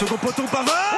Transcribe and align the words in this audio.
Second 0.00 0.16
poteau 0.16 0.44
Pavard. 0.50 0.96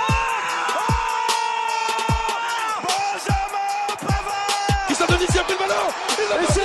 Benjamin 2.86 3.96
Pavard. 3.98 4.86
Christian 4.86 5.06
Dominici 5.08 5.38
a 5.38 5.43
pris 5.43 5.54
le 5.54 5.58
ballon. 5.58 5.88
Passé 6.46 6.60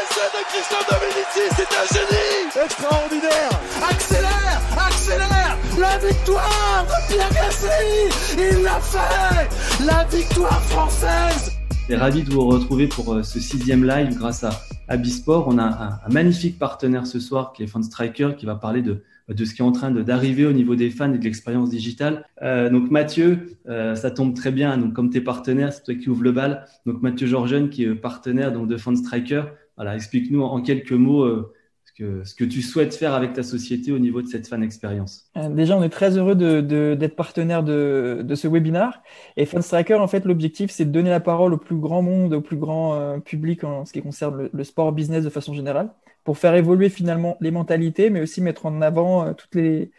Essai 0.00 0.28
de 0.32 0.40
Christian 0.48 0.82
Dominici, 0.88 1.44
c'est 1.54 1.72
un 1.76 1.86
génie. 1.92 2.64
Extraordinaire. 2.64 3.50
Accélère 3.90 4.60
Accélère. 4.86 5.58
La 5.78 5.98
victoire 5.98 6.86
de 6.86 7.12
Pierre 7.12 7.30
Gasly. 7.34 8.08
Il 8.38 8.62
l'a 8.62 8.80
fait. 8.80 9.84
La 9.84 10.04
victoire 10.04 10.62
française. 10.62 11.52
Est 11.90 11.96
ravi 11.96 12.22
de 12.22 12.32
vous 12.32 12.46
retrouver 12.46 12.86
pour 12.86 13.12
euh, 13.12 13.22
ce 13.22 13.38
sixième 13.38 13.84
live 13.84 14.16
grâce 14.16 14.44
à, 14.44 14.62
à 14.88 14.96
Bisport. 14.96 15.46
On 15.48 15.58
a 15.58 15.64
un, 15.64 15.88
un, 16.06 16.08
magnifique 16.08 16.58
partenaire 16.58 17.06
ce 17.06 17.20
soir 17.20 17.52
qui 17.52 17.64
est 17.64 17.66
Fan 17.66 17.82
Striker 17.82 18.30
qui 18.38 18.46
va 18.46 18.54
parler 18.54 18.80
de, 18.80 19.02
de 19.28 19.44
ce 19.44 19.54
qui 19.54 19.62
est 19.62 19.64
en 19.64 19.72
train 19.72 19.90
d'arriver 19.90 20.44
au 20.44 20.52
niveau 20.52 20.76
des 20.76 20.90
fans 20.90 21.12
et 21.12 21.18
de 21.18 21.24
l'expérience 21.24 21.70
digitale. 21.70 22.26
Euh, 22.42 22.68
donc 22.68 22.90
Mathieu, 22.90 23.58
euh, 23.68 23.94
ça 23.94 24.10
tombe 24.10 24.34
très 24.34 24.52
bien. 24.52 24.76
Donc 24.76 24.92
comme 24.92 25.10
tes 25.10 25.20
partenaires, 25.20 25.72
c'est 25.72 25.82
toi 25.82 25.94
qui 25.94 26.10
ouvre 26.10 26.22
le 26.22 26.32
bal. 26.32 26.66
Donc 26.84 27.00
Mathieu 27.00 27.26
Georgen 27.26 27.70
qui 27.70 27.84
est 27.84 27.94
partenaire 27.94 28.52
donc 28.52 28.68
de 28.68 28.76
Fan 28.76 28.96
Striker. 28.96 29.44
Voilà, 29.76 29.94
explique-nous 29.94 30.42
en 30.42 30.60
quelques 30.60 30.92
mots 30.92 31.24
euh, 31.24 31.52
ce 32.24 32.34
que 32.34 32.44
tu 32.44 32.60
souhaites 32.60 32.94
faire 32.94 33.14
avec 33.14 33.34
ta 33.34 33.44
société 33.44 33.92
au 33.92 34.00
niveau 34.00 34.20
de 34.20 34.26
cette 34.26 34.48
fan 34.48 34.64
expérience. 34.64 35.30
Déjà, 35.50 35.76
on 35.76 35.82
est 35.84 35.88
très 35.88 36.18
heureux 36.18 36.34
d'être 36.34 37.14
partenaire 37.14 37.62
de, 37.62 38.34
ce 38.34 38.48
webinar. 38.48 39.00
Et 39.36 39.46
Funstriker, 39.46 39.94
en 39.94 40.08
fait, 40.08 40.24
l'objectif, 40.24 40.72
c'est 40.72 40.86
de 40.86 40.90
donner 40.90 41.10
la 41.10 41.20
parole 41.20 41.54
au 41.54 41.56
plus 41.56 41.76
grand 41.76 42.02
monde, 42.02 42.34
au 42.34 42.40
plus 42.40 42.56
grand 42.56 43.20
public 43.20 43.62
en 43.62 43.84
ce 43.84 43.92
qui 43.92 44.02
concerne 44.02 44.48
le, 44.52 44.64
sport 44.64 44.90
business 44.90 45.22
de 45.22 45.30
façon 45.30 45.54
générale, 45.54 45.88
pour 46.24 46.38
faire 46.38 46.54
évoluer 46.54 46.88
finalement 46.88 47.36
les 47.40 47.50
mentalités, 47.50 48.10
mais 48.10 48.20
aussi 48.20 48.40
mettre 48.40 48.66
en 48.66 48.80
avant 48.80 49.26
euh, 49.26 49.32
toutes 49.34 49.54
les, 49.54 49.90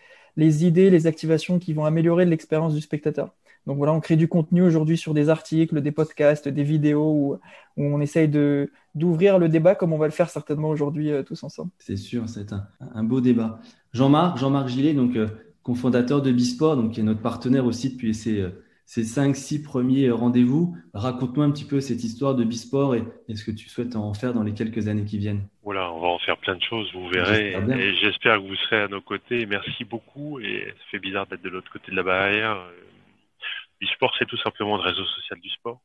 idées, 0.65 0.89
les 0.89 1.07
activations 1.07 1.59
qui 1.59 1.73
vont 1.73 1.85
améliorer 1.85 2.25
l'expérience 2.25 2.73
du 2.73 2.81
spectateur. 2.81 3.33
Donc 3.67 3.77
voilà, 3.77 3.93
on 3.93 3.99
crée 3.99 4.15
du 4.15 4.27
contenu 4.27 4.61
aujourd'hui 4.61 4.97
sur 4.97 5.13
des 5.13 5.29
articles, 5.29 5.81
des 5.81 5.91
podcasts, 5.91 6.47
des 6.47 6.63
vidéos 6.63 7.11
où, 7.11 7.39
on 7.77 8.01
essaye 8.01 8.27
de 8.27 8.71
d'ouvrir 8.93 9.39
le 9.39 9.49
débat 9.49 9.75
comme 9.75 9.91
on 9.91 9.97
va 9.97 10.05
le 10.05 10.13
faire 10.13 10.29
certainement 10.29 10.69
aujourd'hui 10.69 11.11
euh, 11.11 11.21
tous 11.21 11.43
ensemble. 11.43 11.71
C'est 11.79 11.97
sûr, 11.97 12.29
c'est 12.29 12.53
un, 12.53 13.03
beau 13.03 13.21
débat. 13.21 13.59
Jean-Marc, 13.91 14.67
Gillet, 14.67 14.93
donc 14.93 15.17
euh, 15.17 15.27
cofondateur 15.63 16.21
de 16.21 16.31
Bisport, 16.31 16.77
donc 16.77 16.93
qui 16.93 17.01
est 17.01 17.03
notre 17.03 17.21
partenaire 17.21 17.65
aussi 17.65 17.89
depuis 17.89 18.13
ces 18.13 18.45
ces 18.87 19.03
cinq, 19.03 19.35
six 19.35 19.63
premiers 19.63 20.11
rendez-vous. 20.11 20.77
Raconte-nous 20.93 21.41
un 21.41 21.49
petit 21.49 21.65
peu 21.65 21.81
cette 21.81 22.03
histoire 22.03 22.35
de 22.35 22.43
Bisport 22.43 22.93
et, 22.95 23.03
et 23.27 23.35
ce 23.35 23.43
que 23.43 23.51
tu 23.51 23.67
souhaites 23.67 23.95
en 23.95 24.13
faire 24.13 24.33
dans 24.33 24.43
les 24.43 24.53
quelques 24.53 24.87
années 24.87 25.05
qui 25.05 25.17
viennent. 25.17 25.41
Voilà, 25.65 25.91
on 25.91 25.99
va 25.99 26.07
en 26.07 26.19
faire 26.19 26.37
plein 26.37 26.55
de 26.55 26.61
choses, 26.61 26.89
vous 26.93 27.09
verrez. 27.09 27.53
Et 27.53 27.95
j'espère 27.95 28.37
que 28.37 28.47
vous 28.47 28.55
serez 28.55 28.81
à 28.83 28.87
nos 28.87 29.01
côtés. 29.01 29.45
Merci 29.47 29.83
beaucoup. 29.83 30.39
Et 30.39 30.67
ça 30.67 30.83
fait 30.91 30.99
bizarre 30.99 31.25
d'être 31.25 31.41
de 31.41 31.49
l'autre 31.49 31.71
côté 31.71 31.91
de 31.91 31.95
la 31.97 32.03
barrière. 32.03 32.63
Bisport, 33.81 34.15
c'est 34.17 34.27
tout 34.27 34.37
simplement 34.37 34.77
le 34.77 34.83
réseau 34.83 35.03
social 35.05 35.39
du 35.39 35.49
sport. 35.49 35.81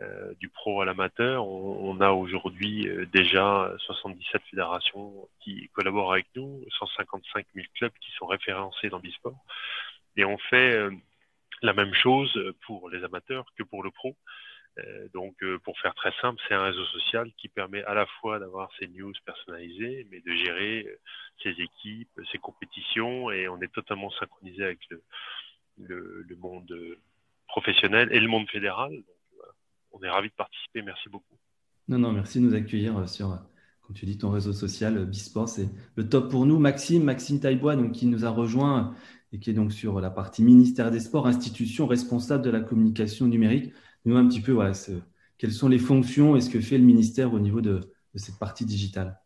Euh, 0.00 0.32
du 0.38 0.48
pro 0.48 0.80
à 0.80 0.84
l'amateur. 0.84 1.44
On, 1.44 1.90
on, 1.90 2.00
a 2.00 2.10
aujourd'hui 2.10 2.86
euh, 2.86 3.04
déjà 3.06 3.72
77 3.78 4.42
fédérations 4.48 5.28
qui 5.40 5.68
collaborent 5.72 6.12
avec 6.12 6.26
nous, 6.36 6.64
155 6.78 7.46
000 7.52 7.66
clubs 7.74 7.92
qui 8.00 8.12
sont 8.12 8.26
référencés 8.26 8.90
dans 8.90 9.00
Bisport. 9.00 9.42
Et 10.16 10.24
on 10.24 10.38
fait 10.38 10.72
euh, 10.72 10.92
la 11.62 11.72
même 11.72 11.92
chose 11.94 12.38
pour 12.64 12.90
les 12.90 13.02
amateurs 13.02 13.46
que 13.58 13.64
pour 13.64 13.82
le 13.82 13.90
pro. 13.90 14.14
Donc, 15.12 15.34
pour 15.64 15.78
faire 15.78 15.94
très 15.94 16.12
simple, 16.20 16.40
c'est 16.48 16.54
un 16.54 16.62
réseau 16.62 16.84
social 16.86 17.30
qui 17.36 17.48
permet 17.48 17.82
à 17.84 17.94
la 17.94 18.06
fois 18.20 18.38
d'avoir 18.38 18.70
ses 18.78 18.88
news 18.88 19.12
personnalisées, 19.24 20.06
mais 20.10 20.20
de 20.20 20.32
gérer 20.32 20.86
ses 21.42 21.50
équipes, 21.50 22.20
ses 22.30 22.38
compétitions, 22.38 23.30
et 23.30 23.48
on 23.48 23.60
est 23.60 23.72
totalement 23.72 24.10
synchronisé 24.12 24.64
avec 24.64 24.80
le, 25.78 26.36
monde 26.40 26.72
professionnel 27.48 28.08
et 28.12 28.20
le 28.20 28.28
monde 28.28 28.48
fédéral. 28.48 28.92
On 29.92 30.02
est 30.02 30.10
ravis 30.10 30.28
de 30.28 30.34
participer. 30.34 30.82
Merci 30.82 31.08
beaucoup. 31.08 31.36
Non, 31.88 31.98
non, 31.98 32.12
merci 32.12 32.40
de 32.40 32.44
nous 32.44 32.54
accueillir 32.54 33.08
sur, 33.08 33.38
comme 33.82 33.96
tu 33.96 34.04
dis, 34.04 34.18
ton 34.18 34.30
réseau 34.30 34.52
social 34.52 35.06
Bisport. 35.06 35.48
C'est 35.48 35.68
le 35.96 36.08
top 36.08 36.30
pour 36.30 36.46
nous. 36.46 36.58
Maxime, 36.58 37.04
Maxime 37.04 37.40
Taillebois, 37.40 37.76
donc, 37.76 37.92
qui 37.92 38.06
nous 38.06 38.24
a 38.24 38.30
rejoint 38.30 38.94
et 39.32 39.38
qui 39.38 39.50
est 39.50 39.54
donc 39.54 39.72
sur 39.72 40.00
la 40.00 40.10
partie 40.10 40.42
ministère 40.42 40.90
des 40.90 41.00
Sports, 41.00 41.26
institution 41.26 41.86
responsable 41.86 42.44
de 42.44 42.50
la 42.50 42.60
communication 42.60 43.26
numérique. 43.26 43.72
Nous 44.04 44.16
un 44.16 44.26
petit 44.26 44.40
peu, 44.40 44.56
quelles 45.38 45.52
sont 45.52 45.68
les 45.68 45.78
fonctions 45.78 46.36
et 46.36 46.40
ce 46.40 46.50
que 46.50 46.60
fait 46.60 46.78
le 46.78 46.84
ministère 46.84 47.32
au 47.32 47.38
niveau 47.38 47.60
de, 47.60 47.80
cette 48.14 48.38
partie 48.38 48.64
digitale. 48.64 49.20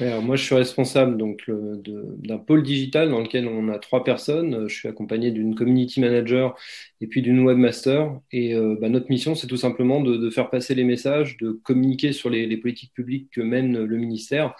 Alors 0.00 0.22
moi, 0.22 0.34
je 0.34 0.42
suis 0.42 0.56
responsable 0.56 1.16
donc 1.16 1.48
d'un 1.48 2.38
pôle 2.38 2.64
digital 2.64 3.10
dans 3.10 3.20
lequel 3.20 3.46
on 3.46 3.68
a 3.68 3.78
trois 3.78 4.02
personnes. 4.02 4.68
Je 4.68 4.74
suis 4.74 4.88
accompagné 4.88 5.30
d'une 5.30 5.54
community 5.54 6.00
manager 6.00 6.56
et 7.00 7.06
puis 7.06 7.22
d'une 7.22 7.46
webmaster. 7.46 8.18
Et 8.32 8.54
euh, 8.54 8.76
bah, 8.80 8.88
notre 8.88 9.08
mission, 9.08 9.36
c'est 9.36 9.46
tout 9.46 9.56
simplement 9.56 10.00
de, 10.00 10.28
faire 10.30 10.50
passer 10.50 10.74
les 10.74 10.82
messages, 10.82 11.36
de 11.36 11.52
communiquer 11.52 12.12
sur 12.12 12.28
les, 12.28 12.56
politiques 12.56 12.92
publiques 12.92 13.28
que 13.30 13.40
mène 13.40 13.84
le 13.84 13.96
ministère, 13.96 14.46
euh, 14.46 14.50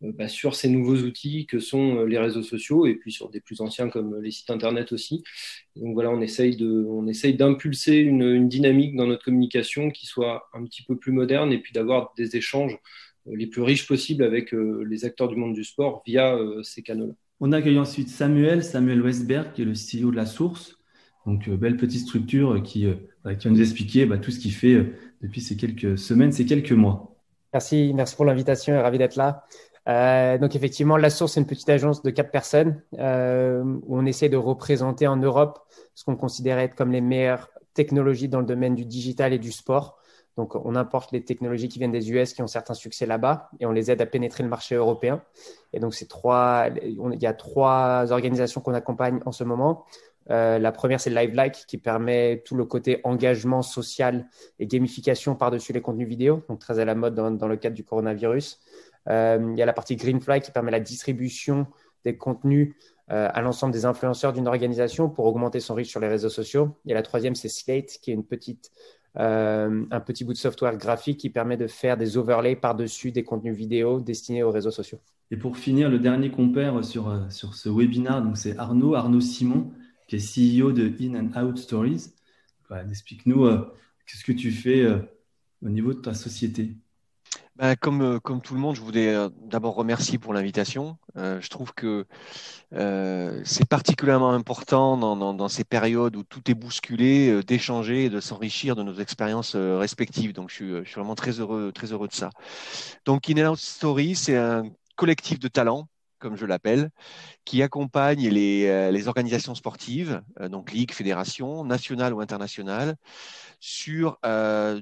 bah, 0.00 0.28
sur 0.28 0.54
ces 0.54 0.68
nouveaux 0.68 0.96
outils 0.96 1.46
que 1.46 1.58
sont 1.58 2.04
les 2.04 2.18
réseaux 2.18 2.42
sociaux 2.42 2.86
et 2.86 2.94
puis 2.94 3.12
sur 3.12 3.30
des 3.30 3.40
plus 3.40 3.60
anciens 3.60 3.88
comme 3.88 4.20
les 4.20 4.30
sites 4.30 4.50
internet 4.50 4.92
aussi. 4.92 5.24
Et 5.74 5.80
donc 5.80 5.94
voilà, 5.94 6.10
on 6.10 6.20
essaye 6.20 6.56
de, 6.56 6.84
on 6.88 7.06
essaye 7.06 7.34
d'impulser 7.34 7.96
une, 7.96 8.22
une 8.22 8.48
dynamique 8.48 8.94
dans 8.94 9.06
notre 9.06 9.24
communication 9.24 9.90
qui 9.90 10.06
soit 10.06 10.48
un 10.52 10.64
petit 10.64 10.82
peu 10.82 10.96
plus 10.96 11.12
moderne 11.12 11.52
et 11.52 11.58
puis 11.58 11.72
d'avoir 11.72 12.12
des 12.16 12.36
échanges 12.36 12.78
les 13.26 13.46
plus 13.46 13.62
riches 13.62 13.86
possibles 13.86 14.24
avec 14.24 14.54
euh, 14.54 14.84
les 14.88 15.04
acteurs 15.04 15.28
du 15.28 15.36
monde 15.36 15.54
du 15.54 15.64
sport 15.64 16.02
via 16.06 16.34
euh, 16.34 16.62
ces 16.62 16.82
canaux-là. 16.82 17.14
On 17.40 17.52
accueille 17.52 17.78
ensuite 17.78 18.08
Samuel, 18.08 18.64
Samuel 18.64 19.02
Westberg, 19.02 19.52
qui 19.52 19.62
est 19.62 19.64
le 19.64 19.72
CEO 19.72 20.10
de 20.10 20.16
La 20.16 20.26
Source. 20.26 20.78
Donc, 21.26 21.48
euh, 21.48 21.56
belle 21.56 21.76
petite 21.76 22.02
structure 22.02 22.62
qui, 22.62 22.86
qui 23.38 23.48
va 23.48 23.50
nous 23.50 23.60
expliquer 23.60 24.06
bah, 24.06 24.18
tout 24.18 24.30
ce 24.30 24.38
qu'il 24.38 24.52
fait 24.52 24.92
depuis 25.22 25.40
ces 25.40 25.56
quelques 25.56 25.98
semaines, 25.98 26.32
ces 26.32 26.46
quelques 26.46 26.72
mois. 26.72 27.16
Merci, 27.52 27.92
merci 27.94 28.14
pour 28.16 28.24
l'invitation 28.24 28.74
et 28.74 28.78
ravi 28.78 28.98
d'être 28.98 29.16
là. 29.16 29.44
Euh, 29.88 30.38
donc 30.38 30.56
effectivement, 30.56 30.96
La 30.96 31.10
Source, 31.10 31.34
c'est 31.34 31.40
une 31.40 31.46
petite 31.46 31.68
agence 31.68 32.02
de 32.02 32.10
quatre 32.10 32.30
personnes 32.30 32.82
euh, 32.98 33.62
où 33.86 33.98
on 33.98 34.06
essaie 34.06 34.28
de 34.28 34.36
représenter 34.36 35.06
en 35.06 35.16
Europe 35.16 35.60
ce 35.94 36.04
qu'on 36.04 36.16
considère 36.16 36.58
être 36.58 36.74
comme 36.74 36.90
les 36.90 37.00
meilleures 37.00 37.50
technologies 37.74 38.28
dans 38.28 38.40
le 38.40 38.46
domaine 38.46 38.74
du 38.74 38.84
digital 38.84 39.32
et 39.32 39.38
du 39.38 39.52
sport. 39.52 39.98
Donc, 40.36 40.54
on 40.54 40.74
importe 40.74 41.12
les 41.12 41.24
technologies 41.24 41.68
qui 41.68 41.78
viennent 41.78 41.92
des 41.92 42.10
US 42.10 42.34
qui 42.34 42.42
ont 42.42 42.46
certains 42.46 42.74
succès 42.74 43.06
là-bas 43.06 43.48
et 43.58 43.64
on 43.64 43.72
les 43.72 43.90
aide 43.90 44.02
à 44.02 44.06
pénétrer 44.06 44.42
le 44.42 44.50
marché 44.50 44.74
européen. 44.74 45.22
Et 45.72 45.80
donc, 45.80 45.94
c'est 45.94 46.08
trois, 46.08 46.68
il 46.82 47.22
y 47.22 47.26
a 47.26 47.32
trois 47.32 48.12
organisations 48.12 48.60
qu'on 48.60 48.74
accompagne 48.74 49.20
en 49.24 49.32
ce 49.32 49.44
moment. 49.44 49.86
Euh, 50.30 50.58
la 50.58 50.72
première, 50.72 51.00
c'est 51.00 51.10
Live 51.10 51.34
Like 51.34 51.64
qui 51.66 51.78
permet 51.78 52.42
tout 52.44 52.54
le 52.54 52.64
côté 52.64 53.00
engagement 53.04 53.62
social 53.62 54.26
et 54.58 54.66
gamification 54.66 55.36
par-dessus 55.36 55.72
les 55.72 55.80
contenus 55.80 56.08
vidéo, 56.08 56.42
donc 56.48 56.58
très 56.58 56.80
à 56.80 56.84
la 56.84 56.94
mode 56.94 57.14
dans, 57.14 57.30
dans 57.30 57.48
le 57.48 57.56
cadre 57.56 57.76
du 57.76 57.84
coronavirus. 57.84 58.60
Euh, 59.08 59.52
il 59.52 59.58
y 59.58 59.62
a 59.62 59.66
la 59.66 59.72
partie 59.72 59.96
Greenfly 59.96 60.40
qui 60.40 60.50
permet 60.50 60.70
la 60.70 60.80
distribution 60.80 61.66
des 62.04 62.16
contenus 62.16 62.74
euh, 63.10 63.28
à 63.32 63.40
l'ensemble 63.40 63.72
des 63.72 63.84
influenceurs 63.84 64.32
d'une 64.32 64.48
organisation 64.48 65.08
pour 65.08 65.26
augmenter 65.26 65.60
son 65.60 65.74
reach 65.74 65.88
sur 65.88 66.00
les 66.00 66.08
réseaux 66.08 66.28
sociaux. 66.28 66.76
Et 66.86 66.94
la 66.94 67.02
troisième, 67.02 67.34
c'est 67.34 67.48
Slate 67.48 67.98
qui 68.02 68.10
est 68.10 68.14
une 68.14 68.24
petite 68.24 68.70
euh, 69.18 69.84
un 69.90 70.00
petit 70.00 70.24
bout 70.24 70.34
de 70.34 70.38
software 70.38 70.76
graphique 70.76 71.18
qui 71.18 71.30
permet 71.30 71.56
de 71.56 71.66
faire 71.66 71.96
des 71.96 72.18
overlays 72.18 72.54
par-dessus 72.54 73.12
des 73.12 73.24
contenus 73.24 73.56
vidéo 73.56 73.98
destinés 73.98 74.42
aux 74.42 74.50
réseaux 74.50 74.70
sociaux. 74.70 74.98
Et 75.30 75.38
pour 75.38 75.56
finir, 75.56 75.88
le 75.88 75.98
dernier 75.98 76.30
compère 76.30 76.84
sur, 76.84 77.10
sur 77.30 77.54
ce 77.54 77.70
webinaire, 77.70 78.20
donc 78.20 78.36
c'est 78.36 78.58
Arnaud, 78.58 78.94
Arnaud 78.94 79.22
Simon, 79.22 79.72
qui 80.06 80.16
est 80.16 80.58
CEO 80.60 80.70
de 80.72 80.92
In 81.00 81.14
and 81.14 81.42
Out 81.42 81.56
Stories. 81.56 82.12
Explique-nous 82.90 83.48
qu'est-ce 84.06 84.22
que 84.22 84.32
tu 84.32 84.50
fais 84.50 84.86
au 85.62 85.68
niveau 85.70 85.94
de 85.94 86.00
ta 86.00 86.12
société? 86.12 86.76
Ben, 87.58 87.74
comme, 87.74 88.02
euh, 88.02 88.20
comme 88.20 88.42
tout 88.42 88.52
le 88.52 88.60
monde, 88.60 88.76
je 88.76 88.82
voulais 88.82 89.14
euh, 89.14 89.30
d'abord 89.46 89.74
remercier 89.76 90.18
pour 90.18 90.34
l'invitation. 90.34 90.98
Euh, 91.16 91.40
je 91.40 91.48
trouve 91.48 91.72
que 91.72 92.06
euh, 92.74 93.40
c'est 93.44 93.66
particulièrement 93.66 94.32
important 94.32 94.98
dans, 94.98 95.16
dans, 95.16 95.32
dans, 95.32 95.48
ces 95.48 95.64
périodes 95.64 96.16
où 96.16 96.22
tout 96.22 96.50
est 96.50 96.54
bousculé 96.54 97.30
euh, 97.30 97.42
d'échanger 97.42 98.04
et 98.04 98.10
de 98.10 98.20
s'enrichir 98.20 98.76
de 98.76 98.82
nos 98.82 98.96
expériences 98.96 99.56
respectives. 99.56 100.34
Donc, 100.34 100.50
je 100.50 100.54
suis, 100.54 100.68
je 100.68 100.84
suis, 100.84 100.96
vraiment 100.96 101.14
très 101.14 101.40
heureux, 101.40 101.72
très 101.72 101.92
heureux 101.92 102.08
de 102.08 102.12
ça. 102.12 102.28
Donc, 103.06 103.30
In 103.30 103.42
and 103.42 103.52
Out 103.52 103.58
Story, 103.58 104.16
c'est 104.16 104.36
un 104.36 104.64
collectif 104.96 105.38
de 105.38 105.48
talents 105.48 105.88
comme 106.18 106.36
je 106.36 106.46
l'appelle, 106.46 106.90
qui 107.44 107.62
accompagne 107.62 108.28
les, 108.28 108.90
les 108.90 109.08
organisations 109.08 109.54
sportives, 109.54 110.22
donc 110.50 110.72
ligues, 110.72 110.92
fédérations, 110.92 111.64
nationales 111.64 112.14
ou 112.14 112.20
internationales, 112.20 112.96
sur 113.60 114.18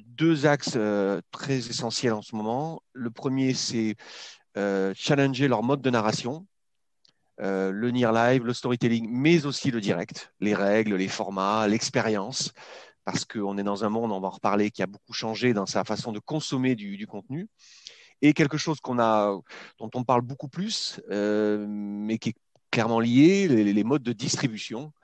deux 0.07 0.47
axes 0.47 0.79
très 1.31 1.59
essentiels 1.59 2.13
en 2.13 2.23
ce 2.23 2.37
moment. 2.37 2.83
Le 2.93 3.11
premier, 3.11 3.55
c'est 3.55 3.97
challenger 4.95 5.49
leur 5.49 5.63
mode 5.63 5.83
de 5.83 5.91
narration, 5.91 6.47
le 7.39 7.91
near 7.91 8.13
live, 8.13 8.45
le 8.45 8.53
storytelling, 8.53 9.09
mais 9.11 9.47
aussi 9.47 9.71
le 9.71 9.81
direct, 9.81 10.33
les 10.41 10.55
règles, 10.55 10.97
les 10.97 11.09
formats, 11.09 11.67
l'expérience, 11.69 12.53
parce 13.05 13.25
qu'on 13.25 13.59
est 13.59 13.63
dans 13.63 13.85
un 13.85 13.89
monde, 13.89 14.13
on 14.13 14.21
va 14.21 14.29
en 14.29 14.31
reparler, 14.31 14.71
qui 14.71 14.83
a 14.83 14.87
beaucoup 14.87 15.13
changé 15.13 15.53
dans 15.53 15.67
sa 15.67 15.85
façon 15.85 16.13
de 16.13 16.19
consommer 16.19 16.75
du, 16.75 17.07
contenu. 17.07 17.49
Et 18.25 18.33
quelque 18.33 18.57
chose 18.57 18.81
qu'on 18.81 18.99
a, 18.99 19.39
dont 19.79 19.91
on 19.95 20.03
parle 20.03 20.23
beaucoup 20.23 20.49
plus, 20.49 20.99
euh, 21.11 21.67
mais 21.69 22.17
qui 22.17 22.31
est 22.31 22.35
clairement 22.71 22.99
lié, 22.99 23.49
les, 23.49 23.85
modes 23.85 24.03
de 24.03 24.15
distribution, 24.15 24.95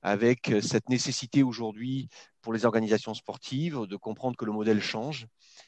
avec 0.00 0.50
cette 0.62 0.88
nécessité 0.88 1.42
aujourd'hui 1.42 2.08
pour 2.40 2.54
les 2.54 2.64
organisations 2.64 3.12
sportives 3.12 3.86
de 3.86 3.96
comprendre 3.96 4.38
que 4.38 4.46
le 4.46 4.52
modèle 4.52 4.80
change 4.80 5.26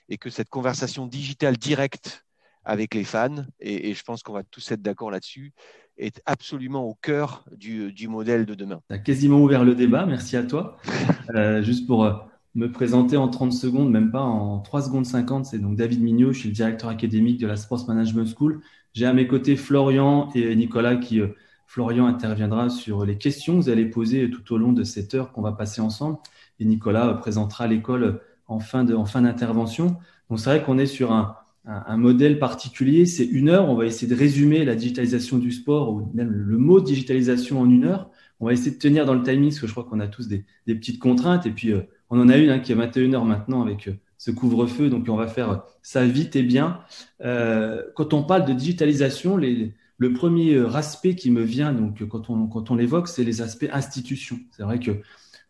et 0.08 0.16
que 0.16 0.30
cette 0.30 0.48
conversation 0.48 1.06
digitale 1.06 1.58
directe 1.58 2.24
avec 2.64 2.94
les 2.94 3.04
fans, 3.04 3.44
et 3.60 3.92
je 3.92 4.02
pense 4.02 4.22
qu'on 4.22 4.32
va 4.32 4.42
tous 4.42 4.72
être 4.72 4.80
d'accord 4.80 5.10
là-dessus, 5.10 5.52
est 5.98 6.22
absolument 6.24 6.84
au 6.84 6.94
cœur 6.94 7.44
du, 7.54 7.92
du 7.92 8.08
modèle 8.08 8.46
de 8.46 8.54
demain. 8.54 8.80
Tu 8.88 8.94
as 8.94 8.98
quasiment 8.98 9.42
ouvert 9.42 9.62
le 9.62 9.74
débat, 9.74 10.06
merci 10.06 10.38
à 10.38 10.42
toi. 10.42 10.78
Euh, 11.34 11.62
juste 11.62 11.86
pour 11.86 12.04
euh, 12.04 12.12
me 12.54 12.70
présenter 12.70 13.16
en 13.16 13.28
30 13.28 13.52
secondes, 13.52 13.90
même 13.90 14.10
pas 14.10 14.22
en 14.22 14.60
3 14.60 14.82
secondes 14.82 15.06
50, 15.06 15.46
c'est 15.46 15.58
donc 15.58 15.76
David 15.76 16.02
Mignot, 16.02 16.32
je 16.32 16.40
suis 16.40 16.48
le 16.48 16.54
directeur 16.54 16.88
académique 16.90 17.40
de 17.40 17.46
la 17.46 17.56
Sports 17.56 17.86
Management 17.88 18.26
School. 18.26 18.60
J'ai 18.92 19.06
à 19.06 19.12
mes 19.12 19.26
côtés 19.26 19.56
Florian 19.56 20.30
et 20.34 20.54
Nicolas 20.54 20.96
qui, 20.96 21.20
euh, 21.20 21.28
Florian 21.66 22.06
interviendra 22.06 22.68
sur 22.68 23.04
les 23.04 23.18
questions 23.18 23.54
que 23.54 23.64
vous 23.64 23.68
allez 23.68 23.86
poser 23.86 24.30
tout 24.30 24.54
au 24.54 24.58
long 24.58 24.72
de 24.72 24.84
cette 24.84 25.14
heure 25.14 25.32
qu'on 25.32 25.42
va 25.42 25.50
passer 25.52 25.80
ensemble. 25.80 26.18
Et 26.60 26.64
Nicolas 26.64 27.12
présentera 27.14 27.66
l'école 27.66 28.20
en 28.46 28.60
fin 28.60 28.84
d'intervention. 28.84 29.96
Donc 30.30 30.38
c'est 30.38 30.50
vrai 30.50 30.62
qu'on 30.62 30.78
est 30.78 30.86
sur 30.86 31.10
un, 31.10 31.34
un, 31.64 31.96
modèle 31.96 32.38
particulier. 32.38 33.06
C'est 33.06 33.24
une 33.24 33.48
heure. 33.48 33.68
On 33.68 33.74
va 33.74 33.86
essayer 33.86 34.06
de 34.06 34.16
résumer 34.16 34.64
la 34.64 34.76
digitalisation 34.76 35.38
du 35.38 35.50
sport 35.50 35.92
ou 35.92 36.08
même 36.14 36.30
le 36.30 36.58
mot 36.58 36.80
digitalisation 36.80 37.60
en 37.60 37.68
une 37.68 37.84
heure. 37.84 38.10
On 38.40 38.46
va 38.46 38.52
essayer 38.52 38.72
de 38.72 38.78
tenir 38.78 39.06
dans 39.06 39.14
le 39.14 39.22
timing 39.22 39.50
parce 39.50 39.60
que 39.60 39.66
je 39.66 39.72
crois 39.72 39.84
qu'on 39.84 40.00
a 40.00 40.08
tous 40.08 40.28
des, 40.28 40.44
petites 40.66 40.98
contraintes. 40.98 41.46
Et 41.46 41.50
puis, 41.50 41.72
euh, 41.72 41.82
on 42.14 42.20
en 42.20 42.28
a 42.28 42.36
une 42.36 42.50
hein, 42.50 42.60
qui 42.60 42.70
est 42.70 42.76
21 42.76 43.12
heures 43.14 43.24
maintenant 43.24 43.62
avec 43.62 43.88
euh, 43.88 43.98
ce 44.18 44.30
couvre-feu. 44.30 44.88
Donc, 44.88 45.06
on 45.08 45.16
va 45.16 45.26
faire 45.26 45.64
ça 45.82 46.04
vite 46.04 46.36
et 46.36 46.44
bien. 46.44 46.80
Euh, 47.22 47.82
quand 47.96 48.14
on 48.14 48.22
parle 48.22 48.44
de 48.44 48.52
digitalisation, 48.52 49.36
le 49.36 50.12
premier 50.12 50.56
aspect 50.76 51.16
qui 51.16 51.32
me 51.32 51.42
vient, 51.42 51.72
donc 51.72 52.06
quand 52.08 52.30
on, 52.30 52.46
quand 52.46 52.70
on 52.70 52.76
l'évoque, 52.76 53.08
c'est 53.08 53.24
les 53.24 53.42
aspects 53.42 53.68
institutions. 53.72 54.38
C'est 54.52 54.62
vrai 54.62 54.78
que 54.78 54.92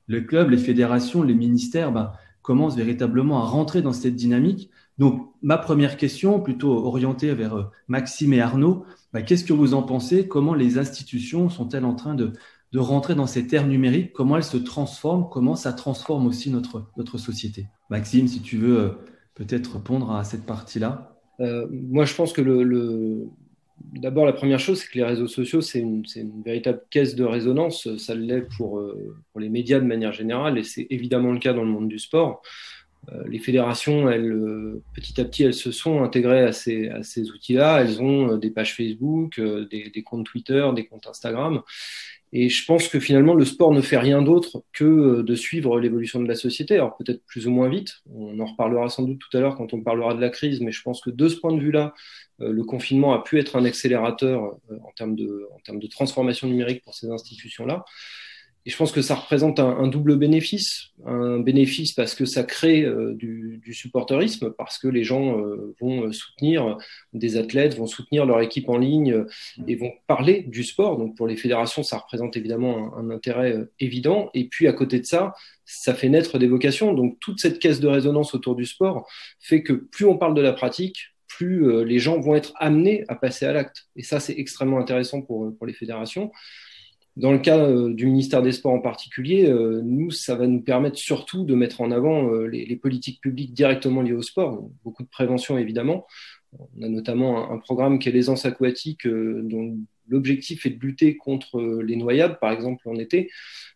le 0.07 0.21
club, 0.23 0.51
les 0.51 0.59
fédérations, 0.59 1.23
les 1.23 1.35
ministères 1.35 1.93
ben, 1.93 2.13
commencent 2.41 2.77
véritablement 2.77 3.43
à 3.43 3.47
rentrer 3.47 3.83
dans 3.83 3.93
cette 3.93 4.17
dynamique. 4.17 4.71
Donc, 4.97 5.33
ma 5.43 5.59
première 5.59 5.99
question, 5.99 6.41
plutôt 6.41 6.73
orientée 6.87 7.35
vers 7.35 7.57
euh, 7.57 7.65
Maxime 7.89 8.33
et 8.33 8.41
Arnaud, 8.41 8.87
bah, 9.13 9.21
qu'est-ce 9.21 9.45
que 9.45 9.53
vous 9.53 9.75
en 9.75 9.83
pensez? 9.83 10.29
Comment 10.29 10.55
les 10.55 10.79
institutions 10.79 11.51
sont-elles 11.51 11.85
en 11.85 11.95
train 11.95 12.15
de, 12.15 12.33
rentrer 12.79 13.15
dans 13.15 13.27
cette 13.27 13.53
ère 13.53 13.67
numérique 13.67 14.13
Comment 14.13 14.37
elles 14.37 14.45
se 14.45 14.57
transforment 14.57 15.29
Comment 15.31 15.57
ça 15.57 15.73
transforme 15.73 16.27
aussi 16.27 16.51
notre, 16.51 16.91
notre 16.97 17.19
société 17.19 17.67
Maxime, 17.91 18.29
si 18.29 18.41
tu 18.41 18.57
veux 18.57 18.79
euh, 18.79 18.89
peut-être 19.35 19.77
répondre 19.77 20.11
à 20.13 20.25
cette 20.25 20.47
partie-là. 20.47 21.17
Euh, 21.41 21.67
moi, 21.71 22.05
je 22.05 22.15
pense 22.15 22.33
que 22.33 22.43
le, 22.43 23.27
D'abord, 23.93 24.25
la 24.25 24.33
première 24.33 24.61
chose, 24.61 24.81
c'est 24.81 24.89
que 24.89 24.99
les 24.99 25.05
réseaux 25.05 25.27
sociaux, 25.27 25.61
c'est 25.61 25.81
une, 25.81 26.05
véritable 26.45 26.83
caisse 26.91 27.17
de 27.17 27.25
résonance. 27.25 27.97
Ça 27.97 28.15
l'est 28.15 28.43
pour, 28.57 28.81
pour 29.33 29.41
les 29.41 29.49
médias 29.49 29.81
de 29.81 29.85
manière 29.85 30.13
générale, 30.13 30.59
et 30.59 30.63
c'est 30.63 30.87
évidemment 30.91 31.33
le 31.33 31.39
cas 31.39 31.53
dans 31.53 31.65
le 31.65 31.71
monde 31.71 31.89
du 31.89 31.99
sport. 31.99 32.41
Euh, 33.13 33.25
les 33.29 33.39
fédérations, 33.39 34.09
elles, 34.09 34.33
euh, 34.33 34.83
petit 34.95 35.21
à 35.21 35.25
petit, 35.25 35.43
elles 35.43 35.55
se 35.55 35.73
sont 35.73 36.03
intégrées 36.03 36.45
à 36.45 36.53
ces, 36.53 36.89
à 36.89 37.03
ces 37.03 37.31
outils-là. 37.31 37.81
Elles 37.81 38.01
ont 38.01 38.33
euh, 38.33 38.39
des 38.39 38.51
pages 38.51 38.75
Facebook, 38.75 39.41
des, 39.41 40.03
comptes 40.05 40.27
Twitter, 40.27 40.67
des 40.75 40.87
comptes 40.87 41.07
Instagram. 41.07 41.63
Et 42.37 42.49
je 42.49 42.67
pense 42.67 42.89
que 42.89 42.99
finalement, 42.99 43.35
le 43.35 43.45
sport 43.45 43.73
ne 43.73 43.81
fait 43.81 43.97
rien 43.97 44.21
d'autre 44.21 44.65
que 44.73 45.23
de 45.23 45.35
suivre 45.37 45.79
l'évolution 45.79 46.21
de 46.21 46.27
la 46.27 46.35
société. 46.35 46.75
Alors 46.75 46.97
peut-être 46.97 47.25
plus 47.27 47.47
ou 47.47 47.53
moins 47.53 47.69
vite. 47.69 48.03
On 48.13 48.41
en 48.41 48.47
reparlera 48.47 48.89
sans 48.89 49.05
doute 49.05 49.21
tout 49.21 49.37
à 49.37 49.41
l'heure 49.41 49.57
quand 49.57 49.73
on 49.73 49.81
parlera 49.83 50.15
de 50.15 50.21
la 50.21 50.31
crise. 50.31 50.61
Mais 50.61 50.73
je 50.73 50.83
pense 50.83 51.01
que 51.01 51.11
de 51.11 51.29
ce 51.29 51.37
point 51.37 51.53
de 51.53 51.61
vue-là, 51.61 51.95
le 52.41 52.65
confinement 52.65 53.15
a 53.15 53.23
pu 53.23 53.39
être 53.39 53.55
un 53.55 53.65
accélérateur 53.65 54.57
en 54.69 54.91
termes 54.97 55.15
de, 55.15 55.49
en 55.55 55.61
termes 55.61 55.79
de 55.79 55.87
transformation 55.87 56.49
numérique 56.49 56.83
pour 56.83 56.95
ces 56.95 57.09
institutions-là. 57.09 57.85
Et 58.67 58.71
je 58.71 58.77
pense 58.79 58.93
que 58.93 59.03
ça 59.03 59.15
représente 59.15 59.61
un, 59.61 59.87
double 59.89 60.17
bénéfice. 60.17 60.93
Un 61.05 61.39
bénéfice 61.39 61.93
parce 61.93 62.15
que 62.15 62.25
ça 62.25 62.45
crée 62.45 62.83
euh, 62.83 63.13
du, 63.15 63.61
du, 63.63 63.75
supporterisme, 63.75 64.55
parce 64.57 64.79
que 64.79 64.89
les 64.89 65.05
gens 65.05 65.39
euh, 65.39 65.75
vont 65.83 66.11
soutenir 66.13 66.79
des 67.13 67.37
athlètes, 67.37 67.77
vont 67.77 67.87
soutenir 67.87 68.25
leur 68.25 68.41
équipe 68.41 68.71
en 68.71 68.79
ligne 68.79 69.13
euh, 69.13 69.27
et 69.69 69.77
vont 69.77 69.93
parler 70.07 70.45
du 70.49 70.65
sport. 70.65 70.97
Donc 70.97 71.15
pour 71.15 71.27
les 71.27 71.37
fédérations, 71.37 71.83
ça 71.83 71.99
représente 71.99 72.39
évidemment 72.39 72.97
un, 72.97 73.11
un, 73.11 73.11
intérêt 73.11 73.67
évident. 73.81 74.31
Et 74.33 74.49
puis 74.49 74.67
à 74.67 74.73
côté 74.73 74.99
de 74.99 75.05
ça, 75.05 75.35
ça 75.67 75.93
fait 75.93 76.09
naître 76.09 76.39
des 76.39 76.49
vocations. 76.49 76.95
Donc 76.95 77.19
toute 77.21 77.41
cette 77.41 77.59
caisse 77.59 77.81
de 77.81 77.89
résonance 77.89 78.35
autour 78.35 78.57
du 78.57 78.65
sport 78.65 79.07
fait 79.41 79.63
que 79.63 79.75
plus 79.75 80.07
on 80.07 80.17
parle 80.17 80.35
de 80.35 80.41
la 80.41 80.55
pratique, 80.55 81.11
plus 81.29 81.85
les 81.85 81.99
gens 81.99 82.19
vont 82.21 82.37
être 82.37 82.53
amenés 82.57 83.05
à 83.09 83.17
passer 83.17 83.45
à 83.45 83.53
l'acte. 83.53 83.89
Et 83.97 84.05
ça, 84.05 84.21
c'est 84.21 84.39
extrêmement 84.39 84.79
intéressant 84.79 85.21
pour, 85.21 85.55
pour 85.57 85.67
les 85.67 85.73
fédérations. 85.73 86.31
Dans 87.17 87.31
le 87.31 87.39
cas 87.39 87.59
euh, 87.59 87.95
du 87.95 88.07
ministère 88.07 88.43
des 88.43 88.51
Sports 88.51 88.73
en 88.73 88.81
particulier, 88.81 89.47
euh, 89.47 89.81
nous, 89.85 90.11
ça 90.11 90.35
va 90.35 90.49
nous 90.49 90.61
permettre 90.61 90.99
surtout 90.99 91.45
de 91.45 91.55
mettre 91.55 91.81
en 91.81 91.93
avant 91.93 92.29
euh, 92.33 92.47
les, 92.47 92.77
politiques 92.77 93.21
publiques 93.21 93.55
directement 93.55 94.03
liées 94.03 94.13
au 94.13 94.23
sport, 94.23 94.69
beaucoup 94.83 95.05
de 95.05 95.09
prévention 95.09 95.57
évidemment. 95.57 96.07
On 96.77 96.83
a 96.83 96.89
notamment 96.89 97.51
un, 97.53 97.59
programme 97.59 97.99
qui 97.99 98.09
est 98.09 98.13
l'aisance 98.13 98.45
aquatique, 98.47 99.07
dont 99.09 99.77
l'objectif 100.09 100.67
est 100.67 100.71
de 100.71 100.79
lutter 100.79 101.17
contre 101.17 101.61
les 101.83 101.97
noyades, 101.97 102.39
par 102.39 102.53
exemple 102.53 102.89
en 102.89 102.95
été. 102.97 103.29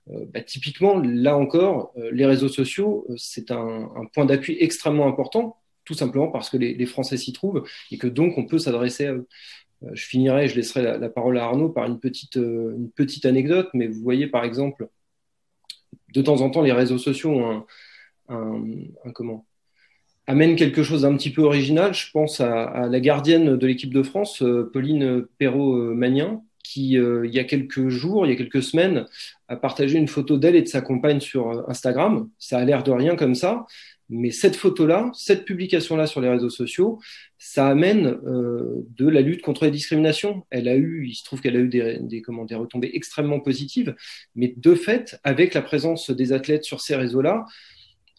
Bah, 0.07 0.43
typiquement, 0.43 1.01
là 1.01 1.37
encore, 1.37 1.93
les 2.13 2.25
réseaux 2.25 2.49
sociaux, 2.49 3.05
c'est 3.17 3.51
un, 3.51 3.91
point 4.15 4.27
d'appui 4.27 4.57
extrêmement 4.61 5.09
important, 5.09 5.57
tout 5.85 5.95
simplement 5.95 6.29
parce 6.29 6.51
que 6.51 6.57
les, 6.57 6.75
les 6.75 6.87
Français 6.87 7.17
s'y 7.17 7.33
trouvent 7.33 7.65
et 7.91 7.99
que 7.99 8.07
donc 8.07 8.39
on 8.39 8.47
peut 8.47 8.59
s'adresser 8.61 9.07
à 9.07 9.15
eux. 9.15 9.27
Euh, 9.85 9.91
je 9.95 10.07
finirai, 10.07 10.49
je 10.49 10.57
laisserai 10.57 10.99
la, 10.99 11.09
parole 11.09 11.39
à 11.39 11.45
Arnaud 11.45 11.69
par 11.69 11.87
une 11.87 11.99
petite, 12.01 12.37
euh, 12.37 12.75
une 12.77 12.91
petite 12.91 13.27
anecdote, 13.27 13.69
mais 13.75 13.87
vous 13.87 14.01
voyez 14.01 14.27
par 14.27 14.45
exemple, 14.45 14.89
de 16.15 16.23
temps 16.23 16.41
en 16.41 16.51
temps, 16.51 16.63
les 16.63 16.73
réseaux 16.73 16.99
sociaux 16.99 17.31
ont 17.31 17.65
un, 18.29 19.13
comment 19.15 19.47
amènent 20.27 20.57
quelque 20.57 20.83
chose 20.83 21.03
d'un 21.03 21.17
petit 21.17 21.31
peu 21.31 21.43
original. 21.43 21.95
Je 21.95 22.11
pense 22.11 22.41
à, 22.41 22.87
la 22.87 23.01
gardienne 23.01 23.57
de 23.57 23.67
l'équipe 23.67 23.95
de 23.95 24.03
France, 24.03 24.43
euh, 24.43 24.71
Pauline 24.71 25.25
Perrault-Magnin, 25.39 26.43
qui, 26.63 26.91
il 26.93 27.31
y 27.31 27.39
a 27.39 27.45
quelques 27.45 27.89
jours, 27.89 28.27
il 28.27 28.31
y 28.31 28.33
a 28.33 28.37
quelques 28.37 28.63
semaines, 28.63 29.07
a 29.49 29.57
partagé 29.57 29.99
une 29.99 30.09
photo 30.09 30.37
d'elle 30.37 30.55
et 30.55 30.61
de 30.61 30.69
sa 30.69 30.83
compagne 30.83 31.19
sur 31.19 31.67
Instagram. 31.71 32.29
Ça 32.39 32.59
a 32.59 32.65
l'air 32.67 32.83
de 32.83 32.91
rien 32.91 33.17
comme 33.17 33.35
ça, 33.35 33.65
mais 34.09 34.31
cette 34.31 34.57
photo-là, 34.57 35.11
cette 35.15 35.45
publication-là 35.45 36.07
sur 36.07 36.21
les 36.21 36.29
réseaux 36.29 36.51
sociaux, 36.51 36.99
ça 37.39 37.69
amène 37.69 38.19
euh, 38.27 38.87
de 38.97 39.07
la 39.07 39.21
lutte 39.21 39.43
contre 39.43 39.65
les 39.65 39.71
discriminations. 39.71 40.47
Elle 40.51 40.69
a 40.69 40.77
eu, 40.77 41.07
il 41.07 41.15
se 41.15 41.25
trouve 41.25 41.41
qu'elle 41.41 41.57
a 41.57 41.61
eu 41.61 41.69
des, 41.69 41.99
des, 42.01 42.23
comment, 42.23 42.45
des 42.45 42.55
retombées 42.55 42.91
extrêmement 42.95 43.41
positives, 43.41 43.95
mais 44.35 44.55
de 44.57 44.75
fait, 44.75 45.21
avec 45.25 45.55
la 45.55 45.63
présence 45.63 46.11
des 46.11 46.33
athlètes 46.33 46.65
sur 46.65 46.81
ces 46.81 46.97
réseaux-là, 46.97 47.45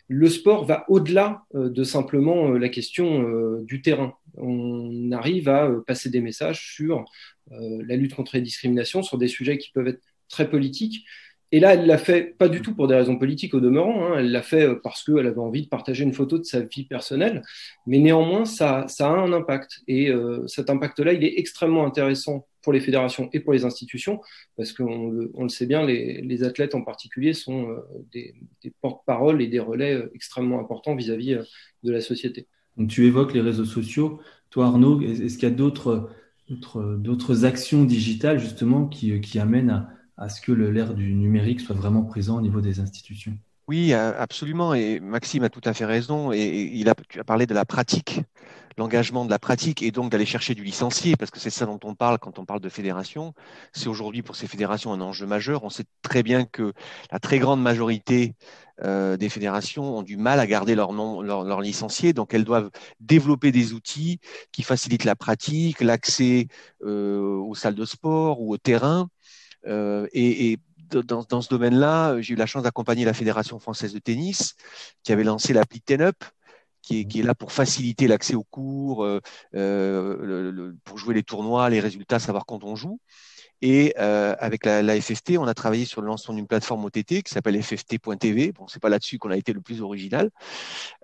le 0.08 0.27
sport 0.27 0.65
va 0.65 0.86
au-delà 0.89 1.43
euh, 1.55 1.69
de 1.69 1.84
simplement 1.84 2.51
euh, 2.51 2.58
la 2.58 2.69
question 2.69 3.60
du 3.62 3.81
terrain. 3.81 4.13
On 4.38 5.12
arrive 5.12 5.50
à 5.50 5.69
passer 5.86 6.10
des 6.10 6.22
messages 6.22 6.74
sur 6.74 7.05
la 7.50 7.96
lutte 7.96 8.13
contre 8.13 8.36
les 8.36 8.43
discriminations, 8.43 9.01
sur 9.01 9.17
des 9.17 9.27
sujets 9.27 9.58
qui 9.58 9.72
peuvent 9.72 9.88
être 9.88 10.03
très 10.29 10.48
politiques, 10.48 11.03
et 11.51 11.59
là, 11.59 11.73
elle 11.73 11.87
l'a 11.87 11.97
fait 11.97 12.35
pas 12.37 12.47
du 12.47 12.61
tout 12.61 12.75
pour 12.75 12.87
des 12.87 12.95
raisons 12.95 13.17
politiques 13.17 13.55
au 13.55 13.59
demeurant, 13.59 14.05
hein. 14.05 14.15
elle 14.19 14.31
l'a 14.31 14.43
fait 14.43 14.67
euh, 14.67 14.75
parce 14.75 15.03
qu'elle 15.03 15.25
avait 15.25 15.39
envie 15.39 15.63
de 15.63 15.67
partager 15.67 16.03
une 16.03 16.13
photo 16.13 16.37
de 16.37 16.43
sa 16.43 16.61
vie 16.61 16.85
personnelle, 16.85 17.41
mais 17.87 17.97
néanmoins, 17.97 18.45
ça, 18.45 18.85
ça 18.87 19.09
a 19.09 19.11
un 19.11 19.33
impact. 19.33 19.81
Et 19.87 20.09
euh, 20.09 20.45
cet 20.47 20.69
impact-là, 20.69 21.13
il 21.13 21.23
est 21.23 21.39
extrêmement 21.39 21.85
intéressant 21.85 22.45
pour 22.61 22.73
les 22.73 22.81
fédérations 22.81 23.29
et 23.33 23.39
pour 23.39 23.53
les 23.53 23.65
institutions, 23.65 24.21
parce 24.57 24.73
qu'on 24.73 25.09
le, 25.09 25.31
on 25.33 25.43
le 25.43 25.49
sait 25.49 25.65
bien, 25.65 25.85
les, 25.85 26.21
les, 26.21 26.43
athlètes 26.43 26.75
en 26.75 26.83
particulier 26.83 27.33
sont 27.33 27.69
euh, 27.69 27.79
des, 28.11 28.35
des 28.63 28.71
porte-paroles 28.81 29.41
et 29.41 29.47
des 29.47 29.59
relais 29.59 30.03
extrêmement 30.13 30.59
importants 30.59 30.95
vis-à-vis 30.95 31.35
-vis 31.35 31.45
de 31.83 31.91
la 31.91 32.01
société. 32.01 32.47
Donc 32.77 32.89
tu 32.89 33.05
évoques 33.05 33.33
les 33.33 33.41
réseaux 33.41 33.65
sociaux. 33.65 34.19
Toi, 34.51 34.65
Arnaud, 34.65 35.01
est-ce 35.01 35.37
qu'il 35.37 35.49
y 35.49 35.51
a 35.51 35.55
d'autres 35.55 36.09
d'autres 36.97 37.45
actions 37.45 37.83
digitales 37.83 38.39
justement 38.39 38.87
qui, 38.87 39.21
qui 39.21 39.37
amènent 39.37 39.69
à 39.69 39.98
à 40.19 40.29
ce 40.29 40.41
que 40.41 40.51
l'ère 40.51 40.93
du 40.93 41.13
numérique 41.15 41.61
soit 41.61 41.75
vraiment 41.75 42.03
présent 42.03 42.38
au 42.38 42.41
niveau 42.41 42.61
des 42.61 42.79
institutions. 42.79 43.35
Oui, 43.67 43.93
absolument. 43.93 44.73
Et 44.73 44.99
Maxime 44.99 45.43
a 45.43 45.49
tout 45.49 45.61
à 45.63 45.73
fait 45.73 45.85
raison. 45.85 46.31
Et 46.33 46.71
il 46.73 46.89
a, 46.89 46.95
tu 47.07 47.19
as 47.19 47.23
parlé 47.23 47.45
de 47.45 47.53
la 47.53 47.65
pratique. 47.65 48.21
l'engagement 48.79 49.25
de 49.25 49.29
la 49.29 49.39
pratique 49.39 49.83
et 49.83 49.91
donc 49.91 50.09
d'aller 50.09 50.25
chercher 50.25 50.55
du 50.55 50.63
licencié, 50.63 51.15
parce 51.17 51.31
que 51.31 51.39
c'est 51.39 51.49
ça 51.49 51.65
dont 51.65 51.79
on 51.83 51.95
parle 51.95 52.17
quand 52.17 52.39
on 52.39 52.45
parle 52.45 52.61
de 52.61 52.69
fédération. 52.69 53.33
C'est 53.73 53.89
aujourd'hui 53.89 54.21
pour 54.21 54.35
ces 54.38 54.47
fédérations 54.47 54.93
un 54.93 55.01
enjeu 55.01 55.27
majeur. 55.27 55.63
On 55.63 55.69
sait 55.69 55.83
très 56.01 56.23
bien 56.23 56.45
que 56.45 56.73
la 57.11 57.19
très 57.19 57.39
grande 57.39 57.61
majorité 57.61 58.35
euh, 58.83 59.17
des 59.17 59.27
fédérations 59.27 59.97
ont 59.97 60.01
du 60.01 60.15
mal 60.15 60.39
à 60.39 60.47
garder 60.47 60.75
leurs 60.75 60.93
leur, 60.93 61.61
licenciés, 61.61 62.13
donc 62.13 62.33
elles 62.33 62.45
doivent 62.45 62.69
développer 63.01 63.51
des 63.51 63.73
outils 63.73 64.19
qui 64.53 64.63
facilitent 64.63 65.03
la 65.03 65.17
pratique, 65.17 65.81
l'accès 65.81 66.47
euh, 66.85 67.35
aux 67.35 67.55
salles 67.55 67.75
de 67.75 67.85
sport 67.85 68.41
ou 68.41 68.53
au 68.53 68.57
terrain. 68.57 69.09
Euh, 69.67 70.07
et, 70.13 70.57
dans, 70.91 71.41
ce 71.41 71.49
domaine-là, 71.49 72.19
j'ai 72.19 72.33
eu 72.33 72.37
la 72.37 72.47
chance 72.47 72.63
d'accompagner 72.63 73.05
la 73.05 73.13
Fédération 73.13 73.59
française 73.59 73.93
de 73.93 73.99
tennis, 73.99 74.55
qui 75.03 75.11
avait 75.11 75.23
lancé 75.23 75.53
l'appli 75.53 75.81
qui 76.81 77.01
est, 77.01 77.05
qui 77.05 77.19
est, 77.19 77.23
là 77.23 77.35
pour 77.35 77.51
faciliter 77.51 78.07
l'accès 78.07 78.33
aux 78.33 78.43
cours, 78.43 79.03
euh, 79.03 79.19
euh, 79.53 80.73
pour 80.83 80.97
jouer 80.97 81.13
les 81.13 81.23
tournois, 81.23 81.69
les 81.69 81.79
résultats, 81.79 82.17
savoir 82.17 82.45
quand 82.47 82.63
on 82.63 82.75
joue. 82.75 82.99
Et 83.61 83.93
euh, 83.99 84.35
avec 84.39 84.65
la, 84.65 84.81
la, 84.81 84.99
FFT, 84.99 85.37
on 85.37 85.45
a 85.45 85.53
travaillé 85.53 85.85
sur 85.85 86.01
le 86.01 86.07
lancement 86.07 86.33
d'une 86.33 86.47
plateforme 86.47 86.85
OTT 86.85 87.23
qui 87.23 87.31
s'appelle 87.31 87.61
FFT.tv. 87.61 88.53
Bon, 88.53 88.67
c'est 88.67 88.81
pas 88.81 88.89
là-dessus 88.89 89.17
qu'on 89.17 89.31
a 89.31 89.37
été 89.37 89.51
le 89.51 89.61
plus 89.61 89.81
original, 89.81 90.29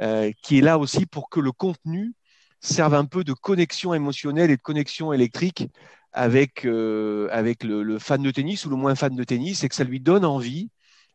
euh, 0.02 0.32
qui 0.42 0.60
est 0.60 0.62
là 0.62 0.78
aussi 0.78 1.06
pour 1.06 1.30
que 1.30 1.40
le 1.40 1.52
contenu 1.52 2.14
serve 2.62 2.94
un 2.94 3.06
peu 3.06 3.24
de 3.24 3.34
connexion 3.34 3.94
émotionnelle 3.94 4.52
et 4.52 4.58
de 4.58 4.62
connexion 4.62 5.12
électrique 5.12 5.68
avec 6.16 6.66
euh, 6.66 7.28
avec 7.32 7.64
le, 7.64 7.84
le, 7.84 8.00
fan 8.00 8.24
de 8.24 8.32
tennis 8.32 8.66
ou 8.66 8.70
le 8.70 8.78
moins 8.78 8.96
fan 8.96 9.16
de 9.16 9.24
tennis, 9.24 9.64
et 9.64 9.70
que 9.70 9.76
ça 9.76 9.84
lui 9.84 10.00
donne 10.00 10.26
envie 10.26 10.70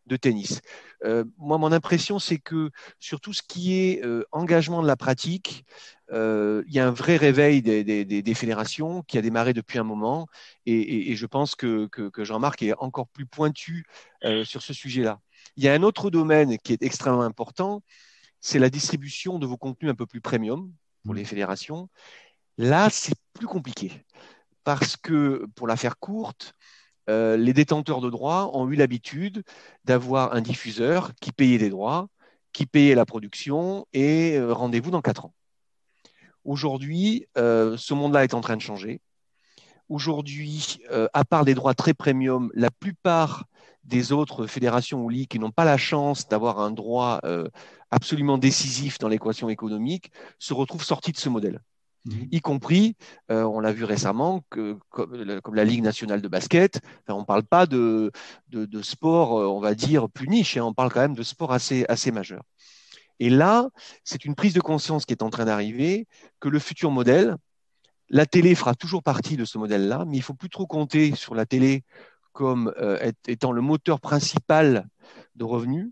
de 0.07 0.16
tennis. 0.16 0.61
Euh, 1.04 1.25
moi, 1.38 1.59
mon 1.59 1.73
impression, 1.73 2.19
c'est 2.19 2.38
que 2.38 2.71
sur 2.99 3.21
tout 3.21 3.33
ce 3.33 3.42
qui 3.42 3.75
est 3.75 4.04
euh, 4.04 4.25
engagement 4.33 4.83
de 4.83 4.87
la 4.87 4.97
pratique, 4.97 5.64
euh, 6.12 6.62
il 6.66 6.75
y 6.75 6.80
a 6.80 6.87
un 6.87 6.90
vrai 6.90 7.16
réveil 7.16 7.62
des, 7.62 7.85
des, 7.85 8.04
des, 8.04 8.35
fédérations 8.35 9.02
qui 9.02 9.16
a 9.16 9.23
démarré 9.23 9.52
depuis 9.54 9.78
un 9.78 9.85
moment, 9.85 10.26
et, 10.66 10.75
et, 10.75 11.12
et 11.12 11.16
je 11.16 11.26
pense 11.26 11.54
que, 11.54 11.87
que, 11.87 12.09
que 12.11 12.25
Jean-Marc 12.25 12.62
est 12.62 12.75
encore 12.78 13.09
plus 13.09 13.26
pointu 13.26 13.87
sur 14.45 14.62
ce 14.62 14.75
sujet-là. 14.75 15.21
Il 15.57 15.64
y 15.64 15.69
a 15.69 15.73
un 15.73 15.83
autre 15.83 16.11
domaine 16.11 16.59
qui 16.59 16.73
est 16.73 16.83
extrêmement 16.83 17.23
important, 17.23 17.83
c'est 18.40 18.59
la 18.59 18.71
distribution 18.71 19.38
de 19.38 19.47
vos 19.47 19.57
contenus 19.57 19.90
un 19.90 19.95
peu 19.95 20.07
plus 20.07 20.21
premium 20.21 20.73
pour 21.04 21.14
les 21.14 21.25
fédérations. 21.25 21.88
Là, 22.59 22.90
c'est 22.90 23.14
plus 23.33 23.47
compliqué 23.47 24.04
parce 24.64 24.97
que, 24.97 25.47
pour 25.55 25.67
la 25.67 25.76
faire 25.76 25.99
courte, 25.99 26.55
euh, 27.09 27.37
les 27.37 27.52
détenteurs 27.52 28.00
de 28.00 28.11
droits 28.11 28.57
ont 28.57 28.71
eu 28.71 28.76
l'habitude 28.76 29.43
d'avoir 29.85 30.35
un 30.35 30.40
diffuseur 30.40 31.12
qui 31.21 31.33
payait 31.33 31.59
des 31.59 31.71
droits, 31.71 32.09
qui 32.52 32.67
payait 32.67 32.95
la 32.95 33.07
production 33.07 33.87
et 33.93 34.37
euh, 34.37 34.52
rendez-vous 34.52 34.90
dans 34.90 35.02
quatre 35.02 35.25
ans. 35.25 35.35
Aujourd'hui, 36.45 37.26
euh, 37.37 37.76
ce 37.76 37.95
monde-là 37.95 38.25
est 38.25 38.35
en 38.35 38.40
train 38.40 38.57
de 38.57 38.62
changer. 38.62 39.00
Aujourd'hui, 39.88 40.79
à 41.12 41.25
part 41.25 41.45
des 41.45 41.55
droits 41.55 41.75
très 41.75 41.95
premium, 41.95 42.52
la 42.55 42.71
plupart 42.71 43.47
des 43.83 44.12
autres 44.12 44.47
fédérations 44.47 45.02
ou 45.02 45.09
ligues 45.09 45.26
qui 45.26 45.40
n'ont 45.40 45.50
pas 45.50 45.64
la 45.64 45.79
chance 45.79 46.29
d'avoir 46.29 46.61
un 46.61 46.71
droit 46.71 47.21
absolument 47.90 48.38
décisif 48.38 49.00
dans 49.00 49.09
l'équation 49.09 49.49
économique 49.49 50.12
se 50.38 50.55
retrouvent 50.55 50.85
sortis 50.85 51.11
de 51.11 51.17
ce 51.17 51.29
modèle. 51.29 51.61
Mmh. 52.07 52.12
y 52.33 52.40
compris, 52.40 52.97
euh, 53.30 53.42
on 53.42 53.61
l'a 53.61 53.73
vu 53.73 53.85
récemment, 53.85 54.42
que, 54.49 54.78
comme, 54.88 55.14
la 55.54 55.64
Ligue 55.64 55.83
nationale 55.83 56.23
de 56.23 56.28
basket, 56.28 56.80
enfin, 57.02 57.14
on 57.14 57.21
ne 57.21 57.26
parle 57.26 57.42
pas 57.42 57.66
de, 57.66 58.11
de, 58.49 58.83
sport, 58.83 59.38
euh, 59.38 59.47
on 59.47 59.61
va 59.61 59.75
dire, 59.75 60.09
plus 60.09 60.26
niche, 60.26 60.57
hein, 60.57 60.64
on 60.64 60.73
parle 60.73 60.90
quand 60.90 61.00
même 61.00 61.14
de 61.14 61.23
sport 61.23 61.52
assez, 61.52 61.85
assez 61.88 62.11
majeur. 62.11 62.42
Et 63.19 63.28
là, 63.28 63.69
c'est 64.02 64.25
une 64.25 64.35
prise 64.35 64.54
de 64.54 64.61
conscience 64.61 65.04
qui 65.04 65.12
est 65.12 65.23
en 65.23 65.28
train 65.28 65.45
d'arriver, 65.45 66.07
que 66.40 66.49
le 66.49 66.59
futur 66.59 66.90
modèle, 66.90 67.37
la 68.09 68.25
télé 68.25 68.54
fera 68.54 68.75
toujours 68.75 69.02
partie 69.02 69.37
de 69.37 69.45
ce 69.45 69.59
modèle-là, 69.59 70.04
mais 70.07 70.16
il 70.16 70.23
faut 70.23 70.35
plus 70.35 70.49
trop 70.49 70.66
compter 70.66 71.14
sur 71.14 71.35
la 71.35 71.45
télé 71.45 71.85
comme 72.33 72.73
euh, 72.80 73.12
étant 73.28 73.52
le 73.52 73.61
moteur 73.61 74.00
principal 74.00 74.88
de 75.35 75.45
revenus, 75.45 75.90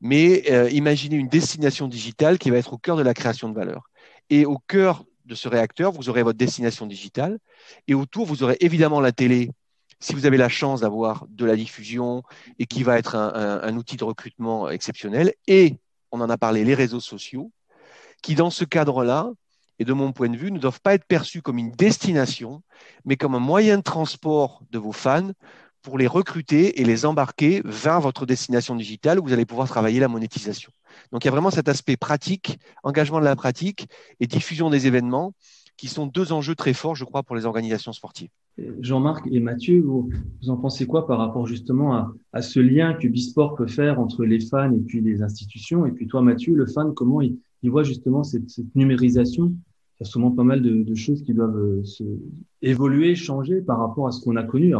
mais 0.00 0.50
euh, 0.50 0.68
imaginez 0.70 1.16
une 1.16 1.28
destination 1.28 1.86
digitale 1.86 2.38
qui 2.38 2.50
va 2.50 2.58
être 2.58 2.72
au 2.72 2.78
cœur 2.78 2.96
de 2.96 3.02
la 3.02 3.14
création 3.14 3.48
de 3.48 3.54
valeur. 3.54 3.88
Et 4.30 4.44
au 4.44 4.58
cœur 4.58 5.04
de 5.24 5.34
ce 5.34 5.48
réacteur, 5.48 5.92
vous 5.92 6.08
aurez 6.08 6.22
votre 6.22 6.38
destination 6.38 6.86
digitale. 6.86 7.38
Et 7.88 7.94
autour, 7.94 8.26
vous 8.26 8.42
aurez 8.42 8.56
évidemment 8.60 9.00
la 9.00 9.12
télé, 9.12 9.50
si 10.00 10.14
vous 10.14 10.26
avez 10.26 10.36
la 10.36 10.48
chance 10.48 10.80
d'avoir 10.80 11.26
de 11.28 11.44
la 11.44 11.56
diffusion 11.56 12.22
et 12.58 12.66
qui 12.66 12.82
va 12.82 12.98
être 12.98 13.14
un, 13.16 13.76
outil 13.76 13.96
de 13.96 14.04
recrutement 14.04 14.68
exceptionnel. 14.68 15.32
Et, 15.46 15.76
on 16.12 16.20
en 16.20 16.30
a 16.30 16.38
parlé, 16.38 16.64
les 16.64 16.74
réseaux 16.74 17.00
sociaux, 17.00 17.50
qui 18.22 18.34
dans 18.34 18.50
ce 18.50 18.64
cadre-là, 18.64 19.30
et 19.78 19.84
de 19.84 19.92
mon 19.92 20.12
point 20.12 20.28
de 20.28 20.36
vue, 20.36 20.52
ne 20.52 20.58
doivent 20.58 20.80
pas 20.80 20.94
être 20.94 21.04
perçus 21.04 21.42
comme 21.42 21.58
une 21.58 21.72
destination, 21.72 22.62
mais 23.04 23.16
comme 23.16 23.34
un 23.34 23.40
moyen 23.40 23.78
de 23.78 23.82
transport 23.82 24.62
de 24.70 24.78
vos 24.78 24.92
fans 24.92 25.32
pour 25.82 25.98
les 25.98 26.06
recruter 26.06 26.80
et 26.80 26.84
les 26.84 27.06
embarquer 27.06 27.60
vers 27.64 28.00
votre 28.00 28.24
destination 28.24 28.76
digitale 28.76 29.18
où 29.18 29.24
vous 29.24 29.32
allez 29.32 29.44
pouvoir 29.44 29.68
travailler 29.68 30.00
la 30.00 30.08
monétisation. 30.08 30.70
Donc 31.12 31.24
il 31.24 31.26
y 31.26 31.28
a 31.28 31.32
vraiment 31.32 31.50
cet 31.50 31.68
aspect 31.68 31.96
pratique, 31.96 32.58
engagement 32.82 33.20
de 33.20 33.24
la 33.24 33.36
pratique 33.36 33.88
et 34.20 34.26
diffusion 34.26 34.70
des 34.70 34.86
événements 34.86 35.32
qui 35.76 35.88
sont 35.88 36.06
deux 36.06 36.32
enjeux 36.32 36.54
très 36.54 36.72
forts, 36.72 36.94
je 36.94 37.04
crois, 37.04 37.22
pour 37.22 37.36
les 37.36 37.46
organisations 37.46 37.92
sportives. 37.92 38.30
Jean-Marc 38.80 39.26
et 39.30 39.40
Mathieu, 39.40 39.80
vous, 39.80 40.10
vous, 40.40 40.50
en 40.50 40.56
pensez 40.56 40.86
quoi 40.86 41.06
par 41.06 41.18
rapport 41.18 41.46
justement 41.46 42.14
à, 42.32 42.42
ce 42.42 42.60
lien 42.60 42.94
que 42.94 43.08
Bisport 43.08 43.56
peut 43.56 43.66
faire 43.66 43.98
entre 43.98 44.24
les 44.24 44.38
fans 44.38 44.72
et 44.72 44.78
puis 44.78 45.00
les 45.00 45.22
institutions? 45.22 45.86
Et 45.86 45.90
puis 45.90 46.06
toi, 46.06 46.22
Mathieu, 46.22 46.54
le 46.54 46.66
fan, 46.66 46.94
comment 46.94 47.20
il, 47.20 47.36
voit 47.64 47.82
justement 47.82 48.22
cette, 48.22 48.44
numérisation? 48.76 49.46
Il 49.98 50.04
y 50.04 50.06
a 50.06 50.10
sûrement 50.10 50.30
pas 50.30 50.44
mal 50.44 50.62
de, 50.62 50.94
choses 50.94 51.22
qui 51.22 51.34
doivent 51.34 51.56
euh, 51.56 51.82
évoluer, 52.62 53.16
changer 53.16 53.60
par 53.60 53.78
rapport 53.78 54.06
à 54.06 54.12
ce 54.12 54.20
qu'on 54.22 54.36
a 54.36 54.44
connu. 54.44 54.74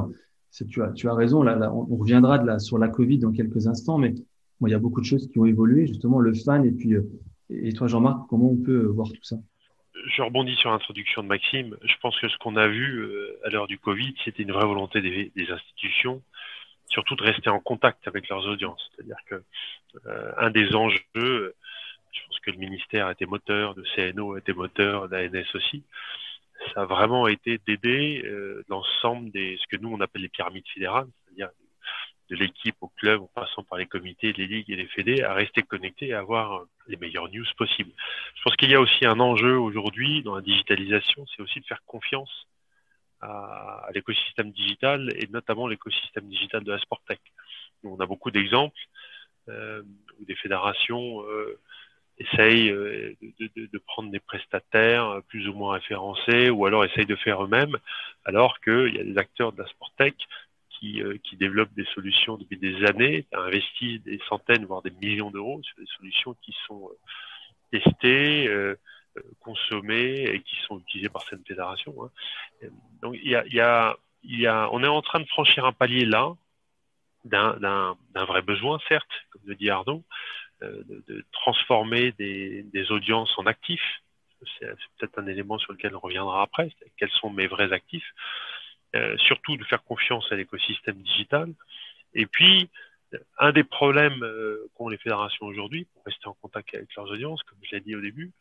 Tu 0.68 0.82
as, 0.82 0.92
tu 0.92 1.08
as 1.08 1.14
raison, 1.14 1.42
là, 1.42 1.72
on 1.72 1.96
reviendra 1.96 2.60
sur 2.60 2.78
la 2.78 2.88
Covid 2.88 3.18
dans 3.18 3.32
quelques 3.32 3.66
instants, 3.66 3.98
mais 3.98 4.14
il 4.62 4.70
y 4.70 4.74
a 4.74 4.78
beaucoup 4.78 5.00
de 5.00 5.06
choses 5.06 5.28
qui 5.30 5.38
ont 5.38 5.44
évolué, 5.44 5.86
justement, 5.86 6.20
le 6.20 6.34
fan, 6.34 6.64
et 6.64 6.72
puis, 6.72 6.94
euh, 6.94 7.02
et 7.50 7.72
toi, 7.72 7.86
Jean-Marc, 7.86 8.26
comment 8.28 8.50
on 8.50 8.56
peut 8.56 8.86
voir 8.86 9.08
tout 9.08 9.22
ça? 9.22 9.36
Je 10.06 10.22
rebondis 10.22 10.54
sur 10.56 10.70
l'introduction 10.70 11.22
de 11.22 11.28
Maxime. 11.28 11.76
Je 11.82 11.94
pense 12.02 12.18
que 12.18 12.28
ce 12.28 12.36
qu'on 12.38 12.56
a 12.56 12.66
vu 12.66 13.00
euh, 13.00 13.38
à 13.44 13.50
l'heure 13.50 13.66
du 13.66 13.78
Covid, 13.78 14.14
c'était 14.24 14.42
une 14.42 14.52
vraie 14.52 14.66
volonté 14.66 15.00
des, 15.00 15.50
institutions, 15.50 16.22
surtout 16.88 17.16
de 17.16 17.22
rester 17.22 17.50
en 17.50 17.60
contact 17.60 18.06
avec 18.06 18.28
leurs 18.28 18.46
audiences. 18.46 18.90
C'est-à-dire 18.94 19.16
que 19.26 19.42
euh, 20.06 20.32
un 20.38 20.50
des 20.50 20.74
enjeux, 20.74 21.00
je 21.14 22.20
pense 22.26 22.40
que 22.40 22.50
le 22.50 22.58
ministère 22.58 23.08
était 23.10 23.26
moteur, 23.26 23.74
le 23.76 23.84
CNO 23.94 24.36
était 24.36 24.52
moteur, 24.52 25.08
l'ANS 25.08 25.54
aussi, 25.54 25.84
ça 26.72 26.82
a 26.82 26.84
vraiment 26.86 27.26
été 27.28 27.60
d'aider 27.66 28.22
euh, 28.24 28.64
l'ensemble 28.68 29.30
des 29.30 29.58
ce 29.60 29.66
que 29.68 29.80
nous 29.80 29.90
on 29.90 30.00
appelle 30.00 30.22
les 30.22 30.28
pyramides 30.28 30.66
fédérales, 30.72 31.08
c'est-à-dire 31.24 31.50
de 32.30 32.36
l'équipe 32.36 32.76
au 32.80 32.88
club 32.88 33.22
en 33.22 33.30
passant 33.34 33.62
par 33.64 33.78
les 33.78 33.86
comités, 33.86 34.32
les 34.32 34.46
ligues 34.46 34.70
et 34.70 34.76
les 34.76 34.86
fédés 34.86 35.22
à 35.22 35.34
rester 35.34 35.62
connectés 35.62 36.08
et 36.08 36.14
à 36.14 36.20
avoir 36.20 36.64
les 36.86 36.96
meilleures 36.96 37.30
news 37.30 37.44
possibles. 37.56 37.92
Je 38.36 38.42
pense 38.42 38.56
qu'il 38.56 38.70
y 38.70 38.74
a 38.74 38.80
aussi 38.80 39.04
un 39.04 39.20
enjeu 39.20 39.58
aujourd'hui 39.58 40.22
dans 40.22 40.34
la 40.34 40.40
digitalisation, 40.40 41.26
c'est 41.34 41.42
aussi 41.42 41.60
de 41.60 41.66
faire 41.66 41.82
confiance 41.86 42.46
à, 43.20 43.88
l'écosystème 43.94 44.50
digital 44.50 45.10
et 45.16 45.26
notamment 45.28 45.66
l'écosystème 45.66 46.28
digital 46.28 46.64
de 46.64 46.72
la 46.72 46.78
Sportec. 46.78 47.20
On 47.82 48.00
a 48.00 48.06
beaucoup 48.06 48.30
d'exemples 48.30 48.80
euh, 49.48 49.82
où 50.18 50.24
des 50.24 50.34
fédérations 50.36 51.22
euh, 51.28 51.58
essayent 52.18 52.70
euh, 52.70 53.14
de, 53.56 53.78
prendre 53.78 54.10
des 54.10 54.20
prestataires 54.20 55.20
plus 55.28 55.48
ou 55.48 55.54
moins 55.54 55.74
référencés 55.74 56.48
ou 56.50 56.64
alors 56.66 56.84
essayent 56.84 57.06
de 57.06 57.16
faire 57.16 57.44
eux-mêmes, 57.44 57.76
alors 58.24 58.60
qu'il 58.60 58.94
y 58.94 59.00
a 59.00 59.04
des 59.04 59.18
acteurs 59.18 59.52
de 59.52 59.62
la 59.62 59.68
Sportec 59.68 60.14
qui, 60.84 61.02
euh, 61.42 61.66
des 61.76 61.84
solutions 61.94 62.36
depuis 62.36 62.56
des 62.56 62.84
années, 62.84 63.26
investissent 63.32 64.02
des 64.02 64.20
centaines, 64.28 64.64
voire 64.64 64.82
des 64.82 64.90
millions 64.90 65.30
d'euros 65.30 65.60
sur 65.62 65.76
des 65.78 65.90
solutions 65.96 66.34
qui 66.42 66.54
sont 66.66 66.88
euh, 66.88 67.78
testées, 67.78 68.48
euh, 68.48 68.76
consommées 69.40 70.24
et 70.24 70.40
qui 70.40 70.56
sont 70.66 70.80
utilisées 70.80 71.08
par 71.08 71.22
cette 71.22 71.46
fédération. 71.46 71.94
Hein. 72.02 72.68
Donc 73.00 73.16
on 73.16 74.82
est 74.82 74.88
en 74.88 75.02
train 75.02 75.20
de 75.20 75.26
franchir 75.26 75.64
un 75.64 75.72
palier 75.72 76.04
là 76.04 76.34
d'un 77.24 77.96
vrai 78.14 78.42
besoin, 78.42 78.78
certes, 78.88 79.08
comme 79.30 79.42
le 79.46 79.54
dit 79.54 79.70
Arnaud, 79.70 80.02
de, 80.60 81.24
transformer 81.32 82.12
des, 82.12 82.90
audiences 82.90 83.32
en 83.38 83.46
actifs. 83.46 84.02
C'est 84.58 84.66
peut-être 84.98 85.18
un 85.20 85.26
élément 85.28 85.58
sur 85.58 85.72
lequel 85.72 85.94
on 85.94 86.00
reviendra 86.00 86.42
après. 86.42 86.70
Quels 86.96 87.10
sont 87.10 87.30
mes 87.30 87.46
vrais 87.46 87.72
actifs 87.72 88.12
euh, 88.94 89.16
surtout 89.18 89.56
de 89.56 89.64
faire 89.64 89.82
confiance 89.82 90.30
à 90.30 90.36
l'écosystème 90.36 90.96
digital. 90.96 91.52
Et 92.14 92.26
puis, 92.26 92.68
un 93.38 93.52
des 93.52 93.64
problèmes 93.64 94.22
euh, 94.22 94.70
qu'ont 94.74 94.88
les 94.88 94.98
fédérations 94.98 95.46
aujourd'hui 95.46 95.86
pour 95.92 96.04
rester 96.04 96.26
en 96.28 96.34
contact 96.34 96.74
avec 96.74 96.94
leurs 96.96 97.10
audiences, 97.10 97.42
comme 97.42 97.58
je 97.62 97.76
l'ai 97.76 97.80
dit 97.80 97.96
au 97.96 98.00
début, 98.00 98.32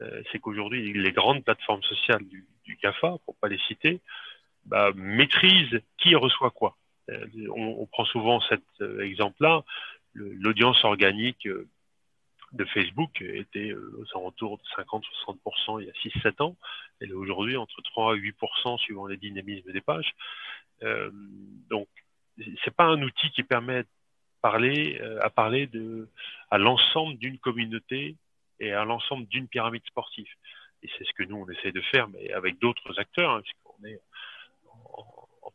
euh, 0.00 0.22
c'est 0.30 0.38
qu'aujourd'hui, 0.38 0.92
les 0.92 1.12
grandes 1.12 1.44
plateformes 1.44 1.82
sociales 1.82 2.24
du, 2.24 2.46
du 2.64 2.78
GAFA, 2.82 3.16
pour 3.26 3.36
pas 3.36 3.48
les 3.48 3.58
citer, 3.68 4.00
bah, 4.64 4.90
maîtrisent 4.94 5.80
qui 5.98 6.14
reçoit 6.14 6.50
quoi. 6.50 6.76
On, 7.08 7.76
on, 7.80 7.86
prend 7.86 8.04
souvent 8.04 8.40
cet 8.42 8.62
exemple-là, 8.80 9.64
l'audience 10.14 10.84
organique 10.84 11.48
de 12.52 12.64
Facebook 12.64 13.20
était 13.22 13.72
aux 13.72 14.18
alentours 14.18 14.58
de 14.58 14.82
50-60% 14.82 15.80
il 15.80 15.86
y 15.86 15.90
a 15.90 16.30
6-7 16.30 16.42
ans. 16.42 16.56
Elle 17.00 17.10
est 17.10 17.14
aujourd'hui 17.14 17.56
entre 17.56 17.80
3 17.82 18.16
et 18.16 18.18
8% 18.18 18.78
suivant 18.78 19.06
les 19.06 19.16
dynamismes 19.16 19.72
des 19.72 19.80
pages. 19.80 20.12
Euh, 20.82 21.10
donc, 21.68 21.88
c'est 22.64 22.74
pas 22.74 22.84
un 22.84 23.02
outil 23.02 23.30
qui 23.30 23.42
permet 23.42 23.82
de 23.82 23.88
parler, 24.42 25.00
à 25.20 25.30
parler 25.30 25.66
de, 25.66 26.08
à 26.50 26.58
l'ensemble 26.58 27.18
d'une 27.18 27.38
communauté 27.38 28.16
et 28.58 28.72
à 28.72 28.84
l'ensemble 28.84 29.26
d'une 29.26 29.48
pyramide 29.48 29.84
sportive. 29.86 30.28
Et 30.82 30.88
c'est 30.96 31.04
ce 31.04 31.12
que 31.12 31.24
nous, 31.24 31.36
on 31.36 31.48
essaie 31.50 31.72
de 31.72 31.80
faire, 31.80 32.08
mais 32.08 32.32
avec 32.32 32.58
d'autres 32.58 32.98
acteurs, 32.98 33.30
hein, 33.30 33.42
puisqu'on 33.42 33.84
est 33.84 34.00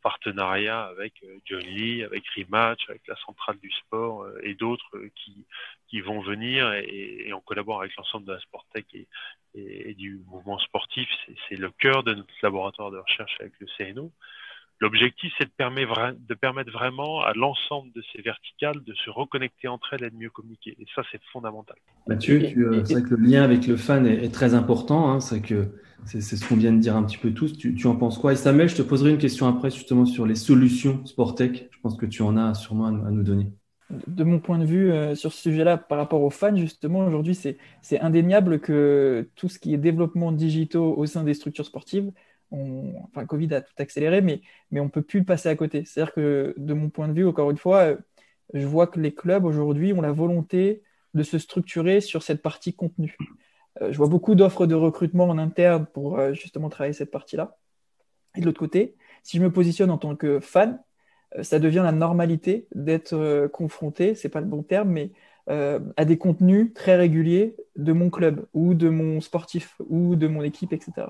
partenariat 0.06 0.84
avec 0.84 1.14
euh, 1.24 1.40
John 1.46 1.64
Lee, 1.64 2.04
avec 2.04 2.24
Rematch, 2.38 2.88
avec 2.90 3.02
la 3.08 3.16
centrale 3.16 3.58
du 3.58 3.72
sport 3.72 4.22
euh, 4.22 4.38
et 4.44 4.54
d'autres 4.54 4.96
euh, 4.98 5.10
qui, 5.16 5.48
qui 5.88 6.00
vont 6.00 6.22
venir 6.22 6.72
et, 6.74 7.34
on 7.34 7.42
collabore 7.42 7.82
avec 7.82 7.96
l'ensemble 7.96 8.28
de 8.28 8.34
la 8.34 8.40
Sportec 8.40 8.86
et, 8.94 9.08
et, 9.56 9.90
et 9.90 9.94
du 9.96 10.22
mouvement 10.28 10.60
sportif. 10.60 11.10
C'est 11.50 11.56
le 11.56 11.72
cœur 11.72 12.04
de 12.04 12.14
notre 12.14 12.36
laboratoire 12.44 12.92
de 12.92 13.00
recherche 13.00 13.36
avec 13.40 13.54
le 13.60 13.66
CNO. 13.78 14.12
L'objectif, 14.82 15.32
c'est 15.38 15.46
de, 15.46 15.52
permettre, 15.56 16.16
de 16.28 16.34
permettre 16.34 16.72
vraiment 16.72 17.22
à 17.22 17.34
l'ensemble 17.34 17.92
de 17.94 18.04
ces 18.12 18.22
verticales 18.22 18.84
de 18.84 18.94
se 18.94 19.10
reconnecter 19.10 19.70
entre 19.70 19.94
elles 19.94 20.04
et 20.04 20.10
de 20.10 20.16
mieux 20.16 20.30
communiquer. 20.30 20.76
Et 20.80 20.86
ça, 20.94 21.02
c'est 21.12 21.22
fondamental. 21.32 21.78
Mathieu, 22.08 22.42
euh, 22.58 22.84
c'est 22.84 22.94
vrai 22.94 23.04
que 23.04 23.16
le 23.16 23.26
lien 23.26 23.44
avec 23.44 23.68
le 23.68 23.78
fan 23.78 24.06
est, 24.06 24.34
très 24.34 24.54
important. 24.54 25.10
Hein, 25.10 25.22
c'est 25.22 25.42
que 25.42 25.70
c'est 26.04 26.22
ce 26.22 26.48
qu'on 26.48 26.58
vient 26.58 26.74
de 26.74 26.80
dire 26.80 26.96
un 26.96 27.04
petit 27.04 27.18
peu 27.18 27.34
tous. 27.34 27.58
Tu, 27.58 27.74
tu, 27.74 27.88
en 27.88 27.96
penses 27.96 28.18
quoi? 28.18 28.34
Et 28.34 28.36
Samuel, 28.36 28.68
je 28.68 28.76
te 28.76 28.82
poserai 28.82 29.12
une 29.12 29.18
question 29.18 29.48
après 29.48 29.72
justement 29.72 30.06
sur 30.06 30.26
les 30.26 30.36
solutions 30.36 31.06
Sportec. 31.06 31.70
Je 31.72 31.80
pense 31.82 31.96
que 31.96 32.06
tu 32.06 32.22
en 32.22 32.36
as 32.36 32.54
sûrement 32.54 32.88
à, 32.88 32.92
nous 32.92 33.24
donner. 33.24 33.48
De 34.08 34.24
mon 34.26 34.40
point 34.40 34.60
de 34.60 34.66
vue 34.66 34.92
euh, 34.92 35.16
sur 35.16 35.32
ce 35.32 35.42
sujet-là, 35.42 35.78
par 35.78 36.00
rapport 36.00 36.22
aux 36.22 36.32
fans, 36.32 36.56
justement, 36.56 37.06
aujourd'hui, 37.06 37.36
c'est 37.36 38.00
indéniable 38.02 38.60
que 38.60 39.30
tout 39.36 39.48
ce 39.48 39.58
qui 39.58 39.74
est 39.74 39.78
développement 39.78 40.34
digitaux 40.34 40.96
au 40.98 41.06
sein 41.06 41.24
des 41.24 41.34
structures 41.34 41.66
sportives 41.66 42.12
enfin, 42.52 43.26
Covid 43.26 43.54
a 43.54 43.62
tout 43.62 43.74
accéléré, 43.78 44.22
mais, 44.22 44.42
mais 44.72 44.80
on 44.80 44.86
ne 44.86 44.90
peut 44.90 45.02
plus 45.02 45.20
le 45.20 45.26
passer 45.26 45.50
à 45.50 45.56
côté. 45.56 45.84
C'est-à-dire 45.86 46.14
que 46.14 46.54
de 46.58 46.74
mon 46.74 46.90
point 46.90 47.08
de 47.08 47.14
vue, 47.14 47.28
encore 47.28 47.52
une 47.52 47.58
fois, 47.58 47.80
euh, 47.80 47.98
je 48.54 48.66
vois 48.66 48.88
que 48.88 49.00
les 49.00 49.14
clubs 49.14 49.46
aujourd'hui 49.46 49.94
ont 49.94 50.02
la 50.02 50.12
volonté 50.12 50.84
de 51.14 51.24
se 51.24 51.38
structurer 51.38 52.02
sur 52.02 52.24
cette 52.24 52.42
partie 52.42 52.74
contenu. 52.74 53.18
Euh, 53.82 53.92
je 53.92 53.98
vois 53.98 54.08
beaucoup 54.08 54.36
d'offres 54.36 54.66
de 54.66 54.76
recrutement 54.76 55.26
en 55.26 55.38
interne 55.38 55.86
pour 55.86 56.20
euh, 56.20 56.34
justement 56.34 56.70
travailler 56.70 56.94
cette 56.94 57.12
partie-là. 57.12 57.58
Et 58.36 58.42
de 58.42 58.46
l'autre 58.46 58.60
côté, 58.60 58.96
si 59.24 59.38
je 59.38 59.44
me 59.44 59.52
positionne 59.52 59.92
en 59.92 59.98
tant 59.98 60.16
que 60.16 60.40
fan, 60.40 60.82
ça 61.42 61.60
devient 61.60 61.82
la 61.84 61.92
normalité 61.92 62.68
d'être 62.76 63.48
confronté, 63.48 64.16
c'est 64.16 64.30
pas 64.30 64.40
le 64.40 64.46
bon 64.46 64.64
terme, 64.64 64.90
mais 64.90 65.12
à 65.48 66.06
des 66.06 66.18
contenus 66.18 66.74
très 66.74 66.96
réguliers 66.96 67.58
de 67.76 67.92
mon 67.92 68.10
club 68.10 68.46
ou 68.54 68.74
de 68.74 68.88
mon 68.88 69.20
sportif 69.20 69.76
ou 69.90 70.16
de 70.16 70.28
mon 70.28 70.44
équipe, 70.44 70.72
etc. 70.72 71.08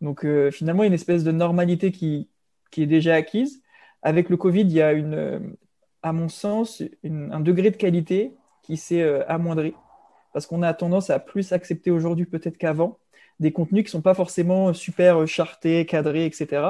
Donc 0.00 0.24
euh, 0.24 0.50
finalement, 0.50 0.82
il 0.82 0.86
y 0.86 0.88
a 0.88 0.88
une 0.88 0.94
espèce 0.94 1.24
de 1.24 1.32
normalité 1.32 1.92
qui, 1.92 2.28
qui 2.70 2.82
est 2.82 2.86
déjà 2.86 3.14
acquise. 3.14 3.62
Avec 4.02 4.28
le 4.28 4.36
Covid, 4.36 4.62
il 4.62 4.72
y 4.72 4.82
a 4.82 4.92
une, 4.92 5.14
euh, 5.14 5.40
à 6.02 6.12
mon 6.12 6.28
sens, 6.28 6.82
un 7.04 7.40
degré 7.40 7.70
de 7.70 7.76
qualité 7.76 8.36
qui 8.62 8.76
s'est 8.76 9.02
euh, 9.02 9.24
amoindri. 9.28 9.74
Parce 10.32 10.46
qu'on 10.46 10.62
a 10.62 10.74
tendance 10.74 11.10
à 11.10 11.18
plus 11.18 11.52
accepter 11.52 11.90
aujourd'hui 11.90 12.26
peut-être 12.26 12.58
qu'avant 12.58 12.98
des 13.40 13.52
contenus 13.52 13.84
qui 13.84 13.88
ne 13.88 13.92
sont 13.92 14.02
pas 14.02 14.14
forcément 14.14 14.72
super 14.72 15.26
chartés, 15.26 15.86
cadrés, 15.86 16.26
etc. 16.26 16.68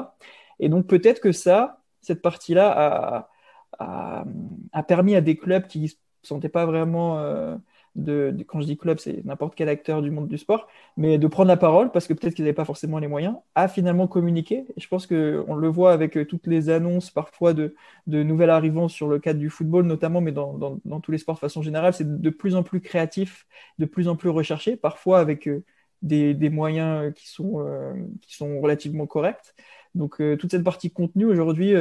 Et 0.59 0.69
donc 0.69 0.87
peut-être 0.87 1.21
que 1.21 1.33
ça, 1.33 1.83
cette 2.01 2.23
partie-là 2.23 2.71
a, 2.71 3.31
a, 3.79 4.25
a, 4.73 4.83
permis 4.83 5.15
à 5.17 5.21
des 5.21 5.37
clubs 5.37 5.67
qui 5.67 5.83
ne 5.83 5.87
se 5.89 5.95
sentaient 6.23 6.49
pas 6.49 6.67
vraiment 6.67 7.59
de, 7.97 8.37
quand 8.47 8.61
je 8.61 8.67
dis 8.67 8.77
club, 8.77 8.99
c'est 8.99 9.25
n'importe 9.25 9.55
quel 9.55 9.69
acteur 9.69 10.03
du 10.03 10.11
monde 10.11 10.29
du 10.29 10.39
sport, 10.39 10.69
mais 10.97 11.19
de 11.19 11.27
prendre 11.27 11.49
la 11.49 11.57
parole 11.57 11.91
parce 11.91 12.07
que 12.07 12.13
peut-être 12.13 12.35
qu'ils 12.35 12.45
n'avaient 12.45 12.55
pas 12.55 12.65
forcément 12.65 12.99
les 12.99 13.09
moyens, 13.09 13.37
à 13.55 13.69
finalement 13.69 14.07
communiquer. 14.07 14.67
Et 14.77 14.81
je 14.81 14.87
pense 14.89 15.07
qu'on 15.07 15.55
le 15.55 15.69
voit 15.69 15.93
avec 15.93 16.17
euh, 16.17 16.25
toutes 16.27 16.47
les 16.47 16.69
annonces 16.69 17.11
parfois 17.11 17.55
de, 17.55 17.75
nouvelles 18.07 18.51
arrivants 18.51 18.89
sur 18.89 19.09
le 19.09 19.19
cadre 19.19 19.41
du 19.41 19.51
football 19.51 19.87
notamment, 19.87 20.21
mais 20.21 20.33
dans, 20.33 20.79
tous 21.03 21.11
les 21.11 21.19
sports 21.19 21.37
de 21.37 21.41
façon 21.41 21.63
générale, 21.63 21.95
c'est 21.95 22.21
de 22.21 22.31
plus 22.31 22.55
en 22.55 22.63
plus 22.63 22.81
créatif, 22.81 23.47
de 23.79 23.87
plus 23.87 24.09
en 24.09 24.17
plus 24.17 24.29
recherché, 24.29 24.77
parfois 24.77 25.19
avec 25.19 25.49
euh, 25.49 25.65
des, 26.03 26.51
moyens 26.51 27.13
qui 27.15 27.29
sont, 27.29 27.67
euh, 27.67 27.95
qui 28.21 28.37
sont 28.37 28.61
relativement 28.61 29.07
corrects. 29.07 29.55
Donc 29.95 30.17
toute 30.39 30.51
cette 30.51 30.63
partie 30.63 30.91
contenu 30.91 31.25
aujourd'hui, 31.25 31.73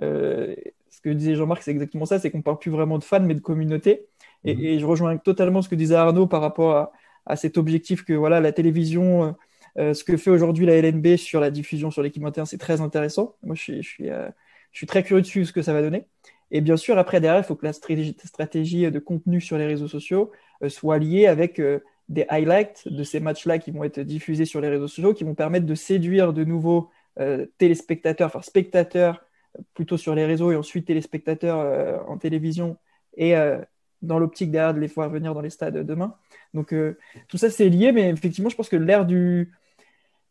ce 0.00 1.00
que 1.00 1.10
disait 1.10 1.36
Jean-Marc, 1.36 1.62
c'est 1.62 1.70
exactement 1.70 2.06
ça, 2.06 2.18
c'est 2.18 2.32
qu'on 2.32 2.42
parle 2.42 2.58
plus 2.58 2.72
vraiment 2.72 2.98
de 2.98 3.04
fans, 3.04 3.20
mais 3.20 3.34
de 3.34 3.40
communauté. 3.40 4.08
Mhm. 4.44 4.60
Et, 4.60 4.78
je 4.78 4.86
rejoins 4.86 5.16
totalement 5.16 5.62
ce 5.62 5.68
que 5.68 5.74
disait 5.74 5.94
Arnaud 5.94 6.26
par 6.26 6.40
rapport 6.40 6.92
à, 7.26 7.36
cet 7.36 7.56
objectif 7.56 8.04
que 8.04 8.12
voilà, 8.12 8.40
la 8.40 8.52
télévision, 8.52 9.24
euh, 9.24 9.32
euh, 9.78 9.94
ce 9.94 10.02
que 10.04 10.16
fait 10.16 10.30
aujourd'hui 10.30 10.66
la 10.66 10.76
LNB 10.76 11.16
sur 11.16 11.40
la 11.40 11.50
diffusion 11.50 11.90
sur 11.90 12.02
l'équipe 12.02 12.24
interne, 12.24 12.46
c'est 12.46 12.58
très 12.58 12.80
intéressant. 12.80 13.36
Moi, 13.42 13.54
je 13.54 13.62
suis, 13.62 13.82
je, 13.82 13.88
suis, 13.88 14.10
euh, 14.10 14.28
je 14.72 14.78
suis, 14.78 14.86
très 14.86 15.04
curieux 15.04 15.22
de 15.22 15.26
ce 15.26 15.52
que 15.52 15.62
ça 15.62 15.72
va 15.72 15.82
donner. 15.82 16.06
Et 16.50 16.60
bien 16.60 16.76
sûr, 16.76 16.98
après, 16.98 17.20
derrière, 17.20 17.40
il 17.40 17.46
faut 17.46 17.54
que 17.54 17.64
la 17.64 17.72
stratégie, 17.72 18.16
stratégie 18.24 18.90
de 18.90 18.98
contenu 18.98 19.40
sur 19.40 19.56
les 19.56 19.66
réseaux 19.66 19.88
sociaux 19.88 20.32
soit 20.68 20.98
liée 20.98 21.26
avec 21.26 21.60
des 22.08 22.26
highlights 22.28 22.86
de 22.86 23.02
ces 23.04 23.20
matchs-là 23.20 23.58
qui 23.58 23.70
vont 23.70 23.84
être 23.84 24.00
diffusés 24.00 24.44
sur 24.44 24.60
les 24.60 24.68
réseaux 24.68 24.86
sociaux, 24.86 25.14
qui 25.14 25.24
vont 25.24 25.34
permettre 25.34 25.64
de 25.64 25.74
séduire 25.74 26.32
de 26.34 26.44
nouveaux 26.44 26.90
téléspectateurs, 27.56 28.26
enfin 28.26 28.42
spectateurs 28.42 29.24
plutôt 29.72 29.96
sur 29.96 30.14
les 30.14 30.26
réseaux 30.26 30.52
et 30.52 30.56
ensuite 30.56 30.86
téléspectateurs 30.86 32.06
en 32.08 32.18
télévision 32.18 32.76
et 33.16 33.34
dans 34.02 34.18
l'optique 34.18 34.50
derrière 34.50 34.74
de 34.74 34.80
les 34.80 34.88
voir 34.88 35.08
venir 35.08 35.34
dans 35.34 35.40
les 35.40 35.50
stades 35.50 35.86
demain. 35.86 36.14
Donc 36.54 36.72
euh, 36.72 36.98
tout 37.28 37.38
ça 37.38 37.50
c'est 37.50 37.68
lié, 37.68 37.92
mais 37.92 38.10
effectivement 38.10 38.50
je 38.50 38.56
pense 38.56 38.68
que 38.68 38.76
l'ère 38.76 39.06
du, 39.06 39.52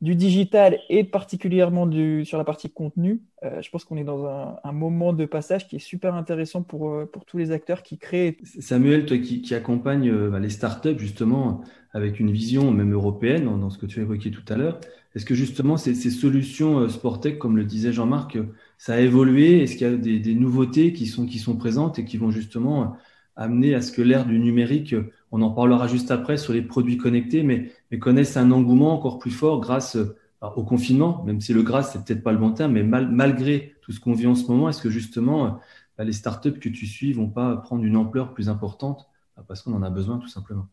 du 0.02 0.16
digital 0.16 0.80
et 0.90 1.04
particulièrement 1.04 1.88
du, 1.88 2.26
sur 2.26 2.38
la 2.38 2.44
partie 2.44 2.70
contenu, 2.70 3.22
euh, 3.44 3.62
je 3.62 3.70
pense 3.70 3.86
qu'on 3.86 3.98
est 3.98 4.04
dans 4.04 4.26
un, 4.26 4.72
moment 4.72 5.14
de 5.14 5.26
passage 5.26 5.68
qui 5.68 5.78
est 5.78 5.80
super 5.80 6.14
intéressant 6.14 6.62
pour, 6.62 6.90
euh, 6.90 7.10
pour 7.12 7.26
tous 7.26 7.38
les 7.38 7.52
acteurs 7.52 7.82
qui 7.82 7.98
créent. 7.98 8.38
Samuel, 8.44 9.06
toi 9.06 9.18
qui, 9.18 9.42
qui 9.42 9.56
accompagne 9.56 10.12
bah, 10.30 10.40
les 10.40 10.50
startups 10.50 11.00
justement 11.00 11.62
avec 11.94 12.20
une 12.20 12.32
vision 12.32 12.72
même 12.72 12.94
européenne 12.94 13.46
dans, 13.46 13.70
ce 13.70 13.78
que 13.78 13.86
tu 13.86 14.00
as 14.00 14.04
évoqué 14.04 14.32
tout 14.32 14.46
à 14.48 14.56
l'heure, 14.56 14.80
est-ce 15.14 15.26
que 15.26 15.36
justement 15.36 15.76
ces, 15.76 15.94
ces 15.94 16.10
solutions 16.10 16.88
Sportec, 16.88 17.38
comme 17.38 17.58
le 17.58 17.66
disait 17.66 17.92
Jean-Marc, 17.92 18.38
ça 18.78 18.94
a 18.94 19.00
évolué? 19.00 19.62
Est-ce 19.62 19.76
qu'il 19.76 19.88
y 19.88 19.94
a 19.94 19.98
des, 19.98 20.20
des, 20.20 20.36
nouveautés 20.36 20.94
qui 20.94 21.06
sont, 21.06 21.26
qui 21.26 21.38
sont 21.38 21.58
présentes 21.58 22.00
et 22.00 22.06
qui 22.06 22.16
vont 22.16 22.32
justement 22.32 22.96
amener 23.42 23.76
à 23.76 23.82
ce 23.82 23.92
que 23.92 24.02
l'ère 24.02 24.26
du 24.26 24.40
numérique, 24.40 24.96
on 25.32 25.42
en 25.42 25.52
parlera 25.52 25.88
juste 25.88 26.12
après 26.12 26.38
sur 26.38 26.54
les 26.54 26.62
produits 26.62 26.98
connectés, 26.98 27.44
mais, 27.44 27.72
connaissent 28.00 28.38
un 28.38 28.52
engouement 28.52 28.94
encore 28.94 29.20
plus 29.20 29.32
fort 29.32 29.60
grâce 29.60 29.98
au 30.42 30.64
confinement, 30.64 31.24
même 31.26 31.40
si 31.40 31.54
le 31.54 31.62
grâce, 31.62 31.94
c'est 31.94 32.04
peut-être 32.04 32.24
pas 32.24 32.32
le 32.32 32.38
bon 32.38 32.52
terme, 32.52 32.74
mais 32.74 32.84
malgré 32.84 33.76
tout 33.82 33.92
ce 33.92 34.00
qu'on 34.00 34.14
vit 34.14 34.28
en 34.28 34.36
ce 34.36 34.48
moment, 34.48 34.70
est-ce 34.70 34.82
que 34.82 34.90
justement 34.90 35.60
bah, 35.98 36.04
les 36.04 36.14
startups 36.14 36.60
que 36.60 36.70
tu 36.70 36.88
suis 36.88 37.14
vont 37.14 37.30
pas 37.30 37.58
prendre 37.58 37.84
une 37.84 37.96
ampleur 37.96 38.34
plus 38.34 38.50
importante 38.50 39.08
bah, 39.38 39.44
parce 39.48 39.62
qu'on 39.62 39.74
en 39.74 39.84
a 39.84 39.90
besoin 39.90 40.18
tout 40.18 40.28
simplement? 40.28 40.68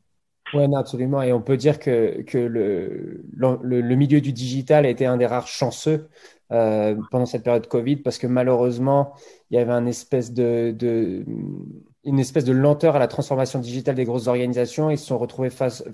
Oui, 0.54 0.64
absolument. 0.74 1.20
Et 1.20 1.33
on 1.33 1.42
peut 1.42 1.59
dire 1.59 1.78
que, 1.78 2.22
que 2.22 2.38
le, 2.38 3.22
le, 3.37 3.94
milieu 3.96 4.22
du 4.22 4.33
digital 4.33 4.87
a 4.87 4.88
été 4.88 5.04
un 5.04 5.18
des 5.18 5.26
rares 5.26 5.46
chanceux 5.46 6.09
euh, 6.52 6.96
pendant 7.11 7.26
cette 7.26 7.44
période 7.44 7.66
Covid 7.66 7.96
parce 7.96 8.16
que 8.16 8.26
malheureusement, 8.26 9.12
il 9.50 9.57
y 9.57 9.61
avait 9.61 9.72
un 9.72 9.85
espèce 9.85 10.33
de 10.33 10.74
une 12.08 12.18
espèce 12.18 12.44
de 12.44 12.52
lenteur 12.52 12.96
à 12.96 12.98
la 12.98 13.06
transformation 13.06 13.58
digitale 13.58 13.94
des 13.94 14.04
grosses 14.04 14.28
organisations. 14.28 14.88
Ils 14.88 14.96
se 14.96 15.06
sont 15.06 15.18
retrouvés 15.18 15.50
face, 15.50 15.84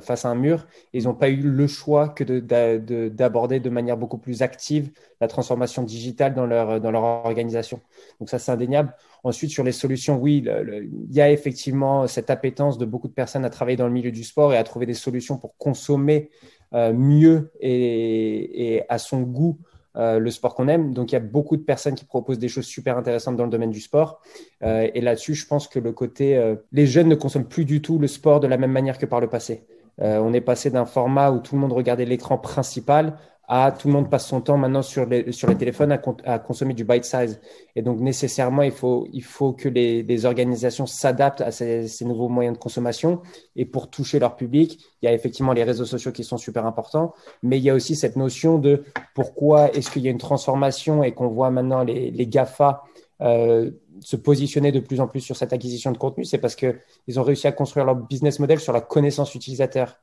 face 0.00 0.24
à 0.24 0.30
un 0.30 0.34
mur. 0.34 0.66
ils 0.94 1.04
n'ont 1.04 1.14
pas 1.14 1.28
eu 1.28 1.42
le 1.42 1.66
choix 1.66 2.08
que 2.08 2.24
d'aborder 2.24 3.60
de, 3.60 3.64
de, 3.64 3.70
manière 3.70 3.98
beaucoup 3.98 4.16
plus 4.16 4.40
active 4.40 4.90
la 5.20 5.28
transformation 5.28 5.82
digitale 5.82 6.34
dans 6.34 6.46
leur, 6.46 6.80
dans 6.80 6.90
leur 6.90 7.02
organisation. 7.02 7.80
Donc 8.20 8.30
ça, 8.30 8.38
c'est 8.38 8.52
indéniable. 8.52 8.94
Ensuite, 9.22 9.50
sur 9.50 9.62
les 9.62 9.72
solutions, 9.72 10.16
oui, 10.16 10.42
il 10.46 11.14
y 11.14 11.20
a 11.20 11.30
effectivement 11.30 12.06
cette 12.06 12.30
appétence 12.30 12.78
de 12.78 12.86
beaucoup 12.86 13.08
de 13.08 13.12
personnes 13.12 13.44
à 13.44 13.50
travailler 13.50 13.76
dans 13.76 13.86
le 13.86 13.92
milieu 13.92 14.12
du 14.12 14.24
sport 14.24 14.54
et 14.54 14.56
à 14.56 14.64
trouver 14.64 14.86
des 14.86 14.94
solutions 14.94 15.36
pour 15.36 15.56
consommer 15.58 16.30
euh, 16.72 16.92
mieux 16.94 17.50
et, 17.60 18.76
et, 18.76 18.84
à 18.88 18.98
son 18.98 19.22
goût 19.22 19.58
euh, 19.96 20.20
le 20.20 20.30
sport 20.30 20.54
qu'on 20.54 20.68
aime. 20.68 20.94
Donc 20.94 21.10
il 21.10 21.14
y 21.14 21.16
a 21.16 21.20
beaucoup 21.20 21.56
de 21.56 21.62
personnes 21.62 21.96
qui 21.96 22.04
proposent 22.04 22.38
des 22.38 22.48
choses 22.48 22.66
super 22.66 22.96
intéressantes 22.96 23.36
dans 23.36 23.44
le 23.44 23.50
domaine 23.50 23.72
du 23.72 23.80
sport. 23.80 24.20
Euh, 24.62 24.88
et 24.94 25.00
là-dessus, 25.00 25.34
je 25.34 25.46
pense 25.46 25.66
que 25.66 25.80
le 25.80 25.90
côté, 25.92 26.36
euh, 26.36 26.54
les 26.70 26.86
jeunes 26.86 27.08
ne 27.08 27.16
consomment 27.16 27.48
plus 27.48 27.64
du 27.64 27.82
tout 27.82 27.98
le 27.98 28.06
sport 28.06 28.38
de 28.38 28.46
la 28.46 28.56
même 28.56 28.70
manière 28.70 28.98
que 28.98 29.06
par 29.06 29.20
le 29.20 29.28
passé. 29.28 29.66
on 29.98 30.32
est 30.32 30.40
passé 30.40 30.70
d'un 30.70 30.86
format 30.86 31.30
où 31.30 31.40
tout 31.40 31.54
le 31.56 31.60
monde 31.60 31.74
regardait 31.74 32.06
l'écran 32.06 32.38
principal 32.38 33.18
à 33.52 33.72
tout 33.72 33.88
le 33.88 33.94
monde 33.94 34.08
passe 34.08 34.28
son 34.28 34.40
temps 34.40 34.56
maintenant 34.56 34.80
sur 34.80 35.06
les, 35.06 35.32
sur 35.32 35.48
les 35.48 35.56
téléphones 35.56 35.90
à, 35.90 36.38
consommer 36.38 36.72
du 36.72 36.84
bite 36.84 37.04
size. 37.04 37.40
Et 37.74 37.82
donc, 37.82 37.98
nécessairement, 37.98 38.62
il 38.62 38.70
faut, 38.70 39.08
il 39.12 39.24
faut 39.24 39.52
que 39.52 39.68
les, 39.68 40.24
organisations 40.24 40.86
s'adaptent 40.86 41.40
à 41.40 41.50
ces, 41.50 41.88
ces, 41.88 42.04
nouveaux 42.04 42.28
moyens 42.28 42.56
de 42.56 42.62
consommation. 42.62 43.22
Et 43.56 43.64
pour 43.64 43.90
toucher 43.90 44.20
leur 44.20 44.36
public, 44.36 44.78
il 45.02 45.06
y 45.06 45.08
a 45.08 45.12
effectivement 45.12 45.52
les 45.52 45.64
réseaux 45.64 45.84
sociaux 45.84 46.12
qui 46.12 46.22
sont 46.22 46.36
super 46.36 46.64
importants, 46.64 47.12
mais 47.42 47.58
il 47.58 47.64
y 47.64 47.70
a 47.70 47.74
aussi 47.74 47.96
cette 47.96 48.14
notion 48.14 48.58
de 48.58 48.84
pourquoi 49.16 49.72
est-ce 49.74 49.90
qu'il 49.90 50.02
y 50.02 50.06
a 50.06 50.12
une 50.12 50.18
transformation 50.18 51.02
et 51.02 51.10
qu'on 51.10 51.26
voit 51.26 51.50
maintenant 51.50 51.82
les, 51.82 52.12
les 52.12 52.26
GAFA 52.28 52.84
euh, 53.20 53.72
se 54.00 54.14
positionner 54.14 54.70
de 54.70 54.78
plus 54.78 55.00
en 55.00 55.08
plus 55.08 55.20
sur 55.20 55.36
cette 55.36 55.52
acquisition 55.52 55.90
de 55.90 55.98
contenu, 55.98 56.24
c'est 56.24 56.38
parce 56.38 56.54
qu'ils 56.54 57.18
ont 57.18 57.22
réussi 57.24 57.48
à 57.48 57.52
construire 57.52 57.84
leur 57.84 57.96
business 57.96 58.38
model 58.38 58.60
sur 58.60 58.72
la 58.72 58.80
connaissance 58.80 59.34
utilisateur, 59.34 59.98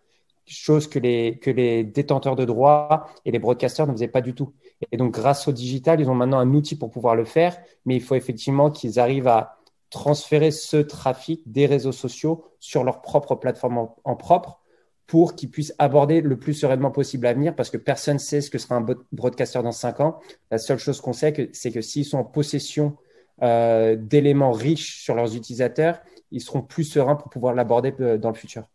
chose 0.48 0.88
que 0.88 1.00
les, 1.00 1.84
détenteurs 1.84 2.36
de 2.36 2.46
droits 2.46 3.08
et 3.26 3.32
les 3.32 3.40
broadcasters 3.40 3.88
ne 3.88 3.92
faisaient 3.94 4.08
pas 4.08 4.22
du 4.22 4.34
tout. 4.34 4.54
Et 4.92 4.98
donc, 4.98 5.14
grâce 5.14 5.48
au 5.48 5.52
digital, 5.52 6.00
ils 6.00 6.10
ont 6.10 6.16
maintenant 6.16 6.40
un 6.40 6.54
outil 6.54 6.76
pour 6.78 6.90
pouvoir 6.90 7.16
le 7.16 7.26
faire, 7.26 7.58
mais 7.86 7.96
il 7.96 8.02
faut 8.02 8.16
effectivement 8.16 8.72
qu'ils 8.72 9.00
arrivent 9.00 9.28
à 9.28 9.58
transférer 9.90 10.52
ce 10.52 10.78
trafic 10.78 11.42
des 11.52 11.66
réseaux 11.66 11.92
sociaux 11.92 12.46
sur 12.60 12.84
leur 12.84 13.02
propre 13.02 13.36
plateforme 13.36 13.90
en 14.04 14.16
propre 14.16 14.62
pour 15.08 15.36
qu'ils 15.36 15.50
puissent 15.50 15.74
aborder 15.80 16.20
le 16.22 16.38
plus 16.38 16.54
sereinement 16.54 16.92
possible 16.92 17.24
l'avenir 17.24 17.56
parce 17.56 17.70
que 17.70 17.78
personne 17.78 18.16
ne 18.16 18.20
sait 18.20 18.42
ce 18.42 18.50
que 18.50 18.58
sera 18.58 18.76
un 18.76 18.86
broadcaster 19.14 19.64
dans 19.64 19.72
cinq 19.72 20.02
ans. 20.02 20.20
La 20.52 20.58
seule 20.58 20.78
chose 20.78 21.00
qu'on 21.00 21.14
sait, 21.14 21.50
c'est 21.54 21.72
que 21.72 21.82
s'ils 21.82 22.06
sont 22.06 22.18
en 22.18 22.26
possession 22.26 22.98
euh, 23.42 23.96
d'éléments 23.96 24.52
riches 24.52 25.02
sur 25.02 25.16
leurs 25.16 25.36
utilisateurs, 25.36 26.02
ils 26.32 26.42
seront 26.42 26.62
plus 26.62 26.84
sereins 26.84 27.16
pour 27.16 27.30
pouvoir 27.30 27.54
l'aborder 27.54 27.94
euh, 28.02 28.18
dans 28.18 28.30
le 28.30 28.36
futur. 28.36 28.68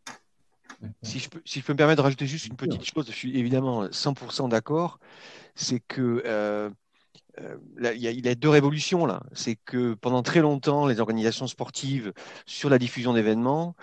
Si 1.02 1.18
je, 1.18 1.28
peux, 1.28 1.40
si 1.44 1.60
je 1.60 1.64
peux 1.64 1.72
me 1.72 1.78
permettre 1.78 1.98
de 1.98 2.02
rajouter 2.02 2.26
juste 2.26 2.46
une 2.46 2.56
petite 2.56 2.84
chose, 2.84 3.06
je 3.06 3.12
suis 3.12 3.38
évidemment 3.38 3.86
100% 3.86 4.48
d'accord, 4.48 4.98
c'est 5.54 5.80
que 5.80 6.22
euh, 6.26 6.70
il, 7.78 7.84
y 8.00 8.08
a, 8.08 8.10
il 8.10 8.24
y 8.24 8.28
a 8.28 8.34
deux 8.34 8.48
révolutions 8.48 9.06
là. 9.06 9.22
C'est 9.32 9.56
que 9.64 9.94
pendant 9.94 10.22
très 10.22 10.40
longtemps, 10.40 10.86
les 10.86 11.00
organisations 11.00 11.46
sportives, 11.46 12.12
sur 12.46 12.68
la 12.68 12.78
diffusion 12.78 13.12
d'événements, 13.12 13.74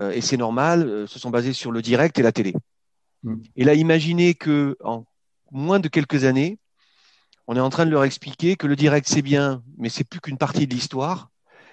euh, 0.00 0.10
et 0.10 0.20
c'est 0.20 0.36
normal, 0.36 0.86
euh, 0.86 1.06
se 1.06 1.18
sont 1.18 1.30
basés 1.30 1.52
sur 1.52 1.72
le 1.72 1.82
direct 1.82 2.18
et 2.18 2.22
la 2.22 2.32
télé. 2.32 2.54
Mm. 3.22 3.36
Et 3.56 3.64
là, 3.64 3.74
imaginez 3.74 4.34
que 4.34 4.76
en 4.82 5.04
moins 5.50 5.80
de 5.80 5.88
quelques 5.88 6.24
années, 6.24 6.58
on 7.46 7.56
est 7.56 7.60
en 7.60 7.70
train 7.70 7.86
de 7.86 7.90
leur 7.90 8.04
expliquer 8.04 8.56
que 8.56 8.66
le 8.66 8.76
direct 8.76 9.06
c'est 9.08 9.22
bien, 9.22 9.62
mais 9.78 9.88
c'est 9.88 10.04
plus 10.04 10.20
qu'une 10.20 10.38
partie 10.38 10.66
de 10.66 10.74
l'histoire, 10.74 11.30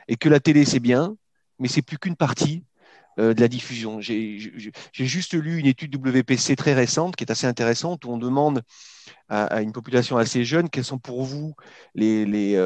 et 0.07 0.15
que 0.17 0.29
la 0.29 0.39
télé 0.39 0.65
c'est 0.65 0.79
bien, 0.79 1.15
mais 1.59 1.67
c'est 1.67 1.81
plus 1.81 1.97
qu'une 1.97 2.15
partie 2.15 2.63
euh, 2.63 2.72
de 3.17 3.39
la 3.39 3.47
diffusion. 3.47 4.01
J'ai 4.01 4.39
juste 4.93 5.33
lu 5.33 5.59
une 5.59 5.65
étude 5.65 5.95
WPC 5.95 6.55
très 6.55 6.73
récente 6.73 7.15
qui 7.15 7.23
est 7.23 7.31
assez 7.31 7.47
intéressante 7.47 8.05
où 8.05 8.11
on 8.11 8.17
demande 8.17 8.61
à, 9.29 9.61
une 9.61 9.71
population 9.71 10.17
assez 10.17 10.45
jeune 10.45 10.69
quels 10.69 10.83
sont 10.83 10.99
pour 10.99 11.23
vous 11.23 11.53
les, 11.95 12.25
les, 12.25 12.57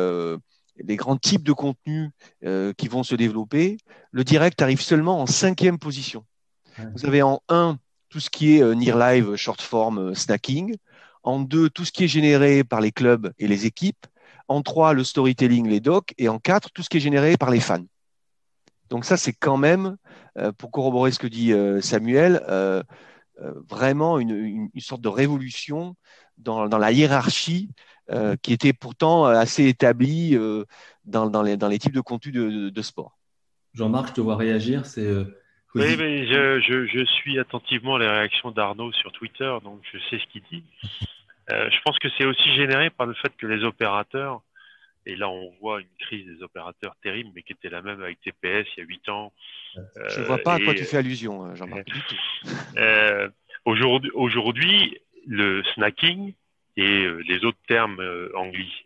les 0.83 0.95
grands 0.95 1.17
types 1.17 1.43
de 1.43 1.53
contenus 1.53 2.11
euh, 2.43 2.73
qui 2.73 2.87
vont 2.87 3.03
se 3.03 3.15
développer, 3.15 3.77
le 4.11 4.23
direct 4.23 4.61
arrive 4.61 4.81
seulement 4.81 5.21
en 5.21 5.25
cinquième 5.25 5.79
position. 5.79 6.25
Vous 6.95 7.05
avez 7.05 7.23
en 7.23 7.41
un 7.49 7.77
tout 8.09 8.19
ce 8.19 8.29
qui 8.29 8.57
est 8.57 8.63
euh, 8.63 8.75
near 8.75 8.97
live, 8.97 9.35
short 9.35 9.61
form, 9.61 9.97
euh, 9.97 10.13
snacking. 10.13 10.75
En 11.23 11.39
deux, 11.39 11.69
tout 11.69 11.83
ce 11.83 11.91
qui 11.91 12.03
est 12.03 12.07
généré 12.07 12.63
par 12.63 12.81
les 12.81 12.91
clubs 12.91 13.33
et 13.39 13.47
les 13.47 13.65
équipes. 13.65 14.05
En 14.47 14.61
trois, 14.61 14.93
le 14.93 15.03
storytelling, 15.03 15.67
les 15.67 15.79
docs. 15.79 16.13
Et 16.17 16.29
en 16.29 16.39
quatre, 16.39 16.71
tout 16.71 16.83
ce 16.83 16.89
qui 16.89 16.97
est 16.97 17.01
généré 17.01 17.35
par 17.35 17.49
les 17.49 17.59
fans. 17.59 17.83
Donc 18.89 19.05
ça, 19.05 19.17
c'est 19.17 19.33
quand 19.33 19.57
même, 19.57 19.97
pour 20.57 20.71
corroborer 20.71 21.11
ce 21.11 21.19
que 21.19 21.27
dit 21.27 21.53
Samuel, 21.81 22.41
vraiment 23.69 24.19
une, 24.19 24.69
sorte 24.79 25.01
de 25.01 25.09
révolution 25.09 25.95
dans 26.37 26.67
la 26.67 26.91
hiérarchie 26.91 27.69
euh, 28.09 28.37
qui 28.41 28.53
était 28.53 28.71
pourtant 28.71 29.27
euh, 29.27 29.31
assez 29.31 29.67
établi 29.67 30.33
euh, 30.33 30.63
dans, 31.03 31.29
dans, 31.29 31.41
les, 31.41 31.57
dans, 31.57 31.67
les, 31.67 31.77
types 31.77 31.91
de 31.91 31.99
contenus 31.99 32.33
de, 32.33 32.69
de, 32.69 32.81
sport. 32.81 33.17
Jean-Marc, 33.73 34.07
je 34.09 34.13
te 34.13 34.21
vois 34.21 34.37
réagir. 34.37 34.85
C'est 34.85 35.11
oui, 35.75 35.97
mais 35.97 36.25
je, 36.25 36.61
je, 36.61 36.87
je, 36.87 37.03
suis 37.03 37.37
attentivement 37.37 37.97
les 37.97 38.07
réactions 38.07 38.51
d'Arnaud 38.51 38.93
sur 38.93 39.11
Twitter, 39.11 39.53
donc 39.61 39.81
je 39.91 39.99
sais 40.09 40.23
ce 40.23 40.31
qu'il 40.31 40.41
dit. 40.49 40.63
Euh, 41.51 41.69
je 41.69 41.77
pense 41.83 41.99
que 41.99 42.07
c'est 42.17 42.23
aussi 42.23 42.49
généré 42.55 42.89
par 42.89 43.07
le 43.07 43.13
fait 43.13 43.31
que 43.37 43.45
les 43.45 43.65
opérateurs, 43.65 44.41
et 45.07 45.15
là 45.15 45.29
on 45.29 45.51
voit 45.59 45.81
une 45.81 45.95
crise 45.99 46.25
des 46.25 46.43
opérateurs 46.43 46.95
terrible, 47.01 47.31
mais 47.33 47.41
qui 47.43 47.53
était 47.53 47.69
la 47.69 47.81
même 47.81 48.01
avec 48.01 48.21
TPS 48.21 48.67
il 48.75 48.79
y 48.79 48.83
a 48.83 48.85
8 48.85 49.09
ans. 49.09 49.33
je 49.75 50.19
ne 50.19 50.25
vois 50.25 50.37
pas 50.37 50.55
à 50.55 50.59
quoi 50.59 50.73
tu 50.73 50.85
fais 50.85 50.97
allusion, 50.97 51.55
Jean-Marc. 51.55 51.87
Euh, 52.77 53.27
Aujourd'hui, 53.67 54.11
aujourd'hui, 54.13 55.01
le 55.25 55.61
snacking, 55.73 56.33
et 56.77 57.03
euh, 57.03 57.17
les 57.27 57.43
autres 57.43 57.59
termes 57.67 57.99
euh, 57.99 58.31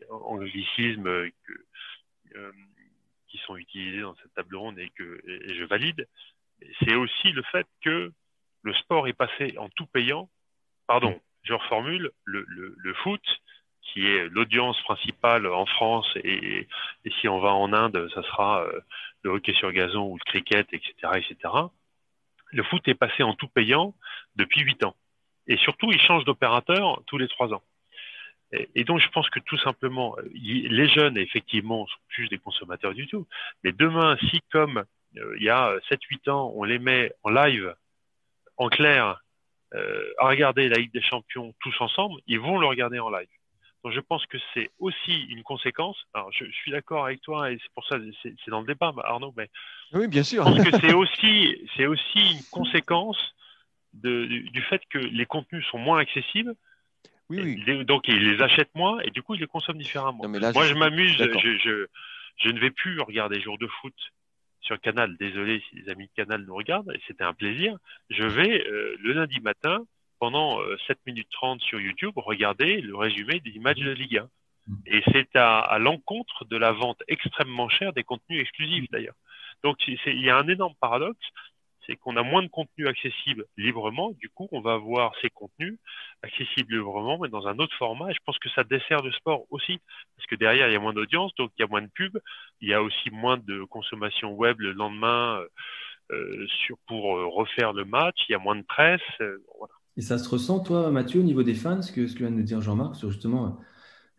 anglicismes 0.10 1.07
euh, 1.07 1.29
qui 3.27 3.38
sont 3.45 3.57
utilisés 3.57 4.01
dans 4.01 4.15
cette 4.15 4.34
table 4.34 4.55
ronde 4.55 4.79
et 4.79 4.89
que 4.95 5.21
je 5.25 5.63
valide, 5.65 6.07
c'est 6.79 6.95
aussi 6.95 7.31
le 7.31 7.43
fait 7.51 7.67
que 7.81 8.12
le 8.63 8.73
sport 8.73 9.07
est 9.07 9.13
passé 9.13 9.55
en 9.60 9.69
tout 9.69 9.86
payant. 9.86 10.29
Pardon, 10.88 11.21
je 11.43 11.53
reformule, 11.53 12.10
le, 12.25 12.43
le, 12.47 12.93
foot, 12.95 13.21
qui 13.81 14.07
est 14.07 14.29
l'audience 14.29 14.81
principale 14.83 15.47
en 15.47 15.65
France, 15.65 16.07
et, 16.23 16.67
si 17.19 17.27
on 17.27 17.39
va 17.39 17.53
en 17.53 17.73
Inde, 17.73 18.09
ça 18.13 18.23
sera 18.23 18.65
le 19.23 19.31
hockey 19.31 19.53
sur 19.53 19.71
gazon 19.71 20.07
ou 20.07 20.17
le 20.17 20.23
cricket, 20.23 20.67
etc., 20.71 20.93
etc. 21.15 21.53
Le 22.51 22.63
foot 22.63 22.87
est 22.87 22.95
passé 22.95 23.23
en 23.23 23.33
tout 23.33 23.47
payant 23.47 23.93
depuis 24.35 24.61
huit 24.61 24.83
ans. 24.83 24.95
Et 25.47 25.57
surtout, 25.57 25.91
il 25.91 25.99
change 25.99 26.23
d'opérateur 26.25 27.01
tous 27.07 27.17
les 27.17 27.27
trois 27.27 27.53
ans. 27.53 27.63
Et, 28.75 28.83
donc, 28.83 28.99
je 28.99 29.07
pense 29.09 29.29
que 29.29 29.39
tout 29.39 29.57
simplement, 29.59 30.15
les 30.33 30.89
jeunes, 30.89 31.17
effectivement, 31.17 31.87
sont 31.87 31.99
juste 32.09 32.31
des 32.31 32.37
consommateurs 32.37 32.93
du 32.93 33.07
tout. 33.07 33.25
Mais 33.63 33.71
demain, 33.71 34.17
si 34.29 34.41
comme 34.51 34.83
euh, 35.17 35.35
il 35.37 35.43
y 35.43 35.49
a 35.49 35.73
7-8 35.89 36.29
ans, 36.29 36.51
on 36.55 36.63
les 36.63 36.79
met 36.79 37.13
en 37.23 37.29
live, 37.29 37.73
en 38.57 38.67
clair, 38.67 39.21
euh, 39.73 40.13
à 40.19 40.27
regarder 40.27 40.67
la 40.67 40.79
Ligue 40.79 40.91
des 40.91 41.01
Champions 41.01 41.53
tous 41.61 41.73
ensemble, 41.79 42.19
ils 42.27 42.41
vont 42.41 42.59
le 42.59 42.67
regarder 42.67 42.99
en 42.99 43.09
live. 43.09 43.29
Donc, 43.83 43.93
je 43.93 43.99
pense 43.99 44.25
que 44.27 44.37
c'est 44.53 44.69
aussi 44.79 45.23
une 45.29 45.43
conséquence. 45.43 45.97
Alors, 46.13 46.31
je, 46.31 46.45
suis 46.45 46.71
d'accord 46.71 47.05
avec 47.05 47.21
toi, 47.21 47.51
et 47.51 47.57
c'est 47.61 47.73
pour 47.73 47.85
ça, 47.87 47.97
c'est 48.23 48.49
dans 48.51 48.61
le 48.61 48.67
débat, 48.67 48.93
Arnaud, 49.03 49.33
mais 49.35 49.49
oui, 49.93 50.07
bien 50.07 50.23
sûr. 50.23 50.45
Je 50.45 50.51
pense 50.51 50.69
que 50.69 50.79
c'est 50.79 50.93
aussi, 50.93 51.69
c'est 51.75 51.87
aussi 51.87 52.19
une 52.19 52.43
conséquence 52.51 53.17
de, 53.93 54.25
du 54.25 54.61
fait 54.61 54.81
que 54.89 54.99
les 54.99 55.25
contenus 55.25 55.65
sont 55.67 55.79
moins 55.79 55.99
accessibles 55.99 56.55
donc 57.85 58.07
ils 58.07 58.31
les 58.31 58.41
achètent 58.41 58.73
moins 58.75 58.99
et 59.01 59.09
du 59.09 59.21
coup 59.21 59.35
ils 59.35 59.41
les 59.41 59.47
consomment 59.47 59.77
différemment. 59.77 60.27
Moi 60.27 60.65
je 60.65 60.73
m'amuse, 60.73 61.17
je, 61.17 61.87
je, 62.37 62.49
ne 62.49 62.59
vais 62.59 62.71
plus 62.71 62.99
regarder 63.01 63.41
jour 63.41 63.57
de 63.57 63.67
foot 63.67 63.93
sur 64.61 64.79
Canal. 64.79 65.15
Désolé 65.17 65.61
si 65.69 65.75
les 65.75 65.89
amis 65.89 66.05
de 66.05 66.11
Canal 66.15 66.43
nous 66.45 66.55
regardent, 66.55 66.91
et 66.93 67.01
c'était 67.07 67.23
un 67.23 67.33
plaisir. 67.33 67.77
Je 68.09 68.23
vais 68.23 68.65
euh, 68.67 68.95
le 68.99 69.13
lundi 69.13 69.39
matin 69.39 69.85
pendant 70.21 70.60
7 70.88 70.91
euh, 70.91 71.01
minutes 71.07 71.29
30 71.31 71.62
sur 71.62 71.81
YouTube 71.81 72.13
regarder 72.15 72.79
le 72.79 72.95
résumé 72.95 73.39
des 73.39 73.57
matchs 73.57 73.79
de 73.79 73.89
Ligue 73.89 74.19
1. 74.19 74.29
Mmh. 74.67 74.75
Et 74.86 75.03
c'est 75.12 75.36
à, 75.36 75.57
à 75.57 75.79
l'encontre 75.79 76.45
de 76.45 76.57
la 76.57 76.71
vente 76.71 77.01
extrêmement 77.07 77.69
chère 77.69 77.91
des 77.91 78.03
contenus 78.03 78.39
exclusifs 78.39 78.86
d'ailleurs. 78.91 79.15
Donc 79.63 79.77
il 79.88 80.21
y 80.21 80.29
a 80.29 80.38
un 80.38 80.47
énorme 80.47 80.75
paradoxe, 80.79 81.25
c'est 81.88 81.95
qu'on 81.95 82.17
a 82.17 82.21
moins 82.21 82.43
de 82.43 82.49
contenu 82.49 82.88
accessible 82.88 83.45
librement. 83.57 84.12
Du 84.19 84.29
coup, 84.29 84.47
on 84.51 84.62
va 84.62 84.73
avoir 84.73 85.12
ces 85.23 85.31
contenus 85.31 85.79
accessibles 86.21 86.75
librement, 86.75 87.17
mais 87.17 87.29
dans 87.29 87.47
un 87.47 87.57
autre 87.57 87.75
format. 87.77 88.12
Et 88.12 88.13
je 88.13 88.19
pense 88.23 88.38
que 88.38 88.49
ça 88.49 88.63
dessert 88.63 89.01
le 89.01 89.12
sport 89.13 89.45
aussi, 89.49 89.79
parce 90.15 90.27
que 90.27 90.36
derrière, 90.36 90.67
il 90.67 90.73
y 90.73 90.75
a 90.75 90.79
moins 90.79 90.93
d'audience, 90.93 91.34
donc 91.36 91.51
il 91.57 91.63
y 91.63 91.65
a 91.65 91.67
moins 91.67 91.81
de 91.81 91.89
pubs. 91.95 92.21
Il 92.62 92.69
y 92.69 92.75
a 92.75 92.84
aussi 92.84 93.10
moins 93.10 93.38
de 93.38 93.63
consommation 93.63 94.34
web 94.34 94.60
le 94.60 94.73
lendemain 94.73 95.39
euh, 95.39 95.47
euh 96.12 96.47
sur, 96.47 96.77
pour 96.86 97.05
refaire 97.34 97.73
le 97.73 97.86
match. 97.86 98.17
Il 98.29 98.34
y 98.34 98.36
a 98.36 98.39
moins 98.39 98.55
de 98.55 98.65
presse. 98.65 99.01
Euh, 99.19 99.39
voilà. 99.57 99.73
Et 99.97 100.01
ça 100.01 100.17
se 100.17 100.27
ressent, 100.30 100.60
toi, 100.60 100.89
Mathieu, 100.91 101.19
au 101.19 101.23
niveau 101.23 101.43
des 101.43 101.54
fans, 101.54 101.82
ce 101.82 101.91
que, 101.91 102.08
ce 102.08 102.13
que 102.13 102.19
vient 102.19 102.32
de 102.32 102.41
dire 102.41 102.62
Jean-Marc, 102.62 102.95
sur 102.95 103.12
justement 103.12 103.60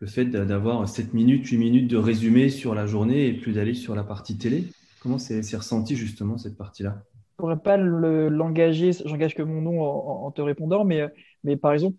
le 0.01 0.07
fait 0.07 0.27
d'avoir 0.27 0.87
7 0.89 1.15
minutes, 1.15 1.47
8 1.47 1.59
minutes 1.59 1.89
de 1.91 1.97
résumé 1.97 2.49
sur 2.49 2.75
la 2.75 2.87
journée 2.87 3.29
et 3.29 3.33
plus 3.35 3.53
d'aller 3.53 3.75
sur 3.75 3.95
la 3.95 4.03
partie 4.05 4.37
télé. 4.37 4.65
Comment 5.01 5.19
c'est 5.19 5.41
ressenti 5.57 5.97
justement 5.97 6.39
cette 6.39 6.57
partie-là? 6.57 7.03
Pourrais 7.37 7.59
pas 7.59 7.77
l'engager, 7.77 8.93
j'engage 9.05 9.35
que 9.35 9.43
mon 9.43 9.63
nom 9.63 9.83
en, 9.83 10.31
te 10.31 10.43
répondant, 10.43 10.85
mais, 10.85 11.09
mais 11.45 11.57
par 11.57 11.73
exemple, 11.73 11.97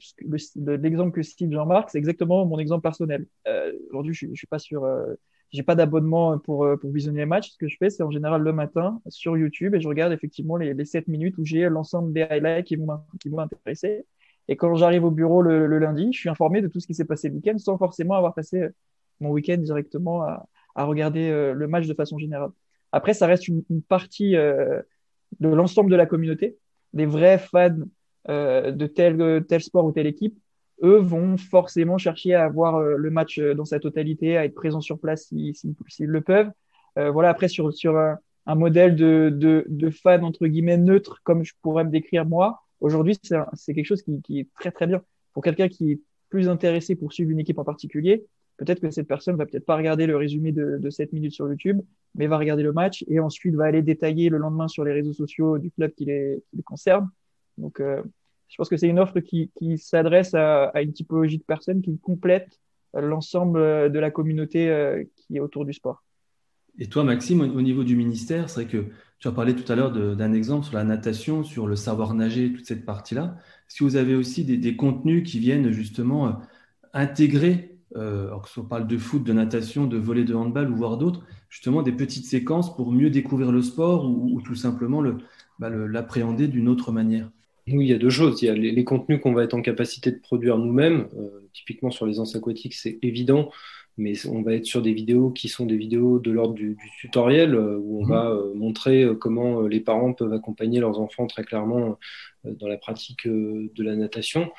l'exemple 0.66 1.12
que 1.12 1.22
cite 1.22 1.52
Jean-Marc, 1.52 1.90
c'est 1.90 1.98
exactement 1.98 2.46
mon 2.46 2.60
exemple 2.60 2.84
personnel. 2.84 3.26
Euh, 3.48 3.74
Aujourd'hui, 3.90 4.14
je, 4.14 4.28
je 4.28 4.36
suis 4.36 4.48
pas 4.48 4.60
sur, 4.60 4.86
euh, 4.86 5.16
j'ai 5.54 5.63
pas 5.63 5.76
d'abonnement 5.76 6.38
pour, 6.39 6.66
euh, 6.66 6.78
pour 6.78 6.92
visionner 6.92 7.20
les 7.20 7.26
matchs. 7.26 7.52
Ce 7.52 7.58
que 7.58 7.68
je 7.68 7.78
fais, 7.78 7.89
c'est 7.89 8.04
en 8.04 8.12
général 8.12 8.42
le 8.42 8.54
matin 8.54 9.00
sur 9.08 9.38
YouTube 9.38 9.76
et 9.76 9.82
je 9.82 9.88
regarde 9.88 10.12
effectivement 10.12 10.58
les, 10.58 10.74
les 10.74 10.86
7 10.86 11.08
minutes 11.08 11.38
où 11.38 11.46
j'ai 11.46 11.70
l'ensemble 11.70 12.12
des 12.12 12.24
highlights 12.24 12.66
qui 12.66 12.76
vont, 12.76 12.88
qui 13.22 13.30
m'intéresser. 13.30 14.06
Et 14.48 14.58
quand 14.58 14.76
j'arrive 14.76 15.06
au 15.06 15.12
bureau 15.12 15.42
le, 15.42 15.68
le, 15.68 15.80
lundi, 15.80 16.12
je 16.12 16.20
suis 16.20 16.30
informé 16.30 16.62
de 16.62 16.68
tout 16.68 16.80
ce 16.80 16.88
qui 16.88 16.94
s'est 16.94 17.06
passé 17.06 17.30
le 17.30 17.36
week-end 17.36 17.58
sans 17.58 17.78
forcément 17.78 18.16
avoir 18.16 18.34
passé 18.34 18.68
mon 19.22 19.30
week-end 19.30 19.58
directement 19.58 20.24
à, 20.24 20.48
à 20.76 20.86
regarder 20.86 21.30
euh, 21.30 21.54
le 21.54 21.68
match 21.68 21.88
de 21.88 21.94
façon 21.94 22.18
générale. 22.18 22.52
Après, 22.92 23.13
ça 23.13 23.28
reste 23.28 23.48
une, 23.48 23.63
une 23.70 23.82
partie 23.82 24.36
euh, 24.36 24.82
de 25.39 25.50
l'ensemble 25.50 25.92
de 25.92 25.96
la 25.96 26.06
communauté, 26.06 26.58
des 26.94 27.06
vrais 27.06 27.39
fans 27.39 27.76
euh, 28.30 28.72
de 28.72 28.88
tel, 28.88 29.46
tel 29.48 29.62
sport 29.62 29.86
ou 29.86 29.92
telle 29.92 30.08
équipe, 30.08 30.38
eux 30.84 30.98
vont 30.98 31.38
forcément 31.38 31.98
chercher 31.98 32.36
à 32.36 32.48
voir 32.50 32.76
euh, 32.76 32.96
le 32.98 33.10
match 33.10 33.39
euh, 33.39 33.54
dans 33.56 33.65
sa 33.65 33.80
totalité, 33.80 34.38
à 34.38 34.46
être 34.46 34.54
présents 34.54 34.82
sur 34.82 35.00
place 35.00 35.28
s'ils 35.28 35.56
si, 35.56 35.76
si, 35.88 36.06
le 36.06 36.22
peuvent. 36.22 36.52
Euh, 36.98 37.10
voilà, 37.10 37.30
après, 37.30 37.48
sur, 37.48 37.74
sur 37.74 37.98
un, 37.98 38.17
un 38.46 38.56
modèle 38.56 38.96
de, 38.96 39.30
de, 39.34 39.65
de 39.67 39.89
fan, 39.89 40.24
entre 40.24 40.48
guillemets, 40.48 40.78
neutre, 40.78 41.22
comme 41.24 41.43
je 41.43 41.54
pourrais 41.62 41.86
me 41.86 41.89
décrire 41.89 42.26
moi, 42.26 42.62
aujourd'hui, 42.82 43.17
c'est 43.22 43.74
quelque 43.74 43.86
chose 43.86 44.04
qui, 44.04 44.22
qui, 44.22 44.39
est 44.41 44.50
très, 44.60 44.72
très 44.72 44.88
bien. 44.88 45.02
Pour 45.34 45.43
quelqu'un 45.43 45.69
qui 45.69 45.93
est 45.93 46.02
plus 46.30 46.50
intéressé 46.50 46.96
pour 46.96 47.13
suivre 47.13 47.32
une 47.32 47.39
équipe 47.39 47.58
en 47.58 47.63
particulier, 47.63 48.26
peut-être 48.58 48.80
que 48.80 48.91
cette 48.91 49.08
personne 49.08 49.36
va 49.38 49.46
peut-être 49.46 49.65
pas 49.65 49.78
regarder 49.78 50.06
le 50.06 50.17
résumé 50.17 50.52
de, 50.52 50.78
de 50.78 50.89
7 50.89 51.13
minutes 51.13 51.34
sur 51.34 51.48
YouTube, 51.48 51.82
mais 52.15 52.28
va 52.28 52.38
regarder 52.38 52.63
le 52.63 52.74
match 52.74 53.04
et 53.08 53.19
ensuite 53.19 53.56
va 53.56 53.65
aller 53.65 53.82
détailler 53.82 54.30
le 54.30 54.38
lendemain 54.38 54.67
sur 54.67 54.84
les 54.84 54.91
réseaux 54.91 55.13
sociaux 55.13 55.58
du 55.58 55.72
club 55.72 55.91
qui 55.93 56.06
les, 56.06 56.43
qui 56.50 56.58
les 56.58 56.63
concerne. 56.63 57.10
Donc, 57.58 57.80
euh, 57.80 58.04
je 58.54 58.58
pense 58.58 58.70
que 58.70 58.78
c'est 58.78 58.88
une 58.88 59.00
offre 59.00 59.20
qui, 59.20 59.50
s'adresse 59.78 60.36
à, 60.36 60.72
une 60.80 60.94
typologie 60.94 61.39
de 61.39 61.44
personnes 61.44 61.82
qui 61.82 61.98
complète 61.98 62.60
l'ensemble 62.94 63.92
de 63.92 64.00
la 64.00 64.12
communauté 64.12 64.70
euh, 64.70 65.04
qui 65.16 65.38
est 65.38 65.39
autour 65.39 65.66
du 65.66 65.74
sport. 65.74 66.04
Et 66.78 66.86
toi, 66.86 67.04
Maxime, 67.04 67.42
au 67.42 67.62
niveau 67.63 67.84
du 67.84 67.96
ministère, 67.96 68.52
c'est 68.52 68.62
vrai 68.62 68.72
que 68.72 68.86
tu 69.18 69.28
as 69.28 69.32
parlé 69.32 69.56
tout 69.56 69.72
à 69.72 69.76
l'heure 69.76 69.92
d'un 69.92 70.34
exemple 70.34 70.68
sur 70.68 70.76
la 70.76 70.84
natation, 70.84 71.44
sur 71.44 71.66
le 71.66 71.76
savoir 71.76 72.13
nager, 72.13 72.54
toute 72.54 72.68
cette 72.68 72.86
partie-là. 72.86 73.38
Est-ce 73.68 73.80
que 73.80 73.84
vous 73.86 73.96
avez 73.96 74.13
aussi 74.13 74.46
des, 74.46 74.76
contenus 74.76 75.28
qui 75.28 75.39
viennent 75.39 75.72
justement 75.72 76.28
euh, 76.28 76.32
intégrer, 76.94 77.80
euh, 77.96 78.28
alors 78.28 78.44
que 78.44 78.50
ce 78.50 78.60
parle 78.60 78.86
de 78.86 78.98
foot, 79.00 79.24
de 79.24 79.34
natation, 79.34 79.88
de 79.88 79.98
volley 79.98 80.26
de 80.26 80.36
handball 80.36 80.70
ou 80.70 80.76
voire 80.76 80.98
d'autres, 80.98 81.26
justement 81.50 81.82
des 81.82 81.92
petites 81.92 82.26
séquences 82.26 82.76
pour 82.76 82.92
mieux 82.92 83.10
découvrir 83.10 83.52
le 83.52 83.63
sport 83.63 84.08
ou, 84.08 84.36
ou 84.36 84.42
tout 84.44 84.56
simplement 84.56 85.02
bah, 85.58 85.72
l'appréhender 85.72 86.48
d'une 86.48 86.68
autre 86.68 86.92
manière? 86.92 87.32
Oui, 87.67 87.86
il 87.86 87.89
y 87.89 87.93
a 87.93 87.97
deux 87.97 88.10
choses. 88.10 88.41
Il 88.41 88.45
y 88.45 88.49
a 88.49 88.54
les, 88.54 88.71
les 88.71 88.84
contenus 88.84 89.21
qu'on 89.21 89.34
va 89.34 89.43
être 89.43 89.54
en 89.54 89.62
capacité 89.62 90.12
de 90.12 90.19
produire 90.19 90.58
nous-mêmes. 90.58 91.08
Euh, 91.17 91.49
typiquement 91.54 91.91
sur 91.91 92.06
les 92.06 92.19
anses 92.19 92.36
aquatiques, 92.36 92.73
c'est 92.73 92.99
évident 93.02 93.52
mais 93.95 94.13
on 94.26 94.41
va 94.41 94.54
être 94.56 94.65
sur 94.65 94.82
des 94.82 94.91
vidéos 94.91 95.30
qui 95.30 95.49
sont 95.49 95.67
des 95.67 95.78
vidéos 95.78 96.17
de 96.17 96.32
l'ordre 96.32 96.56
du, 96.56 96.69
du, 96.69 96.91
tutoriel, 96.99 97.54
euh, 97.54 97.78
où 97.78 98.02
on 98.02 98.06
mmh. 98.08 98.10
va 98.10 98.32
euh, 98.32 98.52
montrer 98.56 99.08
comment 99.19 99.62
les 99.62 99.82
parents 99.82 100.13
peuvent 100.13 100.34
accompagner 100.34 100.80
leurs 100.80 100.99
enfants 100.99 101.28
très 101.28 101.43
clairement 101.43 101.99
dans 102.43 102.67
la 102.67 102.78
pratique 102.78 103.28
de 103.28 103.84
la 103.84 103.95
natation. 103.95 104.52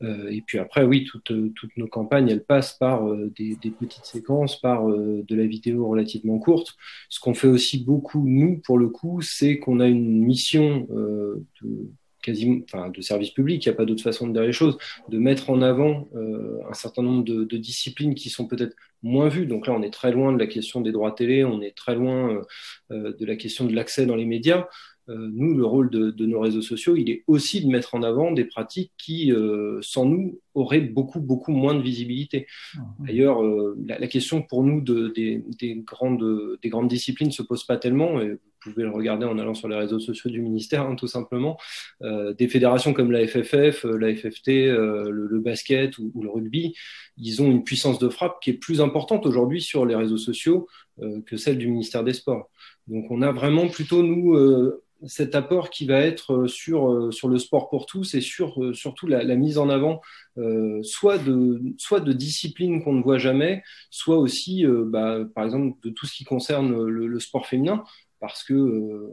et 0.00 0.42
puis 0.46 0.60
après, 0.60 0.84
oui, 0.84 1.04
toutes, 1.04 1.32
toutes 1.56 1.76
nos 1.76 1.88
campagnes, 1.88 2.28
elles 2.28 2.44
passent 2.44 2.74
par 2.74 3.04
des, 3.36 3.56
des, 3.56 3.72
petites 3.72 4.04
séquences, 4.04 4.60
par 4.60 4.86
de 4.86 5.34
la 5.34 5.46
vidéo 5.46 5.88
relativement 5.88 6.38
courte. 6.38 6.76
Ce 7.08 7.18
qu'on 7.18 7.34
fait 7.34 7.48
aussi 7.48 7.84
beaucoup, 7.84 8.28
nous, 8.28 8.60
pour 8.64 8.78
le 8.78 8.88
coup, 8.88 9.22
c'est 9.22 9.58
qu'on 9.58 9.80
a 9.80 9.88
une 9.88 10.24
mission 10.24 10.86
de 10.88 11.90
quasiment, 12.22 12.60
enfin, 12.64 12.90
de 12.90 13.00
service 13.00 13.30
public, 13.30 13.64
il 13.64 13.68
n'y 13.68 13.74
a 13.74 13.76
pas 13.76 13.84
d'autre 13.84 14.02
façon 14.02 14.26
de 14.26 14.32
dire 14.32 14.42
les 14.42 14.52
choses, 14.52 14.78
de 15.08 15.18
mettre 15.18 15.50
en 15.50 15.62
avant 15.62 16.08
euh, 16.14 16.58
un 16.68 16.74
certain 16.74 17.02
nombre 17.02 17.24
de, 17.24 17.44
de 17.44 17.56
disciplines 17.56 18.14
qui 18.14 18.30
sont 18.30 18.46
peut-être 18.46 18.74
moins 19.02 19.28
vues. 19.28 19.46
Donc 19.46 19.66
là, 19.66 19.72
on 19.72 19.82
est 19.82 19.92
très 19.92 20.12
loin 20.12 20.32
de 20.32 20.38
la 20.38 20.46
question 20.46 20.80
des 20.80 20.92
droits 20.92 21.12
télé, 21.12 21.44
on 21.44 21.60
est 21.60 21.76
très 21.76 21.94
loin 21.94 22.32
euh, 22.32 22.42
euh 22.90 23.12
de 23.18 23.24
la 23.24 23.36
question 23.36 23.64
de 23.66 23.74
l'accès 23.74 24.06
dans 24.06 24.16
les 24.16 24.24
médias. 24.24 24.66
Euh, 25.08 25.30
nous, 25.32 25.56
le 25.56 25.64
rôle 25.64 25.88
de, 25.88 26.10
de, 26.10 26.26
nos 26.26 26.40
réseaux 26.40 26.60
sociaux, 26.60 26.94
il 26.94 27.08
est 27.08 27.24
aussi 27.26 27.64
de 27.64 27.70
mettre 27.70 27.94
en 27.94 28.02
avant 28.02 28.30
des 28.30 28.44
pratiques 28.44 28.92
qui, 28.98 29.32
euh, 29.32 29.78
sans 29.80 30.04
nous, 30.04 30.38
auraient 30.52 30.82
beaucoup, 30.82 31.20
beaucoup 31.20 31.52
moins 31.52 31.74
de 31.74 31.80
visibilité. 31.80 32.46
Ah, 32.76 32.80
D'ailleurs, 33.00 33.42
la, 33.86 33.98
la, 33.98 34.06
question 34.06 34.42
pour 34.42 34.62
nous 34.64 34.82
de, 34.82 35.08
des, 35.08 35.42
des, 35.58 35.76
grandes, 35.76 36.58
des 36.60 36.68
grandes 36.68 36.88
disciplines 36.88 37.30
se 37.30 37.42
pose 37.42 37.64
pas 37.64 37.78
tellement. 37.78 38.20
Et 38.20 38.36
vous 38.64 38.72
pouvez 38.72 38.84
le 38.84 38.90
regarder 38.90 39.24
en 39.24 39.38
allant 39.38 39.54
sur 39.54 39.68
les 39.68 39.76
réseaux 39.76 40.00
sociaux 40.00 40.30
du 40.30 40.40
ministère, 40.40 40.82
hein, 40.82 40.96
tout 40.96 41.06
simplement. 41.06 41.58
Euh, 42.02 42.34
des 42.34 42.48
fédérations 42.48 42.92
comme 42.92 43.12
la 43.12 43.26
FFF, 43.26 43.84
euh, 43.84 43.96
la 43.96 44.14
FFT, 44.14 44.48
euh, 44.48 45.10
le, 45.10 45.26
le, 45.26 45.40
basket 45.40 45.98
ou, 45.98 46.12
le 46.20 46.28
rugby, 46.28 46.74
ils 47.16 47.42
ont 47.42 47.50
une 47.50 47.64
puissance 47.64 47.98
de 47.98 48.08
frappe 48.08 48.40
qui 48.40 48.50
est 48.50 48.54
plus 48.54 48.80
importante 48.80 49.26
aujourd'hui 49.26 49.60
sur 49.60 49.86
les 49.86 49.94
réseaux 49.94 50.16
sociaux 50.16 50.68
euh, 51.00 51.20
que 51.26 51.36
celle 51.36 51.58
du 51.58 51.68
ministère 51.68 52.04
des 52.04 52.12
Sports. 52.12 52.50
Donc 52.86 53.10
on 53.10 53.22
a 53.22 53.32
vraiment 53.32 53.68
plutôt, 53.68 54.02
nous, 54.02 54.34
euh, 54.34 54.82
cet 55.06 55.36
apport 55.36 55.70
qui 55.70 55.86
va 55.86 56.00
être 56.00 56.48
sur, 56.48 57.12
sur 57.12 57.28
le 57.28 57.38
sport 57.38 57.70
pour 57.70 57.86
tous 57.86 58.14
et 58.14 58.20
sur 58.20 58.74
surtout 58.74 59.06
la, 59.06 59.22
la 59.22 59.36
mise 59.36 59.56
en 59.56 59.68
avant 59.68 60.00
euh, 60.38 60.82
soit, 60.82 61.18
de, 61.18 61.60
soit 61.78 62.00
de 62.00 62.12
disciplines 62.12 62.82
qu'on 62.82 62.92
ne 62.92 63.02
voit 63.02 63.18
jamais, 63.18 63.62
soit 63.90 64.18
aussi, 64.18 64.64
euh, 64.64 64.84
bah, 64.86 65.18
par 65.34 65.44
exemple, 65.44 65.76
de 65.82 65.90
tout 65.90 66.06
ce 66.06 66.14
qui 66.14 66.24
concerne 66.24 66.86
le, 66.86 67.06
le 67.08 67.20
sport 67.20 67.46
féminin 67.46 67.82
parce 68.20 68.44
que 68.44 68.54
euh, 68.54 69.08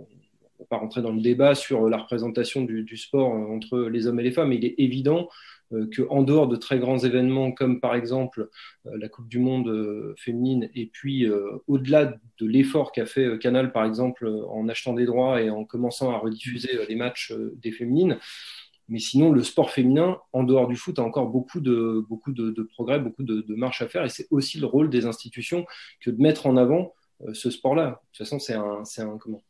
on 0.59 0.63
va 0.63 0.67
pas 0.69 0.77
rentrer 0.77 1.01
dans 1.01 1.11
le 1.11 1.21
débat 1.21 1.55
sur 1.55 1.89
la 1.89 1.97
représentation 1.97 2.63
du, 2.63 2.83
du, 2.83 2.97
sport 2.97 3.29
entre 3.29 3.81
les 3.81 4.07
hommes 4.07 4.19
et 4.19 4.23
les 4.23 4.31
femmes, 4.31 4.49
mais 4.49 4.55
il 4.55 4.65
est 4.65 4.75
évident 4.77 5.27
euh, 5.73 5.89
qu'en 5.95 6.23
dehors 6.23 6.47
de 6.47 6.55
très 6.55 6.77
grands 6.79 6.99
événements 6.99 7.51
comme 7.51 7.79
par 7.79 7.95
exemple 7.95 8.49
euh, 8.85 8.97
la 8.99 9.09
Coupe 9.09 9.27
du 9.27 9.39
Monde 9.39 9.67
euh, 9.67 10.13
féminine 10.17 10.69
et 10.75 10.85
puis 10.85 11.25
euh, 11.25 11.57
au-delà 11.67 12.05
de 12.05 12.45
l'effort 12.45 12.91
qu'a 12.91 13.07
fait 13.07 13.25
euh, 13.25 13.37
Canal 13.37 13.71
par 13.71 13.83
exemple 13.83 14.27
en 14.49 14.69
achetant 14.69 14.93
des 14.93 15.05
droits 15.05 15.41
et 15.41 15.49
en 15.49 15.65
commençant 15.65 16.11
à 16.11 16.17
rediffuser 16.19 16.69
les 16.87 16.95
matchs 16.95 17.33
des 17.61 17.71
féminines, 17.71 18.19
mais 18.87 18.99
sinon, 18.99 19.31
le 19.31 19.41
sport 19.41 19.71
féminin, 19.71 20.19
en 20.31 20.43
dehors 20.43 20.67
du 20.67 20.75
foot, 20.75 20.99
a 20.99 21.01
encore 21.01 21.27
beaucoup 21.29 21.59
de, 21.59 22.05
beaucoup 22.07 22.31
de, 22.31 22.61
progrès, 22.61 22.99
beaucoup 22.99 23.23
de, 23.23 23.41
de 23.41 23.55
marche 23.55 23.81
à 23.81 23.87
faire. 23.87 24.05
Et 24.05 24.09
c'est 24.09 24.27
aussi 24.29 24.59
le 24.59 24.67
rôle 24.67 24.89
des 24.89 25.05
institutions 25.05 25.65
que 26.01 26.11
de 26.11 26.21
mettre 26.21 26.45
en 26.45 26.55
avant 26.55 26.81
euh, 26.81 26.94
ce 27.33 27.49
sport-là. 27.49 27.85
De 27.85 27.95
toute 28.11 28.17
façon, 28.17 28.39
c'est 28.39 28.53
un, 28.53 28.83
un, 28.83 29.17
comment 29.17 29.43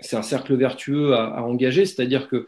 c'est 0.00 0.16
un 0.16 0.22
cercle 0.22 0.54
vertueux 0.54 1.14
à, 1.14 1.42
engager, 1.42 1.84
c'est-à-dire 1.84 2.28
que 2.28 2.46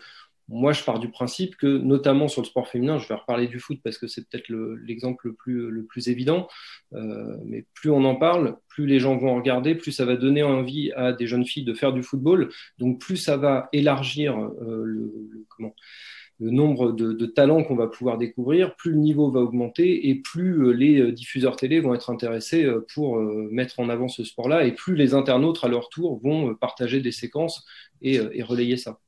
moi, 0.48 0.72
je 0.72 0.82
pars 0.82 0.98
du 0.98 1.08
principe 1.08 1.56
que, 1.56 1.66
notamment 1.66 2.28
sur 2.28 2.42
le 2.42 2.46
sport 2.46 2.68
féminin, 2.68 2.98
je 2.98 3.08
vais 3.08 3.14
reparler 3.14 3.46
du 3.46 3.58
foot 3.58 3.80
parce 3.82 3.96
que 3.96 4.06
c'est 4.06 4.28
peut-être 4.28 4.48
l'exemple 4.84 5.28
le, 5.28 5.30
le, 5.30 5.36
plus, 5.36 5.70
le 5.70 5.84
plus 5.84 6.08
évident, 6.08 6.48
euh, 6.94 7.36
mais 7.44 7.64
plus 7.74 7.90
on 7.90 8.04
en 8.04 8.16
parle, 8.16 8.56
plus 8.68 8.86
les 8.86 8.98
gens 8.98 9.16
vont 9.16 9.34
regarder, 9.34 9.74
plus 9.74 9.92
ça 9.92 10.04
va 10.04 10.16
donner 10.16 10.42
envie 10.42 10.92
à 10.92 11.12
des 11.12 11.26
jeunes 11.26 11.46
filles 11.46 11.64
de 11.64 11.74
faire 11.74 11.92
du 11.92 12.02
football, 12.02 12.50
donc 12.78 13.00
plus 13.00 13.16
ça 13.16 13.36
va 13.36 13.68
élargir 13.72 14.36
euh, 14.36 14.82
le, 14.84 15.12
le, 15.30 15.46
comment, 15.48 15.74
le 16.42 16.50
nombre 16.50 16.90
de, 16.90 17.26
talents 17.26 17.62
qu'on 17.62 17.76
va 17.76 17.86
pouvoir 17.86 18.18
découvrir, 18.18 18.74
plus 18.74 18.90
le 18.90 18.96
niveau 18.96 19.30
va 19.30 19.40
augmenter 19.40 20.08
et 20.08 20.16
plus 20.16 20.64
euh, 20.64 20.72
les 20.72 21.00
euh, 21.00 21.12
diffuseurs 21.12 21.54
télé 21.54 21.78
vont 21.78 21.94
être 21.94 22.10
intéressés 22.10 22.64
euh, 22.64 22.84
pour 22.94 23.20
mettre 23.20 23.78
en 23.78 23.88
avant 23.88 24.08
ce 24.08 24.24
sport-là 24.24 24.64
et 24.64 24.72
plus 24.72 24.96
les 24.96 25.14
internautes 25.14 25.60
à 25.62 25.68
leur 25.68 25.88
tour 25.88 26.20
vont 26.22 26.54
partager 26.56 27.00
des 27.00 27.12
séquences 27.12 27.64
et, 28.00 28.42
relayer 28.42 28.76
ça. 28.76 28.98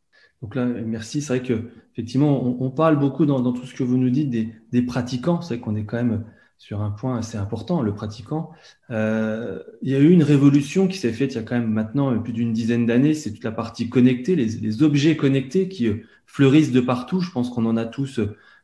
Donc 0.42 0.54
là, 0.54 0.64
merci. 0.64 1.22
C'est 1.22 1.38
vrai 1.38 1.46
que 1.46 1.70
effectivement, 1.92 2.44
on, 2.60 2.70
parle 2.70 2.98
beaucoup 2.98 3.26
dans, 3.26 3.52
tout 3.52 3.66
ce 3.66 3.74
que 3.74 3.82
vous 3.82 3.96
nous 3.96 4.10
dites 4.10 4.30
des 4.30 4.82
pratiquants. 4.82 5.40
C'est 5.40 5.54
vrai 5.54 5.60
qu'on 5.60 5.74
est 5.74 5.84
quand 5.84 5.96
même 5.96 6.24
sur 6.64 6.80
un 6.80 6.88
point 6.88 7.18
assez 7.18 7.36
important, 7.36 7.82
le 7.82 7.94
pratiquant. 7.94 8.50
Euh, 8.90 9.62
il 9.82 9.90
y 9.90 9.94
a 9.94 9.98
eu 9.98 10.08
une 10.08 10.22
révolution 10.22 10.88
qui 10.88 10.96
s'est 10.96 11.12
faite 11.12 11.32
il 11.32 11.34
y 11.34 11.38
a 11.38 11.42
quand 11.42 11.56
même 11.56 11.70
maintenant 11.70 12.18
plus 12.18 12.32
d'une 12.32 12.54
dizaine 12.54 12.86
d'années. 12.86 13.12
C'est 13.12 13.34
toute 13.34 13.44
la 13.44 13.52
partie 13.52 13.90
connectée, 13.90 14.34
les, 14.34 14.46
les, 14.46 14.82
objets 14.82 15.14
connectés 15.14 15.68
qui 15.68 15.90
fleurissent 16.24 16.72
de 16.72 16.80
partout. 16.80 17.20
Je 17.20 17.30
pense 17.30 17.50
qu'on 17.50 17.66
en 17.66 17.76
a 17.76 17.84
tous 17.84 18.18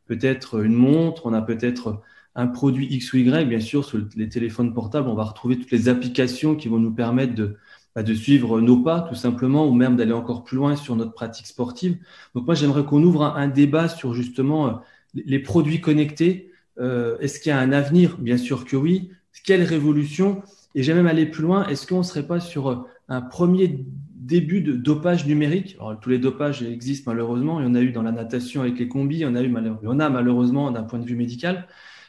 peut-être 0.07 0.65
une 0.65 0.73
montre, 0.73 1.27
on 1.27 1.35
a 1.35 1.43
peut-être 1.43 2.01
un 2.37 2.47
produit 2.47 2.87
X 2.91 3.13
ou 3.13 3.19
Y. 3.19 3.47
Bien 3.47 3.61
sûr, 3.61 3.85
sur 3.85 4.01
les 4.17 4.31
téléphones 4.31 4.73
portables, 4.73 5.07
on 5.07 5.15
va 5.15 5.25
retrouver 5.25 5.59
toutes 5.59 5.71
les 5.71 5.91
applications 5.91 6.55
qui 6.55 6.69
vont 6.69 6.79
nous 6.79 6.95
permettre 6.95 7.35
de, 7.35 7.59
bah, 7.95 8.03
de 8.03 8.15
suivre 8.15 8.63
nos 8.63 8.79
pas, 8.79 9.03
tout 9.03 9.15
simplement, 9.15 9.69
ou 9.69 9.75
même 9.75 9.97
d'aller 9.97 10.15
encore 10.15 10.43
plus 10.45 10.57
loin 10.57 10.75
sur 10.75 10.97
notre 10.97 11.13
pratique 11.13 11.49
sportive. 11.49 11.99
Donc 12.35 12.47
moi, 12.47 12.55
j'aimerais 12.55 12.85
qu'on 12.85 13.03
ouvre 13.03 13.25
un, 13.25 13.35
un, 13.37 13.49
débat 13.49 13.89
sur 13.89 14.15
justement 14.15 14.81
les 15.13 15.39
produits 15.39 15.83
connectés 15.83 16.50
euh, 16.81 17.19
Est-ce 17.19 17.41
qu'il 17.41 17.51
y 17.51 17.53
a 17.53 17.59
un 17.59 17.73
avenir? 17.73 18.19
Bien 18.19 18.37
sûr 18.37 18.65
que 18.65 18.77
oui. 18.77 19.11
Quelle 19.45 19.63
révolution? 19.63 20.43
Et 20.75 20.83
j'ai 20.83 20.95
même 20.95 21.07
allé 21.07 21.27
plus 21.27 21.43
loin. 21.43 21.67
Est-ce 21.67 21.87
qu'on 21.87 21.99
ne 21.99 22.03
serait 22.03 22.27
pas 22.27 22.41
sur 22.41 22.87
un 23.09 23.21
premier 23.21 23.85
début 24.15 24.61
de 24.61 24.73
dopage 24.73 25.27
numérique? 25.27 25.77
Tous 26.01 26.11
les 26.11 26.19
dopages 26.19 26.63
existent 26.63 27.11
malheureusement. 27.11 27.61
Il 27.61 27.67
y 27.67 27.69
en 27.69 27.75
a 27.75 27.81
eu 27.81 27.93
dans 27.93 28.03
la 28.03 28.13
natation 28.13 28.63
avec 28.63 28.79
les 28.79 28.89
combis. 28.89 29.17
Il 29.17 29.21
y 29.21 29.27
en 29.27 29.35
a, 29.35 29.43
eu, 29.43 29.49
malheureusement 29.49 30.71
d'un 30.71 30.83
point 30.83 30.99
de 30.99 31.07
vue 31.07 31.17
médical. 31.17 31.67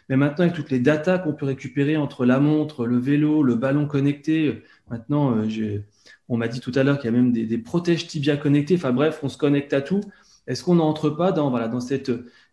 Mais 0.10 0.18
maintenant, 0.18 0.44
avec 0.44 0.56
toutes 0.56 0.72
les 0.72 0.80
datas 0.80 1.20
qu'on 1.20 1.34
peut 1.34 1.46
récupérer 1.46 1.96
entre 1.96 2.26
la 2.26 2.40
montre, 2.40 2.86
le 2.86 2.98
vélo, 2.98 3.44
le 3.44 3.56
ballon 3.56 3.88
connecté, 3.88 4.62
maintenant, 4.90 5.38
euh, 5.38 5.80
on 6.28 6.38
m'a 6.38 6.50
dit 6.50 6.60
tout 6.60 6.72
à 6.76 6.84
l'heure 6.84 6.98
qu'il 7.00 7.10
y 7.10 7.14
a 7.14 7.18
même 7.18 7.32
des, 7.32 7.46
des 7.46 7.58
protèges 7.58 8.08
tibia 8.08 8.36
connectés. 8.36 8.76
Enfin 8.76 8.92
bref, 8.92 9.20
on 9.24 9.30
se 9.30 9.38
connecte 9.38 9.74
à 9.74 9.82
tout. 9.82 10.02
Est-ce 10.48 10.64
qu'on 10.64 10.76
n'entre 10.76 11.10
pas 11.10 11.32
dans, 11.32 11.50
voilà, 11.50 11.68
dans 11.68 11.80
cette 11.80 12.12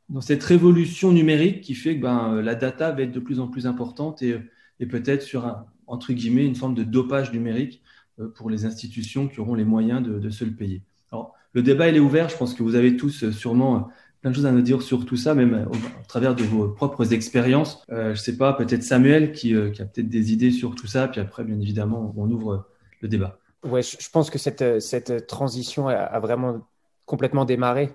dans 0.09 0.21
cette 0.21 0.43
révolution 0.43 1.13
numérique 1.13 1.61
qui 1.61 1.75
fait 1.75 1.97
que 1.97 2.03
ben, 2.03 2.35
euh, 2.35 2.43
la 2.43 2.55
data 2.55 2.93
va 2.93 3.03
être 3.03 3.13
de 3.13 3.21
plus 3.21 3.41
en 3.41 3.49
plus 3.49 3.67
importante 3.67 4.23
et, 4.23 4.39
et 4.81 4.87
peut-être 4.87 5.23
sur 5.23 5.47
un, 5.47 5.67
entre 5.87 6.13
guillemets 6.13 6.47
une 6.47 6.55
forme 6.55 6.75
de 6.75 6.85
dopage 6.85 7.33
numérique 7.33 7.83
euh, 8.21 8.29
pour 8.29 8.51
les 8.51 8.65
institutions 8.65 9.29
qui 9.29 9.41
auront 9.41 9.55
les 9.55 9.65
moyens 9.65 10.03
de, 10.03 10.19
de 10.19 10.31
se 10.31 10.45
le 10.45 10.53
payer. 10.53 10.83
Alors, 11.13 11.35
le 11.53 11.63
débat 11.63 11.89
il 11.89 11.97
est 11.97 12.01
ouvert. 12.01 12.29
Je 12.29 12.37
pense 12.37 12.55
que 12.55 12.63
vous 12.63 12.75
avez 12.75 12.97
tous 12.97 13.25
euh, 13.25 13.33
sûrement 13.33 13.89
plein 14.21 14.31
de 14.31 14.37
choses 14.37 14.47
à 14.47 14.53
nous 14.53 14.63
dire 14.63 14.83
sur 14.83 15.07
tout 15.07 15.17
ça, 15.17 15.35
même 15.35 15.69
au, 15.71 16.07
travers 16.09 16.35
de 16.35 16.43
vos 16.43 16.69
propres 16.69 17.13
expériences. 17.13 17.85
Euh, 17.91 18.15
je 18.15 18.21
sais 18.21 18.37
pas, 18.37 18.53
peut-être 18.53 18.83
Samuel 18.83 19.33
qui, 19.33 19.55
euh, 19.55 19.71
qui 19.71 19.83
a 19.83 19.85
peut-être 19.85 20.09
des 20.09 20.33
idées 20.33 20.51
sur 20.51 20.75
tout 20.75 20.87
ça, 20.87 21.09
puis 21.09 21.21
après, 21.21 21.45
bien 21.45 21.61
évidemment, 21.61 22.13
on 22.17 22.31
ouvre 22.31 22.67
le 23.01 23.09
débat. 23.09 23.39
Ouais, 23.65 23.83
je 23.83 24.11
pense 24.11 24.31
que 24.31 24.39
cette, 24.39 24.81
cette 24.81 25.27
transition 25.27 25.89
a 25.89 26.19
vraiment 26.21 26.67
complètement 27.07 27.45
démarré. 27.45 27.91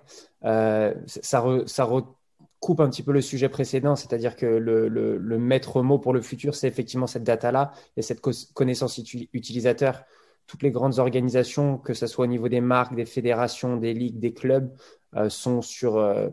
Euh, 0.46 0.94
ça, 1.06 1.40
re, 1.40 1.68
ça 1.68 1.86
recoupe 1.86 2.80
un 2.80 2.90
petit 2.90 3.04
peu 3.04 3.12
le 3.12 3.22
sujet 3.22 3.50
précédent, 3.50 3.96
c'est-à-dire 3.96 4.36
que 4.36 4.46
le, 4.46 4.88
le, 4.88 5.18
le, 5.18 5.38
maître 5.38 5.82
mot 5.82 6.00
pour 6.00 6.14
le 6.14 6.22
futur, 6.22 6.56
c'est 6.56 6.68
effectivement 6.68 7.08
cette 7.08 7.24
data-là 7.24 7.72
et 7.98 8.02
cette 8.02 8.22
connaissance 8.54 8.98
utilisateur. 9.34 10.04
Toutes 10.48 10.64
les 10.64 10.72
grandes 10.72 11.00
organisations, 11.00 11.78
que 11.78 11.94
ce 11.94 12.08
soit 12.08 12.26
au 12.26 12.28
niveau 12.28 12.50
des 12.50 12.62
marques, 12.62 12.96
des 12.96 13.06
fédérations, 13.06 13.78
des 13.78 13.94
ligues, 13.94 14.20
des 14.20 14.34
clubs, 14.34 14.70
euh, 15.16 15.30
sont 15.30 15.62
sur 15.62 15.98
euh, 15.98 16.30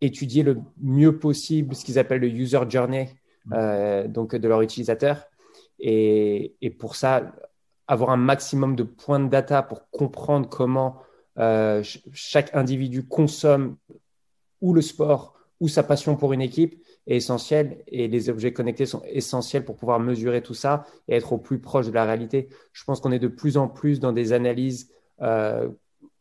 étudier 0.00 0.42
le 0.42 0.58
mieux 0.82 1.18
possible 1.18 1.74
ce 1.74 1.84
qu'ils 1.84 1.98
appellent 1.98 2.20
le 2.20 2.28
user 2.28 2.60
journey 2.68 3.14
mmh. 3.46 4.08
donc 4.08 4.34
de 4.34 4.48
leurs 4.48 4.62
utilisateurs. 4.62 5.26
Et, 5.78 6.56
et, 6.62 6.70
pour 6.70 6.96
ça, 6.96 7.32
avoir 7.86 8.10
un 8.10 8.16
maximum 8.16 8.76
de 8.76 8.82
points 8.82 9.20
de 9.20 9.28
data 9.28 9.62
pour 9.62 9.88
comprendre 9.90 10.48
comment 10.48 11.02
chaque 12.12 12.54
individu 12.54 13.06
consomme 13.06 13.76
ou 14.60 14.72
le 14.72 14.82
sport 14.82 15.34
ou 15.60 15.68
sa 15.68 15.82
passion 15.82 16.16
pour 16.16 16.32
une 16.32 16.42
équipe 16.42 16.82
est 17.06 17.16
essentiel 17.16 17.82
et 17.86 18.08
les 18.08 18.28
objets 18.28 18.52
connectés 18.52 18.86
sont 18.86 19.02
essentiels 19.06 19.64
pour 19.64 19.76
pouvoir 19.76 20.00
mesurer 20.00 20.42
tout 20.42 20.54
ça 20.54 20.84
et 21.08 21.16
être 21.16 21.32
au 21.32 21.38
plus 21.38 21.60
proche 21.60 21.86
de 21.86 21.92
la 21.92 22.04
réalité. 22.04 22.48
Je 22.72 22.84
pense 22.84 23.00
qu'on 23.00 23.12
est 23.12 23.18
de 23.18 23.28
plus 23.28 23.56
en 23.56 23.68
plus 23.68 24.00
dans 24.00 24.12
des 24.12 24.32
analyses 24.32 24.90
euh, 25.22 25.68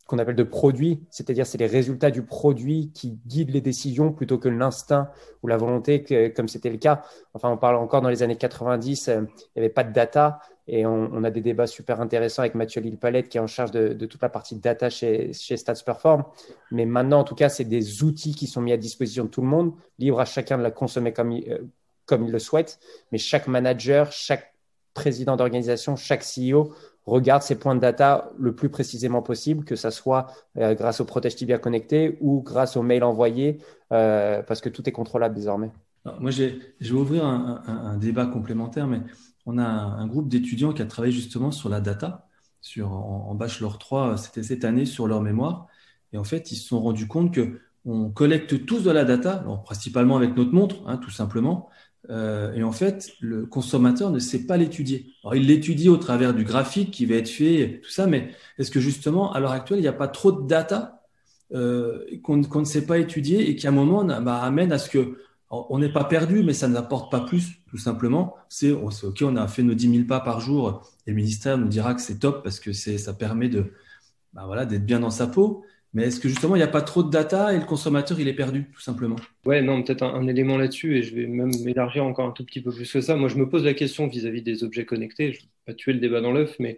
qu'on 0.07 0.19
appelle 0.19 0.35
de 0.35 0.43
produits, 0.43 1.01
c'est-à-dire 1.09 1.47
c'est 1.47 1.57
les 1.57 1.65
résultats 1.65 2.11
du 2.11 2.21
produit 2.21 2.91
qui 2.93 3.17
guident 3.25 3.51
les 3.51 3.61
décisions 3.61 4.11
plutôt 4.11 4.37
que 4.37 4.49
l'instinct 4.49 5.09
ou 5.41 5.47
la 5.47 5.57
volonté, 5.57 6.03
comme 6.35 6.47
c'était 6.47 6.69
le 6.69 6.77
cas. 6.77 7.01
Enfin, 7.33 7.49
on 7.49 7.57
parle 7.57 7.75
encore 7.75 8.01
dans 8.01 8.09
les 8.09 8.21
années 8.21 8.35
90, 8.35 9.07
euh, 9.07 9.13
il 9.15 9.21
n'y 9.55 9.65
avait 9.65 9.69
pas 9.69 9.83
de 9.83 9.91
data 9.91 10.39
et 10.67 10.85
on, 10.85 11.23
a 11.23 11.29
des 11.29 11.41
débats 11.41 11.67
super 11.67 12.01
intéressants 12.01 12.41
avec 12.41 12.55
Mathieu 12.55 12.81
Lille-Palette 12.81 13.29
qui 13.29 13.37
est 13.37 13.41
en 13.41 13.47
charge 13.47 13.71
de, 13.71 14.05
toute 14.05 14.21
la 14.21 14.29
partie 14.29 14.55
data 14.55 14.89
chez, 14.89 15.31
chez 15.33 15.57
Stats 15.57 15.83
Perform. 15.85 16.23
Mais 16.71 16.85
maintenant, 16.85 17.19
en 17.19 17.23
tout 17.23 17.35
cas, 17.35 17.49
c'est 17.49 17.65
des 17.65 18.03
outils 18.03 18.33
qui 18.33 18.47
sont 18.47 18.61
mis 18.61 18.71
à 18.71 18.77
disposition 18.77 19.25
de 19.25 19.29
tout 19.29 19.41
le 19.41 19.47
monde, 19.47 19.73
libre 19.99 20.19
à 20.19 20.25
chacun 20.25 20.57
de 20.57 20.63
la 20.63 20.71
consommer 20.71 21.13
comme, 21.13 21.33
euh, 21.33 21.59
comme 22.07 22.25
il 22.25 22.31
le 22.31 22.39
souhaite. 22.39 22.79
Mais 23.11 23.19
chaque 23.19 23.47
manager, 23.47 24.11
chaque 24.11 24.55
président 24.95 25.35
d'organisation, 25.35 25.95
chaque 25.95 26.23
CEO 26.23 26.73
regarde 27.05 27.43
ses 27.43 27.55
points 27.55 27.75
de 27.75 27.79
data 27.79 28.31
le 28.37 28.55
plus 28.55 28.69
précisément 28.69 29.21
possible, 29.21 29.63
que 29.63 29.75
ce 29.75 29.89
soit 29.89 30.27
euh, 30.57 30.73
grâce 30.73 31.01
au 31.01 31.05
protège 31.05 31.35
Tibia 31.35 31.57
connecté 31.57 32.17
ou 32.21 32.41
grâce 32.41 32.77
au 32.77 32.83
mail 32.83 33.03
envoyé, 33.03 33.59
euh, 33.91 34.41
parce 34.43 34.61
que 34.61 34.69
tout 34.69 34.87
est 34.89 34.91
contrôlable 34.91 35.35
désormais. 35.35 35.71
moi, 36.19 36.31
je 36.31 36.43
vais 36.81 36.91
ouvrir 36.91 37.25
un, 37.25 37.97
débat 37.97 38.25
complémentaire, 38.25 38.87
mais 38.87 39.01
on 39.45 39.57
a 39.57 39.63
un, 39.63 40.07
groupe 40.07 40.27
d'étudiants 40.27 40.73
qui 40.73 40.81
a 40.81 40.85
travaillé 40.85 41.13
justement 41.13 41.51
sur 41.51 41.69
la 41.69 41.81
data, 41.81 42.27
sur, 42.61 42.91
en, 42.91 43.35
Bachelor 43.35 43.77
3, 43.77 44.17
c'était 44.17 44.43
cette 44.43 44.65
année 44.65 44.85
sur 44.85 45.07
leur 45.07 45.21
mémoire. 45.21 45.67
Et 46.13 46.17
en 46.17 46.23
fait, 46.23 46.51
ils 46.51 46.55
se 46.55 46.67
sont 46.67 46.81
rendus 46.81 47.07
compte 47.07 47.33
que 47.33 47.59
on 47.87 48.09
collecte 48.09 48.65
tous 48.65 48.83
de 48.83 48.89
la 48.89 49.05
data, 49.05 49.45
principalement 49.63 50.17
avec 50.17 50.35
notre 50.35 50.53
montre, 50.53 50.77
hein, 50.87 50.97
tout 50.97 51.11
simplement, 51.11 51.69
euh, 52.09 52.53
et 52.53 52.63
en 52.63 52.71
fait, 52.71 53.13
le 53.19 53.45
consommateur 53.45 54.11
ne 54.11 54.19
sait 54.19 54.45
pas 54.45 54.57
l'étudier. 54.57 55.13
Alors, 55.23 55.35
il 55.35 55.47
l'étudie 55.47 55.89
au 55.89 55.97
travers 55.97 56.33
du 56.33 56.43
graphique 56.43 56.91
qui 56.91 57.05
va 57.05 57.15
être 57.15 57.29
fait, 57.29 57.81
tout 57.83 57.89
ça, 57.89 58.07
mais 58.07 58.31
est-ce 58.57 58.71
que 58.71 58.79
justement, 58.79 59.31
à 59.33 59.39
l'heure 59.39 59.51
actuelle, 59.51 59.79
il 59.79 59.83
n'y 59.83 59.87
a 59.87 59.93
pas 59.93 60.07
trop 60.07 60.31
de 60.31 60.47
data 60.47 61.03
euh, 61.53 62.05
qu'on 62.23 62.37
ne 62.37 62.65
sait 62.65 62.85
pas 62.85 62.97
étudier 62.97 63.49
et 63.49 63.55
qui, 63.55 63.67
à 63.67 63.69
un 63.69 63.73
moment, 63.73 64.03
bah, 64.21 64.41
amène 64.41 64.71
à 64.71 64.77
ce 64.77 64.89
que 64.89 65.17
on 65.51 65.79
n'est 65.79 65.91
pas 65.91 66.03
perdu, 66.03 66.43
mais 66.43 66.53
ça 66.53 66.67
n'apporte 66.67 67.11
pas 67.11 67.21
plus, 67.21 67.61
tout 67.69 67.77
simplement. 67.77 68.35
C'est 68.49 68.71
OK, 68.71 69.21
on 69.21 69.35
a 69.35 69.47
fait 69.47 69.63
nos 69.63 69.73
10 69.73 69.91
000 69.91 70.07
pas 70.07 70.19
par 70.19 70.41
jour 70.41 70.91
et 71.05 71.11
le 71.11 71.15
ministère 71.15 71.57
nous 71.57 71.67
dira 71.67 71.93
que 71.93 72.01
c'est 72.01 72.19
top 72.19 72.43
parce 72.43 72.59
que 72.59 72.73
ça 72.73 73.13
permet 73.13 73.49
bah, 74.33 74.65
d'être 74.65 74.85
bien 74.85 74.99
dans 74.99 75.11
sa 75.11 75.27
peau. 75.27 75.63
Mais 75.95 76.03
est-ce 76.03 76.19
que 76.19 76.27
justement, 76.27 76.57
il 76.57 76.59
n'y 76.59 76.63
a 76.63 76.67
pas 76.67 76.81
trop 76.81 77.03
de 77.03 77.09
data 77.09 77.53
et 77.53 77.57
le 77.57 77.63
consommateur, 77.63 78.19
il 78.19 78.27
est 78.27 78.33
perdu, 78.33 78.65
tout 78.73 78.81
simplement? 78.81 79.15
Ouais, 79.45 79.61
non, 79.61 79.81
peut-être 79.81 80.03
un, 80.03 80.27
élément 80.27 80.57
là-dessus, 80.57 80.97
et 80.97 81.03
je 81.03 81.15
vais 81.15 81.25
même 81.25 81.51
m'élargir 81.63 82.03
encore 82.03 82.27
un 82.27 82.31
tout 82.31 82.43
petit 82.43 82.61
peu 82.61 82.69
plus 82.69 82.91
que 82.91 82.99
ça. 82.99 83.15
Moi, 83.15 83.29
je 83.29 83.37
me 83.37 83.47
pose 83.47 83.63
la 83.63 83.73
question 83.73 84.05
vis-à-vis 84.05 84.41
des 84.41 84.65
objets 84.65 84.85
connectés, 84.85 85.31
je 85.31 85.37
ne 85.37 85.43
vais 85.43 85.49
pas 85.67 85.73
tuer 85.73 85.93
le 85.93 85.99
débat 85.99 86.19
dans 86.19 86.33
l'œuf, 86.33 86.57
mais 86.59 86.75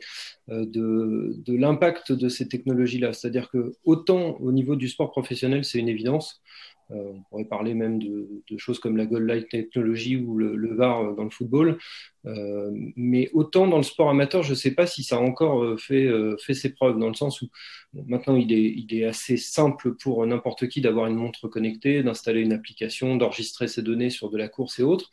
euh, 0.50 0.68
de, 0.68 1.34
de 1.36 1.58
l'impact 1.58 2.12
de 2.12 2.30
ces 2.30 2.48
technologies-là. 2.48 3.12
C'est-à-dire 3.14 3.50
que 3.50 3.74
autant 3.86 4.38
au 4.40 4.52
niveau 4.52 4.76
du 4.76 4.88
sport 4.88 5.10
professionnel, 5.10 5.66
c'est 5.66 5.80
une 5.80 5.90
évidence, 5.90 6.44
euh, 6.92 7.12
on 7.14 7.22
pourrait 7.24 7.46
parler 7.46 7.74
même 7.74 8.00
de, 8.00 8.42
choses 8.58 8.80
comme 8.80 8.98
la 8.98 9.06
Goal 9.06 9.26
Light 9.26 9.50
Technology 9.50 10.16
ou 10.16 10.38
le, 10.38 10.74
VAR 10.76 11.02
euh, 11.02 11.16
dans 11.16 11.24
le 11.24 11.30
football. 11.30 11.78
Euh, 12.26 12.72
mais 12.96 13.30
autant 13.34 13.68
dans 13.68 13.78
le 13.78 13.84
sport 13.84 14.10
amateur, 14.10 14.44
je 14.44 14.52
ne 14.52 14.56
sais 14.56 14.72
pas 14.72 14.88
si 14.88 15.04
ça 15.04 15.18
a 15.18 15.20
encore 15.20 15.80
fait, 15.80 16.10
fait 16.40 16.54
ses 16.54 16.74
preuves, 16.74 16.98
dans 17.00 17.08
le 17.08 17.14
sens 17.14 17.42
où 17.42 17.48
maintenant 17.94 18.36
il 18.36 18.52
est, 18.52 18.74
il 18.76 18.94
est 18.94 19.06
assez 19.06 19.38
simple 19.38 19.96
pour 19.96 20.26
n'importe 20.26 20.68
qui 20.68 20.82
d'avoir 20.82 21.08
une 21.08 21.16
montre 21.16 21.48
connectée, 21.48 22.04
d'installer 22.04 22.42
une 22.42 22.54
application, 22.54 23.16
d'enregistrer 23.16 23.68
ses 23.68 23.82
données 23.82 24.10
sur 24.10 24.30
de 24.30 24.38
la 24.38 24.50
course 24.50 24.80
et 24.80 24.84
autres. 24.84 25.10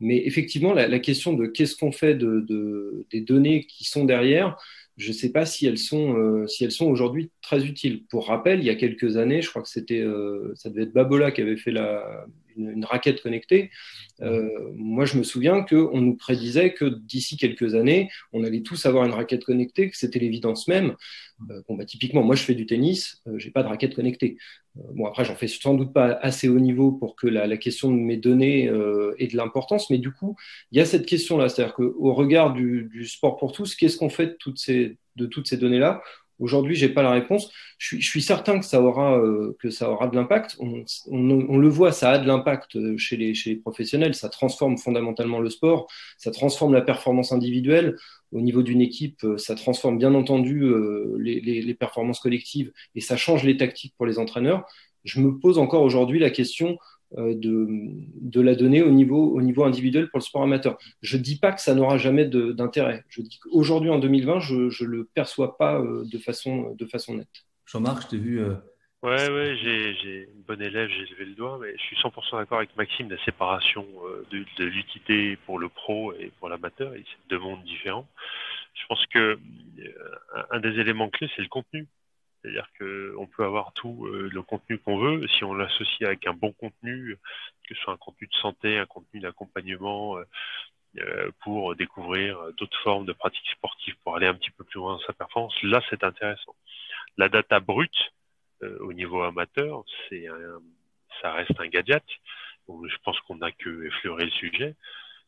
Mais 0.00 0.26
effectivement, 0.26 0.74
la, 0.74 0.98
question 1.00 1.32
de 1.32 1.46
qu'est-ce 1.46 1.76
qu'on 1.76 1.92
fait 1.92 2.14
de, 2.14 3.06
des 3.10 3.20
données 3.20 3.66
qui 3.66 3.84
sont 3.84 4.04
derrière, 4.04 4.56
je 4.98 5.08
ne 5.08 5.14
sais 5.14 5.30
pas 5.30 5.46
si 5.46 5.66
elles 5.66 5.78
sont, 5.78 6.16
euh, 6.16 6.46
si 6.48 6.64
elles 6.64 6.72
sont 6.72 6.86
aujourd'hui 6.86 7.30
très 7.40 7.64
utiles. 7.64 8.04
Pour 8.10 8.26
rappel, 8.26 8.58
il 8.58 8.66
y 8.66 8.70
a 8.70 8.74
quelques 8.74 9.16
années, 9.16 9.40
je 9.40 9.48
crois 9.48 9.62
que 9.62 9.68
c'était, 9.68 10.00
euh, 10.00 10.52
ça 10.56 10.68
devait 10.68 10.82
être 10.82 10.92
Babola 10.92 11.30
qui 11.30 11.40
avait 11.40 11.56
fait 11.56 11.70
la, 11.70 12.26
une, 12.58 12.84
raquette 12.84 13.22
connectée. 13.22 13.70
Euh, 14.20 14.70
moi, 14.74 15.04
je 15.04 15.16
me 15.16 15.22
souviens 15.22 15.62
qu'on 15.62 16.00
nous 16.00 16.16
prédisait 16.16 16.72
que 16.74 16.84
d'ici 16.84 17.36
quelques 17.36 17.74
années, 17.74 18.10
on 18.32 18.44
allait 18.44 18.62
tous 18.62 18.86
avoir 18.86 19.04
une 19.04 19.12
raquette 19.12 19.44
connectée, 19.44 19.90
que 19.90 19.96
c'était 19.96 20.18
l'évidence 20.18 20.68
même. 20.68 20.94
Euh, 21.50 21.62
bon, 21.68 21.76
bah, 21.76 21.84
typiquement, 21.84 22.22
moi, 22.22 22.34
je 22.34 22.42
fais 22.42 22.54
du 22.54 22.66
tennis, 22.66 23.22
euh, 23.26 23.38
j'ai 23.38 23.50
pas 23.50 23.62
de 23.62 23.68
raquette 23.68 23.94
connectée. 23.94 24.36
bon, 24.74 25.06
après, 25.06 25.24
j'en 25.24 25.34
fais 25.34 25.48
sans 25.48 25.74
doute 25.74 25.92
pas 25.92 26.12
assez 26.22 26.48
haut 26.48 26.60
niveau 26.60 26.92
pour 26.92 27.16
que 27.16 27.26
la, 27.26 27.46
la 27.46 27.56
question 27.56 27.90
de 27.90 27.96
mes 27.96 28.16
données 28.16 28.64
ait 28.64 29.26
de 29.26 29.36
l'importance, 29.36 29.90
mais 29.90 29.98
du 29.98 30.12
coup, 30.12 30.36
il 30.72 30.78
y 30.78 30.80
a 30.80 30.84
cette 30.84 31.06
question-là, 31.06 31.48
c'est-à-dire 31.48 31.74
qu'au 31.74 32.14
regard 32.14 32.52
du, 32.52 32.88
du, 32.92 33.06
sport 33.06 33.36
pour 33.36 33.52
tous, 33.52 33.74
qu'est-ce 33.74 33.96
qu'on 33.96 34.10
fait 34.10 34.26
de 34.26 34.36
toutes 34.38 34.58
ces, 34.58 34.98
de 35.16 35.26
toutes 35.26 35.48
ces 35.48 35.56
données-là? 35.56 36.02
Aujourd'hui, 36.38 36.74
j'ai 36.74 36.88
pas 36.88 37.02
la 37.02 37.10
réponse. 37.10 37.50
Je 37.78 37.86
suis, 37.86 38.00
je 38.00 38.08
suis 38.08 38.22
certain 38.22 38.58
que 38.58 38.64
ça 38.64 38.80
aura, 38.80 39.18
euh, 39.18 39.56
que 39.60 39.70
ça 39.70 39.90
aura 39.90 40.08
de 40.08 40.16
l'impact. 40.16 40.56
On, 40.60 40.84
on, 41.10 41.30
on, 41.48 41.58
le 41.58 41.68
voit, 41.68 41.92
ça 41.92 42.10
a 42.10 42.18
de 42.18 42.26
l'impact 42.26 42.76
euh, 42.76 42.96
chez 42.96 43.16
les, 43.16 43.34
chez 43.34 43.50
les 43.50 43.56
professionnels. 43.56 44.14
Ça 44.14 44.28
transforme 44.28 44.78
fondamentalement 44.78 45.40
le 45.40 45.50
sport. 45.50 45.88
Ça 46.16 46.30
transforme 46.30 46.74
la 46.74 46.82
performance 46.82 47.32
individuelle. 47.32 47.96
Au 48.32 48.40
niveau 48.40 48.62
d'une 48.62 48.80
équipe, 48.80 49.24
euh, 49.24 49.38
ça 49.38 49.54
transforme 49.54 49.98
bien 49.98 50.14
entendu 50.14 50.62
les, 51.18 51.40
les, 51.40 51.62
les, 51.62 51.74
performances 51.74 52.20
collectives 52.20 52.72
et 52.94 53.00
ça 53.00 53.16
change 53.16 53.42
les 53.44 53.56
tactiques 53.56 53.94
pour 53.96 54.06
les 54.06 54.18
entraîneurs. 54.18 54.66
Je 55.04 55.20
me 55.20 55.38
pose 55.38 55.58
encore 55.58 55.82
aujourd'hui 55.82 56.18
la 56.18 56.30
question 56.30 56.72
euh, 56.72 56.74
de, 57.16 57.66
de, 58.20 58.40
la 58.40 58.54
donner 58.54 58.82
au 58.82 58.90
niveau, 58.90 59.34
au 59.34 59.40
niveau 59.40 59.64
individuel 59.64 60.08
pour 60.10 60.18
le 60.18 60.24
sport 60.24 60.42
amateur. 60.42 60.76
Je 61.00 61.16
ne 61.16 61.22
dis 61.22 61.38
pas 61.38 61.52
que 61.52 61.60
ça 61.60 61.74
n'aura 61.74 61.96
jamais 61.96 62.26
d'intérêt. 62.26 63.04
Je 63.08 63.22
dis 63.22 63.38
qu'aujourd'hui, 63.38 63.90
en 63.90 63.98
2020, 63.98 64.40
je 64.40 64.54
ne 64.54 64.88
le 64.88 65.04
perçois 65.04 65.56
pas 65.56 65.80
euh, 65.80 66.04
de 66.04 66.18
façon, 66.18 66.74
de 66.74 66.86
façon 66.86 67.16
nette. 67.16 67.28
Jean-Marc, 67.66 68.02
je 68.02 68.08
t'ai 68.08 68.16
vu. 68.18 68.40
Euh... 68.40 68.54
Ouais, 69.02 69.30
ouais, 69.30 69.56
j'ai 69.62 70.28
une 70.34 70.42
bonne 70.42 70.60
élève, 70.60 70.90
j'ai 70.90 71.14
levé 71.14 71.24
le 71.26 71.34
doigt, 71.34 71.58
mais 71.62 71.72
je 71.76 71.82
suis 71.82 71.96
100% 71.96 72.36
d'accord 72.36 72.58
avec 72.58 72.76
Maxime, 72.76 73.08
la 73.08 73.24
séparation 73.24 73.86
euh, 74.04 74.26
de, 74.32 74.44
de 74.58 74.64
l'utilité 74.64 75.38
pour 75.46 75.58
le 75.58 75.68
pro 75.68 76.12
et 76.14 76.32
pour 76.40 76.48
l'amateur, 76.48 76.92
c'est 76.94 77.30
deux 77.30 77.38
mondes 77.38 77.62
différents. 77.62 78.08
Je 78.74 78.86
pense 78.88 79.06
que 79.06 79.38
un 80.50 80.60
des 80.60 80.80
éléments 80.80 81.08
clés, 81.08 81.30
c'est 81.34 81.42
le 81.42 81.48
contenu. 81.48 81.86
C'est-à-dire 82.42 82.68
qu'on 82.78 83.26
peut 83.26 83.44
avoir 83.44 83.72
tout 83.72 84.06
euh, 84.06 84.28
le 84.32 84.42
contenu 84.42 84.78
qu'on 84.78 84.98
veut 84.98 85.26
si 85.28 85.44
on 85.44 85.54
l'associe 85.54 86.02
avec 86.02 86.26
un 86.26 86.34
bon 86.34 86.52
contenu, 86.52 87.16
que 87.66 87.74
ce 87.74 87.80
soit 87.82 87.94
un 87.94 87.96
contenu 87.96 88.28
de 88.28 88.34
santé, 88.34 88.78
un 88.78 88.86
contenu 88.86 89.20
d'accompagnement 89.20 90.18
euh, 90.18 90.24
euh, 90.98 91.30
pour 91.42 91.74
découvrir 91.74 92.38
d'autres 92.56 92.80
formes 92.82 93.06
de 93.06 93.12
pratiques 93.12 93.50
sportives 93.50 93.96
pour 94.04 94.16
aller 94.16 94.26
un 94.26 94.34
petit 94.34 94.50
peu 94.52 94.64
plus 94.64 94.78
loin 94.78 94.94
dans 94.94 95.00
sa 95.00 95.12
performance. 95.12 95.54
Là, 95.62 95.82
c'est 95.90 96.04
intéressant. 96.04 96.54
La 97.16 97.28
data 97.28 97.60
brute 97.60 98.12
au 98.80 98.92
niveau 98.92 99.22
amateur, 99.22 99.84
c'est 100.08 100.26
ça 101.20 101.32
reste 101.32 101.60
un 101.60 101.68
gadget. 101.68 102.02
je 102.68 102.96
pense 103.04 103.20
qu'on 103.20 103.36
n'a 103.36 103.52
que 103.52 103.86
effleuré 103.86 104.24
le 104.24 104.30
sujet. 104.32 104.74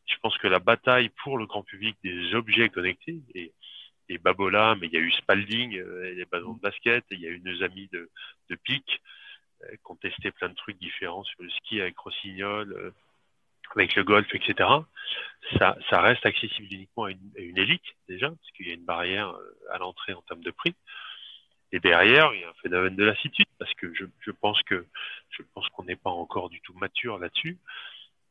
Je 0.07 0.17
pense 0.21 0.37
que 0.39 0.49
la 0.49 0.59
bataille 0.59 1.11
pour 1.23 1.39
le 1.39 1.47
grand 1.47 1.63
public 1.63 1.97
des 2.03 2.35
objets 2.35 2.69
connectés 2.71 3.21
et 3.35 3.53
et 4.11 4.19
Babola, 4.19 4.75
mais 4.75 4.89
il 4.89 4.93
y 4.93 4.97
a 4.97 5.01
eu 5.01 5.13
Spalding, 5.13 5.79
euh, 5.79 6.13
les 6.15 6.25
ballons 6.25 6.55
de 6.55 6.61
basket, 6.61 7.05
il 7.13 7.21
y 7.21 7.27
a 7.27 7.31
eu 7.31 7.41
nos 7.41 7.63
amis 7.63 7.89
de, 7.93 8.11
de 8.51 8.57
PIC 8.57 9.01
euh, 9.63 9.69
qui 9.71 9.93
ont 9.93 9.97
testé 9.97 10.33
plein 10.33 10.49
de 10.49 10.55
trucs 10.55 10.79
différents 10.79 11.23
sur 11.23 11.43
le 11.43 11.49
ski 11.51 11.81
avec 11.81 11.97
Rossignol, 11.97 12.73
euh, 12.73 12.91
avec 13.77 13.95
le 13.95 14.03
golf, 14.03 14.27
etc. 14.35 14.69
Ça, 15.59 15.77
reste 15.93 16.27
accessible 16.27 16.67
uniquement 16.73 17.05
à 17.05 17.13
une, 17.13 17.57
élite 17.57 17.85
déjà, 18.09 18.29
parce 18.29 18.51
qu'il 18.57 18.67
y 18.67 18.73
a 18.73 18.75
une 18.75 18.85
barrière 18.85 19.33
à 19.71 19.79
l'entrée 19.79 20.13
en 20.13 20.23
termes 20.23 20.43
de 20.43 20.51
prix. 20.51 20.75
Et 21.71 21.79
derrière, 21.79 22.35
il 22.35 22.41
y 22.41 22.45
a 22.45 22.49
un 22.49 22.63
phénomène 22.63 22.97
de 22.97 23.05
lassitude, 23.05 23.47
parce 23.61 23.73
que 23.75 23.95
je, 23.95 24.31
pense 24.33 24.61
que 24.65 24.87
je 25.31 25.43
pense 25.55 25.69
qu'on 25.69 25.85
n'est 25.85 25.95
pas 25.95 26.11
encore 26.11 26.51
du 26.51 26.61
tout 26.63 26.75
mature 26.75 27.19
là-dessus, 27.19 27.59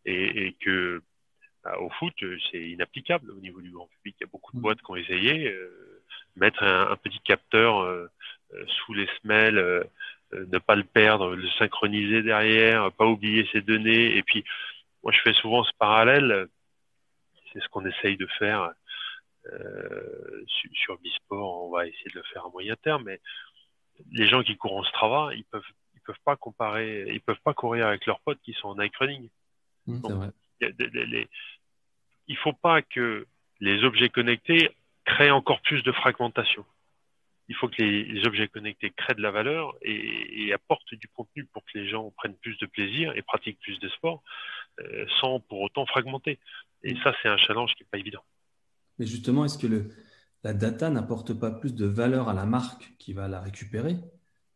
et, 0.03 0.58
que 0.60 1.01
au 1.80 1.89
foot, 1.91 2.13
euh, 2.24 2.38
c'est 2.51 2.61
inapplicable 2.61 3.32
au 3.32 3.39
niveau 3.39 3.61
du 3.61 3.72
grand 3.72 3.88
public. 3.88 4.15
Il 4.20 4.24
y 4.24 4.28
a 4.28 4.32
beaucoup 4.32 4.51
de 4.53 4.57
mm. 4.57 4.61
boîtes 4.61 4.82
qui 4.82 4.91
ont 4.91 4.95
essayé. 4.95 5.47
Euh, 5.47 6.01
mettre 6.36 6.63
un, 6.63 6.95
petit 6.95 7.20
capteur 7.20 7.80
euh, 7.80 8.07
sous 8.67 8.93
les 8.93 9.07
semelles, 9.22 9.89
ne 10.32 10.57
pas 10.59 10.76
le 10.76 10.84
perdre, 10.84 11.36
le 11.36 11.49
synchroniser 11.57 12.22
derrière, 12.22 12.91
pas 12.93 13.05
oublier 13.05 13.47
ses 13.51 13.61
données. 13.61 14.15
Et 14.15 14.24
puis, 14.24 14.45
moi, 15.03 15.11
je 15.11 15.20
fais 15.22 15.34
souvent 15.34 15.63
ce 15.63 15.72
parallèle. 15.78 16.47
C'est 17.51 17.61
ce 17.61 17.67
qu'on 17.70 17.86
essaye 17.86 18.15
de 18.15 18.28
faire 18.38 18.72
euh, 19.47 20.43
sur, 20.47 20.70
sur 20.74 20.99
Bisport. 20.99 21.65
On 21.65 21.72
va 21.72 21.88
essayer 21.88 22.09
de 22.11 22.20
le 22.20 22.24
faire 22.32 22.45
à 22.45 22.49
moyen 22.49 22.76
terme. 22.78 23.03
Mais 23.05 23.20
les 24.11 24.28
gens 24.28 24.43
qui 24.43 24.55
courent 24.55 24.78
en 24.78 24.84
Strava, 24.84 25.34
ils 25.34 25.45
peuvent, 25.45 25.63
ils 25.95 26.01
peuvent 26.01 26.15
pas 26.24 26.36
comparer, 26.36 27.05
ils 27.09 27.22
peuvent 27.22 27.41
pas 27.43 27.53
courir 27.53 27.88
avec 27.88 28.05
leurs 28.05 28.20
potes 28.22 28.39
qui 28.43 28.53
sont 28.53 28.70
en 28.70 28.76
Nike 28.76 28.95
Running. 28.97 29.30
Mm, 29.88 30.01
c'est 30.03 30.13
vrai 30.13 30.30
il 32.30 32.36
ne 32.36 32.39
faut 32.39 32.53
pas 32.53 32.82
que 32.82 33.25
les 33.59 33.84
objets 33.84 34.09
connectés 34.09 34.69
créent 35.03 35.32
encore 35.32 35.61
plus 35.61 35.84
de 35.84 35.91
fragmentation. 35.91 36.63
Il 37.49 37.55
faut 37.55 37.67
que 37.67 37.82
les, 37.82 38.25
objets 38.27 38.47
connectés 38.47 38.91
créent 38.95 39.15
de 39.15 39.21
la 39.23 39.32
valeur 39.32 39.75
et, 39.82 40.53
apportent 40.53 40.93
du 40.93 41.07
contenu 41.07 41.45
pour 41.45 41.63
que 41.65 41.80
les 41.80 41.89
gens 41.89 42.11
prennent 42.11 42.36
plus 42.36 42.57
de 42.59 42.67
plaisir 42.67 43.11
et 43.17 43.23
pratiquent 43.23 43.59
plus 43.59 43.80
de 43.80 43.89
sport 43.89 44.23
euh, 44.80 45.05
sans 45.19 45.39
pour 45.39 45.61
autant 45.61 45.88
fragmenter. 45.88 46.39
Et 46.84 46.95
ça, 47.03 47.13
c'est 47.21 47.27
un 47.27 47.38
challenge 47.38 47.73
qui 47.75 47.84
n'est 47.84 47.89
pas 47.91 47.97
évident. 47.97 48.23
Mais 48.99 49.07
justement, 49.07 49.45
est-ce 49.45 49.57
que 49.57 49.89
la 50.43 50.53
data 50.53 50.91
n'apporte 50.91 51.34
pas 51.34 51.49
plus 51.49 51.73
de 51.73 51.86
valeur 51.88 52.30
à 52.30 52.34
la 52.34 52.45
marque 52.45 52.93
qui 52.99 53.13
va 53.13 53.27
la 53.27 53.41
récupérer 53.41 53.95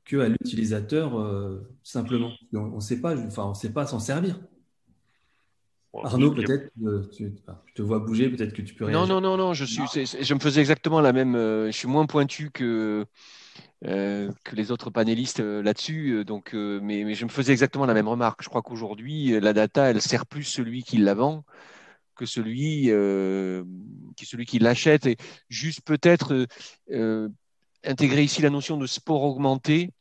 que 0.06 0.18
à 0.18 0.30
l'utilisateur 0.30 1.20
euh, 1.20 1.68
simplement? 1.82 2.32
On 2.54 2.76
ne 2.76 2.80
sait 2.80 3.02
pas 3.02 3.88
s'en 3.88 4.00
servir. 4.00 4.40
Arnaud, 6.02 6.32
peut-être, 6.32 6.72
je 6.82 7.74
te 7.76 7.82
vois 7.82 8.00
bouger, 8.00 8.30
peut-être 8.30 8.54
que 8.54 8.62
tu 8.62 8.74
peux 8.74 8.86
réagir. 8.86 9.02
Non, 9.02 9.08
non, 9.08 9.22
non, 9.22 9.38
non, 9.38 9.54
je, 9.54 9.66
suis, 9.66 9.84
je 9.86 10.34
me 10.34 10.40
faisais 10.40 10.60
exactement 10.60 11.02
la 11.02 11.14
même. 11.14 11.36
Euh, 11.36 11.68
je 11.68 11.78
suis 11.78 11.88
moins 11.88 12.08
pointu 12.08 12.50
que, 12.50 13.06
euh, 13.86 14.32
que 14.44 14.56
les 14.56 14.72
autres 14.72 14.90
panélistes 14.90 15.40
là-dessus, 15.40 16.26
donc, 16.26 16.54
mais, 16.54 17.04
mais, 17.04 17.14
je 17.14 17.26
me 17.26 17.30
faisais 17.30 17.52
exactement 17.52 17.86
la 17.86 17.94
même 17.94 18.08
remarque. 18.08 18.42
Je 18.44 18.50
crois 18.50 18.64
qu'aujourd'hui, 18.64 19.40
la 19.40 19.54
data, 19.54 19.92
elle 19.92 20.02
sert 20.02 20.26
plus 20.26 20.44
celui 20.44 20.84
qui 20.84 20.98
la 20.98 21.14
vend 21.14 21.44
que 22.16 22.26
celui, 22.26 22.92
qui, 24.16 24.26
celui 24.26 24.46
qui 24.46 24.60
l'achète. 24.60 25.06
Et 25.06 25.18
juste 25.50 25.82
peut-être 25.82 26.48
intégrer 27.84 28.24
ici 28.24 28.42
la 28.42 28.50
notion 28.50 28.78
de 28.78 28.88
sport 28.88 29.24
augmenté 29.24 29.92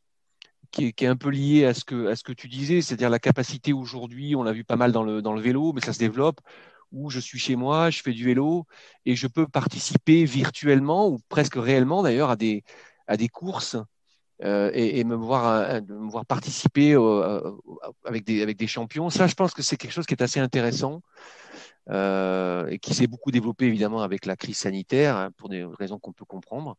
qui 0.73 0.87
est, 0.87 1.05
un 1.05 1.15
peu 1.15 1.29
lié 1.29 1.65
à 1.65 1.73
ce 1.73 1.83
que, 1.83 2.33
tu 2.33 2.47
disais, 2.47 2.81
c'est-à-dire 2.81 3.09
la 3.09 3.19
capacité 3.19 3.73
aujourd'hui, 3.73 4.35
on 4.35 4.43
l'a 4.43 4.51
vu 4.51 4.63
pas 4.63 4.75
mal 4.75 4.91
dans 4.91 5.03
le, 5.03 5.41
vélo, 5.41 5.71
mais 5.73 5.81
ça 5.81 5.93
se 5.93 5.99
développe, 5.99 6.41
où 6.91 7.09
je 7.09 7.19
suis 7.19 7.39
chez 7.39 7.55
moi, 7.55 7.91
je 7.91 8.01
fais 8.01 8.11
du 8.11 8.25
vélo 8.25 8.65
et 9.05 9.15
je 9.15 9.27
peux 9.27 9.47
participer 9.47 10.25
virtuellement 10.25 11.07
ou 11.07 11.19
presque 11.29 11.55
réellement 11.55 12.01
d'ailleurs 12.01 12.31
à 12.31 12.35
des, 12.35 12.63
courses 13.31 13.77
euh, 14.43 14.71
et, 14.73 15.03
me, 15.03 15.15
voir, 15.15 15.45
euh, 15.45 15.79
participer 16.27 16.95
euh, 16.95 17.39
avec, 18.03 18.25
des, 18.25 18.67
champions. 18.67 19.11
Ça, 19.11 19.27
je 19.27 19.35
pense 19.35 19.53
que 19.53 19.61
c'est 19.61 19.77
quelque 19.77 19.91
chose 19.93 20.07
qui 20.07 20.15
est 20.15 20.23
assez 20.23 20.39
intéressant. 20.39 21.01
et 21.87 22.79
qui 22.81 22.93
s'est 22.95 23.07
beaucoup 23.07 23.31
développé 23.31 23.65
évidemment 23.65 24.01
avec 24.01 24.25
la 24.25 24.35
crise 24.35 24.57
sanitaire, 24.57 25.17
hein, 25.17 25.29
pour 25.37 25.49
des 25.49 25.63
raisons 25.63 25.99
qu'on 25.99 26.13
peut 26.13 26.25
comprendre. 26.25 26.77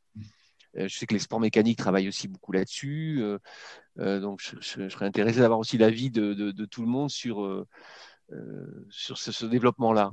Euh, 0.77 0.89
je 0.89 0.97
sais 0.97 1.07
que 1.07 1.15
les 1.15 1.21
sports 1.21 1.41
mécaniques 1.41 1.79
travaillent 1.79 2.09
aussi 2.09 2.29
beaucoup 2.29 2.53
là-dessus. 2.53 3.19
Euh, 3.21 3.39
euh, 3.99 4.21
donc, 4.21 4.41
je, 4.43 4.89
serais 4.89 5.07
intéressé 5.07 5.41
d'avoir 5.41 5.59
aussi 5.59 5.79
l'avis 5.79 6.11
de, 6.11 6.35
de, 6.35 6.65
tout 6.65 6.83
le 6.83 6.89
monde 6.89 7.11
sur, 7.11 7.67
sur 8.91 9.19
ce, 9.19 9.47
développement-là. 9.47 10.13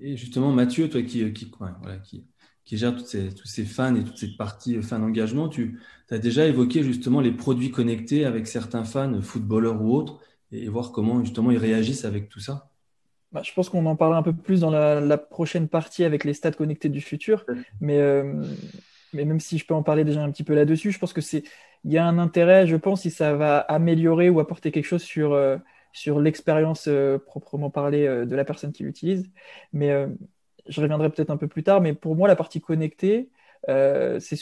Et 0.00 0.16
justement, 0.16 0.52
Mathieu, 0.52 0.88
toi 0.88 1.02
qui, 1.02 1.30
qui, 1.32 1.50
voilà, 1.80 1.98
qui, 1.98 2.24
qui 2.64 2.76
gère 2.78 2.96
toutes 2.96 3.06
ces, 3.06 3.34
tous 3.34 3.46
ces 3.46 3.64
fans 3.64 3.94
et 3.94 4.04
toute 4.04 4.16
cette 4.16 4.36
partie 4.38 4.80
fan 4.82 5.02
engagement, 5.02 5.48
tu 5.48 5.78
as 6.10 6.18
déjà 6.18 6.46
évoqué 6.46 6.82
justement 6.82 7.20
les 7.20 7.32
produits 7.32 7.70
connectés 7.70 8.24
avec 8.24 8.46
certains 8.46 8.84
fans, 8.84 9.20
footballeurs 9.20 9.82
ou 9.82 9.94
autres, 9.94 10.20
et 10.52 10.68
voir 10.68 10.92
comment 10.92 11.22
justement 11.22 11.50
ils 11.50 11.58
réagissent 11.58 12.06
avec 12.06 12.28
tout 12.28 12.40
ça. 12.40 12.70
Bah, 13.32 13.42
je 13.44 13.52
pense 13.52 13.68
qu'on 13.68 13.86
en 13.86 13.94
parlera 13.94 14.18
un 14.18 14.22
peu 14.22 14.32
plus 14.32 14.60
dans 14.60 14.70
la, 14.70 15.18
prochaine 15.18 15.68
partie 15.68 16.04
avec 16.04 16.24
les 16.24 16.34
stades 16.34 16.56
connectés 16.56 16.88
du 16.88 17.00
futur. 17.00 17.44
Mais 17.80 18.22
mais 19.12 19.24
même 19.24 19.40
si 19.40 19.58
je 19.58 19.66
peux 19.66 19.74
en 19.74 19.82
parler 19.82 20.04
déjà 20.04 20.22
un 20.22 20.30
petit 20.30 20.44
peu 20.44 20.54
là-dessus, 20.54 20.92
je 20.92 20.98
pense 20.98 21.12
que 21.12 21.20
c'est 21.20 21.44
il 21.84 21.92
y 21.92 21.98
a 21.98 22.04
un 22.06 22.18
intérêt, 22.18 22.66
je 22.66 22.76
pense, 22.76 23.02
si 23.02 23.10
ça 23.10 23.34
va 23.34 23.58
améliorer 23.58 24.28
ou 24.28 24.40
apporter 24.40 24.70
quelque 24.70 24.84
chose 24.84 25.02
sur, 25.02 25.32
euh, 25.32 25.56
sur 25.92 26.20
l'expérience 26.20 26.86
euh, 26.88 27.18
proprement 27.18 27.70
parlée 27.70 28.06
euh, 28.06 28.26
de 28.26 28.36
la 28.36 28.44
personne 28.44 28.72
qui 28.72 28.82
l'utilise. 28.82 29.30
Mais 29.72 30.06
je 30.68 30.80
reviendrai 30.80 31.10
peut-être 31.10 31.30
un 31.30 31.36
peu 31.36 31.48
plus 31.48 31.62
tard. 31.62 31.80
Mais 31.80 31.94
pour 31.94 32.16
moi, 32.16 32.28
la 32.28 32.36
partie 32.36 32.60
connectée, 32.60 33.30
c'est 33.66 34.36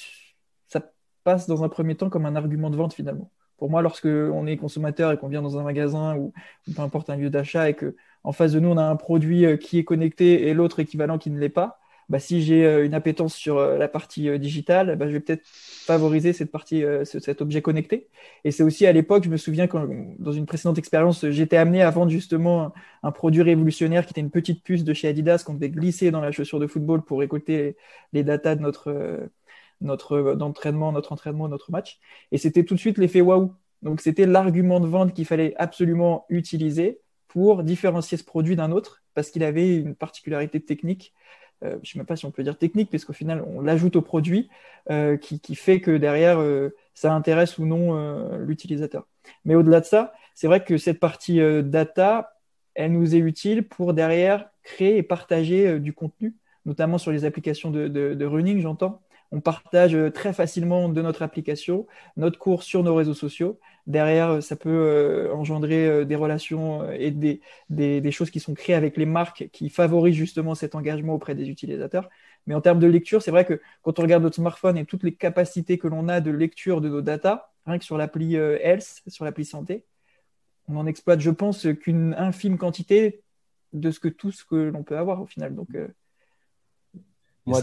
ça 0.67 0.83
passe 1.25 1.47
dans 1.47 1.65
un 1.65 1.69
premier 1.69 1.95
temps 1.97 2.11
comme 2.11 2.27
un 2.27 2.37
argument 2.37 2.71
de 2.71 2.77
vente 2.77 2.95
finalement. 2.95 3.31
Pour 3.57 3.71
moi, 3.71 3.83
lorsque 3.83 4.07
on 4.07 4.47
est 4.47 4.57
consommateur 4.57 5.13
et 5.13 5.19
qu'on 5.19 5.29
vient 5.29 5.43
dans 5.43 5.59
un 5.59 5.63
magasin 5.63 6.17
ou, 6.17 6.33
ou 6.69 6.73
peu 6.73 6.83
importe 6.83 7.11
un 7.11 7.17
lieu 7.17 7.31
d'achat 7.31 7.69
et 7.69 7.75
que 7.75 7.97
en 8.25 8.33
face 8.33 8.53
de 8.53 8.61
nous 8.61 8.69
on 8.69 8.77
a 8.77 8.83
un 8.83 8.97
produit 8.97 9.59
qui 9.59 9.79
est 9.79 9.85
connecté 9.85 10.49
et 10.49 10.55
l'autre 10.55 10.81
équivalent 10.81 11.19
qui 11.19 11.31
ne 11.31 11.39
l'est 11.39 11.49
pas, 11.49 11.81
bah, 12.09 12.19
si 12.19 12.43
j'ai 12.43 12.65
euh, 12.65 12.87
une 12.87 12.95
appétence 12.95 13.35
sur 13.35 13.59
euh, 13.59 13.77
la 13.77 13.87
partie 13.87 14.29
euh, 14.29 14.39
digitale, 14.39 14.97
bah, 14.97 15.07
je 15.09 15.13
vais 15.13 15.21
peut-être 15.21 15.47
favoriser 15.47 16.33
cette 16.33 16.51
partie, 16.51 16.83
cet 17.05 17.43
objet 17.43 17.63
connecté. 17.63 18.09
Et 18.45 18.51
c'est 18.51 18.63
aussi 18.63 18.87
à 18.87 18.93
l'époque, 18.93 19.25
je 19.25 19.31
me 19.31 19.37
souviens 19.37 19.67
quand 19.67 19.87
dans 20.19 20.33
une 20.33 20.47
précédente 20.47 20.79
expérience, 20.79 21.29
j'étais 21.31 21.57
amené 21.57 21.83
à 21.83 21.91
vendre 21.91 22.11
justement 22.11 22.73
un, 23.03 23.13
produit 23.13 23.43
révolutionnaire 23.43 24.05
qui 24.07 24.13
était 24.13 24.21
une 24.21 24.31
petite 24.31 24.63
puce 24.63 24.85
de 24.85 24.93
chez 24.95 25.09
Adidas 25.09 25.43
qu'on 25.45 25.55
devait 25.55 25.71
glisser 25.71 26.11
dans 26.11 26.21
la 26.21 26.33
chaussure 26.33 26.61
de 26.61 26.67
football 26.67 27.03
pour 27.03 27.21
récolter 27.21 27.77
les, 28.13 28.25
datas 28.25 28.57
de 28.57 28.63
notre 28.63 29.29
notre 29.81 30.37
entraînement, 30.41 30.93
notre 30.93 31.13
entraînement, 31.13 31.49
notre 31.49 31.71
match. 31.71 32.01
Et 32.33 32.39
c'était 32.39 32.65
tout 32.65 32.75
de 32.75 32.81
suite 32.81 32.99
l'effet 32.99 33.21
waouh. 33.21 33.55
Donc 33.83 34.01
c'était 34.01 34.27
l'argument 34.27 34.81
de 34.81 34.87
vente 34.87 35.15
qu'il 35.15 35.25
fallait 35.27 35.55
absolument 35.57 36.27
utiliser 36.29 37.01
pour 37.29 37.63
différencier 37.63 38.19
ce 38.19 38.25
produit 38.25 38.57
d'un 38.57 38.73
autre 38.73 39.03
parce 39.15 39.31
qu'il 39.31 39.45
avait 39.45 39.77
une 39.77 39.95
particularité 39.95 40.61
technique 40.61 41.15
je 41.63 41.69
ne 41.69 41.85
sais 41.85 41.99
même 41.99 42.07
pas 42.07 42.17
si 42.17 42.25
on 42.27 42.31
peut 42.31 42.43
dire 42.43 42.57
technique, 42.57 42.91
parce 42.91 43.05
qu'au 43.05 43.13
final, 43.13 43.45
on 43.47 43.61
l'ajoute 43.61 43.97
au 43.97 44.03
produit 44.03 44.49
euh, 44.91 45.17
qui, 45.17 45.55
fait 45.55 45.81
que 45.81 45.97
derrière, 45.97 46.41
euh, 46.41 46.75
ça 46.95 47.13
intéresse 47.13 47.59
ou 47.59 47.67
non 47.67 48.39
l'utilisateur. 48.39 49.07
Mais 49.45 49.55
au-delà 49.55 49.81
de 49.81 49.87
ça, 49.87 50.13
c'est 50.35 50.47
vrai 50.47 50.65
que 50.65 50.79
cette 50.79 51.01
partie 51.01 51.41
data, 51.65 52.33
elle 52.75 52.93
nous 52.93 53.15
est 53.15 53.19
utile 53.19 53.67
pour 53.67 53.95
derrière 53.95 54.49
créer 54.63 54.97
et 54.97 55.03
partager 55.03 55.79
du 55.81 55.93
contenu, 55.93 56.35
notamment 56.65 56.99
sur 56.99 57.11
les 57.11 57.25
applications 57.25 57.71
de 57.71 58.25
running, 58.25 58.61
j'entends 58.61 59.01
on 59.31 59.41
partage 59.41 59.95
euh, 59.95 60.11
très 60.11 60.33
facilement 60.33 60.89
de 60.89 61.03
notre 61.03 61.23
application, 61.23 61.87
notre 62.17 62.39
cours 62.39 62.63
sur 62.63 62.83
nos 62.83 62.95
réseaux 62.95 63.15
sociaux. 63.15 63.59
Derrière, 63.87 64.31
euh, 64.31 64.41
ça 64.41 64.57
peut 64.57 64.71
euh, 64.71 65.33
engendrer 65.35 66.05
des 66.05 66.17
relations 66.17 66.91
et 66.93 67.11
des, 67.11 68.11
choses 68.11 68.31
qui 68.31 68.41
sont 68.41 68.55
créées 68.55 68.77
avec 68.77 68.97
les 68.97 69.07
marques 69.07 69.49
qui 69.53 69.69
favorisent 69.69 70.17
justement 70.17 70.55
cet 70.55 70.75
engagement 70.75 71.15
auprès 71.15 71.35
des 71.35 71.49
utilisateurs. 71.51 72.09
Mais 72.47 72.55
en 72.55 72.61
termes 72.61 72.79
de 72.79 72.87
lecture, 72.87 73.23
c'est 73.23 73.31
vrai 73.31 73.45
que 73.45 73.61
quand 73.83 73.99
on 73.99 74.03
regarde 74.03 74.23
notre 74.23 74.37
smartphone 74.37 74.79
et 74.79 74.87
toutes 74.87 75.03
les 75.03 75.15
capacités 75.15 75.79
que 75.79 75.89
l'on 75.89 76.09
a 76.09 76.21
de 76.21 76.31
lecture 76.31 76.81
de 76.81 76.89
nos 76.89 77.03
data, 77.03 77.53
rien 77.67 77.79
que 77.79 77.85
sur 77.85 77.99
l'appli 77.99 78.35
Health, 78.37 79.03
sur 79.07 79.25
l'appli 79.25 79.45
santé, 79.45 79.85
on 80.69 80.77
en 80.77 80.87
exploite, 80.87 81.21
je 81.21 81.31
pense, 81.31 81.67
qu'une 81.81 82.15
infime 82.15 82.59
quantité 82.59 83.23
de 83.75 83.91
ce 83.91 84.09
tout 84.09 84.33
ce 84.33 84.45
que 84.45 84.57
l'on 84.57 84.83
peut 84.83 84.97
avoir 84.97 85.21
au 85.21 85.27
final. 85.27 85.55
Moi, 87.49 87.61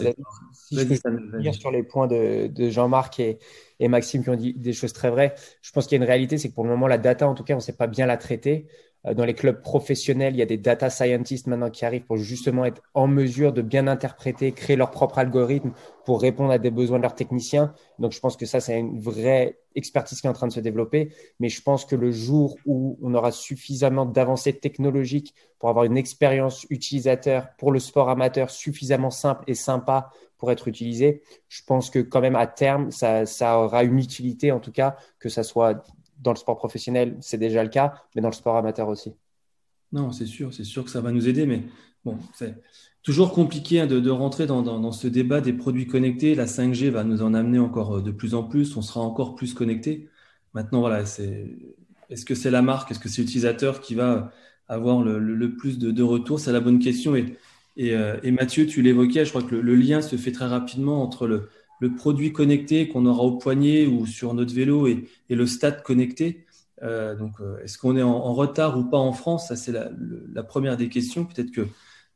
si 0.54 0.76
je 0.76 0.84
peux 1.02 1.40
dire 1.42 1.54
sur 1.54 1.72
les 1.72 1.84
points 1.84 2.08
de, 2.08 2.52
Jean-Marc 2.70 3.20
et, 3.20 3.40
et, 3.80 3.88
Maxime 3.88 4.24
qui 4.24 4.30
ont 4.30 4.36
dit 4.36 4.54
des 4.54 4.74
choses 4.74 4.94
très 4.94 5.10
vraies, 5.10 5.36
je 5.62 5.72
pense 5.72 5.88
qu'il 5.88 5.98
y 5.98 6.02
a 6.02 6.04
une 6.04 6.08
réalité, 6.08 6.38
c'est 6.38 6.50
que 6.50 6.56
pour 6.56 6.64
le 6.64 6.70
moment, 6.70 6.88
la 6.88 6.98
data, 6.98 7.28
en 7.28 7.36
tout 7.36 7.44
cas, 7.44 7.54
on 7.54 7.58
ne 7.58 7.62
sait 7.62 7.76
pas 7.76 7.88
bien 7.88 8.06
la 8.06 8.18
traiter. 8.18 8.68
Euh, 9.08 9.14
dans 9.14 9.26
les 9.26 9.34
clubs 9.34 9.62
professionnels, 9.62 10.36
il 10.36 10.40
y 10.40 10.42
a 10.42 10.46
des 10.46 10.58
data 10.58 10.90
scientists 10.90 11.48
maintenant 11.48 11.70
qui 11.70 11.86
arrivent 11.86 12.06
pour 12.06 12.18
justement 12.18 12.66
être 12.66 12.82
en 12.94 13.08
mesure 13.08 13.54
de 13.54 13.62
bien 13.62 13.88
interpréter, 13.88 14.52
créer 14.52 14.76
leur 14.76 14.92
propre 14.92 15.20
algorithme 15.20 15.72
pour 16.06 16.22
répondre 16.22 16.52
à 16.52 16.58
des 16.58 16.72
besoins 16.72 16.98
de 16.98 17.04
leurs 17.04 17.16
techniciens. 17.16 17.74
Donc, 18.00 18.12
je 18.12 18.20
pense 18.20 18.38
que 18.38 18.46
ça, 18.46 18.60
c'est 18.60 18.80
une 18.80 19.00
vraie 19.00 19.60
expertise 19.76 20.22
qui 20.22 20.28
est 20.28 20.30
en 20.30 20.34
train 20.34 20.48
de 20.48 20.54
se 20.54 20.60
développer. 20.60 21.14
Mais 21.40 21.50
je 21.50 21.62
pense 21.62 21.86
que 21.86 21.96
le 21.96 22.12
jour 22.12 22.58
où 22.66 22.98
on 23.02 23.14
aura 23.14 23.32
suffisamment 23.32 24.06
d'avancées 24.06 24.54
technologiques 24.54 25.34
pour 25.60 25.70
avoir 25.70 25.86
une 25.86 25.98
expérience 25.98 26.66
utilisateur 26.70 27.48
pour 27.58 27.72
le 27.72 27.80
sport 27.80 28.10
amateur 28.10 28.50
suffisamment 28.50 29.12
simple 29.12 29.44
et 29.48 29.56
sympa 29.56 30.10
pour 30.38 30.52
être 30.52 30.68
utilisé, 30.68 31.22
je 31.48 31.62
pense 31.66 31.90
que 31.90 32.00
quand 32.00 32.22
même 32.22 32.36
à 32.36 32.46
terme, 32.46 32.92
ça, 32.92 33.26
ça 33.26 33.58
aura 33.60 33.84
une 33.84 34.00
utilité, 34.00 34.52
en 34.52 34.60
tout 34.60 34.72
cas, 34.72 34.98
que 35.20 35.30
ça 35.30 35.44
soit 35.44 35.84
dans 36.20 36.32
le 36.32 36.38
sport 36.38 36.58
professionnel, 36.58 37.18
c'est 37.22 37.38
déjà 37.38 37.64
le 37.64 37.70
cas, 37.70 38.02
mais 38.16 38.22
dans 38.22 38.30
le 38.30 38.34
sport 38.34 38.58
amateur 38.58 38.88
aussi. 38.88 39.14
Non, 39.92 40.12
c'est 40.12 40.26
sûr, 40.26 40.54
c'est 40.54 40.64
sûr 40.64 40.84
que 40.84 40.90
ça 40.90 41.02
va 41.02 41.12
nous 41.12 41.28
aider, 41.28 41.46
mais 41.46 41.64
bon, 42.04 42.18
c'est 42.34 42.56
toujours 43.04 43.32
compliqué 43.32 43.82
hein, 43.82 43.88
de, 43.88 44.10
rentrer 44.10 44.48
dans, 44.48 44.92
ce 44.92 45.08
débat 45.08 45.42
des 45.42 45.54
produits 45.54 45.88
connectés. 45.88 46.36
La 46.36 46.46
5G 46.46 46.90
va 46.90 47.04
nous 47.04 47.22
en 47.22 47.34
amener 47.34 47.60
encore 47.60 47.98
euh, 47.98 48.02
de 48.02 48.12
plus 48.12 48.34
en 48.36 48.44
plus, 48.44 48.76
on 48.78 48.82
sera 48.82 49.02
encore 49.02 49.36
plus 49.36 49.54
connecté. 49.54 50.10
Maintenant, 50.54 50.80
voilà, 50.80 51.06
c'est 51.06 51.56
est-ce 52.10 52.26
que 52.26 52.36
c'est 52.36 52.52
la 52.52 52.62
marque, 52.62 52.92
est-ce 52.92 53.00
que 53.00 53.10
c'est 53.10 53.22
l'utilisateur 53.22 53.82
qui 53.82 53.96
va 53.96 54.32
avoir 54.68 55.02
le, 55.02 55.56
plus 55.56 55.78
de, 55.78 55.92
de 55.92 56.04
retours? 56.04 56.40
C'est 56.40 56.52
la 56.52 56.60
bonne 56.60 56.80
question. 56.80 57.16
Et, 57.16 57.38
euh, 57.80 58.18
et, 58.24 58.32
Mathieu, 58.32 58.66
tu 58.66 58.82
l'évoquais, 58.82 59.26
je 59.26 59.30
crois 59.30 59.44
que 59.44 59.56
le, 59.56 59.76
lien 59.76 60.02
se 60.02 60.16
fait 60.16 60.32
très 60.32 60.46
rapidement 60.46 61.04
entre 61.04 61.28
le, 61.28 61.50
le 61.80 61.96
produit 61.96 62.32
connecté 62.32 62.88
qu'on 62.88 63.06
aura 63.06 63.24
au 63.24 63.38
poignet 63.38 63.86
ou 63.86 64.06
sur 64.06 64.34
notre 64.34 64.54
vélo 64.54 64.88
et, 64.88 65.08
le 65.30 65.46
stade 65.46 65.84
connecté. 65.84 66.46
Euh, 66.84 67.16
donc, 67.16 67.40
euh, 67.40 67.58
est-ce 67.64 67.78
qu'on 67.78 67.96
est 67.96 68.02
en, 68.02 68.34
retard 68.34 68.78
ou 68.78 68.84
pas 68.84 68.98
en 68.98 69.14
France? 69.14 69.48
Ça, 69.50 69.56
c'est 69.56 69.72
la, 69.72 70.44
première 70.44 70.78
des 70.78 70.90
questions. 70.90 71.26
Peut-être 71.26 71.52
que 71.52 71.68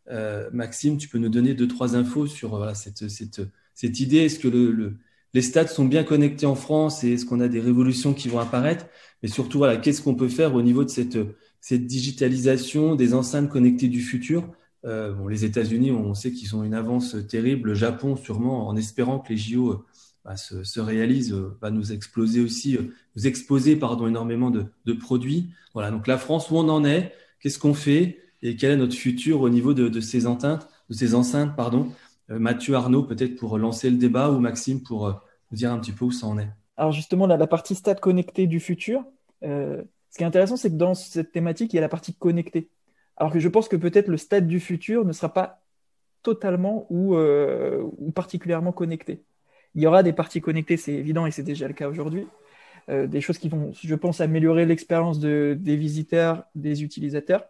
euh, 0.09 0.49
Maxime, 0.53 0.97
tu 0.97 1.07
peux 1.07 1.17
nous 1.17 1.29
donner 1.29 1.53
deux 1.53 1.67
trois 1.67 1.95
infos 1.95 2.27
sur 2.27 2.75
cette, 2.75 3.09
cette, 3.09 3.41
cette, 3.73 3.99
idée. 3.99 4.17
Est-ce 4.17 4.39
que 4.39 4.47
le, 4.47 4.97
les 5.33 5.41
stades 5.41 5.69
sont 5.69 5.85
bien 5.85 6.03
connectés 6.03 6.45
en 6.45 6.55
France 6.55 7.03
et 7.03 7.13
est-ce 7.13 7.25
qu'on 7.25 7.39
a 7.39 7.47
des 7.47 7.59
révolutions 7.59 8.13
qui 8.13 8.29
vont 8.29 8.39
apparaître? 8.39 8.85
Mais 9.21 9.29
surtout, 9.29 9.59
voilà, 9.59 9.77
qu'est-ce 9.77 10.01
qu'on 10.01 10.15
peut 10.15 10.29
faire 10.29 10.55
au 10.55 10.61
niveau 10.61 10.83
de 10.83 10.89
cette, 10.89 11.17
cette 11.61 11.85
digitalisation 11.85 12.95
des 12.95 13.13
enceintes 13.13 13.49
connectées 13.49 13.89
du 13.89 14.01
futur? 14.01 14.49
Bon, 14.83 15.27
les 15.27 15.45
États-Unis, 15.45 15.91
on 15.91 16.13
sait 16.13 16.31
qu'ils 16.31 16.55
ont 16.55 16.63
une 16.63 16.73
avance 16.73 17.15
terrible. 17.27 17.69
Le 17.69 17.75
Japon, 17.75 18.15
sûrement, 18.15 18.67
en 18.67 18.75
espérant 18.75 19.19
que 19.19 19.29
les 19.29 19.37
JO 19.37 19.85
bah, 20.23 20.37
se, 20.37 20.79
réalisent, 20.79 21.33
va 21.61 21.71
nous 21.71 21.91
exploser 21.91 22.41
aussi, 22.41 22.77
nous 23.15 23.27
exposer 23.27 23.75
pardon, 23.75 24.07
énormément 24.07 24.51
de, 24.51 24.93
produits. 24.93 25.49
Voilà, 25.73 25.91
donc 25.91 26.07
la 26.07 26.17
France, 26.17 26.49
où 26.49 26.57
on 26.57 26.69
en 26.69 26.85
est, 26.85 27.13
qu'est-ce 27.41 27.59
qu'on 27.59 27.73
fait? 27.73 28.19
Et 28.41 28.55
quel 28.55 28.71
est 28.71 28.77
notre 28.77 28.95
futur 28.95 29.41
au 29.41 29.49
niveau 29.49 29.73
de, 29.73 29.99
ces 29.99 30.27
enceintes, 30.27 30.69
de 30.89 30.95
ces 30.95 31.15
enceintes, 31.15 31.55
pardon? 31.55 31.91
Mathieu 32.29 32.75
Arnaud, 32.75 33.03
peut-être 33.03 33.35
pour 33.35 33.57
lancer 33.57 33.89
le 33.89 33.97
débat, 33.97 34.29
ou 34.29 34.39
Maxime 34.39 34.81
pour 34.81 35.07
nous 35.51 35.57
dire 35.57 35.71
un 35.71 35.79
petit 35.79 35.91
peu 35.91 36.05
où 36.05 36.11
ça 36.11 36.27
en 36.27 36.37
est. 36.37 36.49
Alors 36.79 36.93
justement, 36.93 37.27
la, 37.27 37.45
partie 37.45 37.75
stade 37.75 37.99
connecté 37.99 38.47
du 38.47 38.61
futur, 38.61 39.03
euh, 39.43 39.83
ce 40.11 40.17
qui 40.17 40.23
est 40.23 40.25
intéressant, 40.27 40.55
c'est 40.55 40.69
que 40.69 40.77
dans 40.77 40.93
cette 40.93 41.33
thématique, 41.33 41.73
il 41.73 41.75
y 41.75 41.79
a 41.79 41.81
la 41.81 41.89
partie 41.89 42.13
connectée. 42.13 42.69
Alors 43.19 43.33
que 43.33 43.39
je 43.39 43.49
pense 43.49 43.67
que 43.67 43.75
peut-être 43.75 44.07
le 44.07 44.17
stade 44.17 44.47
du 44.47 44.59
futur 44.59 45.05
ne 45.05 45.11
sera 45.11 45.33
pas 45.33 45.61
totalement 46.23 46.87
ou, 46.89 47.15
euh, 47.15 47.81
ou, 47.97 48.11
particulièrement 48.11 48.71
connecté. 48.71 49.23
Il 49.75 49.81
y 49.81 49.87
aura 49.87 50.03
des 50.03 50.13
parties 50.13 50.41
connectées, 50.41 50.77
c'est 50.77 50.93
évident, 50.93 51.25
et 51.25 51.31
c'est 51.31 51.43
déjà 51.43 51.67
le 51.67 51.73
cas 51.73 51.89
aujourd'hui. 51.89 52.27
Euh, 52.89 53.07
des 53.07 53.21
choses 53.21 53.37
qui 53.37 53.49
vont, 53.49 53.71
je 53.73 53.95
pense, 53.95 54.21
améliorer 54.21 54.65
l'expérience 54.65 55.19
de, 55.19 55.55
des 55.59 55.75
visiteurs, 55.75 56.45
des 56.55 56.83
utilisateurs. 56.83 57.45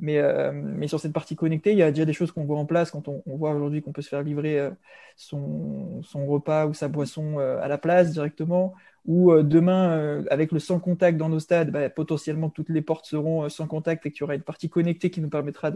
Mais, 0.00 0.18
euh, 0.18 0.52
mais, 0.52 0.86
sur 0.88 1.00
cette 1.00 1.12
partie 1.12 1.34
connectée, 1.34 1.72
il 1.72 1.78
y 1.78 1.82
a 1.82 1.90
déjà 1.90 2.04
des 2.04 2.12
choses 2.12 2.30
qu'on 2.30 2.44
voit 2.44 2.58
en 2.58 2.66
place 2.66 2.90
quand 2.90 3.08
on, 3.08 3.22
voit 3.26 3.52
aujourd'hui 3.52 3.82
qu'on 3.82 3.92
peut 3.92 4.02
se 4.02 4.08
faire 4.08 4.22
livrer 4.22 4.58
euh, 4.60 4.70
son, 5.16 6.02
son, 6.02 6.26
repas 6.26 6.66
ou 6.66 6.74
sa 6.74 6.88
boisson 6.88 7.38
euh, 7.40 7.60
à 7.60 7.68
la 7.68 7.78
place 7.78 8.12
directement. 8.12 8.74
Ou 9.06 9.32
demain, 9.42 10.22
avec 10.30 10.52
le 10.52 10.58
sans 10.58 10.80
contact 10.80 11.16
dans 11.16 11.30
nos 11.30 11.40
stades, 11.40 11.70
bah, 11.70 11.88
potentiellement 11.88 12.50
toutes 12.50 12.68
les 12.68 12.82
portes 12.82 13.06
seront 13.06 13.48
sans 13.48 13.66
contact 13.66 14.04
et 14.04 14.12
qu'il 14.12 14.20
y 14.20 14.24
aura 14.24 14.34
une 14.34 14.42
partie 14.42 14.68
connectée 14.68 15.10
qui 15.10 15.22
nous 15.22 15.30
permettra 15.30 15.70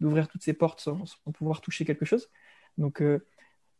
d'ouvrir 0.00 0.28
toutes 0.28 0.42
ces 0.42 0.52
portes 0.52 0.80
sans, 0.80 1.06
sans, 1.06 1.32
pouvoir 1.32 1.62
toucher 1.62 1.86
quelque 1.86 2.04
chose. 2.04 2.28
Donc, 2.76 3.02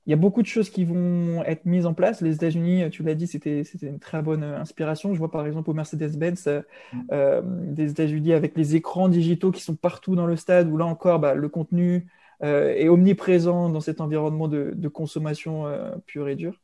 il 0.06 0.10
y 0.10 0.12
a 0.12 0.16
beaucoup 0.16 0.42
de 0.42 0.46
choses 0.46 0.68
qui 0.68 0.84
vont 0.84 1.42
être 1.44 1.64
mises 1.64 1.86
en 1.86 1.94
place. 1.94 2.20
Les 2.20 2.34
États-Unis, 2.34 2.90
tu 2.90 3.02
l'as 3.02 3.14
dit, 3.14 3.26
c'était 3.26 3.62
une 3.82 3.98
très 3.98 4.20
bonne 4.20 4.42
inspiration. 4.42 5.14
Je 5.14 5.18
vois 5.18 5.30
par 5.30 5.46
exemple 5.46 5.70
au 5.70 5.74
Mercedes-Benz 5.74 6.46
euh, 6.46 6.62
mm. 6.92 7.00
euh, 7.12 7.42
des 7.44 7.90
États-Unis 7.90 8.32
avec 8.32 8.56
les 8.56 8.76
écrans 8.76 9.08
digitaux 9.08 9.50
qui 9.50 9.62
sont 9.62 9.76
partout 9.76 10.14
dans 10.14 10.26
le 10.26 10.36
stade, 10.36 10.68
où 10.68 10.76
là 10.76 10.84
encore, 10.84 11.20
bah, 11.20 11.34
le 11.34 11.48
contenu 11.48 12.06
euh, 12.42 12.74
est 12.74 12.88
omniprésent 12.88 13.70
dans 13.70 13.80
cet 13.80 14.00
environnement 14.00 14.48
de, 14.48 14.72
de 14.74 14.88
consommation 14.88 15.66
euh, 15.66 15.94
pure 16.04 16.28
et 16.28 16.34
dure. 16.34 16.60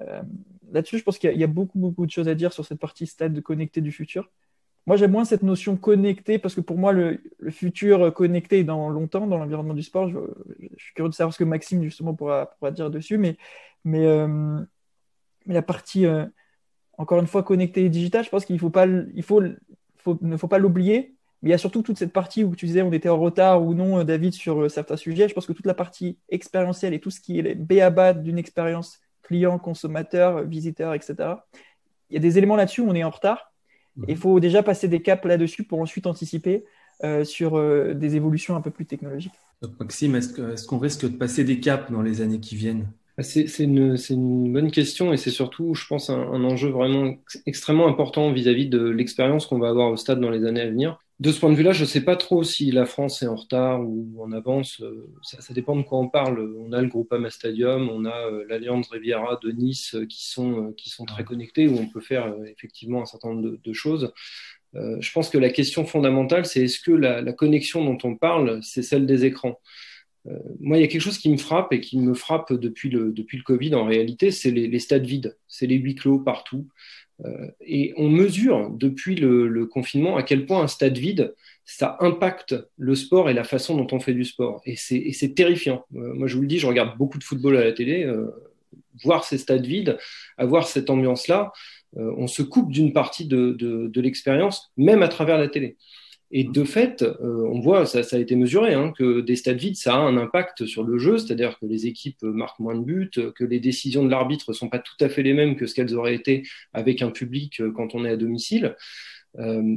Euh, 0.00 0.22
là-dessus, 0.72 0.98
je 0.98 1.04
pense 1.04 1.18
qu'il 1.18 1.30
y, 1.32 1.38
y, 1.38 1.44
a 1.44 1.48
beaucoup, 1.48 1.78
beaucoup 1.78 2.06
de 2.06 2.10
choses 2.10 2.26
à 2.26 2.34
dire 2.34 2.52
sur 2.52 2.64
cette 2.64 2.80
partie 2.80 3.06
stade 3.06 3.32
de 3.32 3.40
connecté 3.40 3.80
du 3.80 3.92
futur. 3.92 4.30
Moi, 4.86 4.96
j'aime 4.96 5.12
moins 5.12 5.24
cette 5.24 5.42
notion 5.42 5.76
connectée 5.76 6.38
parce 6.38 6.54
que 6.54 6.60
pour 6.60 6.76
moi, 6.76 6.92
le, 6.92 7.20
futur 7.50 8.12
connecté 8.12 8.64
dans 8.64 8.90
longtemps 8.90 9.26
dans 9.26 9.38
l'environnement 9.38 9.74
du 9.74 9.82
sport. 9.82 10.08
Je, 10.10 10.18
suis 10.76 10.92
curieux 10.94 11.08
de 11.08 11.14
savoir 11.14 11.32
ce 11.32 11.38
que 11.38 11.44
Maxime, 11.44 11.82
justement, 11.82 12.14
pourra, 12.14 12.46
pourra 12.58 12.70
dire 12.70 12.90
dessus. 12.90 13.16
Mais, 13.16 13.36
mais, 13.84 14.04
euh, 14.04 14.60
la 15.46 15.62
partie, 15.62 16.06
euh, 16.06 16.26
encore 16.98 17.20
une 17.20 17.26
fois, 17.26 17.42
connectée 17.42 17.84
et 17.84 17.88
digitale, 17.88 18.24
je 18.24 18.30
pense 18.30 18.44
qu'il 18.44 18.58
faut 18.58 18.70
pas, 18.70 18.86
il 18.86 19.22
faut, 19.22 19.42
ne 20.20 20.36
faut 20.36 20.48
pas 20.48 20.58
l'oublier. 20.58 21.14
Mais 21.42 21.50
il 21.50 21.52
y 21.52 21.54
a 21.54 21.58
surtout 21.58 21.82
toute 21.82 21.98
cette 21.98 22.12
partie 22.12 22.44
où 22.44 22.54
tu 22.56 22.66
disais 22.66 22.82
on 22.82 22.92
était 22.92 23.08
en 23.08 23.18
retard 23.18 23.62
ou 23.62 23.74
non, 23.74 24.02
David, 24.04 24.34
sur 24.34 24.70
certains 24.70 24.96
sujets. 24.96 25.28
Je 25.28 25.34
pense 25.34 25.46
que 25.46 25.52
toute 25.52 25.66
la 25.66 25.74
partie 25.74 26.18
expérientielle 26.28 26.94
et 26.94 27.00
tout 27.00 27.10
ce 27.10 27.20
qui 27.20 27.38
est 27.38 27.42
les 27.42 27.54
B 27.54 27.74
d'une 28.22 28.38
expérience 28.38 29.00
client, 29.22 29.58
consommateur, 29.58 30.42
visiteur, 30.44 30.94
etc. 30.94 31.16
Il 32.10 32.14
y 32.14 32.16
a 32.16 32.20
des 32.20 32.38
éléments 32.38 32.56
là-dessus 32.56 32.82
où 32.82 32.88
on 32.88 32.94
est 32.94 33.04
en 33.04 33.10
retard 33.10 33.53
il 34.08 34.16
faut 34.16 34.40
déjà 34.40 34.62
passer 34.62 34.88
des 34.88 35.02
caps 35.02 35.24
là-dessus 35.24 35.64
pour 35.64 35.80
ensuite 35.80 36.06
anticiper 36.06 36.64
euh, 37.02 37.24
sur 37.24 37.56
euh, 37.56 37.94
des 37.94 38.16
évolutions 38.16 38.56
un 38.56 38.60
peu 38.60 38.70
plus 38.70 38.86
technologiques. 38.86 39.34
Maxime, 39.80 40.14
est-ce 40.16 40.66
qu'on 40.66 40.78
risque 40.78 41.02
de 41.02 41.16
passer 41.16 41.44
des 41.44 41.60
caps 41.60 41.90
dans 41.90 42.02
les 42.02 42.20
années 42.20 42.40
qui 42.40 42.56
viennent? 42.56 42.88
Bah, 43.16 43.22
c'est 43.22 43.46
une, 43.60 43.96
une, 44.10 44.52
bonne 44.52 44.70
question 44.70 45.12
et 45.12 45.16
c'est 45.16 45.30
surtout, 45.30 45.74
je 45.74 45.86
pense, 45.86 46.10
un, 46.10 46.20
un, 46.20 46.44
enjeu 46.44 46.68
vraiment 46.68 47.14
extrêmement 47.46 47.86
important 47.86 48.32
vis-à-vis 48.32 48.66
-vis 48.66 48.70
de 48.70 48.84
l'expérience 48.88 49.46
qu'on 49.46 49.58
va 49.58 49.68
avoir 49.68 49.90
au 49.90 49.96
stade 49.96 50.20
dans 50.20 50.30
les 50.30 50.44
années 50.44 50.62
à 50.62 50.68
venir. 50.68 50.98
De 51.20 51.30
ce 51.30 51.38
point 51.38 51.50
de 51.50 51.54
vue-là, 51.54 51.72
je 51.72 51.82
ne 51.82 51.86
sais 51.86 52.00
pas 52.04 52.16
trop 52.16 52.42
si 52.42 52.72
la 52.72 52.86
France 52.86 53.22
est 53.22 53.28
en 53.28 53.36
retard 53.36 53.80
ou 53.80 54.20
en 54.20 54.32
avance. 54.32 54.80
Euh, 54.80 55.06
ça, 55.22 55.40
ça, 55.40 55.54
dépend 55.54 55.76
de 55.76 55.82
quoi 55.82 55.98
on 55.98 56.08
parle. 56.08 56.40
On 56.58 56.72
a 56.72 56.82
le 56.82 56.88
Groupama 56.88 57.30
Stadium, 57.30 57.88
on 57.88 58.04
a 58.04 58.30
euh, 58.30 58.44
l'Alliance 58.48 58.88
Riviera 58.90 59.38
de 59.42 59.52
Nice 59.52 59.94
euh, 59.94 60.06
qui 60.06 60.28
sont, 60.28 60.72
qui 60.76 60.90
sont 60.90 61.04
très 61.04 61.22
connectés, 61.22 61.68
où 61.68 61.78
on 61.78 61.86
peut 61.86 62.00
faire 62.00 62.34
effectivement 62.46 63.02
un 63.02 63.06
certain 63.06 63.28
nombre 63.28 63.42
de, 63.42 63.60
de 63.62 63.72
choses. 63.72 64.12
Euh, 64.76 64.96
je 65.00 65.12
pense 65.12 65.30
que 65.30 65.38
la 65.38 65.50
question 65.50 65.84
fondamentale, 65.84 66.46
c'est 66.46 66.64
est-ce 66.64 66.80
que 66.80 66.90
la, 66.90 67.20
la, 67.20 67.32
connexion 67.32 67.84
dont 67.84 67.98
on 68.04 68.16
parle, 68.16 68.60
c'est 68.62 68.82
celle 68.82 69.06
des 69.06 69.24
écrans? 69.24 69.60
Euh, 70.26 70.38
Moi, 70.60 70.78
il 70.78 70.80
y 70.80 70.84
a 70.84 70.88
quelque 70.88 71.00
chose 71.00 71.18
qui 71.18 71.30
me 71.30 71.36
frappe 71.36 71.72
et 71.72 71.80
qui 71.80 71.98
me 71.98 72.14
frappe 72.14 72.52
depuis 72.52 72.90
le, 72.90 73.12
depuis 73.12 73.36
le 73.38 73.44
Covid 73.44 73.74
en 73.74 73.84
réalité, 73.84 74.30
c'est 74.30 74.50
les, 74.50 74.66
les 74.68 74.78
stades 74.78 75.06
vides, 75.06 75.36
c'est 75.48 75.66
les 75.66 75.76
huis 75.76 75.94
clos 75.94 76.18
partout. 76.18 76.68
Euh, 77.24 77.48
et 77.60 77.94
on 77.96 78.08
mesure 78.08 78.70
depuis 78.70 79.14
le, 79.14 79.66
confinement 79.66 80.16
à 80.16 80.22
quel 80.22 80.46
point 80.46 80.62
un 80.62 80.66
stade 80.66 80.98
vide, 80.98 81.34
ça 81.64 81.96
impacte 82.00 82.54
le 82.76 82.94
sport 82.94 83.30
et 83.30 83.34
la 83.34 83.44
façon 83.44 83.76
dont 83.76 83.86
on 83.92 84.00
fait 84.00 84.14
du 84.14 84.24
sport. 84.24 84.60
Et 84.66 84.76
c'est 84.76 85.34
terrifiant. 85.34 85.84
Euh, 85.94 86.14
moi, 86.14 86.26
je 86.26 86.36
vous 86.36 86.42
le 86.42 86.48
dis, 86.48 86.58
je 86.58 86.66
regarde 86.66 86.96
beaucoup 86.98 87.18
de 87.18 87.24
football 87.24 87.56
à 87.56 87.64
la 87.64 87.72
télé. 87.72 88.04
Euh, 88.04 88.30
voir 89.02 89.24
ces 89.24 89.38
stades 89.38 89.66
vides, 89.66 89.98
avoir 90.36 90.68
cette 90.68 90.88
ambiance-là, 90.88 91.52
on 91.96 92.26
se 92.26 92.42
coupe 92.42 92.72
d'une 92.72 92.92
partie 92.92 93.26
de, 93.26 93.52
de 93.52 94.00
l'expérience, 94.00 94.72
même 94.76 95.02
à 95.02 95.08
travers 95.08 95.36
la 95.36 95.48
télé. 95.48 95.76
Et 96.30 96.44
de 96.44 96.64
fait, 96.64 97.02
euh, 97.02 97.46
on 97.50 97.60
voit, 97.60 97.86
ça, 97.86 98.02
ça, 98.02 98.16
a 98.16 98.18
été 98.18 98.34
mesuré, 98.34 98.74
hein, 98.74 98.92
que 98.96 99.20
des 99.20 99.36
stades 99.36 99.58
vides, 99.58 99.76
ça 99.76 99.94
a 99.94 99.98
un 99.98 100.16
impact 100.16 100.66
sur 100.66 100.82
le 100.82 100.98
jeu, 100.98 101.18
c'est-à-dire 101.18 101.58
que 101.58 101.66
les 101.66 101.86
équipes 101.86 102.22
marquent 102.22 102.58
moins 102.58 102.74
de 102.74 102.84
buts, 102.84 103.10
que 103.34 103.44
les 103.44 103.60
décisions 103.60 104.04
de 104.04 104.10
l'arbitre 104.10 104.46
ne 104.48 104.54
sont 104.54 104.68
pas 104.68 104.78
tout 104.78 104.96
à 105.00 105.08
fait 105.08 105.22
les 105.22 105.34
mêmes 105.34 105.56
que 105.56 105.66
ce 105.66 105.74
qu'elles 105.74 105.94
auraient 105.94 106.14
été 106.14 106.42
avec 106.72 107.02
un 107.02 107.10
public 107.10 107.60
euh, 107.60 107.70
quand 107.70 107.94
on 107.94 108.04
est 108.04 108.10
à 108.10 108.16
domicile. 108.16 108.74
Euh, 109.38 109.76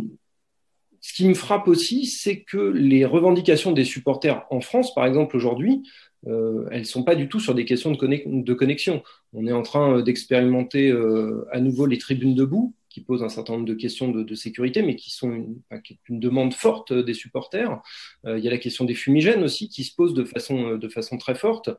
ce 1.01 1.13
qui 1.13 1.27
me 1.27 1.33
frappe 1.33 1.67
aussi, 1.67 2.05
c'est 2.05 2.41
que 2.41 2.57
les 2.57 3.05
revendications 3.05 3.71
des 3.71 3.85
supporters 3.85 4.45
en 4.49 4.61
France, 4.61 4.93
par 4.93 5.05
exemple 5.05 5.37
aujourd'hui, 5.37 5.83
euh, 6.27 6.67
elles 6.71 6.81
ne 6.81 6.85
sont 6.85 7.03
pas 7.03 7.15
du 7.15 7.29
tout 7.29 7.39
sur 7.39 7.55
des 7.55 7.65
questions 7.65 7.91
de, 7.91 8.53
connexion. 8.53 9.03
On 9.33 9.47
est 9.47 9.51
en 9.51 9.61
train 9.61 10.01
d'expérimenter 10.01 10.89
euh, 10.89 11.47
à 11.51 11.59
nouveau 11.59 11.85
les 11.85 11.97
tribunes 11.97 12.35
debout 12.35 12.73
qui 12.97 13.03
posent 13.03 13.21
un 13.21 13.29
certain 13.29 13.53
nombre 13.53 13.65
de 13.65 13.75
questions 13.75 14.09
de, 14.09 14.35
sécurité, 14.35 14.81
mais 14.81 14.95
qui 14.95 15.11
sont 15.11 15.31
une, 15.31 16.19
demande 16.19 16.55
forte 16.55 16.91
des 16.91 17.13
supporters. 17.13 17.79
Euh, 18.25 18.39
il 18.39 18.43
y 18.43 18.47
a 18.47 18.51
la 18.51 18.57
question 18.57 18.85
des 18.85 18.95
fumigènes 18.95 19.43
aussi 19.43 19.69
qui 19.69 19.83
se 19.83 19.93
pose 19.93 20.15
de 20.15 20.23
façon, 20.23 20.79
euh, 20.81 21.17
très 21.19 21.35
forte. 21.35 21.69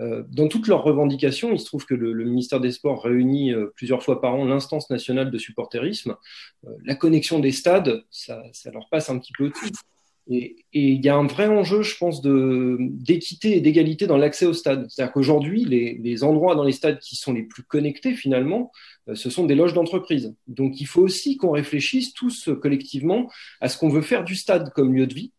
Euh, 0.00 0.24
dans 0.28 0.48
toutes 0.48 0.66
leurs 0.66 0.82
revendications, 0.82 1.52
il 1.52 1.60
se 1.60 1.66
trouve 1.66 1.86
que 1.86 1.94
le, 1.94 2.24
ministère 2.24 2.58
des 2.58 2.72
Sports 2.72 3.04
réunit 3.04 3.52
euh, 3.52 3.72
plusieurs 3.76 4.02
fois 4.02 4.20
par 4.20 4.34
an 4.34 4.44
l'instance 4.44 4.90
nationale 4.90 5.30
de 5.30 5.38
supporterisme. 5.38 6.16
Euh, 6.66 6.70
la 6.84 6.96
connexion 6.96 7.38
des 7.38 7.52
stades, 7.52 8.04
ça, 8.10 8.42
ça 8.52 8.72
leur 8.72 8.88
passe 8.88 9.08
un 9.08 9.20
petit 9.20 9.32
peu 9.38 9.46
au-dessus. 9.46 9.70
Et 10.28 10.56
il 10.72 11.04
y 11.04 11.08
a 11.08 11.16
un 11.16 11.26
vrai 11.26 11.46
enjeu, 11.46 11.82
je 11.82 11.96
pense, 11.96 12.20
d'équité 12.20 13.56
et 13.56 13.60
d'égalité 13.60 14.06
dans 14.06 14.16
l'accès 14.16 14.44
au 14.44 14.52
stade. 14.52 14.86
C'est-à-dire 14.88 15.12
qu'aujourd'hui, 15.12 15.64
les, 15.64 15.98
les, 16.02 16.24
endroits 16.24 16.56
dans 16.56 16.64
les 16.64 16.72
stades 16.72 16.98
qui 16.98 17.14
sont 17.14 17.32
les 17.32 17.44
plus 17.44 17.62
connectés, 17.62 18.12
finalement, 18.14 18.72
euh, 19.08 19.14
ce 19.14 19.30
sont 19.30 19.44
des 19.46 19.54
loges 19.54 19.74
d'entreprise. 19.74 20.34
Donc 20.48 20.80
il 20.80 20.86
faut 20.86 21.02
aussi 21.02 21.36
qu'on 21.36 21.52
réfléchisse 21.52 22.12
tous 22.12 22.50
collectivement 22.60 23.30
à 23.60 23.68
ce 23.68 23.78
qu'on 23.78 23.88
veut 23.88 24.02
faire 24.02 24.24
du 24.24 24.34
stade 24.34 24.72
comme 24.72 24.94
lieu 24.94 25.06
de 25.06 25.14
vie. 25.14 25.32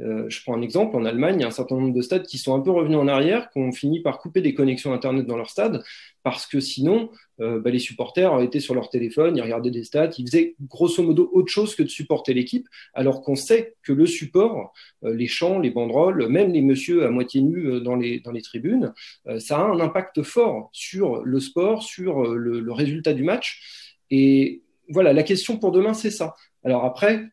Euh, 0.00 0.24
je 0.28 0.42
prends 0.42 0.56
un 0.56 0.62
exemple, 0.62 0.96
en 0.96 1.04
Allemagne, 1.04 1.36
il 1.38 1.42
y 1.42 1.44
a 1.44 1.48
un 1.48 1.52
certain 1.52 1.76
nombre 1.76 1.94
de 1.94 2.02
stades 2.02 2.26
qui 2.26 2.38
sont 2.38 2.54
un 2.54 2.60
peu 2.60 2.70
revenus 2.70 2.98
en 2.98 3.08
arrière, 3.08 3.50
qui 3.50 3.58
ont 3.58 3.72
fini 3.72 4.00
par 4.00 4.18
couper 4.18 4.40
des 4.40 4.54
connexions 4.54 4.92
Internet 4.92 5.26
dans 5.26 5.36
leur 5.36 5.50
stade, 5.50 5.82
parce 6.22 6.46
que 6.46 6.60
sinon, 6.60 7.10
euh, 7.40 7.60
bah, 7.60 7.70
les 7.70 7.78
supporters 7.78 8.40
étaient 8.40 8.60
sur 8.60 8.74
leur 8.74 8.88
téléphone, 8.88 9.36
ils 9.36 9.42
regardaient 9.42 9.70
des 9.70 9.84
stats, 9.84 10.10
ils 10.18 10.26
faisaient 10.26 10.54
grosso 10.62 11.02
modo 11.02 11.28
autre 11.32 11.52
chose 11.52 11.74
que 11.74 11.82
de 11.82 11.88
supporter 11.88 12.32
l'équipe, 12.32 12.66
alors 12.94 13.22
qu'on 13.22 13.36
sait 13.36 13.74
que 13.82 13.92
le 13.92 14.06
support, 14.06 14.72
euh, 15.04 15.14
les 15.14 15.26
chants, 15.26 15.58
les 15.58 15.70
banderoles, 15.70 16.28
même 16.28 16.52
les 16.52 16.62
messieurs 16.62 17.04
à 17.04 17.10
moitié 17.10 17.42
nus 17.42 17.80
dans 17.82 17.96
les, 17.96 18.22
tribunes, 18.42 18.92
ça 19.38 19.58
a 19.58 19.62
un 19.62 19.78
impact 19.78 20.22
fort 20.22 20.68
sur 20.72 21.22
le 21.22 21.38
sport, 21.38 21.82
sur 21.82 22.34
le 22.34 22.72
résultat 22.72 23.12
du 23.12 23.22
match. 23.22 23.94
Et 24.10 24.62
voilà, 24.88 25.12
la 25.12 25.22
question 25.22 25.58
pour 25.58 25.70
demain, 25.70 25.94
c'est 25.94 26.10
ça. 26.10 26.34
Alors 26.64 26.84
après, 26.84 27.24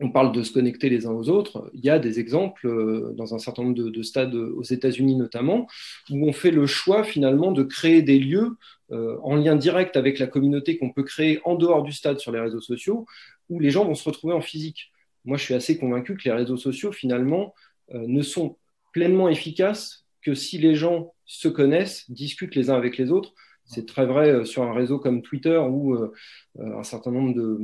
on 0.00 0.10
parle 0.10 0.32
de 0.32 0.42
se 0.42 0.52
connecter 0.52 0.88
les 0.88 1.06
uns 1.06 1.12
aux 1.12 1.28
autres. 1.28 1.70
Il 1.74 1.84
y 1.84 1.90
a 1.90 1.98
des 1.98 2.20
exemples 2.20 2.66
euh, 2.68 3.12
dans 3.16 3.34
un 3.34 3.38
certain 3.38 3.64
nombre 3.64 3.74
de, 3.74 3.88
de 3.88 4.02
stades 4.02 4.34
aux 4.34 4.62
États-Unis 4.62 5.16
notamment, 5.16 5.66
où 6.10 6.28
on 6.28 6.32
fait 6.32 6.50
le 6.50 6.66
choix 6.66 7.02
finalement 7.02 7.52
de 7.52 7.62
créer 7.64 8.02
des 8.02 8.18
lieux 8.18 8.56
euh, 8.90 9.18
en 9.22 9.36
lien 9.36 9.56
direct 9.56 9.96
avec 9.96 10.18
la 10.18 10.26
communauté 10.26 10.78
qu'on 10.78 10.90
peut 10.90 11.02
créer 11.02 11.40
en 11.44 11.56
dehors 11.56 11.82
du 11.82 11.92
stade 11.92 12.20
sur 12.20 12.32
les 12.32 12.40
réseaux 12.40 12.60
sociaux, 12.60 13.06
où 13.50 13.60
les 13.60 13.70
gens 13.70 13.84
vont 13.84 13.94
se 13.94 14.04
retrouver 14.04 14.34
en 14.34 14.40
physique. 14.40 14.92
Moi, 15.24 15.36
je 15.36 15.44
suis 15.44 15.54
assez 15.54 15.78
convaincu 15.78 16.16
que 16.16 16.24
les 16.24 16.32
réseaux 16.32 16.56
sociaux 16.56 16.92
finalement 16.92 17.54
euh, 17.94 18.04
ne 18.06 18.22
sont 18.22 18.56
pleinement 18.92 19.28
efficaces 19.28 20.06
que 20.22 20.34
si 20.34 20.58
les 20.58 20.74
gens 20.74 21.12
se 21.26 21.48
connaissent, 21.48 22.10
discutent 22.10 22.54
les 22.54 22.70
uns 22.70 22.76
avec 22.76 22.96
les 22.96 23.10
autres, 23.10 23.34
C'est 23.68 23.86
très 23.86 24.06
vrai 24.06 24.30
euh, 24.30 24.44
sur 24.44 24.62
un 24.62 24.72
réseau 24.72 24.98
comme 24.98 25.20
Twitter 25.20 25.58
où 25.58 25.94
euh, 25.94 26.12
un 26.58 26.82
certain 26.82 27.12
nombre 27.12 27.34
de, 27.34 27.58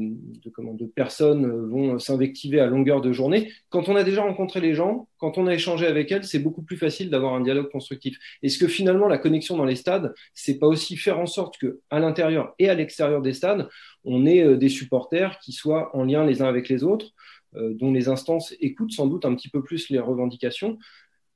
de 0.45 0.87
personnes 0.87 1.51
vont 1.69 1.99
s'invectiver 1.99 2.61
à 2.61 2.67
longueur 2.67 3.01
de 3.01 3.11
journée. 3.11 3.51
Quand 3.71 3.89
on 3.89 3.97
a 3.97 4.05
déjà 4.05 4.23
rencontré 4.23 4.61
les 4.61 4.75
gens, 4.75 5.09
quand 5.19 5.39
on 5.39 5.47
a 5.47 5.55
échangé 5.55 5.87
avec 5.87 6.13
elles, 6.13 6.25
c'est 6.25 6.39
beaucoup 6.39 6.63
plus 6.63 6.77
facile 6.77 7.11
d'avoir 7.11 7.35
un 7.35 7.41
dialogue 7.41 7.71
constructif. 7.71 8.19
Est-ce 8.43 8.59
que 8.59 8.69
finalement 8.69 9.09
la 9.09 9.19
connexion 9.19 9.57
dans 9.57 9.65
les 9.65 9.77
stades, 9.77 10.15
c'est 10.35 10.59
pas 10.59 10.67
aussi 10.67 10.97
faire 10.97 11.19
en 11.19 11.27
sorte 11.27 11.59
que 11.59 11.81
à 11.91 11.99
l'intérieur 11.99 12.55
et 12.59 12.69
à 12.69 12.75
l'extérieur 12.75 13.23
des 13.23 13.33
stades, 13.33 13.69
on 14.05 14.27
ait 14.27 14.57
des 14.57 14.69
supporters 14.69 15.39
qui 15.41 15.53
soient 15.53 15.97
en 15.97 16.05
lien 16.05 16.25
les 16.25 16.43
uns 16.43 16.47
avec 16.47 16.69
les 16.69 16.85
autres, 16.85 17.15
dont 17.55 17.93
les 17.93 18.09
instances 18.09 18.55
écoutent 18.61 18.93
sans 18.93 19.07
doute 19.07 19.25
un 19.25 19.35
petit 19.35 19.49
peu 19.49 19.63
plus 19.63 19.89
les 19.89 19.99
revendications, 19.99 20.79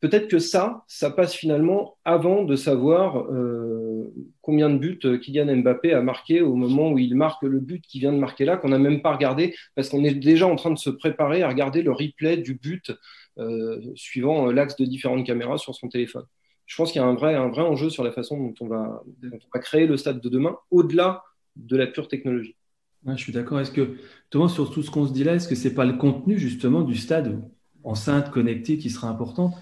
peut-être 0.01 0.29
que 0.29 0.39
ça, 0.39 0.85
ça 0.87 1.11
passe 1.11 1.35
finalement 1.35 1.97
avant 2.05 2.45
de 2.45 2.57
savoir 2.57 3.19
euh, 3.31 4.13
combien 4.43 4.71
de 4.71 4.79
buts 4.79 4.99
euh, 5.05 5.19
Kylian 5.19 5.57
Mbappé 5.57 5.93
a 5.93 6.03
marqué 6.03 6.41
au 6.41 6.55
moment 6.55 6.93
où 6.93 6.99
il 6.99 7.15
marque 7.17 7.43
le 7.43 7.61
but 7.61 7.83
qui 7.83 7.99
vient 7.99 8.13
de 8.13 8.19
marquer 8.19 8.45
là, 8.45 8.57
qu'on 8.57 8.69
n'a 8.69 8.79
même 8.79 9.03
pas 9.03 9.13
regardé, 9.13 9.55
parce 9.75 9.89
qu'on 9.89 10.05
est 10.05 10.15
déjà 10.15 10.47
en 10.47 10.57
train 10.57 10.71
de 10.71 10.79
se 10.79 10.91
préparer 10.91 11.43
à 11.43 11.49
regarder 11.49 11.83
le 11.83 11.93
replay 11.93 12.37
du 12.37 12.55
but 12.55 12.93
euh, 13.39 13.81
suivant 13.95 14.47
l'axe 14.47 14.77
de 14.77 14.85
différentes 14.85 15.27
caméras 15.27 15.59
sur 15.59 15.75
son 15.75 15.89
téléphone. 15.89 16.25
Je 16.67 16.77
pense 16.77 16.93
qu'il 16.93 17.01
y 17.01 17.05
a 17.05 17.07
un 17.07 17.15
vrai, 17.15 17.35
un 17.35 17.49
vrai 17.49 17.63
enjeu 17.63 17.89
sur 17.89 18.05
la 18.05 18.13
façon 18.13 18.39
dont 18.39 18.55
on, 18.61 18.69
va, 18.69 19.03
créer 19.61 19.87
le 19.87 19.97
stade 19.97 20.21
de 20.21 20.29
demain, 20.29 20.57
au-delà 20.71 21.23
de 21.57 21.77
la 21.77 21.87
pure 21.87 22.09
technologie. 22.09 22.57
je 23.07 23.15
suis 23.15 23.33
d'accord. 23.33 23.59
Est-ce 23.59 23.73
que, 23.73 23.97
Thomas, 24.29 24.49
sur 24.49 24.71
tout 24.71 24.83
ce 24.83 24.91
qu'on 24.91 25.07
se 25.07 25.13
dit 25.13 25.25
là, 25.25 25.35
est-ce 25.35 25.49
que 25.49 25.55
c'est 25.55 25.75
pas 25.75 25.87
le 25.87 25.95
contenu 25.95 26.39
justement 26.39 26.83
du 26.83 26.95
stade 26.95 27.41
enceinte 27.85 28.31
connectée 28.31 28.77
qui 28.77 28.91
sera 28.91 29.09
importante 29.09 29.55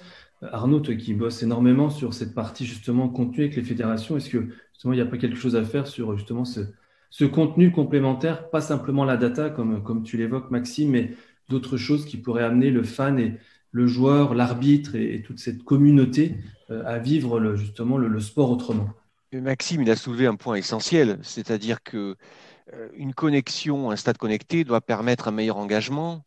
Arnaud, 0.43 0.81
qui 0.81 1.15
bosses 1.15 1.43
énormément 1.43 1.91
sur 1.91 2.15
cette 2.15 2.35
partie 2.35 2.67
justement 2.67 3.09
contenu 3.09 3.45
avec 3.45 3.57
les 3.57 3.63
fédérations, 3.63 4.17
est-ce 4.17 4.31
que 4.31 4.49
justement 4.73 4.93
il 4.93 4.97
n'y 4.97 5.03
a 5.03 5.07
pas 5.07 5.17
quelque 5.17 5.37
chose 5.37 5.57
à 5.57 5.65
faire 5.65 5.87
sur 5.87 6.17
justement 6.17 6.45
ce, 6.45 7.25
contenu 7.25 7.71
complémentaire, 7.71 8.51
pas 8.51 8.61
simplement 8.61 9.05
la 9.05 9.17
data 9.17 9.49
comme, 9.51 9.83
comme 9.83 10.03
tu 10.03 10.17
l'évoques 10.17 10.51
Maxime, 10.51 10.91
mais 10.91 11.13
d'autres 11.49 11.77
choses 11.77 12.05
qui 12.05 12.19
pourraient 12.19 12.45
amener 12.45 12.71
le 12.71 12.83
fan 12.83 13.19
et 13.19 13.39
le 13.73 13.87
joueur, 13.87 14.35
l'arbitre 14.35 14.95
et, 14.95 15.23
toute 15.23 15.39
cette 15.39 15.63
communauté 15.63 16.37
euh, 16.71 16.83
à 16.87 16.99
vivre 16.99 17.55
justement 17.57 17.99
le, 17.99 18.21
sport 18.21 18.51
autrement? 18.51 18.89
Maxime, 19.33 19.83
il 19.83 19.91
a 19.91 19.97
soulevé 19.97 20.27
un 20.27 20.37
point 20.37 20.57
essentiel, 20.57 21.19
c'est-à-dire 21.23 21.83
que 21.83 22.17
euh, 22.73 22.89
une 22.97 23.13
connexion, 23.13 23.91
un 23.91 23.97
stade 23.97 24.17
connecté 24.17 24.65
doit 24.65 24.81
permettre 24.81 25.29
un 25.29 25.31
meilleur 25.31 25.59
engagement 25.59 26.25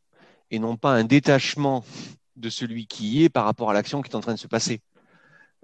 et 0.52 0.60
non 0.60 0.78
pas 0.78 0.94
un 0.94 1.04
détachement 1.04 1.84
de 2.40 2.50
celui 2.50 2.88
qui 2.88 3.24
est 3.24 3.30
par 3.30 3.46
rapport 3.46 3.70
à 3.70 3.74
l'action 3.74 4.02
qui 4.02 4.12
est 4.12 4.16
en 4.16 4.22
train 4.22 4.34
de 4.34 4.40
se 4.40 4.48
passer. 4.48 4.82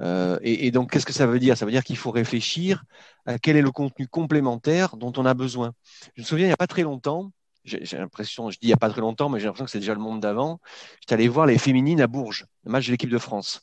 Euh, 0.02 0.38
et, 0.42 0.72
donc, 0.72 0.92
qu'est-ce 0.92 1.06
que 1.06 1.14
ça 1.14 1.26
veut 1.26 1.40
dire? 1.40 1.58
Ça 1.58 1.66
veut 1.66 1.72
dire 1.72 1.84
qu'il 1.84 1.98
faut 1.98 2.12
réfléchir 2.12 2.84
à 3.26 3.40
quel 3.40 3.56
est 3.56 3.62
le 3.62 3.72
contenu 3.72 4.08
complémentaire 4.08 4.98
dont 4.98 5.14
on 5.18 5.26
a 5.26 5.34
besoin. 5.34 5.74
Je 6.16 6.22
me 6.22 6.26
souviens, 6.26 6.46
il 6.46 6.50
n'y 6.50 6.54
a 6.54 6.58
pas 6.58 6.68
très 6.68 6.84
longtemps, 6.84 7.32
j'ai 7.64 7.98
l'impression, 7.98 8.52
je 8.52 8.58
dis 8.60 8.68
il 8.68 8.68
n'y 8.68 8.74
a 8.74 8.78
pas 8.78 8.90
très 8.90 9.02
longtemps, 9.02 9.30
mais 9.30 9.40
j'ai 9.40 9.46
l'impression 9.46 9.66
que 9.66 9.72
c'est 9.72 9.80
déjà 9.80 9.94
le 9.94 10.00
monde 10.00 10.20
d'avant, 10.20 10.60
j'étais 11.00 11.16
allé 11.16 11.28
voir 11.28 11.48
les 11.48 11.58
féminines 11.58 12.02
à 12.02 12.08
Bourges, 12.08 12.46
le 12.64 12.72
match 12.72 12.86
de 12.86 12.92
l'équipe 12.92 13.10
de 13.10 13.18
France. 13.18 13.62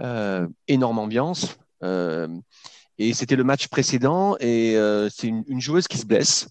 Euh, 0.00 0.46
énorme 0.68 0.98
ambiance. 0.98 1.58
Euh, 1.82 2.28
et 2.98 3.14
c'était 3.14 3.36
le 3.36 3.44
match 3.44 3.68
précédent, 3.68 4.36
et 4.40 4.76
c'est 5.10 5.28
une, 5.28 5.60
joueuse 5.60 5.86
qui 5.86 5.98
se 5.98 6.06
blesse. 6.06 6.48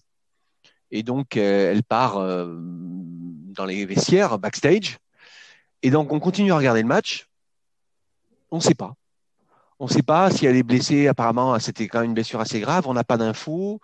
Et 0.90 1.02
donc, 1.02 1.36
elle 1.36 1.82
part 1.82 2.14
dans 2.16 3.66
les 3.66 3.84
vestiaires, 3.84 4.38
backstage, 4.38 4.98
et 5.82 5.90
donc, 5.90 6.12
on 6.12 6.20
continue 6.20 6.52
à 6.52 6.56
regarder 6.56 6.82
le 6.82 6.88
match. 6.88 7.28
On 8.50 8.56
ne 8.56 8.62
sait 8.62 8.74
pas. 8.74 8.94
On 9.80 9.86
ne 9.86 9.90
sait 9.90 10.02
pas 10.02 10.30
si 10.30 10.46
elle 10.46 10.56
est 10.56 10.64
blessée. 10.64 11.06
Apparemment, 11.06 11.58
c'était 11.60 11.86
quand 11.86 12.00
même 12.00 12.08
une 12.08 12.14
blessure 12.14 12.40
assez 12.40 12.60
grave. 12.60 12.88
On 12.88 12.94
n'a 12.94 13.04
pas 13.04 13.16
d'infos. 13.16 13.80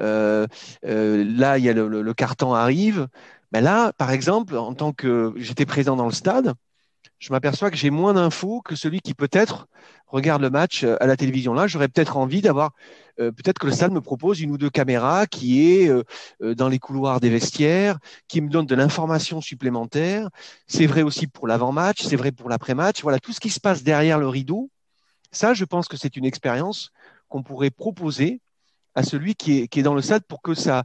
Euh, 0.00 0.46
euh, 0.86 1.24
là, 1.36 1.58
il 1.58 1.64
y 1.64 1.68
a 1.68 1.74
le, 1.74 2.14
carton 2.14 2.54
arrive. 2.54 3.08
Mais 3.52 3.60
là, 3.60 3.92
par 3.92 4.10
exemple, 4.10 4.56
en 4.56 4.74
tant 4.74 4.92
que 4.92 5.34
j'étais 5.36 5.66
présent 5.66 5.96
dans 5.96 6.06
le 6.06 6.12
stade, 6.12 6.54
je 7.24 7.32
m'aperçois 7.32 7.70
que 7.70 7.76
j'ai 7.78 7.88
moins 7.88 8.12
d'infos 8.12 8.60
que 8.60 8.76
celui 8.76 9.00
qui 9.00 9.14
peut-être 9.14 9.66
regarde 10.08 10.42
le 10.42 10.50
match 10.50 10.84
euh, 10.84 11.02
à 11.02 11.06
la 11.06 11.16
télévision. 11.16 11.54
Là, 11.54 11.66
j'aurais 11.66 11.88
peut-être 11.88 12.18
envie 12.18 12.42
d'avoir, 12.42 12.72
euh, 13.18 13.32
peut-être 13.32 13.58
que 13.58 13.64
le 13.66 13.72
stade 13.72 13.92
me 13.92 14.02
propose 14.02 14.42
une 14.42 14.50
ou 14.50 14.58
deux 14.58 14.68
caméras 14.68 15.26
qui 15.26 15.72
est 15.72 15.88
euh, 15.88 16.04
dans 16.54 16.68
les 16.68 16.78
couloirs 16.78 17.20
des 17.20 17.30
vestiaires, 17.30 17.98
qui 18.28 18.42
me 18.42 18.50
donne 18.50 18.66
de 18.66 18.74
l'information 18.74 19.40
supplémentaire. 19.40 20.28
C'est 20.66 20.84
vrai 20.84 21.00
aussi 21.00 21.26
pour 21.26 21.48
l'avant-match, 21.48 22.02
c'est 22.02 22.16
vrai 22.16 22.30
pour 22.30 22.50
l'après-match. 22.50 23.00
Voilà, 23.02 23.18
tout 23.18 23.32
ce 23.32 23.40
qui 23.40 23.48
se 23.48 23.58
passe 23.58 23.82
derrière 23.82 24.18
le 24.18 24.28
rideau, 24.28 24.68
ça, 25.32 25.54
je 25.54 25.64
pense 25.64 25.88
que 25.88 25.96
c'est 25.96 26.18
une 26.18 26.26
expérience 26.26 26.90
qu'on 27.30 27.42
pourrait 27.42 27.70
proposer 27.70 28.42
à 28.94 29.02
celui 29.02 29.34
qui 29.34 29.60
est, 29.60 29.68
qui 29.68 29.80
est, 29.80 29.82
dans 29.82 29.94
le 29.94 30.02
stade 30.02 30.24
pour 30.28 30.42
que 30.42 30.52
sa, 30.52 30.84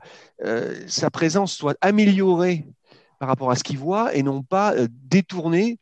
sa 0.88 1.12
présence 1.12 1.54
soit 1.54 1.78
améliorée 1.82 2.66
par 3.20 3.28
rapport 3.28 3.52
à 3.52 3.58
ce 3.58 3.64
qu'il 3.64 3.78
voit 3.78 4.16
et 4.16 4.24
non 4.24 4.42
pas 4.42 4.74
détournée 4.88 5.78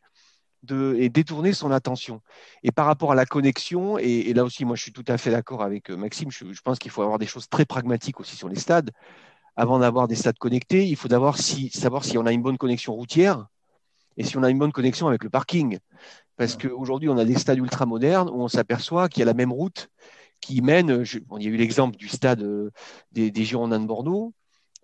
et 0.96 1.08
détourner 1.08 1.52
son 1.52 1.70
attention. 1.70 2.20
Et 2.62 2.72
par 2.72 2.86
rapport 2.86 3.12
à 3.12 3.14
la 3.14 3.26
connexion, 3.26 3.98
et, 3.98 4.32
là 4.34 4.44
aussi, 4.44 4.64
moi, 4.64 4.76
je 4.76 4.82
suis 4.82 4.92
tout 4.92 5.04
à 5.08 5.18
fait 5.18 5.30
d'accord 5.30 5.62
avec 5.62 5.90
euh, 5.90 5.96
Maxime, 5.96 6.30
je, 6.30 6.44
pense 6.62 6.78
qu'il 6.78 6.90
faut 6.90 7.02
avoir 7.02 7.18
des 7.18 7.26
choses 7.26 7.48
très 7.48 7.64
pragmatiques 7.64 8.20
aussi 8.20 8.36
sur 8.36 8.48
les 8.48 8.56
stades. 8.58 8.90
Avant 9.56 9.78
d'avoir 9.78 10.08
des 10.08 10.14
stades 10.14 10.38
connectés, 10.38 10.86
il 10.86 10.96
faut 10.96 11.08
d'abord 11.08 11.38
si, 11.38 11.70
savoir 11.70 12.04
si 12.04 12.18
on 12.18 12.26
a 12.26 12.32
une 12.32 12.42
bonne 12.42 12.58
connexion 12.58 12.94
routière 12.94 13.46
et 14.16 14.24
si 14.24 14.36
on 14.36 14.42
a 14.42 14.50
une 14.50 14.58
bonne 14.58 14.72
connexion 14.72 15.08
avec 15.08 15.24
le 15.24 15.30
parking. 15.30 15.78
Parce 16.36 16.56
qu'aujourd'hui, 16.56 17.08
on 17.08 17.18
a 17.18 17.24
des 17.24 17.36
stades 17.36 17.58
ultra 17.58 17.86
modernes 17.86 18.28
où 18.28 18.42
on 18.42 18.48
s'aperçoit 18.48 19.08
qu'il 19.08 19.20
y 19.20 19.22
a 19.22 19.26
la 19.26 19.34
même 19.34 19.52
route 19.52 19.88
qui 20.40 20.60
mène, 20.62 21.04
il 21.04 21.42
y 21.42 21.46
a 21.46 21.50
eu 21.50 21.56
l'exemple 21.56 21.96
du 21.96 22.08
stade 22.08 22.42
euh, 22.42 22.70
des, 23.10 23.32
des 23.32 23.44
Girondins 23.44 23.80
de 23.80 23.86
Bordeaux, 23.86 24.32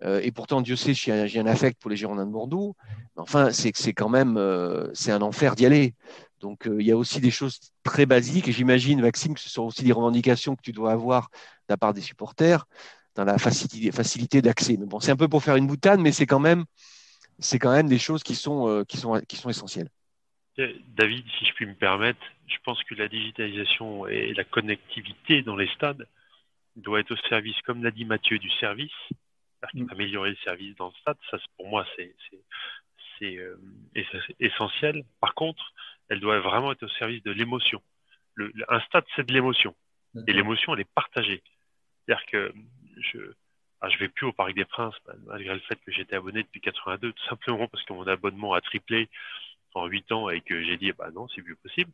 et 0.01 0.31
pourtant, 0.31 0.61
Dieu 0.61 0.75
sait, 0.75 0.93
j'ai 0.93 1.39
un, 1.39 1.47
affect 1.47 1.81
pour 1.81 1.89
les 1.89 1.97
Girondins 1.97 2.25
de 2.25 2.31
Bordeaux. 2.31 2.75
Mais 3.15 3.21
enfin, 3.21 3.51
c'est 3.51 3.93
quand 3.93 4.09
même, 4.09 4.37
euh, 4.37 4.89
c'est 4.93 5.11
un 5.11 5.21
enfer 5.21 5.55
d'y 5.55 5.65
aller. 5.65 5.93
Donc, 6.41 6.67
euh, 6.67 6.77
il 6.79 6.85
y 6.85 6.91
a 6.91 6.97
aussi 6.97 7.21
des 7.21 7.31
choses 7.31 7.59
très 7.83 8.05
basiques. 8.05 8.47
Et 8.47 8.51
j'imagine, 8.51 9.01
Maxime, 9.01 9.33
que 9.33 9.39
ce 9.39 9.49
sont 9.49 9.63
aussi 9.63 9.83
des 9.83 9.93
revendications 9.93 10.55
que 10.55 10.61
tu 10.61 10.73
dois 10.73 10.91
avoir 10.91 11.29
de 11.31 11.37
la 11.69 11.77
part 11.77 11.93
des 11.93 12.01
supporters 12.01 12.65
dans 13.15 13.23
la 13.23 13.37
facilité, 13.37 13.91
facilité 13.91 14.41
d'accès. 14.41 14.75
Mais 14.77 14.85
bon, 14.85 14.99
c'est 14.99 15.11
un 15.11 15.15
peu 15.15 15.29
pour 15.29 15.41
faire 15.41 15.55
une 15.55 15.67
boutade, 15.67 16.01
mais 16.01 16.11
c'est 16.11 16.25
quand 16.25 16.41
même, 16.41 16.65
c'est 17.39 17.59
quand 17.59 17.71
même 17.71 17.87
des 17.87 17.99
choses 17.99 18.23
qui 18.23 18.35
sont, 18.35 18.83
qui 18.87 18.97
sont, 18.97 19.21
qui 19.27 19.37
sont 19.37 19.49
essentielles. 19.49 19.89
David, 20.57 21.25
si 21.39 21.45
je 21.45 21.53
puis 21.53 21.65
me 21.65 21.73
permettre, 21.73 22.19
je 22.47 22.57
pense 22.63 22.81
que 22.83 22.95
la 22.95 23.07
digitalisation 23.07 24.07
et 24.07 24.33
la 24.33 24.43
connectivité 24.43 25.41
dans 25.41 25.55
les 25.55 25.67
stades 25.69 26.07
doit 26.75 26.99
être 26.99 27.11
au 27.11 27.17
service, 27.29 27.55
comme 27.65 27.83
l'a 27.83 27.91
dit 27.91 28.05
Mathieu, 28.05 28.37
du 28.37 28.49
service 28.51 28.91
Mm. 29.73 29.87
améliorer 29.91 30.29
le 30.31 30.35
service 30.37 30.75
dans 30.75 30.87
le 30.87 30.93
stade. 31.01 31.17
Ça, 31.31 31.37
pour 31.57 31.67
moi, 31.67 31.85
c'est 31.95 33.37
euh, 33.37 33.57
essentiel. 34.39 35.03
Par 35.19 35.33
contre, 35.33 35.73
elle 36.09 36.19
doit 36.19 36.39
vraiment 36.39 36.71
être 36.71 36.83
au 36.83 36.89
service 36.89 37.23
de 37.23 37.31
l'émotion. 37.31 37.81
Un 38.67 38.81
stade, 38.81 39.05
c'est 39.15 39.25
de 39.25 39.33
l'émotion. 39.33 39.75
Et 40.27 40.33
l'émotion, 40.33 40.73
elle 40.73 40.81
est 40.81 40.93
partagée. 40.93 41.41
C'est-à-dire 42.05 42.25
que 42.27 42.53
je 42.97 43.33
ah, 43.81 43.89
je 43.89 43.97
vais 43.99 44.07
plus 44.07 44.25
au 44.25 44.31
Parc 44.31 44.53
des 44.53 44.65
Princes, 44.65 44.95
malgré 45.27 45.53
le 45.53 45.59
fait 45.59 45.75
que 45.75 45.91
j'étais 45.91 46.15
abonné 46.15 46.41
depuis 46.43 46.61
82, 46.61 47.11
tout 47.11 47.25
simplement 47.25 47.67
parce 47.67 47.83
que 47.83 47.93
mon 47.93 48.07
abonnement 48.07 48.53
a 48.53 48.61
triplé 48.61 49.09
en 49.75 49.85
8 49.85 50.11
ans 50.11 50.29
et 50.29 50.41
que 50.41 50.63
j'ai 50.63 50.77
dit, 50.77 50.91
bah 50.93 51.11
non, 51.13 51.27
c'est 51.27 51.41
plus 51.41 51.55
possible. 51.57 51.91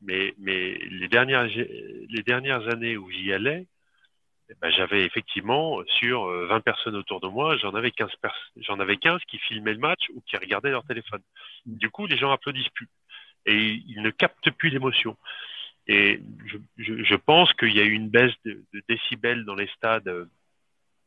Mais, 0.00 0.34
mais 0.38 0.78
les 0.78 1.08
dernières, 1.08 1.46
les 1.46 2.22
dernières 2.24 2.66
années 2.68 2.96
où 2.96 3.10
j'y 3.10 3.32
allais, 3.32 3.66
ben, 4.60 4.70
j'avais 4.70 5.04
effectivement 5.04 5.82
sur 5.86 6.24
20 6.24 6.56
euh, 6.56 6.60
personnes 6.60 6.96
autour 6.96 7.20
de 7.20 7.28
moi, 7.28 7.56
j'en 7.58 7.74
avais 7.74 7.90
15 7.90 8.10
j'en 8.56 8.80
avais 8.80 8.96
15 8.96 9.20
qui 9.28 9.38
filmaient 9.38 9.74
le 9.74 9.78
match 9.78 10.08
ou 10.14 10.22
qui 10.22 10.36
regardaient 10.36 10.70
leur 10.70 10.84
téléphone. 10.84 11.22
Mm. 11.66 11.76
Du 11.76 11.90
coup, 11.90 12.06
les 12.06 12.16
gens 12.16 12.30
applaudissent 12.30 12.70
plus 12.70 12.88
et 13.46 13.56
ils 13.56 14.02
ne 14.02 14.10
captent 14.10 14.50
plus 14.50 14.70
l'émotion. 14.70 15.16
Et 15.86 16.20
je, 16.46 16.58
je, 16.76 17.02
je 17.02 17.14
pense 17.14 17.52
qu'il 17.54 17.74
y 17.74 17.80
a 17.80 17.84
eu 17.84 17.92
une 17.92 18.10
baisse 18.10 18.34
de, 18.44 18.62
de 18.74 18.82
décibels 18.88 19.44
dans 19.44 19.54
les 19.54 19.68
stades 19.68 20.28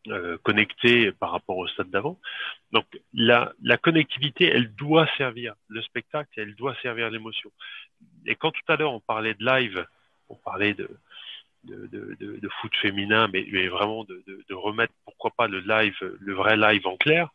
euh, 0.08 0.38
connectés 0.42 1.12
par 1.12 1.32
rapport 1.32 1.58
au 1.58 1.68
stade 1.68 1.92
d'avant. 1.92 2.20
Donc 2.72 2.86
la, 3.14 3.54
la 3.62 3.78
connectivité, 3.78 4.48
elle 4.48 4.74
doit 4.74 5.08
servir 5.16 5.54
le 5.68 5.80
spectacle, 5.84 6.32
elle 6.38 6.56
doit 6.56 6.76
servir 6.82 7.12
l'émotion. 7.12 7.52
Et 8.26 8.36
quand 8.36 8.50
tout 8.50 8.64
à 8.68 8.78
l'heure 8.78 8.94
on 8.94 9.00
parlait 9.00 9.36
de 9.36 9.46
live, 9.46 9.86
on 10.30 10.36
parlait 10.36 10.74
de, 10.74 10.90
de, 11.64 11.88
de, 11.88 12.16
de, 12.40 12.50
foot 12.60 12.76
féminin, 12.78 13.28
mais, 13.32 13.46
mais 13.52 13.68
vraiment 13.68 14.04
de, 14.04 14.24
de, 14.28 14.54
remettre, 14.54 14.94
pourquoi 15.06 15.32
pas, 15.32 15.48
le 15.48 15.60
live, 15.60 15.96
le 16.20 16.34
vrai 16.34 16.58
live 16.58 16.88
en 16.88 16.98
clair, 16.98 17.30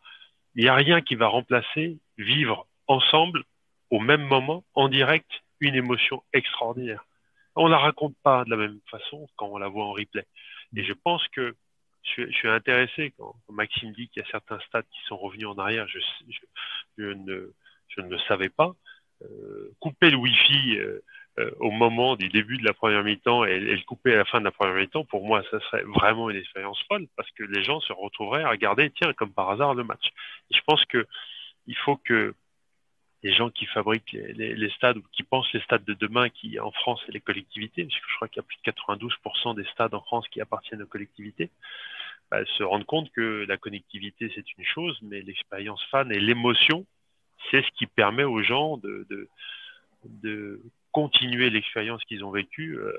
il 0.55 0.65
n'y 0.65 0.69
a 0.69 0.75
rien 0.75 1.01
qui 1.01 1.15
va 1.15 1.29
remplacer 1.29 1.99
vivre 2.19 2.67
ensemble, 2.87 3.45
au 3.91 4.01
même 4.01 4.23
moment, 4.23 4.65
en 4.75 4.89
direct, 4.89 5.31
une 5.61 5.75
émotion 5.75 6.23
extraordinaire. 6.33 7.05
On 7.55 7.69
la 7.69 7.79
raconte 7.79 8.17
pas 8.23 8.45
de 8.45 8.51
la 8.51 8.57
même 8.57 8.81
façon 8.91 9.29
quand 9.37 9.49
on 9.49 9.59
la 9.59 9.69
voit 9.69 9.85
en 9.85 9.93
replay. 9.93 10.27
Et 10.77 10.85
je 10.85 10.93
pense 10.93 11.27
que 11.29 11.55
je, 12.03 12.27
je 12.27 12.33
suis 12.33 12.49
intéressé 12.49 13.13
quand, 13.17 13.35
Maxime 13.49 13.93
dit 13.93 14.09
qu'il 14.09 14.23
y 14.23 14.27
a 14.27 14.31
certains 14.31 14.59
stades 14.61 14.87
qui 14.91 15.01
sont 15.07 15.17
revenus 15.17 15.47
en 15.47 15.59
arrière. 15.59 15.87
Je, 15.89 15.99
ne, 17.03 17.53
je 17.89 18.01
ne 18.01 18.09
le 18.09 18.19
savais 18.21 18.51
pas. 18.51 18.75
Euh, 19.23 19.73
couper 19.81 20.11
le 20.11 20.17
Wi-Fi 20.17 20.77
euh, 20.79 21.03
au 21.61 21.71
moment 21.71 22.17
du 22.17 22.29
début 22.29 22.57
de 22.57 22.65
la 22.65 22.73
première 22.73 23.05
mi-temps 23.05 23.45
et, 23.45 23.61
le 23.61 23.85
couper 23.85 24.15
à 24.15 24.17
la 24.17 24.25
fin 24.25 24.39
de 24.41 24.45
la 24.45 24.51
première 24.51 24.75
mi-temps, 24.75 25.05
pour 25.05 25.27
moi, 25.27 25.43
ça 25.51 25.61
serait 25.61 25.83
vraiment 25.83 26.31
une 26.31 26.37
expérience 26.37 26.83
folle 26.89 27.07
parce 27.17 27.31
que 27.33 27.45
les 27.45 27.63
gens 27.63 27.81
se 27.81 27.93
retrouveraient 27.93 28.45
à 28.45 28.51
regarder, 28.51 28.91
tiens, 28.91 29.13
comme 29.13 29.33
par 29.33 29.51
hasard, 29.51 29.75
le 29.75 29.85
match. 29.85 30.13
je 30.51 30.61
pense 30.67 30.85
que 30.87 31.07
il 31.67 31.77
faut 31.77 31.97
que 31.97 32.35
les 33.23 33.33
gens 33.33 33.51
qui 33.51 33.67
fabriquent 33.67 34.13
les, 34.13 34.71
stades 34.71 34.99
ou 34.99 35.03
qui 35.13 35.23
pensent 35.23 35.53
les 35.53 35.61
stades 35.63 35.85
de 35.85 35.95
demain, 35.95 36.29
qui 36.29 36.61
en 36.61 36.71
France 36.71 37.03
et 37.09 37.13
les 37.13 37.21
collectivités, 37.21 37.85
parce 37.85 37.99
que 37.99 38.07
je 38.09 38.17
crois 38.17 38.29
qu'il 38.29 38.41
y 38.41 38.45
a 38.45 38.47
plus 38.47 38.59
de 38.65 38.71
92% 38.71 39.57
des 39.57 39.65
stades 39.73 39.95
en 39.95 40.01
France 40.01 40.29
qui 40.29 40.41
appartiennent 40.41 40.83
aux 40.83 40.87
collectivités, 40.87 41.51
bah, 42.31 42.45
se 42.57 42.63
rendent 42.63 42.85
compte 42.85 43.11
que 43.11 43.45
la 43.49 43.57
connectivité 43.57 44.31
c'est 44.35 44.45
une 44.57 44.65
chose, 44.65 44.99
mais 45.03 45.23
l'expérience 45.23 45.83
fan 45.91 46.13
et 46.13 46.21
l'émotion, 46.21 46.87
c'est 47.51 47.63
ce 47.63 47.71
qui 47.73 47.87
permet 47.87 48.25
aux 48.25 48.43
gens 48.43 48.77
de, 48.77 49.07
de, 49.11 49.29
de 50.23 50.63
continuer 50.93 51.51
l'expérience 51.51 52.03
qu'ils 52.05 52.25
ont 52.25 52.31
vécue 52.31 52.77
euh, 52.79 52.93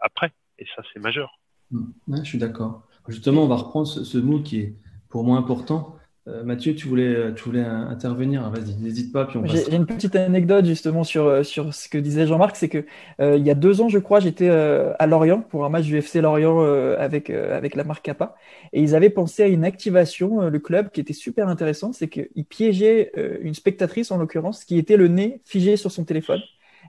après. 0.00 0.32
Et 0.58 0.66
ça, 0.74 0.82
c'est 0.92 1.00
majeur. 1.00 1.38
Mmh. 1.70 2.16
je 2.18 2.22
suis 2.24 2.38
d'accord. 2.38 2.86
Justement, 3.08 3.44
on 3.44 3.48
va 3.48 3.56
reprendre 3.56 3.86
ce, 3.86 4.18
mot 4.18 4.40
qui 4.40 4.60
est 4.60 4.74
pour 5.08 5.24
moi 5.24 5.38
important. 5.38 5.96
Euh, 6.28 6.44
Mathieu, 6.44 6.74
tu 6.74 6.86
voulais, 6.86 7.32
tu 7.34 7.44
voulais 7.44 7.62
intervenir. 7.62 8.48
Vas-y, 8.50 8.76
n'hésite 8.76 9.12
pas. 9.12 9.28
J'ai 9.44 9.74
une 9.74 9.86
petite 9.86 10.14
anecdote 10.16 10.66
justement 10.66 11.02
sur, 11.02 11.26
euh, 11.26 11.42
sur 11.42 11.74
ce 11.74 11.88
que 11.88 11.96
disait 11.98 12.26
Jean-Marc. 12.26 12.56
C'est 12.56 12.68
que 12.68 12.84
il 13.20 13.46
y 13.46 13.50
a 13.50 13.54
deux 13.54 13.80
ans, 13.80 13.88
je 13.88 13.98
crois, 13.98 14.20
j'étais 14.20 14.50
à 14.50 15.06
Lorient 15.06 15.40
pour 15.40 15.64
un 15.64 15.68
match 15.68 15.84
du 15.84 15.96
FC 15.96 16.20
Lorient 16.20 16.60
avec, 16.98 17.30
avec 17.30 17.74
la 17.74 17.84
marque 17.84 18.04
Kappa. 18.04 18.34
Et 18.72 18.82
ils 18.82 18.94
avaient 18.94 19.10
pensé 19.10 19.42
à 19.42 19.46
une 19.46 19.64
activation, 19.64 20.48
le 20.48 20.58
club, 20.58 20.90
qui 20.90 21.00
était 21.00 21.12
super 21.12 21.48
intéressant. 21.48 21.92
C'est 21.92 22.08
qu'ils 22.08 22.44
piégeaient 22.44 23.12
une 23.42 23.54
spectatrice, 23.54 24.10
en 24.10 24.18
l'occurrence, 24.18 24.64
qui 24.64 24.78
était 24.78 24.96
le 24.96 25.08
nez 25.08 25.40
figé 25.44 25.76
sur 25.76 25.90
son 25.90 26.04
téléphone. 26.04 26.40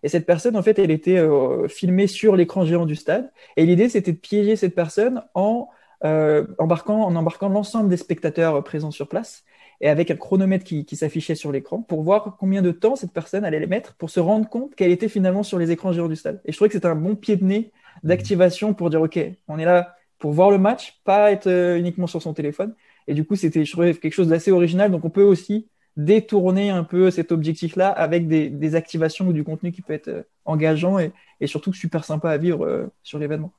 Et 0.03 0.09
cette 0.09 0.25
personne, 0.25 0.55
en 0.55 0.63
fait, 0.63 0.79
elle 0.79 0.91
était 0.91 1.17
euh, 1.17 1.67
filmée 1.67 2.07
sur 2.07 2.35
l'écran 2.35 2.65
géant 2.65 2.85
du 2.85 2.95
stade. 2.95 3.31
Et 3.57 3.65
l'idée, 3.65 3.89
c'était 3.89 4.13
de 4.13 4.17
piéger 4.17 4.55
cette 4.55 4.75
personne 4.75 5.23
en, 5.33 5.69
euh, 5.69 5.73
embarquant, 6.03 7.03
en 7.03 7.15
embarquant 7.15 7.49
l'ensemble 7.49 7.89
des 7.89 7.97
spectateurs 7.97 8.55
euh, 8.55 8.61
présents 8.61 8.91
sur 8.91 9.07
place 9.07 9.43
et 9.81 9.89
avec 9.89 10.11
un 10.11 10.15
chronomètre 10.15 10.63
qui, 10.63 10.95
s'affichait 10.95 11.35
sur 11.35 11.51
l'écran 11.51 11.81
pour 11.81 12.03
voir 12.03 12.37
combien 12.39 12.61
de 12.61 12.71
temps 12.71 12.95
cette 12.95 13.11
personne 13.11 13.43
allait 13.43 13.59
les 13.59 13.67
mettre 13.67 13.95
pour 13.95 14.09
se 14.09 14.19
rendre 14.19 14.47
compte 14.47 14.75
qu'elle 14.75 14.91
était 14.91 15.09
finalement 15.09 15.41
sur 15.41 15.57
les 15.57 15.71
écrans 15.71 15.91
géants 15.91 16.07
du 16.07 16.15
stade. 16.15 16.39
Et 16.45 16.51
je 16.51 16.57
trouvais 16.57 16.69
que 16.69 16.73
c'était 16.73 16.87
un 16.87 16.95
bon 16.95 17.15
pied 17.15 17.35
de 17.35 17.43
nez 17.43 17.71
d'activation 18.03 18.75
pour 18.75 18.91
dire, 18.91 19.01
OK, 19.01 19.19
on 19.47 19.57
est 19.57 19.65
là 19.65 19.95
pour 20.19 20.33
voir 20.33 20.51
le 20.51 20.59
match, 20.59 21.01
pas 21.03 21.31
être 21.31 21.49
uniquement 21.77 22.05
sur 22.05 22.21
son 22.21 22.33
téléphone. 22.33 22.75
Et 23.07 23.15
du 23.15 23.25
coup, 23.25 23.35
c'était, 23.35 23.65
je 23.65 23.71
trouvais, 23.71 23.95
quelque 23.95 24.13
chose 24.13 24.27
d'assez 24.27 24.51
original. 24.51 24.91
Donc, 24.91 25.03
on 25.03 25.09
peut 25.09 25.23
aussi 25.23 25.67
détourner 25.97 26.69
un 26.69 26.83
peu 26.83 27.11
cet 27.11 27.31
objectif-là 27.31 27.89
avec 27.89 28.27
des, 28.27 28.75
activations 28.75 29.27
ou 29.27 29.33
du 29.33 29.43
contenu 29.43 29.71
qui 29.71 29.81
peut 29.81 29.93
être 29.93 30.07
euh, 30.07 30.23
engageant 30.45 30.99
et, 30.99 31.11
surtout 31.45 31.73
super 31.73 32.05
sympa 32.05 32.29
à 32.29 32.37
vivre 32.37 32.65
euh, 32.65 32.87
sur 33.03 33.19
l'événement. 33.19 33.51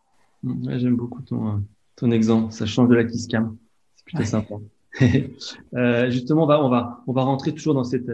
J'aime 0.69 0.97
beaucoup 0.97 1.21
ton, 1.23 1.49
euh, 1.49 1.59
ton 1.97 2.11
exemple. 2.11 2.53
Ça 2.53 2.67
change 2.67 2.89
de 2.89 2.95
la 2.95 3.05
kiss 3.05 3.27
cam. 3.27 3.57
C'est 3.97 4.05
plutôt 4.05 4.25
sympa. 4.25 4.55
justement, 6.11 6.45
on 6.45 6.47
va, 6.47 6.65
on, 6.65 6.69
va, 6.69 7.03
on 7.07 7.13
va 7.13 7.23
rentrer 7.23 7.53
toujours 7.53 7.75
dans 7.75 7.85
cette, 7.85 8.11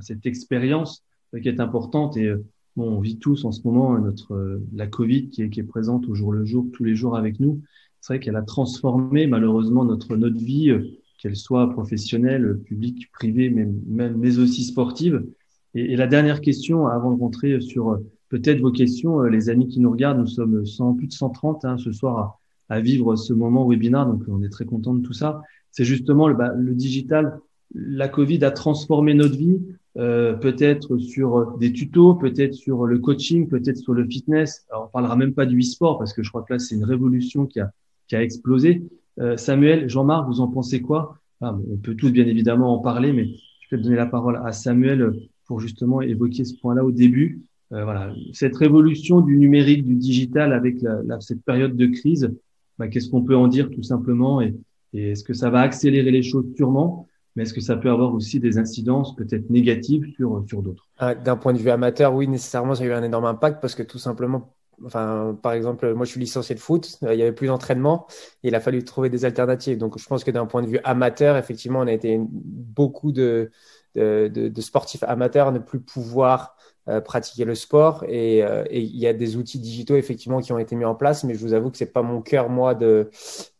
cette 0.00 0.26
expérience 0.26 1.04
qui 1.40 1.48
est 1.48 1.60
importante 1.60 2.16
et 2.16 2.32
bon, 2.74 2.96
on 2.96 3.00
vit 3.00 3.18
tous 3.18 3.44
en 3.44 3.52
ce 3.52 3.60
moment 3.64 3.96
notre, 3.98 4.60
la 4.74 4.88
Covid 4.88 5.28
qui 5.28 5.42
est, 5.42 5.50
qui 5.50 5.60
est 5.60 5.64
présente 5.64 6.08
au 6.08 6.14
jour 6.14 6.32
le 6.32 6.44
jour, 6.44 6.66
tous 6.72 6.82
les 6.82 6.96
jours 6.96 7.16
avec 7.16 7.38
nous. 7.38 7.60
C'est 8.00 8.14
vrai 8.14 8.20
qu'elle 8.20 8.34
a 8.34 8.42
transformé 8.42 9.28
malheureusement 9.28 9.84
notre, 9.84 10.16
notre 10.16 10.38
vie 10.38 10.72
qu'elle 11.20 11.36
soit 11.36 11.70
professionnelle, 11.70 12.58
publique, 12.64 13.10
privée, 13.12 13.50
mais, 13.50 13.68
même, 13.86 14.16
mais 14.16 14.38
aussi 14.38 14.64
sportive. 14.64 15.22
Et, 15.74 15.94
la 15.94 16.06
dernière 16.06 16.40
question, 16.40 16.86
avant 16.86 17.12
de 17.12 17.20
rentrer 17.20 17.60
sur 17.60 17.90
euh, 17.90 17.98
peut-être 18.30 18.60
vos 18.60 18.72
questions, 18.72 19.20
euh, 19.22 19.28
les 19.28 19.50
amis 19.50 19.68
qui 19.68 19.80
nous 19.80 19.90
regardent, 19.90 20.20
nous 20.20 20.26
sommes 20.26 20.64
100, 20.64 20.94
plus 20.94 21.06
de 21.06 21.12
130 21.12 21.64
hein, 21.64 21.76
ce 21.78 21.92
soir 21.92 22.39
à, 22.70 22.80
vivre 22.80 23.16
ce 23.16 23.32
moment 23.32 23.68
webinaire, 23.68 24.06
donc 24.06 24.22
on 24.28 24.42
est 24.42 24.48
très 24.48 24.64
content 24.64 24.94
de 24.94 25.02
tout 25.02 25.12
ça. 25.12 25.42
C'est 25.70 25.84
justement 25.84 26.28
le, 26.28 26.34
bah, 26.34 26.52
le 26.56 26.74
digital. 26.74 27.38
La 27.74 28.08
Covid 28.08 28.44
a 28.44 28.50
transformé 28.50 29.14
notre 29.14 29.36
vie, 29.36 29.60
euh, 29.96 30.34
peut-être 30.34 30.98
sur 30.98 31.58
des 31.58 31.72
tutos, 31.72 32.14
peut-être 32.14 32.54
sur 32.54 32.86
le 32.86 32.98
coaching, 32.98 33.48
peut-être 33.48 33.76
sur 33.76 33.92
le 33.92 34.04
fitness. 34.06 34.66
Alors, 34.70 34.86
on 34.86 34.88
parlera 34.88 35.16
même 35.16 35.34
pas 35.34 35.46
du 35.46 35.58
e-sport 35.58 35.98
parce 35.98 36.12
que 36.12 36.22
je 36.22 36.30
crois 36.30 36.42
que 36.42 36.52
là 36.52 36.58
c'est 36.58 36.74
une 36.74 36.84
révolution 36.84 37.46
qui 37.46 37.60
a, 37.60 37.72
qui 38.06 38.16
a 38.16 38.22
explosé. 38.22 38.82
Euh, 39.18 39.36
Samuel, 39.36 39.88
Jean-Marc, 39.88 40.28
vous 40.28 40.40
en 40.40 40.48
pensez 40.48 40.80
quoi? 40.80 41.16
On 41.40 41.76
peut 41.82 41.94
tous 41.94 42.10
bien 42.10 42.26
évidemment 42.26 42.74
en 42.74 42.78
parler, 42.78 43.12
mais 43.12 43.30
je 43.60 43.76
vais 43.76 43.82
donner 43.82 43.96
la 43.96 44.06
parole 44.06 44.40
à 44.44 44.52
Samuel 44.52 45.12
pour 45.46 45.58
justement 45.58 46.02
évoquer 46.02 46.44
ce 46.44 46.54
point-là 46.54 46.84
au 46.84 46.92
début. 46.92 47.42
Euh, 47.72 47.84
voilà, 47.84 48.12
cette 48.32 48.56
révolution 48.56 49.20
du 49.20 49.36
numérique, 49.38 49.84
du 49.84 49.94
digital 49.94 50.52
avec 50.52 50.84
cette 51.20 51.42
période 51.42 51.76
de 51.76 51.86
crise, 51.86 52.30
bah, 52.80 52.88
qu'est-ce 52.88 53.10
qu'on 53.10 53.22
peut 53.22 53.36
en 53.36 53.46
dire 53.46 53.70
tout 53.70 53.82
simplement 53.82 54.40
et, 54.40 54.54
est-ce 54.92 55.22
que 55.22 55.34
ça 55.34 55.50
va 55.50 55.60
accélérer 55.60 56.10
les 56.10 56.22
choses 56.22 56.46
sûrement 56.56 57.06
mais 57.36 57.44
est-ce 57.44 57.54
que 57.54 57.60
ça 57.60 57.76
peut 57.76 57.90
avoir 57.90 58.12
aussi 58.12 58.40
des 58.40 58.58
incidences 58.58 59.14
peut-être 59.14 59.50
négatives 59.50 60.04
sur, 60.16 60.42
sur 60.48 60.62
d'autres? 60.62 60.88
Ah, 60.98 61.14
D'un 61.14 61.36
point 61.36 61.52
de 61.52 61.58
vue 61.58 61.70
amateur, 61.70 62.12
oui, 62.12 62.26
nécessairement, 62.26 62.74
ça 62.74 62.82
a 62.82 62.86
eu 62.86 62.92
un 62.92 63.04
énorme 63.04 63.26
impact 63.26 63.60
parce 63.60 63.76
que 63.76 63.84
tout 63.84 63.98
simplement, 63.98 64.52
Enfin, 64.84 65.38
par 65.42 65.52
exemple, 65.52 65.92
moi, 65.92 66.06
je 66.06 66.12
suis 66.12 66.20
licencié 66.20 66.54
de 66.54 66.60
foot. 66.60 66.98
Euh, 67.02 67.14
il 67.14 67.20
y 67.20 67.22
avait 67.22 67.32
plus 67.32 67.48
d'entraînement. 67.48 68.06
Il 68.42 68.54
a 68.54 68.60
fallu 68.60 68.82
trouver 68.82 69.10
des 69.10 69.24
alternatives. 69.24 69.78
Donc, 69.78 69.98
je 69.98 70.06
pense 70.06 70.24
que 70.24 70.30
d'un 70.30 70.46
point 70.46 70.62
de 70.62 70.68
vue 70.68 70.80
amateur, 70.84 71.36
effectivement, 71.36 71.80
on 71.80 71.86
a 71.86 71.92
été 71.92 72.18
beaucoup 72.18 73.12
de, 73.12 73.50
de, 73.94 74.28
de, 74.28 74.60
sportifs 74.60 75.02
amateurs 75.02 75.52
ne 75.52 75.58
plus 75.58 75.80
pouvoir 75.80 76.56
pratiquer 77.04 77.44
le 77.44 77.54
sport. 77.54 78.04
Et, 78.08 78.42
euh, 78.42 78.64
et, 78.70 78.80
il 78.80 78.96
y 78.96 79.06
a 79.06 79.12
des 79.12 79.36
outils 79.36 79.58
digitaux, 79.58 79.96
effectivement, 79.96 80.40
qui 80.40 80.52
ont 80.52 80.58
été 80.58 80.76
mis 80.76 80.84
en 80.84 80.94
place. 80.94 81.24
Mais 81.24 81.34
je 81.34 81.40
vous 81.40 81.52
avoue 81.52 81.70
que 81.70 81.76
c'est 81.76 81.92
pas 81.92 82.02
mon 82.02 82.22
cœur, 82.22 82.48
moi, 82.48 82.78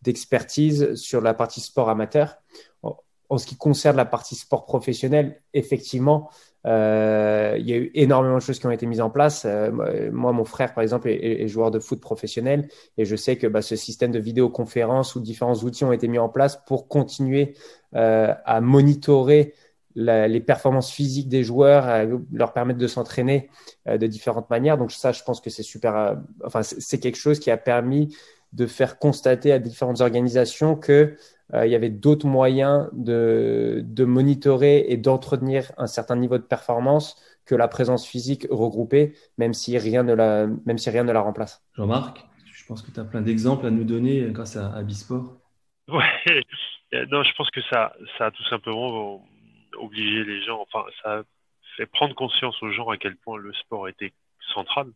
d'expertise 0.02 0.94
sur 0.94 1.20
la 1.20 1.34
partie 1.34 1.60
sport 1.60 1.88
amateur. 1.88 2.36
En 2.82 3.38
ce 3.38 3.46
qui 3.46 3.56
concerne 3.56 3.96
la 3.96 4.04
partie 4.04 4.34
sport 4.34 4.66
professionnel, 4.66 5.40
effectivement, 5.54 6.30
euh, 6.66 7.56
il 7.58 7.68
y 7.68 7.72
a 7.72 7.76
eu 7.76 7.90
énormément 7.94 8.36
de 8.36 8.42
choses 8.42 8.58
qui 8.58 8.66
ont 8.66 8.70
été 8.70 8.86
mises 8.86 9.00
en 9.00 9.10
place. 9.10 9.44
Euh, 9.46 10.10
moi, 10.12 10.32
mon 10.32 10.44
frère, 10.44 10.74
par 10.74 10.82
exemple, 10.82 11.08
est, 11.08 11.48
joueur 11.48 11.70
de 11.70 11.78
foot 11.78 12.00
professionnel 12.00 12.68
et 12.98 13.04
je 13.04 13.16
sais 13.16 13.36
que 13.36 13.46
bah, 13.46 13.62
ce 13.62 13.76
système 13.76 14.10
de 14.10 14.18
vidéoconférence 14.18 15.14
ou 15.14 15.20
différents 15.20 15.56
outils 15.56 15.84
ont 15.84 15.92
été 15.92 16.08
mis 16.08 16.18
en 16.18 16.28
place 16.28 16.62
pour 16.66 16.88
continuer 16.88 17.54
euh, 17.94 18.34
à 18.44 18.60
monitorer 18.60 19.54
les 19.94 20.40
performances 20.40 20.90
physiques 20.90 21.28
des 21.28 21.42
joueurs, 21.42 22.06
leur 22.32 22.52
permettre 22.52 22.78
de 22.78 22.86
s'entraîner 22.86 23.50
de 23.86 24.06
différentes 24.06 24.48
manières. 24.50 24.78
Donc 24.78 24.92
ça, 24.92 25.12
je 25.12 25.22
pense 25.22 25.40
que 25.40 25.50
c'est 25.50 25.62
super. 25.62 26.16
enfin, 26.44 26.62
c'est 26.62 27.00
quelque 27.00 27.18
chose 27.18 27.40
qui 27.40 27.50
a 27.50 27.56
permis 27.56 28.14
de 28.52 28.66
faire 28.66 28.98
constater 28.98 29.52
à 29.52 29.58
différentes 29.58 30.00
organisations 30.00 30.76
que 30.76 31.16
euh, 31.54 31.66
il 31.66 31.72
y 31.72 31.74
avait 31.74 31.90
d'autres 31.90 32.26
moyens 32.26 32.88
de, 32.92 33.82
de 33.84 34.04
monitorer 34.04 34.86
et 34.88 34.96
d'entretenir 34.96 35.72
un 35.78 35.86
certain 35.86 36.16
niveau 36.16 36.38
de 36.38 36.42
performance 36.42 37.16
que 37.44 37.54
la 37.54 37.68
présence 37.68 38.06
physique 38.06 38.46
regroupée, 38.50 39.14
même 39.38 39.54
si 39.54 39.76
rien 39.78 40.02
ne 40.02 40.14
la, 40.14 40.46
même 40.66 40.78
si 40.78 40.90
rien 40.90 41.04
ne 41.04 41.12
la 41.12 41.20
remplace. 41.20 41.62
Jean-Marc, 41.74 42.24
je 42.44 42.64
pense 42.66 42.82
que 42.82 42.90
tu 42.92 43.00
as 43.00 43.04
plein 43.04 43.22
d'exemples 43.22 43.66
à 43.66 43.70
nous 43.70 43.84
donner 43.84 44.28
grâce 44.30 44.56
à, 44.56 44.72
à 44.72 44.82
Bisport. 44.82 45.38
Ouais, 45.88 46.04
non, 47.10 47.22
je 47.24 47.34
pense 47.36 47.50
que 47.50 47.60
ça, 47.68 47.92
ça 48.18 48.26
a 48.26 48.30
tout 48.30 48.44
simplement 48.44 49.24
obligé 49.80 50.24
les 50.24 50.42
gens, 50.42 50.60
enfin, 50.60 50.84
ça 51.02 51.22
fait 51.76 51.86
prendre 51.86 52.14
conscience 52.14 52.60
aux 52.62 52.70
gens 52.70 52.88
à 52.88 52.96
quel 52.96 53.16
point 53.16 53.38
le 53.38 53.52
sport 53.54 53.88
était 53.88 54.12
central, 54.54 54.92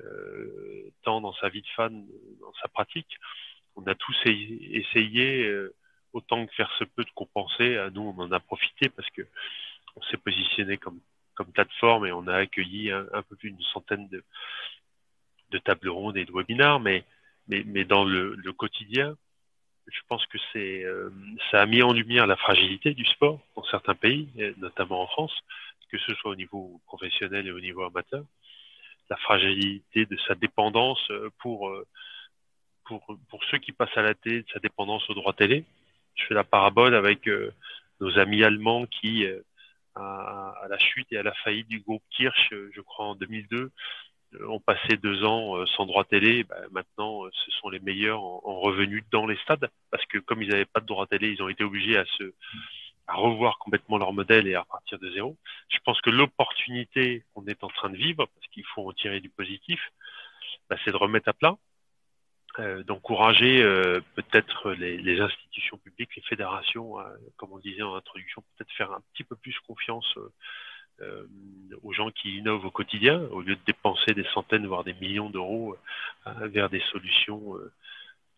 euh, 0.00 0.90
tant 1.02 1.20
dans 1.20 1.34
sa 1.34 1.48
vie 1.48 1.62
de 1.62 1.68
fan, 1.76 2.06
dans 2.40 2.52
sa 2.62 2.68
pratique 2.68 3.18
on 3.76 3.86
a 3.86 3.94
tous 3.94 4.16
essayé 4.26 5.46
euh, 5.46 5.74
autant 6.12 6.46
que 6.46 6.54
faire 6.54 6.70
se 6.78 6.84
peut 6.84 7.04
de 7.04 7.10
compenser. 7.14 7.76
À 7.76 7.90
nous, 7.90 8.02
on 8.02 8.22
en 8.22 8.32
a 8.32 8.40
profité 8.40 8.88
parce 8.88 9.08
que 9.10 9.22
on 9.96 10.02
s'est 10.02 10.16
positionné 10.16 10.76
comme 10.76 11.00
comme 11.34 11.50
plateforme 11.50 12.06
et 12.06 12.12
on 12.12 12.28
a 12.28 12.36
accueilli 12.36 12.92
un, 12.92 13.22
peu 13.28 13.34
plus 13.34 13.50
d'une 13.50 13.64
centaine 13.72 14.08
de 14.08 14.22
de 15.50 15.58
tables 15.58 15.88
rondes 15.88 16.16
et 16.16 16.24
de 16.24 16.32
webinars, 16.32 16.80
mais 16.80 17.04
mais, 17.48 17.62
mais 17.66 17.84
dans 17.84 18.04
le 18.04 18.52
quotidien, 18.52 19.16
je 19.86 20.00
pense 20.08 20.26
que 20.26 20.38
c'est 20.52 20.84
euh, 20.84 21.10
ça 21.50 21.62
a 21.62 21.66
mis 21.66 21.82
en 21.82 21.92
lumière 21.92 22.26
la 22.26 22.36
fragilité 22.36 22.94
du 22.94 23.04
sport 23.04 23.40
dans 23.56 23.64
certains 23.64 23.94
pays, 23.94 24.28
notamment 24.58 25.02
en 25.02 25.06
France, 25.06 25.34
que 25.90 25.98
ce 25.98 26.14
soit 26.14 26.32
au 26.32 26.36
niveau 26.36 26.80
professionnel 26.86 27.46
et 27.46 27.52
au 27.52 27.60
niveau 27.60 27.84
amateur, 27.84 28.24
la 29.10 29.16
fragilité 29.16 30.06
de 30.06 30.16
sa 30.26 30.34
dépendance 30.34 31.10
euh, 31.10 31.30
pour 31.38 31.70
pour, 32.84 33.04
pour 33.28 33.42
ceux 33.44 33.58
qui 33.58 33.72
passent 33.72 33.96
à 33.96 34.02
la 34.02 34.14
télé 34.14 34.42
de 34.42 34.48
sa 34.52 34.60
dépendance 34.60 35.08
aux 35.10 35.14
droits 35.14 35.32
télé. 35.32 35.64
Je 36.14 36.26
fais 36.26 36.34
la 36.34 36.44
parabole 36.44 36.94
avec 36.94 37.26
euh, 37.28 37.52
nos 38.00 38.18
amis 38.18 38.44
allemands 38.44 38.86
qui, 38.86 39.26
euh, 39.26 39.40
à, 39.94 40.66
la 40.68 40.78
chute 40.78 41.06
et 41.12 41.18
à 41.18 41.22
la 41.22 41.34
faillite 41.34 41.68
du 41.68 41.80
groupe 41.80 42.02
Kirsch, 42.10 42.52
euh, 42.52 42.70
je 42.74 42.80
crois 42.80 43.06
en 43.06 43.14
2002, 43.14 43.70
ont 44.48 44.60
passé 44.60 44.96
deux 44.96 45.24
ans 45.24 45.64
sans 45.66 45.86
droit 45.86 46.04
télé. 46.04 46.44
Ben, 46.44 46.56
maintenant, 46.72 47.22
ce 47.32 47.50
sont 47.52 47.68
les 47.68 47.80
meilleurs 47.80 48.22
en, 48.22 48.60
revenus 48.60 49.04
dans 49.10 49.26
les 49.26 49.36
stades 49.38 49.70
parce 49.90 50.04
que 50.06 50.18
comme 50.18 50.42
ils 50.42 50.48
n'avaient 50.48 50.64
pas 50.64 50.80
de 50.80 50.86
droit 50.86 51.06
télé, 51.06 51.30
ils 51.30 51.42
ont 51.42 51.48
été 51.48 51.64
obligés 51.64 51.96
à 51.96 52.04
se 52.04 52.32
à 53.06 53.14
revoir 53.16 53.58
complètement 53.58 53.98
leur 53.98 54.14
modèle 54.14 54.46
et 54.46 54.54
à 54.54 54.62
repartir 54.62 54.98
de 54.98 55.10
zéro. 55.12 55.36
Je 55.68 55.78
pense 55.84 56.00
que 56.00 56.08
l'opportunité 56.08 57.22
qu'on 57.34 57.46
est 57.46 57.62
en 57.62 57.68
train 57.68 57.90
de 57.90 57.96
vivre, 57.96 58.26
parce 58.26 58.46
qu'il 58.50 58.64
faut 58.74 58.88
en 58.88 58.92
tirer 58.92 59.20
du 59.20 59.28
positif, 59.28 59.78
bah, 60.70 60.76
c'est 60.84 60.90
de 60.90 60.96
remettre 60.96 61.28
à 61.28 61.34
plat, 61.34 61.56
euh, 62.60 62.82
d'encourager 62.84 63.62
euh, 63.62 64.00
peut-être 64.14 64.70
les, 64.72 64.96
les, 64.96 65.20
institutions 65.20 65.76
publiques, 65.76 66.16
les 66.16 66.22
fédérations, 66.22 66.96
comme 67.36 67.52
on 67.52 67.58
disait 67.58 67.82
en 67.82 67.94
introduction, 67.94 68.42
peut-être 68.56 68.72
faire 68.72 68.92
un 68.92 69.02
petit 69.12 69.24
peu 69.24 69.36
plus 69.36 69.58
confiance 69.66 70.16
euh, 71.00 71.26
aux 71.82 71.92
gens 71.92 72.10
qui 72.10 72.36
innovent 72.36 72.64
au 72.64 72.70
quotidien, 72.70 73.20
au 73.32 73.40
lieu 73.40 73.56
de 73.56 73.60
dépenser 73.66 74.14
des 74.14 74.26
centaines, 74.32 74.66
voire 74.66 74.84
des 74.84 74.94
millions 74.94 75.30
d'euros 75.30 75.76
vers 76.26 76.70
des 76.70 76.80
solutions 76.92 77.54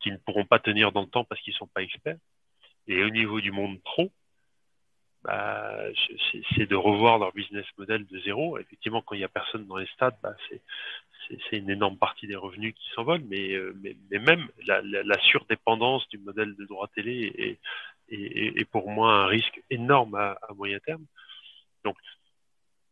qui 0.01 0.11
ne 0.11 0.17
pourront 0.17 0.45
pas 0.45 0.59
tenir 0.59 0.93
dans 0.93 1.03
le 1.03 1.07
temps 1.07 1.25
parce 1.25 1.41
qu'ils 1.41 1.53
ne 1.53 1.59
sont 1.59 1.67
pas 1.67 1.83
experts. 1.83 2.19
Et 2.89 3.03
au 3.03 3.11
niveau 3.11 3.41
du 3.41 3.53
monde 3.53 3.81
pro, 3.83 4.11
bah, 5.25 5.77
c'est 6.55 6.67
de 6.67 6.77
revoir 6.77 7.19
leur 7.19 7.33
business 7.33 7.67
model 7.77 8.07
de 8.07 8.21
zéro. 8.21 8.59
Effectivement, 8.59 9.03
quand 9.03 9.17
il 9.17 9.19
n'y 9.19 9.25
a 9.25 9.29
personne 9.29 9.67
dans 9.67 9.77
les 9.77 9.87
stades, 9.89 10.17
bah, 10.23 10.35
c'est 11.29 11.57
une 11.57 11.71
énorme 11.71 11.99
partie 11.99 12.29
des 12.29 12.37
revenus 12.37 12.75
qui 12.75 12.89
s'envolent, 12.95 13.25
mais, 13.29 13.53
euh, 13.55 13.75
même 14.11 14.49
la, 14.67 15.19
surdépendance 15.23 16.09
du 16.09 16.19
modèle 16.19 16.55
de 16.55 16.65
droit 16.65 16.87
télé 16.95 17.59
est 18.09 18.65
pour 18.67 18.89
moi 18.89 19.13
un 19.13 19.27
risque 19.27 19.61
énorme 19.71 20.15
à, 20.15 20.39
à 20.49 20.55
moyen 20.55 20.79
terme. 20.79 21.05
Donc, 21.85 21.97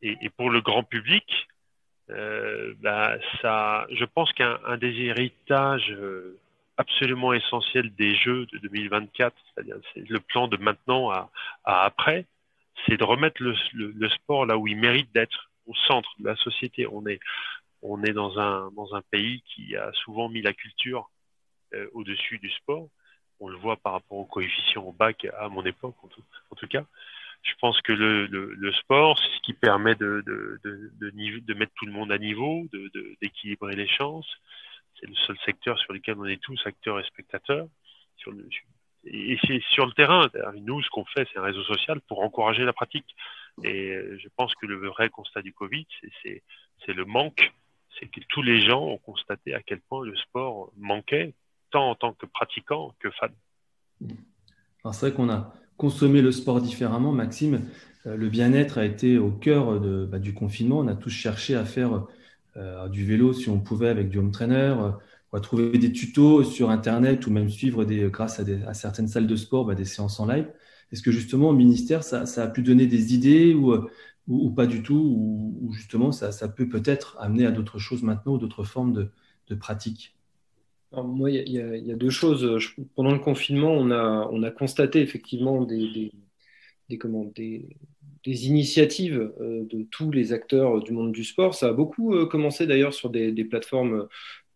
et, 0.02 0.30
pour 0.30 0.50
le 0.50 0.60
grand 0.60 0.82
public, 0.82 1.24
euh, 2.10 2.74
ça, 3.40 3.86
je 3.90 4.04
pense 4.04 4.32
qu'un 4.32 4.76
des 4.76 4.92
héritages 5.00 5.90
euh, 5.92 6.38
absolument 6.76 7.32
essentiel 7.32 7.94
des 7.94 8.14
Jeux 8.14 8.46
de 8.52 8.58
2024, 8.58 9.34
c'est-à-dire 9.54 9.76
c'est 9.92 10.08
le 10.08 10.20
plan 10.20 10.48
de 10.48 10.56
maintenant 10.56 11.10
à, 11.10 11.30
après, 11.64 12.26
c'est 12.86 12.96
de 12.96 13.04
remettre 13.04 13.42
le, 13.42 14.08
sport 14.10 14.46
là 14.46 14.58
où 14.58 14.66
il 14.66 14.76
mérite 14.76 15.12
d'être, 15.14 15.50
au 15.66 15.74
centre 15.86 16.10
de 16.18 16.26
la 16.26 16.36
société. 16.36 16.86
On 16.86 17.06
est, 17.06 18.12
dans 18.12 18.38
un, 18.38 19.02
pays 19.10 19.42
qui 19.42 19.76
a 19.76 19.90
souvent 19.92 20.28
mis 20.28 20.42
la 20.42 20.52
culture 20.52 21.08
euh, 21.72 21.88
au-dessus 21.94 22.38
du 22.38 22.50
sport. 22.50 22.88
On 23.40 23.48
le 23.48 23.56
voit 23.56 23.76
par 23.76 23.94
rapport 23.94 24.18
au 24.18 24.26
coefficient 24.26 24.82
au 24.82 24.92
bac 24.92 25.26
à 25.38 25.48
mon 25.48 25.64
époque, 25.64 25.96
en 26.02 26.56
tout 26.56 26.66
cas. 26.66 26.84
Je 27.44 27.52
pense 27.60 27.80
que 27.82 27.92
le, 27.92 28.26
le, 28.26 28.54
le 28.54 28.72
sport, 28.72 29.18
c'est 29.18 29.36
ce 29.36 29.42
qui 29.42 29.52
permet 29.52 29.94
de, 29.94 30.22
de, 30.26 30.58
de, 30.64 30.90
de, 31.00 31.38
de 31.40 31.54
mettre 31.54 31.72
tout 31.76 31.86
le 31.86 31.92
monde 31.92 32.10
à 32.10 32.18
niveau, 32.18 32.66
d'équilibrer 33.20 33.76
les 33.76 33.86
chances, 33.86 34.26
c'est 34.98 35.06
le 35.06 35.14
seul 35.14 35.36
secteur 35.44 35.78
sur 35.78 35.92
lequel 35.92 36.16
on 36.18 36.24
est 36.24 36.40
tous 36.42 36.58
acteurs 36.64 36.98
et 36.98 37.04
spectateurs. 37.04 37.66
Et 39.04 39.38
c'est 39.46 39.60
sur 39.70 39.84
le 39.84 39.92
terrain. 39.92 40.30
Nous, 40.62 40.82
ce 40.82 40.88
qu'on 40.88 41.04
fait, 41.04 41.28
c'est 41.30 41.38
un 41.38 41.42
réseau 41.42 41.64
social 41.64 42.00
pour 42.08 42.20
encourager 42.20 42.64
la 42.64 42.72
pratique. 42.72 43.14
Et 43.62 43.94
je 44.18 44.28
pense 44.36 44.54
que 44.54 44.66
le 44.66 44.88
vrai 44.88 45.10
constat 45.10 45.42
du 45.42 45.52
Covid, 45.52 45.86
c'est 46.22 46.92
le 46.92 47.04
manque. 47.04 47.52
C'est 47.98 48.06
que 48.06 48.20
tous 48.28 48.42
les 48.42 48.62
gens 48.62 48.82
ont 48.82 48.98
constaté 48.98 49.54
à 49.54 49.62
quel 49.62 49.80
point 49.80 50.04
le 50.04 50.16
sport 50.16 50.72
manquait, 50.76 51.34
tant 51.70 51.90
en 51.90 51.94
tant 51.94 52.12
que 52.14 52.26
pratiquant 52.26 52.94
que 52.98 53.10
fan. 53.10 53.32
C'est 54.00 55.00
vrai 55.08 55.12
qu'on 55.12 55.28
a 55.28 55.52
consommé 55.76 56.22
le 56.22 56.32
sport 56.32 56.60
différemment, 56.60 57.12
Maxime. 57.12 57.60
Euh, 58.06 58.16
le 58.16 58.28
bien-être 58.28 58.78
a 58.78 58.84
été 58.84 59.18
au 59.18 59.30
cœur 59.30 59.80
bah, 60.08 60.18
du 60.18 60.34
confinement. 60.34 60.78
On 60.78 60.88
a 60.88 60.94
tous 60.94 61.10
cherché 61.10 61.54
à 61.54 61.64
faire 61.64 62.06
euh, 62.56 62.88
du 62.88 63.04
vélo 63.04 63.32
si 63.32 63.48
on 63.48 63.58
pouvait 63.60 63.88
avec 63.88 64.08
du 64.08 64.18
home 64.18 64.30
trainer, 64.30 64.76
euh, 65.34 65.40
trouver 65.40 65.76
des 65.78 65.92
tutos 65.92 66.44
sur 66.44 66.70
Internet 66.70 67.26
ou 67.26 67.30
même 67.32 67.48
suivre 67.48 67.84
des, 67.84 68.08
grâce 68.10 68.40
à, 68.40 68.74
certaines 68.74 69.08
salles 69.08 69.26
de 69.26 69.36
sport 69.36 69.64
bah, 69.64 69.74
des 69.74 69.84
séances 69.84 70.20
en 70.20 70.26
live. 70.26 70.48
Est-ce 70.92 71.02
que 71.02 71.10
justement 71.10 71.48
au 71.48 71.52
ministère, 71.52 72.04
ça, 72.04 72.22
a 72.22 72.46
pu 72.46 72.62
donner 72.62 72.86
des 72.86 73.14
idées 73.14 73.54
ou, 73.54 74.50
pas 74.50 74.66
du 74.66 74.82
tout, 74.82 75.58
ou, 75.60 75.72
justement 75.72 76.12
ça, 76.12 76.30
ça 76.30 76.48
peut 76.48 76.68
peut-être 76.68 77.16
amener 77.18 77.46
à 77.46 77.50
d'autres 77.50 77.78
choses 77.78 78.02
maintenant 78.02 78.34
ou 78.34 78.38
d'autres 78.38 78.64
formes 78.64 78.92
de, 78.92 79.10
de 79.48 79.54
pratiques? 79.56 80.16
Moi, 81.02 81.30
il 81.30 81.50
y, 81.50 81.92
a 81.92 81.96
deux 81.96 82.10
choses. 82.10 82.58
Pendant 82.94 83.12
le 83.12 83.18
confinement, 83.18 83.72
on 83.72 83.90
a, 83.90 84.28
on 84.30 84.42
a 84.42 84.50
constaté 84.50 85.00
effectivement 85.00 85.62
des, 85.62 86.12
des, 86.88 88.46
initiatives 88.46 89.32
euh, 89.40 89.64
de 89.64 89.86
tous 89.90 90.10
les 90.10 90.32
acteurs 90.32 90.82
du 90.82 90.92
monde 90.92 91.12
du 91.12 91.24
sport. 91.24 91.54
Ça 91.54 91.68
a 91.68 91.72
beaucoup 91.72 92.14
euh, 92.14 92.26
commencé 92.26 92.66
d'ailleurs 92.66 92.94
sur 92.94 93.10
des, 93.10 93.32
plateformes 93.44 94.08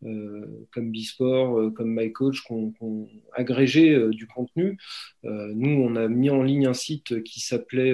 comme 0.02 0.90
Bisport, 0.90 1.58
euh, 1.58 1.70
comme 1.70 1.94
MyCoach, 1.94 2.42
qu'on 2.42 2.70
qu 2.70 2.84
agrégé 3.32 3.92
euh, 3.94 4.10
du 4.10 4.26
contenu. 4.26 4.78
nous, 5.24 5.82
on 5.82 5.96
a 5.96 6.08
mis 6.08 6.30
en 6.30 6.42
ligne 6.42 6.66
un 6.66 6.74
site 6.74 7.22
qui 7.22 7.40
s'appelait 7.40 7.92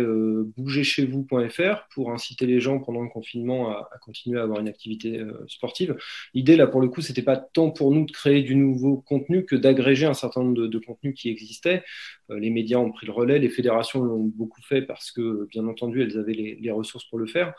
bougerchez-vous.fr 0.57 1.88
pour 1.94 2.12
inciter 2.12 2.46
les 2.46 2.61
gens 2.61 2.78
pendant 2.78 3.02
le 3.02 3.09
confinement 3.09 3.70
à, 3.70 3.88
à 3.92 3.98
continuer 3.98 4.38
à 4.38 4.42
avoir 4.42 4.61
une 4.61 4.68
activité 4.68 5.20
sportive. 5.48 5.96
L'idée, 6.34 6.57
là, 6.57 6.66
pour 6.66 6.80
le 6.80 6.88
coup, 6.88 7.00
c'était 7.00 7.22
pas 7.22 7.36
tant 7.36 7.70
pour 7.70 7.92
nous 7.92 8.05
de 8.05 8.12
créer 8.12 8.42
du 8.42 8.55
nouveau 8.55 8.98
contenu 8.98 9.44
que 9.44 9.57
d'agréger 9.57 10.07
un 10.07 10.14
certain 10.14 10.42
nombre 10.42 10.55
de, 10.55 10.66
de 10.66 10.78
contenus 10.78 11.14
qui 11.14 11.28
existaient. 11.30 11.82
les 12.28 12.50
médias 12.50 12.78
ont 12.78 12.92
pris 12.92 13.07
le 13.07 13.12
relais, 13.12 13.38
les 13.38 13.48
fédérations 13.48 14.02
l'ont 14.02 14.24
beaucoup 14.24 14.62
fait 14.62 14.82
parce 14.82 15.11
que, 15.11 15.46
bien 15.50 15.66
entendu, 15.66 16.02
elles 16.02 16.18
avaient 16.18 16.34
les, 16.34 16.57
les 16.61 16.70
ressources 16.70 17.05
pour 17.07 17.18
le 17.18 17.26
faire. 17.26 17.55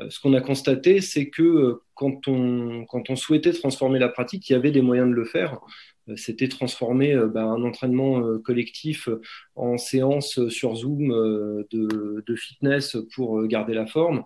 Euh, 0.00 0.10
ce 0.10 0.20
qu'on 0.20 0.34
a 0.34 0.40
constaté, 0.40 1.00
c'est 1.00 1.28
que 1.28 1.42
euh, 1.42 1.82
quand 1.94 2.28
on, 2.28 3.16
souhaitait 3.16 3.52
transformer 3.52 3.98
la 3.98 4.08
pratique, 4.08 4.48
il 4.48 4.52
y 4.52 4.56
avait 4.56 4.70
des 4.70 4.82
moyens 4.82 5.08
de 5.08 5.14
le 5.14 5.24
faire. 5.24 5.60
Euh, 6.08 6.16
c'était 6.16 6.48
transformer 6.48 7.14
bah, 7.32 7.44
un 7.44 7.62
entraînement 7.62 8.38
collectif 8.38 9.08
en 9.54 9.76
séance 9.78 10.48
sur 10.48 10.76
Zoom 10.76 11.08
de, 11.70 12.36
fitness 12.36 12.96
pour 13.14 13.46
garder 13.46 13.74
la 13.74 13.86
forme. 13.86 14.24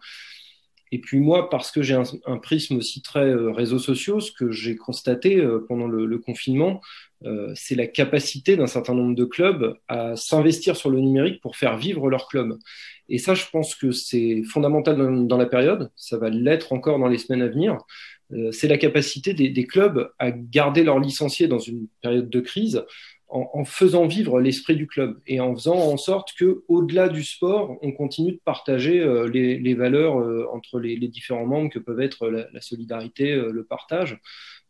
Et 0.92 1.00
puis 1.00 1.18
moi, 1.18 1.50
parce 1.50 1.72
que 1.72 1.82
j'ai 1.82 2.00
un, 2.26 2.38
prisme 2.38 2.76
aussi 2.76 3.02
très 3.02 3.34
réseaux 3.34 3.80
sociaux, 3.80 4.20
ce 4.20 4.30
que 4.30 4.52
j'ai 4.52 4.76
constaté 4.76 5.44
pendant 5.66 5.88
le 5.88 6.18
confinement, 6.18 6.80
euh, 7.24 7.52
c'est 7.54 7.74
la 7.74 7.86
capacité 7.86 8.56
d'un 8.56 8.66
certain 8.66 8.94
nombre 8.94 9.14
de 9.14 9.24
clubs 9.24 9.76
à 9.88 10.14
s'investir 10.16 10.76
sur 10.76 10.90
le 10.90 11.00
numérique 11.00 11.40
pour 11.40 11.56
faire 11.56 11.76
vivre 11.76 12.08
leur 12.10 12.28
club. 12.28 12.58
Et 13.08 13.18
ça, 13.18 13.34
je 13.34 13.44
pense 13.50 13.74
que 13.74 13.92
c'est 13.92 14.42
fondamental 14.44 15.26
dans, 15.26 15.36
la 15.36 15.46
période, 15.46 15.90
ça 15.96 16.18
va 16.18 16.30
l'être 16.30 16.72
encore 16.72 16.98
dans 16.98 17.08
les 17.08 17.18
semaines 17.18 17.42
à 17.42 17.48
venir. 17.48 17.78
Euh, 18.32 18.50
c'est 18.52 18.68
la 18.68 18.78
capacité 18.78 19.34
des, 19.34 19.66
clubs 19.66 20.10
à 20.18 20.30
garder 20.30 20.82
leurs 20.82 20.98
licenciés 20.98 21.46
dans 21.48 21.58
une 21.58 21.86
période 22.02 22.30
de 22.30 22.40
crise 22.40 22.82
en, 23.28 23.64
faisant 23.64 24.06
vivre 24.06 24.38
l'esprit 24.38 24.76
du 24.76 24.86
club 24.86 25.20
et 25.26 25.40
en 25.40 25.54
faisant 25.56 25.76
en 25.76 25.96
sorte 25.96 26.34
que, 26.38 26.62
au-delà 26.68 27.08
du 27.08 27.24
sport, 27.24 27.78
on 27.82 27.90
continue 27.90 28.32
de 28.32 28.40
partager 28.44 29.00
euh, 29.00 29.28
les, 29.28 29.74
valeurs 29.74 30.16
entre 30.54 30.78
les, 30.78 30.96
différents 31.08 31.46
membres 31.46 31.70
que 31.70 31.78
peuvent 31.78 32.00
être 32.00 32.28
la, 32.28 32.60
solidarité, 32.60 33.34
le 33.34 33.64
partage. 33.64 34.18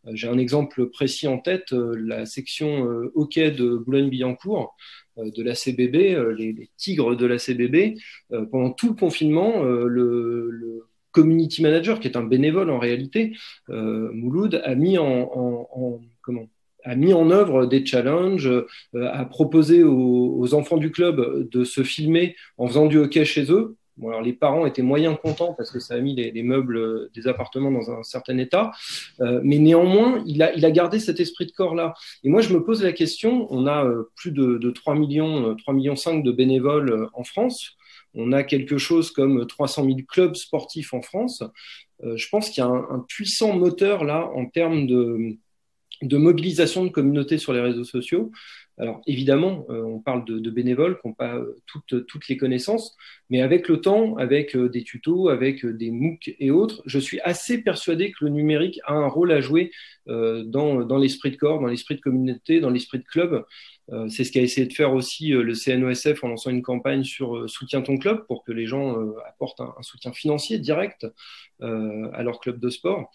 Euh, 0.06 0.10
j'ai 0.14 0.28
un 0.28 0.38
exemple 0.38 0.88
précis 0.90 1.28
en 1.28 1.38
tête, 1.38 1.72
euh, 1.72 1.94
la 1.98 2.26
section 2.26 2.84
hockey 3.14 3.50
de 3.50 3.76
Boulogne-Billancourt 3.76 4.76
de 5.16 5.42
la 5.44 5.54
CBB, 5.54 6.16
les, 6.36 6.52
les, 6.52 6.70
tigres 6.76 7.16
de 7.16 7.26
la 7.26 7.38
CBB. 7.38 7.94
pendant 8.50 8.70
tout 8.70 8.88
le 8.88 8.94
confinement, 8.94 9.62
le, 9.62 10.50
le 10.50 10.88
community 11.12 11.62
manager, 11.62 12.00
qui 12.00 12.08
est 12.08 12.16
un 12.16 12.24
bénévole 12.24 12.68
en 12.70 12.80
réalité, 12.80 13.32
Mouloud, 13.68 14.60
a 14.64 14.74
mis 14.74 14.98
en, 14.98 15.06
en, 15.06 15.68
en 15.70 16.00
comment 16.20 16.48
a 16.84 16.94
mis 16.94 17.12
en 17.12 17.30
œuvre 17.30 17.66
des 17.66 17.84
challenges, 17.84 18.46
euh, 18.46 18.66
a 18.94 19.24
proposé 19.24 19.82
aux, 19.82 20.36
aux, 20.38 20.54
enfants 20.54 20.76
du 20.76 20.90
club 20.90 21.48
de 21.50 21.64
se 21.64 21.82
filmer 21.82 22.36
en 22.58 22.68
faisant 22.68 22.86
du 22.86 22.98
hockey 22.98 23.24
chez 23.24 23.50
eux. 23.50 23.76
Bon, 23.96 24.08
alors 24.08 24.22
les 24.22 24.32
parents 24.32 24.66
étaient 24.66 24.82
moyens 24.82 25.16
contents 25.22 25.54
parce 25.54 25.70
que 25.70 25.78
ça 25.78 25.94
a 25.94 26.00
mis 26.00 26.14
les, 26.14 26.32
les 26.32 26.42
meubles 26.42 27.10
des 27.14 27.28
appartements 27.28 27.70
dans 27.70 27.90
un 27.90 28.02
certain 28.02 28.38
état, 28.38 28.72
euh, 29.20 29.40
mais 29.44 29.58
néanmoins, 29.58 30.22
il 30.26 30.42
a, 30.42 30.52
il 30.54 30.64
a 30.64 30.70
gardé 30.70 30.98
cet 30.98 31.20
esprit 31.20 31.46
de 31.46 31.52
corps-là. 31.52 31.94
Et 32.24 32.28
moi, 32.28 32.40
je 32.40 32.52
me 32.52 32.64
pose 32.64 32.82
la 32.82 32.92
question, 32.92 33.46
on 33.50 33.66
a 33.66 33.84
euh, 33.84 34.10
plus 34.16 34.32
de, 34.32 34.58
de 34.58 34.70
3 34.70 34.96
millions, 34.96 35.54
3 35.54 35.74
millions 35.74 35.96
5 35.96 36.24
de 36.24 36.32
bénévoles 36.32 37.08
en 37.12 37.22
France, 37.22 37.76
on 38.14 38.32
a 38.32 38.42
quelque 38.42 38.78
chose 38.78 39.10
comme 39.10 39.46
300 39.46 39.84
000 39.84 39.98
clubs 40.08 40.34
sportifs 40.34 40.94
en 40.94 41.02
France. 41.02 41.42
Euh, 42.02 42.16
je 42.16 42.28
pense 42.28 42.50
qu'il 42.50 42.62
y 42.62 42.66
a 42.66 42.70
un, 42.70 42.86
un, 42.90 43.04
puissant 43.08 43.56
moteur 43.56 44.04
là 44.04 44.30
en 44.34 44.46
termes 44.46 44.86
de, 44.86 45.36
de 46.02 46.16
mobilisation 46.16 46.84
de 46.84 46.90
communautés 46.90 47.38
sur 47.38 47.52
les 47.52 47.60
réseaux 47.60 47.84
sociaux. 47.84 48.30
Alors 48.78 49.02
évidemment, 49.06 49.66
euh, 49.70 49.82
on 49.82 50.00
parle 50.00 50.24
de, 50.24 50.50
bénévoles 50.50 51.00
qui 51.00 51.06
n'ont 51.06 51.14
pas 51.14 51.36
euh, 51.36 51.56
toutes, 51.66 52.28
les 52.28 52.36
connaissances, 52.36 52.96
mais 53.30 53.40
avec 53.40 53.68
le 53.68 53.80
temps, 53.80 54.16
avec 54.16 54.56
euh, 54.56 54.68
des 54.68 54.82
tutos, 54.82 55.28
avec 55.28 55.64
des 55.64 55.92
MOOC 55.92 56.34
et 56.40 56.50
autres, 56.50 56.82
je 56.84 56.98
suis 56.98 57.20
assez 57.20 57.62
persuadé 57.62 58.10
que 58.10 58.24
le 58.24 58.30
numérique 58.30 58.80
a 58.84 58.94
un 58.94 59.06
rôle 59.06 59.32
à 59.32 59.40
jouer 59.40 59.70
dans, 60.06 60.98
l'esprit 60.98 61.30
de 61.30 61.36
corps, 61.36 61.60
dans 61.60 61.68
l'esprit 61.68 61.94
de 61.94 62.00
communauté, 62.00 62.60
dans 62.60 62.68
l'esprit 62.68 62.98
de 62.98 63.04
club. 63.04 63.44
C'est 64.08 64.24
ce 64.24 64.32
qu'a 64.32 64.42
essayé 64.42 64.66
de 64.66 64.72
faire 64.72 64.92
aussi 64.92 65.28
le 65.28 65.54
CNOSF 65.54 66.22
en 66.24 66.28
lançant 66.28 66.50
une 66.50 66.62
campagne 66.62 67.04
sur 67.04 67.48
Soutiens 67.48 67.80
ton 67.80 67.96
club 67.96 68.26
pour 68.26 68.44
que 68.44 68.52
les 68.52 68.66
gens 68.66 68.96
apportent 69.26 69.60
un, 69.60 69.74
soutien 69.80 70.12
financier 70.12 70.58
direct 70.58 71.06
à 71.60 72.22
leur 72.22 72.40
club 72.40 72.60
de 72.60 72.68
sport. 72.68 73.10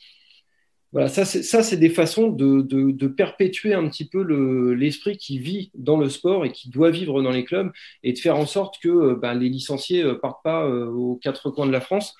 Voilà, 0.91 1.07
ça 1.07 1.23
c'est 1.25 1.77
des 1.77 1.89
façons 1.89 2.29
de, 2.29 2.61
de, 2.61 3.07
perpétuer 3.07 3.75
un 3.75 3.87
petit 3.87 4.09
peu 4.09 4.23
l'esprit 4.73 5.17
qui 5.17 5.37
vit 5.37 5.69
dans 5.75 5.97
le 5.97 6.09
sport 6.09 6.45
et 6.45 6.51
qui 6.51 6.69
doit 6.69 6.89
vivre 6.89 7.21
dans 7.21 7.29
les 7.29 7.45
clubs 7.45 7.71
et 8.01 8.13
de 8.13 8.17
faire 8.17 8.37
en 8.37 8.47
sorte 8.47 8.75
que 8.81 9.13
ben, 9.13 9.35
les 9.35 9.49
licenciés 9.49 10.03
partent 10.19 10.43
pas 10.43 10.67
aux 10.67 11.19
quatre 11.21 11.51
coins 11.51 11.67
de 11.67 11.71
la 11.71 11.81
France 11.81 12.15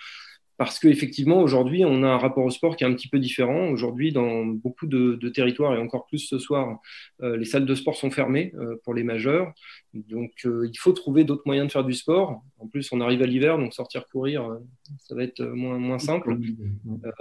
parce 0.60 0.78
qu'effectivement, 0.78 1.41
aujourd'hui, 1.41 1.86
on 1.86 2.03
a 2.03 2.07
un 2.10 2.18
rapport 2.18 2.43
au 2.43 2.49
sport 2.49 2.76
qui 2.76 2.84
est 2.84 2.88
un 2.88 2.93
petit 2.93 3.07
peu 3.07 3.18
différent. 3.18 3.70
Aujourd'hui, 3.70 4.12
dans 4.12 4.45
beaucoup 4.45 4.88
de, 4.88 5.16
territoires, 5.30 5.74
et 5.74 5.78
encore 5.78 6.05
plus 6.05 6.20
ce 6.20 6.38
soir, 6.38 6.82
euh, 7.24 7.38
les 7.38 7.45
salles 7.45 7.66
de 7.66 7.76
sport 7.76 7.95
sont 7.95 8.12
fermées 8.12 8.51
euh, 8.60 8.76
pour 8.84 8.93
les 8.93 9.03
majeurs. 9.03 9.53
Donc, 9.93 10.34
euh, 10.45 10.68
il 10.70 10.78
faut 10.78 10.91
trouver 10.91 11.24
d'autres 11.24 11.43
moyens 11.45 11.68
de 11.68 11.72
faire 11.72 11.86
du 11.86 11.93
sport. 11.93 12.43
En 12.57 12.68
plus, 12.68 12.91
on 12.91 12.99
arrive 12.99 13.22
à 13.22 13.26
l'hiver, 13.26 13.57
donc 13.57 13.74
sortir 13.74 14.05
courir, 14.10 14.60
ça 14.97 15.16
va 15.16 15.24
être 15.24 15.41
moins, 15.41 15.78
moins 15.78 15.97
simple. 15.97 16.38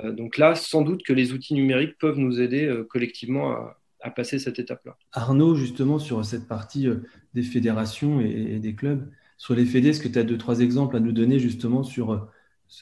donc 0.05 0.37
là, 0.37 0.57
sans 0.57 0.83
doute 0.83 1.05
que 1.05 1.13
les 1.13 1.33
outils 1.33 1.55
numériques 1.55 1.97
peuvent 2.01 2.19
nous 2.19 2.41
aider 2.41 2.69
collectivement 2.91 3.55
à, 4.01 4.11
passer 4.11 4.41
cette 4.41 4.59
étape-là. 4.59 4.97
Arnaud, 5.13 5.55
justement, 5.55 6.01
sur 6.01 6.25
cette 6.25 6.49
partie 6.49 6.89
des 7.35 7.43
fédérations 7.43 8.21
et, 8.21 8.59
des 8.59 8.75
clubs, 8.75 9.09
sur 9.37 9.55
les 9.55 9.65
fédés, 9.65 9.91
est-ce 9.91 10.01
que 10.01 10.09
tu 10.09 10.19
as 10.19 10.25
deux, 10.25 10.39
trois 10.39 10.59
exemples 10.59 10.97
à 10.97 11.01
nous 11.01 11.13
donner 11.13 11.39
justement 11.39 11.85
sur 11.85 12.29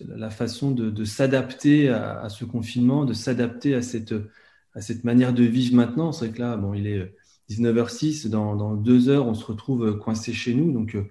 la 0.09 0.31
façon 0.31 0.71
de, 0.71 1.05
s'adapter 1.05 1.89
à, 1.89 2.29
ce 2.29 2.45
confinement, 2.45 3.05
de 3.05 3.13
s'adapter 3.13 3.75
à 3.75 3.83
cette, 3.83 4.15
à 4.75 4.81
cette 4.81 5.05
manière 5.05 5.33
de 5.33 5.45
vivre 5.45 5.75
maintenant. 5.75 6.13
C'est 6.13 6.27
vrai 6.27 6.35
que 6.37 6.43
là, 6.43 6.57
bon, 6.57 6.75
il 6.75 6.87
est 6.87 7.15
19h06, 7.51 8.29
dans, 8.29 8.75
deux 8.75 9.09
heures, 9.09 9.27
on 9.27 9.35
se 9.35 9.45
retrouve 9.45 9.99
coincé 9.99 10.33
chez 10.33 10.55
nous. 10.55 10.73
Donc, 10.73 10.95
euh, 10.95 11.05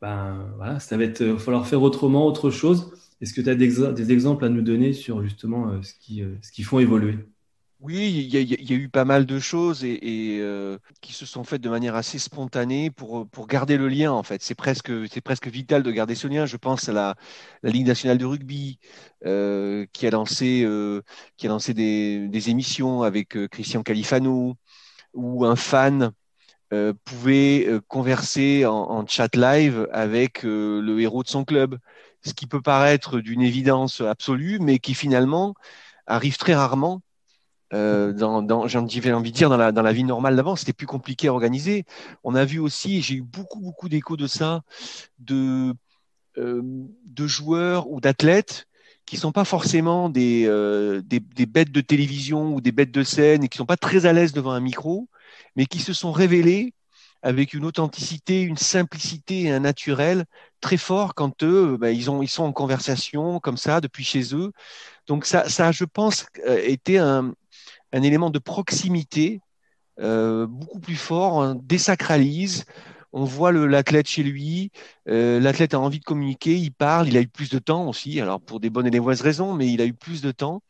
ben, 0.00 0.52
voilà, 0.56 0.80
ça 0.80 0.96
va 0.96 1.04
être, 1.04 1.22
va 1.22 1.38
falloir 1.38 1.66
faire 1.66 1.82
autrement, 1.82 2.26
autre 2.26 2.50
chose. 2.50 2.92
Est-ce 3.20 3.34
que 3.34 3.40
tu 3.40 3.50
as 3.50 3.54
des, 3.54 4.12
exemples 4.12 4.44
à 4.44 4.48
nous 4.48 4.62
donner 4.62 4.92
sur 4.92 5.22
justement 5.22 5.70
euh, 5.70 5.82
ce 5.82 5.94
qui, 5.94 6.22
euh, 6.22 6.36
ce 6.42 6.52
qui 6.52 6.62
font 6.62 6.78
évoluer? 6.78 7.18
Oui, 7.82 8.28
il 8.30 8.70
y, 8.70 8.72
a 8.74 8.76
eu 8.76 8.90
pas 8.90 9.06
mal 9.06 9.24
de 9.24 9.38
choses 9.38 9.84
et, 9.84 10.38
euh, 10.40 10.78
qui 11.00 11.14
se 11.14 11.24
sont 11.24 11.44
faites 11.44 11.62
de 11.62 11.70
manière 11.70 11.94
assez 11.94 12.18
spontanée 12.18 12.90
pour, 12.90 13.26
pour 13.28 13.46
garder 13.46 13.78
le 13.78 13.88
lien 13.88 14.12
en 14.12 14.22
fait. 14.22 14.42
C'est 14.42 14.54
presque, 14.54 14.92
c'est 15.10 15.22
presque 15.22 15.46
vital 15.48 15.82
de 15.82 15.90
garder 15.90 16.14
ce 16.14 16.26
lien. 16.26 16.44
Je 16.44 16.58
pense 16.58 16.90
à 16.90 16.92
la, 16.92 17.16
la 17.62 17.70
Ligue 17.70 17.86
nationale 17.86 18.18
de 18.18 18.26
rugby 18.26 18.78
euh, 19.24 19.86
qui 19.94 20.06
a 20.06 20.10
lancé, 20.10 20.62
euh, 20.64 21.00
qui 21.38 21.46
a 21.46 21.50
lancé 21.50 21.72
des, 21.72 22.28
des 22.28 22.50
émissions 22.50 23.02
avec 23.02 23.38
Christian 23.48 23.82
Califano 23.82 24.56
où 25.14 25.46
un 25.46 25.56
fan 25.56 26.12
pouvait 27.04 27.68
converser 27.88 28.64
en, 28.66 28.74
en, 28.74 29.06
chat 29.06 29.34
live 29.34 29.88
avec 29.92 30.42
le 30.44 31.00
héros 31.00 31.22
de 31.22 31.28
son 31.28 31.44
club. 31.44 31.78
Ce 32.24 32.34
qui 32.34 32.46
peut 32.46 32.62
paraître 32.62 33.20
d'une 33.20 33.42
évidence 33.42 34.00
absolue, 34.02 34.58
mais 34.60 34.78
qui 34.78 34.94
finalement 34.94 35.54
arrive 36.06 36.36
très 36.36 36.54
rarement 36.54 37.02
euh, 37.72 38.12
dans, 38.12 38.42
dans 38.42 38.66
j'ai 38.66 38.78
envie 38.78 39.00
de 39.00 39.36
dire, 39.36 39.48
dans 39.48 39.56
la, 39.56 39.70
dans 39.72 39.82
la 39.82 39.92
vie 39.92 40.04
normale 40.04 40.34
d'avant, 40.36 40.56
c'était 40.56 40.72
plus 40.72 40.86
compliqué 40.86 41.28
à 41.28 41.32
organiser. 41.32 41.84
On 42.24 42.34
a 42.34 42.44
vu 42.44 42.58
aussi, 42.58 43.00
j'ai 43.02 43.16
eu 43.16 43.22
beaucoup, 43.22 43.60
beaucoup 43.60 43.88
d'échos 43.88 44.16
de 44.16 44.26
ça, 44.26 44.62
de, 45.18 45.74
euh, 46.36 46.62
de 47.04 47.26
joueurs 47.26 47.88
ou 47.88 48.00
d'athlètes 48.00 48.66
qui 49.06 49.16
sont 49.16 49.32
pas 49.32 49.44
forcément 49.44 50.08
des, 50.08 50.46
euh, 50.46 51.00
des, 51.04 51.20
des, 51.20 51.46
bêtes 51.46 51.72
de 51.72 51.80
télévision 51.80 52.54
ou 52.54 52.60
des 52.60 52.72
bêtes 52.72 52.92
de 52.92 53.02
scène 53.02 53.44
et 53.44 53.48
qui 53.48 53.58
sont 53.58 53.66
pas 53.66 53.76
très 53.76 54.06
à 54.06 54.12
l'aise 54.12 54.32
devant 54.32 54.52
un 54.52 54.60
micro, 54.60 55.08
mais 55.56 55.66
qui 55.66 55.80
se 55.80 55.92
sont 55.92 56.12
révélés 56.12 56.74
avec 57.22 57.52
une 57.54 57.64
authenticité, 57.64 58.42
une 58.42 58.56
simplicité 58.56 59.42
et 59.42 59.50
un 59.50 59.60
naturel 59.60 60.24
très 60.60 60.76
fort 60.76 61.14
quand 61.14 61.42
eux, 61.42 61.76
ben, 61.76 61.90
ils, 61.90 62.10
ont, 62.10 62.22
ils 62.22 62.28
sont 62.28 62.44
en 62.44 62.52
conversation 62.52 63.40
comme 63.40 63.56
ça 63.56 63.80
depuis 63.80 64.04
chez 64.04 64.34
eux. 64.34 64.52
Donc 65.06 65.26
ça, 65.26 65.48
ça 65.48 65.72
je 65.72 65.84
pense, 65.84 66.26
était 66.46 66.98
un, 66.98 67.34
un 67.92 68.02
élément 68.02 68.30
de 68.30 68.38
proximité 68.38 69.40
euh, 70.00 70.46
beaucoup 70.46 70.80
plus 70.80 70.96
fort, 70.96 71.34
on 71.34 71.54
désacralise. 71.54 72.64
On 73.12 73.24
voit 73.24 73.50
l'athlète 73.50 74.06
chez 74.06 74.22
lui, 74.22 74.70
euh, 75.08 75.40
l'athlète 75.40 75.74
a 75.74 75.80
envie 75.80 75.98
de 75.98 76.04
communiquer, 76.04 76.56
il 76.56 76.70
parle, 76.70 77.08
il 77.08 77.16
a 77.16 77.20
eu 77.20 77.26
plus 77.26 77.50
de 77.50 77.58
temps 77.58 77.88
aussi, 77.88 78.20
alors 78.20 78.40
pour 78.40 78.60
des 78.60 78.70
bonnes 78.70 78.86
et 78.86 78.90
des 78.92 79.00
mauvaises 79.00 79.22
raisons, 79.22 79.52
mais 79.52 79.66
il 79.66 79.80
a 79.80 79.84
eu 79.84 79.94
plus 79.94 80.22
de 80.22 80.30
temps. 80.30 80.62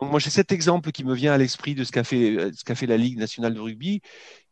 Donc 0.00 0.10
moi 0.10 0.20
j'ai 0.20 0.30
cet 0.30 0.52
exemple 0.52 0.92
qui 0.92 1.04
me 1.04 1.14
vient 1.14 1.32
à 1.32 1.38
l'esprit 1.38 1.74
de 1.74 1.84
ce 1.84 1.92
qu'a 1.92 2.04
fait, 2.04 2.50
fait 2.74 2.86
la 2.86 2.96
Ligue 2.96 3.18
nationale 3.18 3.54
de 3.54 3.60
rugby, 3.60 4.00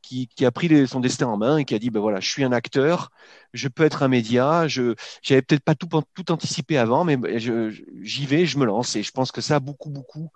qui, 0.03 0.29
qui 0.29 0.45
a 0.45 0.53
pris 0.53 0.87
son 0.87 1.01
destin 1.01 1.27
en 1.29 1.37
main 1.39 1.59
et 1.59 1.65
qui 1.65 1.75
a 1.75 1.79
dit 1.79 1.91
ben 1.91 2.01
voilà, 2.01 2.21
je 2.21 2.29
suis 2.29 2.45
un 2.45 2.53
acteur, 2.53 3.11
je 3.53 3.69
peux 3.69 3.85
être 3.85 4.03
un 4.03 4.09
média, 4.09 4.69
je 4.69 4.95
j'avais 5.23 5.43
peut-être 5.43 5.65
pas 5.65 5.75
tout, 5.75 5.89
tout 6.15 6.33
anticipé 6.33 6.79
avant, 6.79 7.05
mais 7.05 7.19
j'y 7.39 8.27
vais, 8.27 8.47
je 8.47 8.59
me 8.59 8.67
lance 8.67 8.97
et 8.97 9.03
je 9.03 9.11
pense 9.13 9.33
que 9.33 9.41
ça 9.41 9.61
beaucoup 9.61 9.91
beaucoup 9.91 10.31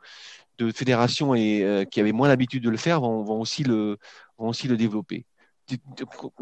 de 0.58 0.70
fédérations 0.72 1.34
et, 1.34 1.62
euh, 1.62 1.84
qui 1.84 2.00
avaient 2.00 2.12
moins 2.12 2.28
l'habitude 2.28 2.62
de 2.62 2.70
le 2.70 2.76
faire 2.76 3.00
vont, 3.00 3.40
aussi, 3.40 3.62
le, 3.62 3.96
vont 4.38 4.48
aussi 4.48 4.68
le 4.68 4.76
développer. 4.76 5.24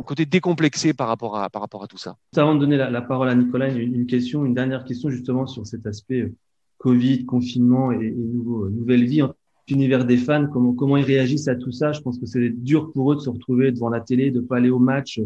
Côté 0.04 0.24
décomplexé 0.24 0.94
par 0.94 1.08
rapport 1.08 1.36
à, 1.36 1.50
par 1.50 1.60
rapport 1.60 1.82
à 1.82 1.86
tout 1.88 1.98
ça. 1.98 2.16
Avant 2.36 2.54
de 2.54 2.60
donner 2.60 2.76
la, 2.76 3.02
parole 3.02 3.28
à 3.28 3.34
Nicolas, 3.34 3.72
une, 3.72 4.06
question, 4.06 4.44
une 4.44 4.54
dernière 4.54 4.84
question 4.84 5.10
justement 5.10 5.46
sur 5.46 5.66
cet 5.66 5.86
aspect 5.86 6.22
euh, 6.22 6.34
Covid, 6.78 7.24
confinement 7.24 7.90
et, 7.90 8.10
nouveau, 8.10 8.68
nouvelle 8.68 9.04
vie. 9.04 9.22
En 9.22 9.34
univers 9.68 10.04
des 10.04 10.16
fans, 10.16 10.46
comment, 10.46 10.74
comment 10.74 10.96
ils 10.96 11.04
réagissent 11.04 11.48
à 11.48 11.56
tout 11.56 11.72
ça? 11.72 11.90
Je 11.90 12.00
pense 12.00 12.18
que 12.18 12.26
c'est 12.26 12.50
dur 12.50 12.92
pour 12.92 13.10
eux 13.10 13.16
de 13.16 13.20
se 13.20 13.30
retrouver 13.30 13.72
devant 13.72 13.88
la 13.88 14.00
télé, 14.00 14.30
de 14.30 14.38
pas 14.38 14.58
aller 14.58 14.70
au 14.70 14.78
match, 14.78 15.20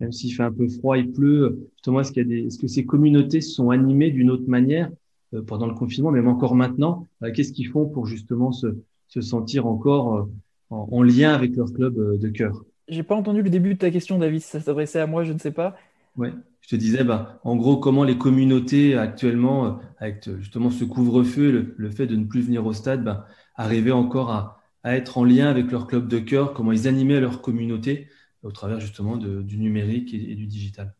même 0.00 0.10
s'il 0.10 0.34
fait 0.34 0.42
un 0.42 0.50
peu 0.50 0.66
froid, 0.68 0.98
il 0.98 1.12
pleut. 1.12 1.70
Justement, 1.76 2.00
est-ce, 2.00 2.18
est-ce 2.18 2.58
que 2.58 2.66
ces 2.66 2.84
communautés 2.84 3.40
sont 3.40 3.70
animées 3.70 4.10
d'une 4.10 4.30
autre 4.30 4.48
manière? 4.48 4.90
euh, 4.90 5.05
pendant 5.46 5.66
le 5.66 5.74
confinement, 5.74 6.10
même 6.10 6.28
encore 6.28 6.54
maintenant. 6.54 7.08
Euh, 7.22 7.30
qu'est-ce 7.32 7.52
qu'ils 7.52 7.68
font 7.68 7.86
pour 7.86 8.06
justement 8.06 8.52
se, 8.52 8.68
se 9.08 9.20
sentir 9.20 9.66
encore 9.66 10.14
euh, 10.14 10.24
en, 10.70 11.02
lien 11.02 11.32
avec 11.32 11.56
leur 11.56 11.72
club 11.72 12.18
de 12.18 12.28
cœur? 12.28 12.64
J'ai 12.88 13.02
pas 13.02 13.16
entendu 13.16 13.42
le 13.42 13.50
début 13.50 13.74
de 13.74 13.78
ta 13.78 13.90
question, 13.90 14.18
David. 14.18 14.40
Ça 14.40 14.60
s'adressait 14.60 15.00
à 15.00 15.06
moi, 15.06 15.24
je 15.24 15.32
ne 15.32 15.38
sais 15.38 15.50
pas. 15.50 15.76
Ouais, 16.16 16.32
je 16.60 16.68
te 16.68 16.76
disais, 16.76 17.04
bah, 17.04 17.40
en 17.44 17.56
gros, 17.56 17.76
comment 17.76 18.04
les 18.04 18.16
communautés 18.16 18.96
actuellement, 18.96 19.80
avec 19.98 20.30
justement 20.38 20.70
ce 20.70 20.84
couvre-feu, 20.84 21.74
le, 21.76 21.90
fait 21.90 22.06
de 22.06 22.16
ne 22.16 22.24
plus 22.24 22.42
venir 22.42 22.64
au 22.64 22.72
stade, 22.72 23.04
bah, 23.04 23.26
arrivaient 23.56 23.92
encore 23.92 24.30
à, 24.30 24.62
à, 24.82 24.96
être 24.96 25.18
en 25.18 25.24
lien 25.24 25.48
avec 25.48 25.70
leur 25.72 25.86
club 25.86 26.08
de 26.08 26.18
cœur, 26.18 26.54
comment 26.54 26.72
ils 26.72 26.88
animaient 26.88 27.20
leur 27.20 27.42
communauté 27.42 28.08
au 28.42 28.52
travers 28.52 28.80
justement 28.80 29.16
de, 29.16 29.42
du 29.42 29.58
numérique 29.58 30.14
et 30.14 30.34
du 30.36 30.46
digital. 30.46 30.94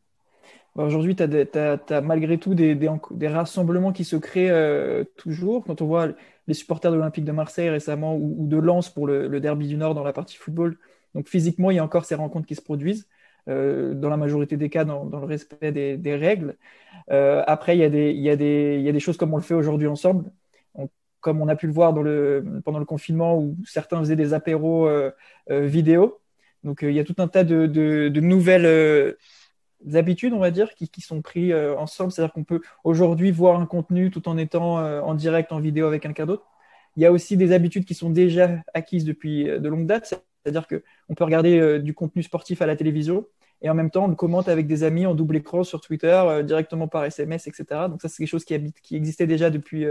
Bah, 0.77 0.85
aujourd'hui, 0.85 1.17
tu 1.17 1.23
as, 1.23 2.01
malgré 2.03 2.37
tout 2.37 2.55
des, 2.55 2.77
rassemblements 3.29 3.93
qui 3.93 4.05
se 4.05 4.17
créent 4.17 4.51
euh, 4.51 5.05
toujours. 5.17 5.65
Quand 5.65 5.81
on 5.81 5.87
voit 5.87 6.09
les 6.49 6.55
supporters 6.55 6.91
de 6.91 6.97
l'Olympique 6.97 7.25
de 7.25 7.33
Marseille 7.33 7.71
récemment 7.71 8.15
ou, 8.15 8.47
de 8.47 8.59
Lens 8.59 8.91
pour 8.91 9.07
le, 9.07 9.41
Derby 9.41 9.69
du 9.69 9.77
Nord 9.79 9.95
dans 9.95 10.05
la 10.05 10.13
partie 10.13 10.37
football, 10.37 10.77
donc 11.15 11.29
physiquement, 11.29 11.71
il 11.71 11.77
y 11.77 11.79
a 11.79 11.85
encore 11.85 12.05
ces 12.05 12.15
rencontres 12.15 12.47
qui 12.47 12.55
se 12.55 12.61
produisent, 12.61 13.09
euh, 13.49 13.95
dans 13.95 14.11
la 14.11 14.19
majorité 14.19 14.59
des 14.59 14.69
cas, 14.69 14.85
dans, 14.85 15.05
le 15.05 15.27
respect 15.27 15.73
des, 15.73 16.15
règles. 16.15 16.57
Euh, 17.11 17.43
après, 17.47 17.75
il 17.79 17.81
y, 17.81 18.29
a 18.29 18.37
des, 18.37 19.01
choses 19.01 19.17
comme 19.17 19.33
on 19.33 19.39
le 19.39 19.43
fait 19.43 19.55
aujourd'hui 19.55 19.87
ensemble. 19.87 20.31
comme 21.21 21.41
on 21.41 21.49
a 21.49 21.57
pu 21.57 21.67
le 21.67 21.73
voir 21.73 21.95
pendant 21.95 22.79
le 22.79 22.85
confinement 22.85 23.39
où 23.39 23.57
certains 23.65 23.99
faisaient 24.01 24.15
des 24.15 24.35
apéros 24.35 24.91
vidéo. 25.49 26.21
Donc, 26.65 26.81
il 26.83 26.93
y 26.93 27.01
a 27.01 27.05
tout 27.05 27.17
un 27.19 27.29
tas 27.29 27.45
de 27.45 28.21
nouvelles 28.21 29.17
habitudes, 29.95 30.33
on 30.33 30.39
va 30.39 30.51
dire, 30.51 30.75
qui, 30.75 31.01
sont 31.01 31.23
pris 31.23 31.53
euh, 31.53 31.77
ensemble. 31.77 32.11
C'est-à-dire 32.11 32.33
qu'on 32.33 32.45
peut 32.45 32.61
aujourd'hui 32.83 33.31
voir 33.31 33.61
un 33.61 33.67
contenu 33.67 34.11
tout 34.11 34.29
en 34.29 34.37
étant 34.37 34.79
euh, 34.79 35.01
en 35.01 35.15
direct, 35.15 35.53
en 35.53 35.61
vidéo 35.61 35.87
avec 35.87 36.03
quelqu'un 36.03 36.27
d'autre. 36.27 36.47
Il 36.97 37.03
y 37.03 37.07
a 37.07 37.13
aussi 37.13 37.37
des 37.37 37.53
habitudes 37.53 37.85
qui 37.85 37.95
sont 37.95 38.11
déjà 38.11 38.51
acquises 38.75 39.05
depuis 39.05 39.49
euh, 39.49 39.59
de 39.61 39.69
longues 39.69 39.87
dates. 39.87 40.15
C'est-à-dire 40.43 40.67
qu'on 40.67 41.15
peut 41.15 41.25
regarder 41.25 41.81
du 41.81 41.93
contenu 41.93 42.23
sportif 42.23 42.63
à 42.63 42.67
la 42.67 42.77
télévision 42.77 43.27
et 43.63 43.69
en 43.69 43.75
même 43.75 43.91
temps 43.91 44.05
on 44.05 44.09
le 44.09 44.15
commente 44.15 44.49
avec 44.49 44.69
des 44.69 44.85
amis 44.85 45.05
en 45.05 45.15
double 45.17 45.35
écran 45.35 45.65
sur 45.65 45.81
Twitter, 45.81 46.23
directement 46.45 46.87
par 46.87 47.05
SMS, 47.05 47.49
etc. 47.49 47.65
Donc 47.89 48.01
ça, 48.01 48.09
c'est 48.09 48.19
quelque 48.19 48.29
chose 48.29 48.45
qui, 48.45 48.73
qui 48.81 48.95
existait 48.95 49.27
déjà 49.27 49.51
depuis, 49.51 49.85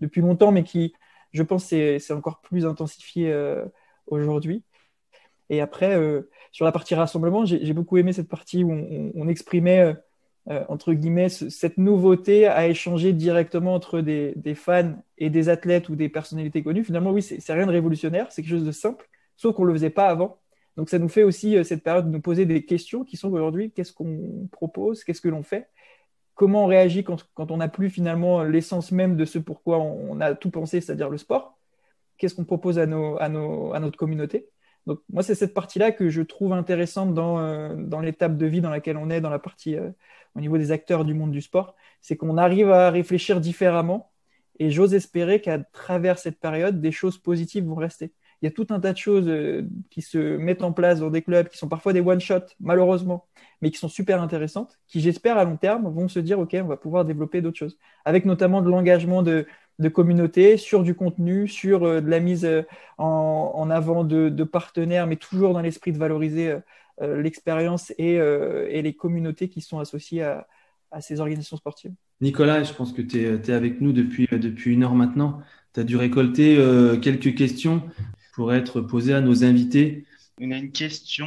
depuis 0.00 0.20
longtemps, 0.20 0.52
mais 0.52 0.62
qui, 0.62 0.92
je 1.32 1.42
pense, 1.42 1.64
c'est 1.64 2.12
encore 2.12 2.42
plus 2.42 2.66
intensifié 2.66 3.34
aujourd'hui. 4.06 4.62
Et 5.50 5.60
après, 5.60 5.96
sur 6.54 6.64
la 6.64 6.70
partie 6.70 6.94
rassemblement, 6.94 7.44
j'ai 7.44 7.72
beaucoup 7.72 7.96
aimé 7.96 8.12
cette 8.12 8.28
partie 8.28 8.62
où 8.62 8.70
on, 8.70 9.26
exprimait, 9.26 9.80
euh, 9.80 9.94
euh, 10.50 10.64
entre 10.68 10.92
guillemets, 10.92 11.28
cette 11.28 11.78
nouveauté 11.78 12.46
à 12.46 12.68
échanger 12.68 13.12
directement 13.12 13.74
entre 13.74 14.00
des, 14.00 14.54
fans 14.54 14.94
et 15.18 15.30
des 15.30 15.48
athlètes 15.48 15.88
ou 15.88 15.96
des 15.96 16.08
personnalités 16.08 16.62
connues. 16.62 16.84
Finalement, 16.84 17.10
oui, 17.10 17.22
c'est 17.22 17.52
rien 17.52 17.66
de 17.66 17.72
révolutionnaire, 17.72 18.30
c'est 18.30 18.42
quelque 18.42 18.52
chose 18.52 18.64
de 18.64 18.70
simple, 18.70 19.08
sauf 19.36 19.56
qu'on 19.56 19.64
ne 19.64 19.68
le 19.68 19.74
faisait 19.74 19.90
pas 19.90 20.06
avant. 20.06 20.38
Donc 20.76 20.90
ça 20.90 21.00
nous 21.00 21.08
fait 21.08 21.24
aussi 21.24 21.56
euh, 21.56 21.64
cette 21.64 21.82
période 21.82 22.06
de 22.06 22.10
nous 22.10 22.20
poser 22.20 22.46
des 22.46 22.64
questions 22.64 23.02
qui 23.02 23.16
sont 23.16 23.32
aujourd'hui, 23.32 23.72
qu'est-ce 23.72 23.92
qu'on 23.92 24.48
propose, 24.52 25.02
qu'est-ce 25.02 25.20
que 25.20 25.28
l'on 25.28 25.42
fait? 25.42 25.68
Comment 26.36 26.64
on 26.64 26.66
réagit 26.68 27.02
quand, 27.02 27.26
on 27.36 27.56
n'a 27.56 27.68
plus 27.68 27.90
finalement 27.90 28.44
l'essence 28.44 28.92
même 28.92 29.16
de 29.16 29.24
ce 29.24 29.40
pourquoi 29.40 29.78
on, 29.78 30.20
a 30.20 30.36
tout 30.36 30.50
pensé, 30.50 30.80
c'est-à-dire 30.80 31.10
le 31.10 31.18
sport? 31.18 31.58
Qu'est-ce 32.16 32.36
qu'on 32.36 32.44
propose 32.44 32.78
à, 32.78 32.86
notre 32.86 33.96
communauté? 33.96 34.48
Donc 34.86 35.00
moi, 35.10 35.22
c'est 35.22 35.34
cette 35.34 35.54
partie-là 35.54 35.92
que 35.92 36.10
je 36.10 36.22
trouve 36.22 36.52
intéressante 36.52 37.14
dans, 37.14 37.38
euh, 37.40 37.74
dans 37.76 38.00
l'étape 38.00 38.36
de 38.36 38.46
vie 38.46 38.60
dans 38.60 38.70
laquelle 38.70 38.96
on 38.96 39.10
est, 39.10 39.20
dans 39.20 39.30
la 39.30 39.38
partie 39.38 39.76
euh, 39.76 39.90
au 40.34 40.40
niveau 40.40 40.58
des 40.58 40.72
acteurs 40.72 41.04
du 41.04 41.14
monde 41.14 41.30
du 41.32 41.40
sport, 41.40 41.74
c'est 42.00 42.16
qu'on 42.16 42.36
arrive 42.36 42.70
à 42.70 42.90
réfléchir 42.90 43.40
différemment 43.40 44.12
Et 44.58 44.70
j'ose 44.70 44.94
espérer 44.94 45.40
qu'à 45.40 45.58
travers 45.60 46.18
cette 46.18 46.40
période, 46.40 46.80
des 46.80 46.92
choses 46.92 47.18
positives 47.18 47.66
vont 47.66 47.76
rester. 47.76 48.12
Il 48.42 48.46
y 48.46 48.48
a 48.48 48.50
tout 48.50 48.66
un 48.70 48.80
tas 48.80 48.92
de 48.92 48.98
choses 48.98 49.28
euh, 49.28 49.62
qui 49.90 50.02
se 50.02 50.18
mettent 50.18 50.62
en 50.62 50.72
place 50.72 51.00
dans 51.00 51.10
des 51.10 51.22
clubs 51.22 51.48
qui 51.48 51.56
sont 51.56 51.68
parfois 51.68 51.92
des 51.92 52.00
one-shots, 52.00 52.54
malheureusement, 52.60 53.26
mais 53.62 53.70
qui 53.70 53.78
sont 53.78 53.88
super 53.88 54.20
intéressantes, 54.20 54.78
qui 54.86 55.00
j'espère 55.00 55.38
à 55.38 55.44
long 55.44 55.56
terme 55.56 55.88
vont 55.88 56.08
se 56.08 56.18
dire, 56.18 56.38
OK, 56.38 56.54
on 56.60 56.66
va 56.66 56.76
pouvoir 56.76 57.04
développer 57.04 57.40
d'autres 57.40 57.58
choses. 57.58 57.78
Avec 58.04 58.24
notamment 58.24 58.60
de 58.60 58.68
l'engagement 58.68 59.22
de, 59.22 59.46
de 59.78 59.88
communauté, 59.88 60.56
sur 60.56 60.82
du 60.82 60.94
contenu, 60.94 61.48
sur 61.48 61.84
euh, 61.84 62.00
de 62.00 62.10
la 62.10 62.20
mise 62.20 62.44
euh, 62.44 62.62
en, 62.98 63.70
avant 63.70 64.04
de, 64.04 64.44
partenaires, 64.44 65.06
mais 65.06 65.16
toujours 65.16 65.52
dans 65.54 65.60
l'esprit 65.60 65.92
de 65.92 65.98
valoriser 65.98 66.54
l'expérience 67.00 67.92
et, 67.98 68.20
les 68.82 68.94
communautés 68.94 69.48
qui 69.48 69.60
sont 69.60 69.80
associées 69.80 70.22
à, 70.22 70.46
ces 71.00 71.18
organisations 71.18 71.56
sportives. 71.56 71.92
Nicolas, 72.20 72.62
je 72.62 72.72
pense 72.72 72.92
que 72.92 73.02
tu 73.02 73.24
es, 73.24 73.50
avec 73.50 73.80
nous 73.80 73.92
depuis, 73.92 74.28
depuis 74.30 74.74
une 74.74 74.84
heure 74.84 74.94
maintenant. 74.94 75.40
Tu 75.72 75.80
as 75.80 75.84
dû 75.84 75.96
récolter 75.96 76.56
quelques 77.02 77.34
questions 77.34 77.82
pour 78.34 78.52
être 78.52 78.80
posées 78.80 79.14
à 79.14 79.20
nos 79.20 79.44
invités. 79.44 80.06
On 80.40 80.50
a 80.50 80.56
une 80.56 80.72
question 80.72 81.26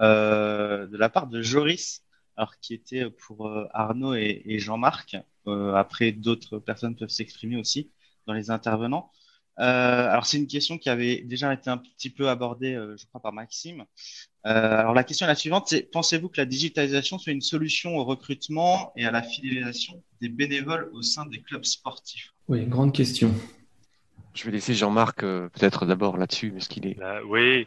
de 0.00 0.96
la 0.96 1.08
part 1.08 1.26
de 1.26 1.42
Joris, 1.42 2.02
alors 2.36 2.58
qui 2.60 2.74
était 2.74 3.10
pour 3.10 3.50
Arnaud 3.72 4.14
et 4.14 4.58
Jean-Marc. 4.58 5.16
Euh, 5.46 5.74
après, 5.74 6.12
d'autres 6.12 6.58
personnes 6.58 6.96
peuvent 6.96 7.08
s'exprimer 7.08 7.56
aussi 7.56 7.90
dans 8.26 8.32
les 8.32 8.50
intervenants. 8.50 9.10
Euh, 9.60 10.08
alors, 10.10 10.26
c'est 10.26 10.38
une 10.38 10.48
question 10.48 10.78
qui 10.78 10.88
avait 10.88 11.20
déjà 11.22 11.52
été 11.52 11.70
un 11.70 11.78
petit 11.78 12.10
peu 12.10 12.28
abordée, 12.28 12.74
euh, 12.74 12.96
je 12.96 13.06
crois, 13.06 13.20
par 13.20 13.32
Maxime. 13.32 13.84
alors, 14.42 14.94
la 14.94 15.04
question 15.04 15.26
est 15.26 15.28
la 15.28 15.36
suivante, 15.36 15.68
c'est 15.68 15.82
pensez-vous 15.90 16.28
que 16.28 16.40
la 16.40 16.46
digitalisation 16.46 17.18
soit 17.18 17.32
une 17.32 17.40
solution 17.40 17.96
au 17.96 18.04
recrutement 18.04 18.92
et 18.96 19.06
à 19.06 19.10
la 19.10 19.22
fidélisation 19.22 20.02
des 20.20 20.28
bénévoles 20.28 20.90
au 20.92 21.02
sein 21.02 21.26
des 21.26 21.40
clubs 21.40 21.64
sportifs? 21.64 22.34
Oui, 22.48 22.66
grande 22.66 22.92
question. 22.92 23.32
Je 24.34 24.44
vais 24.44 24.50
laisser 24.50 24.74
Jean-Marc 24.74 25.20
peut-être 25.20 25.86
d'abord 25.86 26.16
là-dessus, 26.16 26.50
parce 26.50 26.68
qu'il 26.68 26.86
est. 26.86 26.96
oui, 27.26 27.66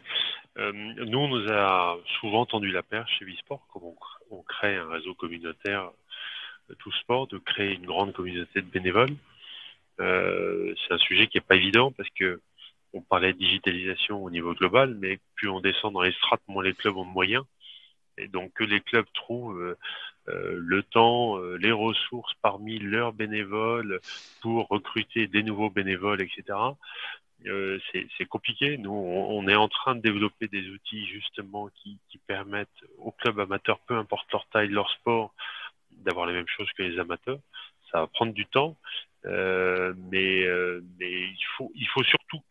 nous, 0.56 1.18
on 1.18 1.28
nous 1.28 1.50
a 1.50 1.96
souvent 2.20 2.46
tendu 2.46 2.70
la 2.70 2.82
perche 2.82 3.18
chez 3.18 3.24
Visport, 3.24 3.66
comme 3.72 3.82
on 4.30 4.42
crée 4.42 4.76
un 4.76 4.88
réseau 4.88 5.14
communautaire 5.14 5.90
tout 6.76 6.92
sport, 6.92 7.26
de 7.26 7.38
créer 7.38 7.74
une 7.74 7.86
grande 7.86 8.12
communauté 8.12 8.60
de 8.60 8.66
bénévoles. 8.66 9.16
Euh, 10.00 10.74
c'est 10.76 10.94
un 10.94 10.98
sujet 10.98 11.26
qui 11.26 11.38
n'est 11.38 11.42
pas 11.42 11.56
évident 11.56 11.92
parce 11.92 12.08
que 12.10 12.40
on 12.94 13.02
parlait 13.02 13.32
de 13.32 13.38
digitalisation 13.38 14.22
au 14.22 14.30
niveau 14.30 14.54
global, 14.54 14.94
mais 14.98 15.18
plus 15.34 15.48
on 15.48 15.60
descend 15.60 15.92
dans 15.92 16.02
les 16.02 16.12
strates, 16.12 16.40
moins 16.48 16.64
les 16.64 16.74
clubs 16.74 16.96
ont 16.96 17.04
de 17.04 17.10
moyens. 17.10 17.44
Et 18.16 18.28
donc 18.28 18.52
que 18.54 18.64
les 18.64 18.80
clubs 18.80 19.06
trouvent 19.14 19.60
euh, 19.60 19.70
euh, 19.72 19.76
le 20.30 20.82
temps, 20.82 21.38
les 21.38 21.72
ressources 21.72 22.32
parmi 22.42 22.78
leurs 22.78 23.12
bénévoles 23.12 24.00
pour 24.40 24.68
recruter 24.68 25.26
des 25.26 25.42
nouveaux 25.42 25.70
bénévoles, 25.70 26.20
etc. 26.20 26.58
c'est 27.92 28.26
compliqué. 28.28 28.78
Nous, 28.78 28.90
on, 28.92 29.46
est 29.48 29.54
en 29.54 29.68
train 29.68 29.94
de 29.94 30.00
développer 30.00 30.48
des 30.48 30.68
outils 30.70 31.06
justement 31.06 31.68
qui, 31.82 31.98
permettent 32.26 32.68
aux 32.98 33.12
clubs 33.12 33.40
amateurs, 33.40 33.78
peu 33.86 33.96
importe 33.96 34.30
leur 34.32 34.46
taille, 34.48 34.68
leur 34.68 34.90
sport, 34.90 35.32
d'avoir 35.92 36.26
les 36.26 36.34
mêmes 36.34 36.48
choses 36.48 36.70
que 36.76 36.82
les 36.82 36.98
amateurs. 36.98 37.38
Ça 37.90 38.00
va 38.00 38.06
prendre 38.06 38.34
du 38.34 38.44
temps, 38.44 38.76
euh, 39.24 39.94
mais, 40.10 40.44
euh, 40.44 40.82
il 41.00 41.86
faut 41.88 42.04
surtout 42.04 42.42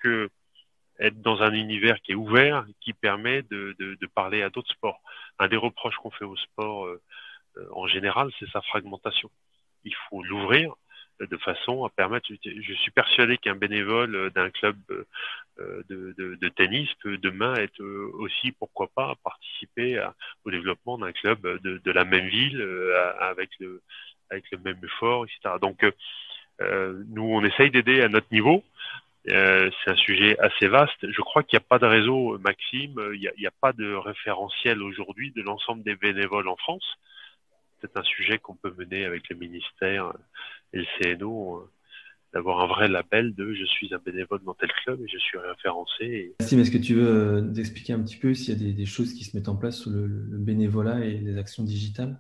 être 1.00 1.22
dans 1.22 1.42
un 1.42 1.54
univers 1.54 2.02
qui 2.02 2.14
est 2.14 2.16
ouvert, 2.16 2.66
qui 2.82 2.94
permet 2.94 3.44
de, 3.44 3.76
de, 3.78 4.08
parler 4.08 4.42
à 4.42 4.50
d'autres 4.50 4.72
sports. 4.72 5.02
Un 5.40 5.48
des 5.48 5.58
reproches 5.58 5.96
qu'on 5.98 6.12
fait 6.12 6.26
au 6.26 6.36
sport 6.36 6.86
euh, 6.86 7.02
en 7.72 7.88
général, 7.88 8.30
c'est 8.40 8.50
sa 8.50 8.62
fragmentation. 8.62 9.30
Il 9.84 9.96
faut 10.10 10.24
l'ouvrir 10.24 10.74
de 11.20 11.38
façon 11.38 11.84
à 11.84 11.90
permettre. 11.90 12.28
Je 12.46 12.74
suis 12.74 12.92
persuadé 12.92 13.38
qu'un 13.38 13.56
bénévole 13.56 14.32
d'un 14.32 14.52
club 14.52 14.78
de, 15.58 16.14
de, 16.18 16.50
tennis 16.50 16.88
peut 17.02 17.18
demain 17.18 17.56
être 17.56 17.84
aussi, 18.20 18.52
pourquoi 18.52 18.88
pas, 18.94 19.16
participer 19.24 20.06
au 20.46 20.52
développement 20.52 21.00
d'un 21.00 21.12
club 21.12 21.42
de, 21.64 21.92
la 21.92 22.06
même 22.06 22.28
ville 22.28 22.62
avec 23.20 23.50
le 23.60 23.82
avec 24.30 24.46
le 24.52 24.60
même 24.60 24.80
effort, 24.84 25.26
etc. 25.26 25.56
Donc 25.62 25.84
euh, 26.62 27.04
nous, 27.10 27.24
on 27.24 27.44
essaye 27.44 27.72
d'aider 27.72 28.02
à 28.02 28.10
notre 28.10 28.28
niveau. 28.32 28.64
Euh, 29.30 29.70
c'est 29.84 29.92
un 29.92 29.96
sujet 29.96 30.40
assez 30.40 30.68
vaste. 30.68 30.98
Je 31.02 31.22
crois 31.22 31.44
qu'il 31.44 31.58
n'y 31.58 31.64
a 31.64 31.68
pas 31.68 31.80
de 31.80 31.86
réseau, 31.86 32.38
Maxime. 32.40 32.96
Il 33.14 33.32
n'y 33.38 33.48
a, 33.48 33.52
pas 33.62 33.74
de 33.74 33.94
référentiel 33.94 34.82
aujourd'hui 34.82 35.32
de 35.32 35.42
l'ensemble 35.42 35.84
des 35.84 35.96
bénévoles 35.96 36.48
en 36.48 36.56
France. 36.56 36.98
C'est 37.82 37.96
un 37.96 38.04
sujet 38.04 38.40
qu'on 38.40 38.56
peut 38.56 38.74
mener 38.78 39.06
avec 39.06 39.30
le 39.30 39.36
ministère 39.36 40.14
et 40.74 40.80
le 40.80 40.86
CNO 41.00 41.58
euh, 41.58 41.70
d'avoir 42.34 42.62
un 42.62 42.68
vrai 42.68 42.88
label 42.88 43.34
de 43.36 43.54
je 43.54 43.66
suis 43.66 43.94
un 43.94 44.00
bénévole 44.00 44.42
dans 44.44 44.54
tel 44.54 44.72
club 44.84 45.02
et 45.02 45.08
je 45.08 45.18
suis 45.18 45.38
référencé. 45.38 46.36
Mais 46.40 46.62
est-ce 46.62 46.72
que 46.72 46.78
tu 46.78 46.96
veux 46.96 47.08
euh, 47.08 47.54
expliquer 47.56 47.94
un 47.94 48.02
petit 48.02 48.18
peu 48.18 48.34
s'il 48.34 48.62
y 48.62 48.70
a 48.70 48.74
des, 48.74 48.86
choses 48.86 49.14
qui 49.14 49.24
se 49.24 49.36
mettent 49.38 49.50
en 49.50 49.56
place 49.56 49.82
sur 49.82 49.92
le 49.92 50.08
bénévolat 50.08 51.06
et 51.06 51.18
les 51.18 51.38
actions 51.38 51.64
digitales? 51.64 52.20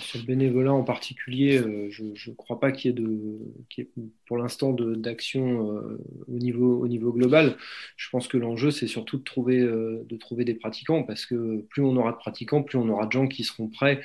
Sur 0.00 0.18
le 0.18 0.24
bénévolat 0.24 0.72
en 0.72 0.84
particulier, 0.84 1.58
euh, 1.58 1.88
je 1.90 2.30
ne 2.30 2.34
crois 2.34 2.60
pas 2.60 2.72
qu'il 2.72 2.90
y 2.90 2.94
ait, 2.94 2.96
de, 2.96 3.86
pour 4.26 4.38
l'instant 4.38 4.72
d'action 4.72 5.72
euh, 5.72 5.98
au, 6.28 6.38
niveau, 6.38 6.78
au 6.80 6.88
niveau 6.88 7.12
global. 7.12 7.56
Je 7.96 8.08
pense 8.10 8.28
que 8.28 8.36
l'enjeu, 8.36 8.70
c'est 8.70 8.86
surtout 8.86 9.22
euh, 9.48 10.02
de 10.08 10.16
trouver 10.16 10.44
des 10.44 10.54
pratiquants, 10.54 11.02
parce 11.02 11.26
que 11.26 11.62
plus 11.70 11.82
on 11.82 11.96
aura 11.96 12.12
de 12.12 12.16
pratiquants, 12.16 12.62
plus 12.62 12.78
on 12.78 12.88
aura 12.88 13.06
de 13.06 13.12
gens 13.12 13.26
qui 13.26 13.44
seront 13.44 13.68
prêts, 13.68 14.02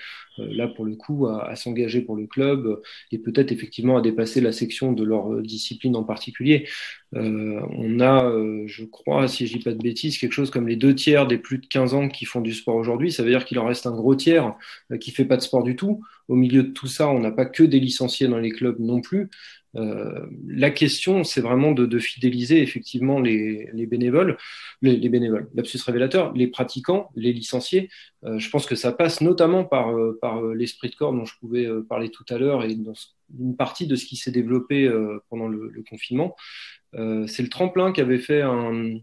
là 0.49 0.67
pour 0.67 0.85
le 0.85 0.95
coup, 0.95 1.27
à, 1.27 1.55
s'engager 1.55 2.01
pour 2.01 2.15
le 2.15 2.27
club 2.27 2.81
et 3.11 3.19
peut-être 3.19 3.51
effectivement 3.51 3.97
à 3.97 4.01
dépasser 4.01 4.41
la 4.41 4.51
section 4.51 4.91
de 4.91 5.03
leur 5.03 5.41
discipline 5.41 5.95
en 5.95 6.03
particulier. 6.03 6.67
on 7.13 7.99
a, 7.99 8.31
je 8.65 8.85
crois, 8.85 9.27
si 9.27 9.47
je 9.47 9.57
dis 9.57 9.63
pas 9.63 9.71
de 9.71 9.81
bêtises, 9.81 10.17
quelque 10.17 10.33
chose 10.33 10.51
comme 10.51 10.67
les 10.67 10.75
deux 10.75 10.95
tiers 10.95 11.27
des 11.27 11.37
plus 11.37 11.57
de 11.57 11.65
15 11.65 11.93
ans 11.93 12.07
qui 12.09 12.25
font 12.25 12.41
du 12.41 12.53
sport 12.53 12.75
aujourd'hui. 12.75 13.11
Ça 13.11 13.23
veut 13.23 13.29
dire 13.29 13.45
qu'il 13.45 13.59
en 13.59 13.65
reste 13.65 13.87
un 13.87 13.91
gros 13.91 14.15
tiers 14.15 14.55
qui 14.99 15.11
fait 15.11 15.25
pas 15.25 15.37
de 15.37 15.41
sport 15.41 15.63
du 15.63 15.75
tout. 15.75 16.01
Au 16.27 16.35
milieu 16.35 16.63
de 16.63 16.69
tout 16.69 16.87
ça, 16.87 17.09
on 17.09 17.19
n'a 17.19 17.31
pas 17.31 17.45
que 17.45 17.63
des 17.63 17.79
licenciés 17.79 18.27
dans 18.27 18.37
les 18.37 18.51
clubs 18.51 18.79
non 18.79 19.01
plus. 19.01 19.29
Euh, 19.75 20.25
la 20.47 20.71
question, 20.71 21.23
c'est 21.23 21.41
vraiment 21.41 21.71
de, 21.71 21.99
fidéliser 21.99 22.61
effectivement 22.61 23.19
les, 23.19 23.69
bénévoles, 23.87 24.37
les, 24.81 25.09
bénévoles, 25.09 25.49
l'absus 25.53 25.79
révélateur, 25.85 26.33
les 26.33 26.47
pratiquants, 26.47 27.11
les 27.15 27.33
licenciés. 27.33 27.89
Euh, 28.23 28.39
je 28.39 28.49
pense 28.49 28.65
que 28.65 28.75
ça 28.75 28.91
passe 28.91 29.21
notamment 29.21 29.63
par, 29.63 29.95
euh, 29.95 30.17
par 30.21 30.41
l'esprit 30.41 30.89
de 30.89 30.95
corps 30.95 31.13
dont 31.13 31.25
je 31.25 31.37
pouvais 31.39 31.67
parler 31.87 32.09
tout 32.09 32.25
à 32.29 32.37
l'heure 32.37 32.63
et 32.63 32.75
dans 32.75 32.93
une 33.39 33.55
partie 33.55 33.87
de 33.87 33.95
ce 33.95 34.05
qui 34.05 34.15
s'est 34.15 34.31
développé 34.31 34.89
pendant 35.29 35.47
le, 35.47 35.69
le 35.69 35.83
confinement. 35.83 36.35
c'est 36.93 37.43
le 37.43 37.49
tremplin 37.49 37.91
qui 37.91 38.01
avait 38.01 38.17
fait 38.17 38.41
un, 38.41 38.99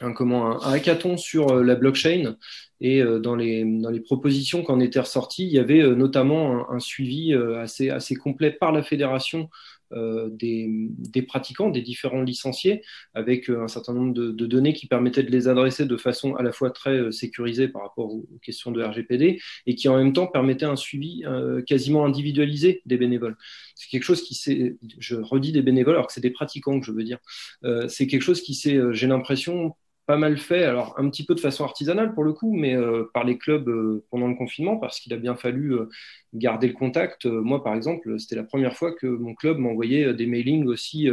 un, 0.00 0.12
comment, 0.12 0.62
un, 0.62 0.72
hackathon 0.72 1.16
sur 1.16 1.50
euh, 1.50 1.62
la 1.62 1.74
blockchain. 1.74 2.36
Et 2.80 3.02
euh, 3.02 3.18
dans, 3.18 3.36
les, 3.36 3.64
dans 3.64 3.90
les 3.90 4.00
propositions 4.00 4.64
qui 4.64 4.70
en 4.70 4.80
étaient 4.80 5.00
ressorties, 5.00 5.44
il 5.44 5.52
y 5.52 5.58
avait 5.58 5.82
euh, 5.82 5.94
notamment 5.94 6.70
un, 6.70 6.80
suivi 6.80 7.34
assez, 7.34 7.90
assez 7.90 8.14
complet 8.16 8.50
par 8.50 8.72
la 8.72 8.82
fédération 8.82 9.50
des, 9.92 10.68
des, 10.70 11.22
pratiquants, 11.22 11.70
des 11.70 11.82
différents 11.82 12.22
licenciés, 12.22 12.82
avec 13.14 13.48
un 13.48 13.68
certain 13.68 13.92
nombre 13.92 14.14
de, 14.14 14.30
de, 14.30 14.46
données 14.46 14.72
qui 14.72 14.86
permettaient 14.86 15.22
de 15.22 15.30
les 15.30 15.48
adresser 15.48 15.86
de 15.86 15.96
façon 15.96 16.34
à 16.36 16.42
la 16.42 16.52
fois 16.52 16.70
très 16.70 17.10
sécurisée 17.12 17.68
par 17.68 17.82
rapport 17.82 18.12
aux, 18.12 18.28
questions 18.42 18.70
de 18.70 18.82
RGPD 18.82 19.40
et 19.66 19.74
qui 19.74 19.88
en 19.88 19.96
même 19.96 20.12
temps 20.12 20.26
permettaient 20.26 20.64
un 20.64 20.76
suivi 20.76 21.24
quasiment 21.66 22.04
individualisé 22.04 22.82
des 22.86 22.96
bénévoles. 22.96 23.36
C'est 23.74 23.88
quelque 23.88 24.04
chose 24.04 24.22
qui 24.22 24.34
s'est, 24.34 24.76
je 24.98 25.16
redis 25.16 25.52
des 25.52 25.62
bénévoles 25.62 25.94
alors 25.94 26.06
que 26.06 26.12
c'est 26.12 26.20
des 26.20 26.30
pratiquants 26.30 26.80
que 26.80 26.86
je 26.86 26.92
veux 26.92 27.04
dire, 27.04 27.18
c'est 27.88 28.06
quelque 28.06 28.22
chose 28.22 28.40
qui 28.40 28.54
s'est, 28.54 28.78
j'ai 28.92 29.06
l'impression, 29.06 29.74
pas 30.10 30.16
mal 30.16 30.38
fait, 30.38 30.64
alors 30.64 30.98
un 30.98 31.08
petit 31.08 31.24
peu 31.24 31.36
de 31.36 31.40
façon 31.40 31.62
artisanale 31.62 32.14
pour 32.14 32.24
le 32.24 32.32
coup, 32.32 32.52
mais 32.52 32.74
euh, 32.74 33.08
par 33.14 33.22
les 33.22 33.38
clubs 33.38 33.68
euh, 33.68 34.04
pendant 34.10 34.26
le 34.26 34.34
confinement, 34.34 34.76
parce 34.76 34.98
qu'il 34.98 35.14
a 35.14 35.16
bien 35.16 35.36
fallu 35.36 35.72
euh, 35.72 35.88
garder 36.34 36.66
le 36.66 36.72
contact. 36.72 37.26
moi, 37.26 37.62
par 37.62 37.76
exemple, 37.76 38.18
c'était 38.18 38.34
la 38.34 38.42
première 38.42 38.76
fois 38.76 38.92
que 38.92 39.06
mon 39.06 39.36
club 39.36 39.58
m'envoyait 39.58 40.12
des 40.12 40.26
mailings 40.26 40.66
aussi, 40.66 41.08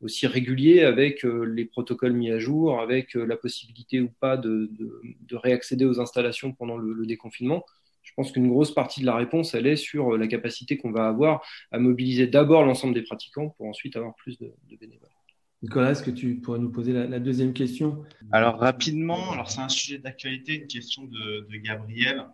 aussi 0.00 0.28
réguliers 0.28 0.84
avec 0.84 1.24
les 1.24 1.64
protocoles 1.64 2.12
mis 2.12 2.30
à 2.30 2.38
jour, 2.38 2.80
avec 2.80 3.14
la 3.14 3.36
possibilité 3.36 4.00
ou 4.00 4.10
pas 4.20 4.36
de, 4.36 4.70
de, 4.70 5.36
réaccéder 5.36 5.84
aux 5.84 6.00
installations 6.00 6.52
pendant 6.52 6.76
le, 6.76 7.04
déconfinement. 7.04 7.64
Je 8.04 8.12
pense 8.14 8.30
qu'une 8.30 8.48
grosse 8.48 8.72
partie 8.72 9.00
de 9.00 9.06
la 9.06 9.16
réponse, 9.16 9.54
elle 9.54 9.66
est 9.66 9.76
sur 9.76 10.16
la 10.16 10.28
capacité 10.28 10.76
qu'on 10.76 10.92
va 10.92 11.08
avoir 11.08 11.44
à 11.72 11.80
mobiliser 11.80 12.28
d'abord 12.28 12.64
l'ensemble 12.64 12.94
des 12.94 13.02
pratiquants 13.02 13.50
pour 13.56 13.66
ensuite 13.66 13.96
avoir 13.96 14.14
plus 14.14 14.38
de 14.38 14.52
bénévoles. 14.80 15.15
Nicolas, 15.62 15.92
est-ce 15.92 16.02
que 16.02 16.10
tu 16.10 16.36
pourrais 16.36 16.58
nous 16.58 16.70
poser 16.70 16.92
la, 16.92 17.18
deuxième 17.18 17.54
question? 17.54 18.04
Alors 18.30 18.58
rapidement, 18.58 19.32
alors 19.32 19.50
c'est 19.50 19.60
un 19.60 19.68
sujet 19.68 19.98
d'actualité, 19.98 20.60
une 20.60 20.66
question 20.66 21.04
de, 21.04 21.46
Gabriel, 21.56 22.26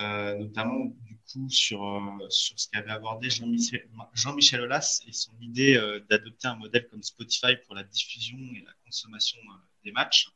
euh, 0.00 0.36
notamment 0.38 0.86
du 1.02 1.16
coup 1.16 1.48
sur, 1.48 1.84
euh, 1.84 2.00
sur 2.30 2.58
ce 2.58 2.68
qu'avait 2.68 2.90
abordé 2.90 3.30
Jean-Michel 3.30 3.88
Jean 4.12 4.36
et 4.36 5.12
son 5.12 5.32
idée 5.40 5.76
euh, 5.76 6.00
d'adopter 6.10 6.48
un 6.48 6.56
modèle 6.56 6.88
comme 6.88 7.02
Spotify 7.02 7.56
pour 7.64 7.76
la 7.76 7.84
diffusion 7.84 8.38
et 8.38 8.64
la 8.66 8.72
consommation 8.84 9.38
des 9.84 9.92
matchs. 9.92 10.28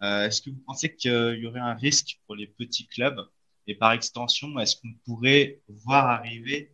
est-ce 0.00 0.42
que 0.42 0.50
vous 0.50 0.62
pensez 0.64 0.94
qu'il 0.94 1.38
y 1.40 1.46
aurait 1.46 1.58
un 1.58 1.74
risque 1.74 2.20
pour 2.26 2.36
les 2.36 2.46
petits 2.46 2.86
clubs? 2.86 3.20
Et 3.66 3.74
par 3.74 3.92
extension, 3.92 4.58
est-ce 4.60 4.76
qu'on 4.76 4.92
pourrait 5.04 5.62
voir 5.68 6.06
arriver 6.06 6.72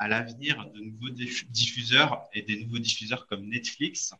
à 0.00 0.08
l'avenir 0.08 0.68
de 0.74 0.80
nouveaux 0.80 1.10
diffuseurs 1.10 2.24
et 2.32 2.40
des 2.42 2.64
nouveaux 2.64 2.78
diffuseurs 2.78 3.26
comme 3.26 3.46
Netflix 3.46 4.14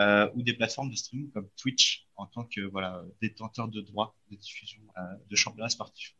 euh, 0.00 0.26
ou 0.34 0.42
des 0.42 0.54
plateformes 0.54 0.90
de 0.90 0.96
streaming 0.96 1.30
comme 1.30 1.46
Twitch 1.58 2.06
en 2.16 2.24
tant 2.24 2.44
que 2.44 2.62
voilà, 2.62 3.04
détenteur 3.20 3.68
de 3.68 3.82
droits 3.82 4.16
de 4.30 4.36
diffusion 4.36 4.80
euh, 4.96 5.02
de 5.30 5.36
championnats 5.36 5.68
sportifs. 5.68 6.16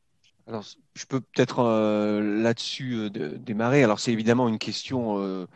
Alors, 0.47 0.67
je 0.95 1.07
peux 1.07 1.21
peut-être 1.21 1.61
euh, 1.61 2.43
là-dessus 2.43 3.09
démarrer. 3.11 3.83
Alors, 3.83 4.01
c'est 4.01 4.13
évidemment 4.13 4.49
une 4.49 4.59
question 4.59 5.47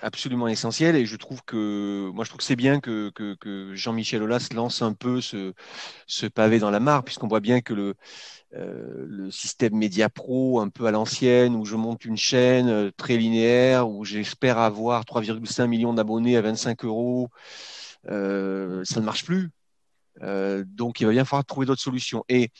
absolument 0.00 0.46
essentielle 0.46 0.94
et 0.94 1.04
je 1.04 1.16
trouve 1.16 1.42
que 1.44 2.08
moi 2.14 2.24
je 2.24 2.30
trouve 2.30 2.38
que 2.38 2.44
c'est 2.44 2.54
bien 2.54 2.78
que, 2.78 3.10
que, 3.10 3.74
Jean-Michel 3.74 4.22
Aulas 4.22 4.48
lance 4.54 4.82
un 4.82 4.92
peu 4.92 5.20
ce, 5.20 5.52
ce 6.06 6.26
pavé 6.26 6.60
dans 6.60 6.70
la 6.70 6.78
mare 6.78 7.02
puisqu'on 7.02 7.26
voit 7.26 7.40
bien 7.40 7.60
que 7.60 7.74
le, 7.74 7.96
euh, 8.56 9.06
le 9.08 9.30
système 9.32 9.74
Média 9.74 10.08
Pro 10.08 10.60
un 10.60 10.68
peu 10.68 10.86
à 10.86 10.92
l'ancienne, 10.92 11.56
où 11.56 11.64
je 11.64 11.74
monte 11.74 12.04
une 12.04 12.16
chaîne 12.16 12.68
euh, 12.68 12.90
très 12.96 13.16
linéaire, 13.16 13.88
où 13.88 14.04
j'espère 14.04 14.58
avoir 14.58 15.04
3,5 15.04 15.66
millions 15.66 15.92
d'abonnés 15.92 16.36
à 16.36 16.40
25 16.40 16.84
euros, 16.84 17.30
euh, 18.10 18.84
ça 18.84 19.00
ne 19.00 19.04
marche 19.04 19.24
plus. 19.24 19.50
donc 20.20 21.00
il 21.00 21.06
va 21.06 21.12
bien 21.12 21.24
falloir 21.24 21.44
trouver 21.44 21.66
d'autres 21.66 21.82
solutions. 21.82 22.24
Et 22.28 22.50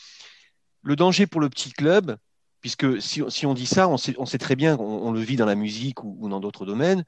le 0.83 0.97
danger 0.97 1.27
pour 1.27 1.41
le 1.41 1.49
petit 1.49 1.73
club, 1.73 2.17
puisque 2.65 3.03
si, 3.03 3.45
on 3.45 3.53
dit 3.53 3.67
ça, 3.67 3.89
on 3.89 3.99
sait, 3.99 4.39
très 4.39 4.57
bien, 4.57 4.79
on, 4.79 5.13
le 5.13 5.21
vit 5.21 5.37
dans 5.37 5.45
la 5.45 5.55
musique 5.55 6.03
ou, 6.03 6.31
dans 6.31 6.41
d'autres 6.41 6.65
domaines, 6.65 7.05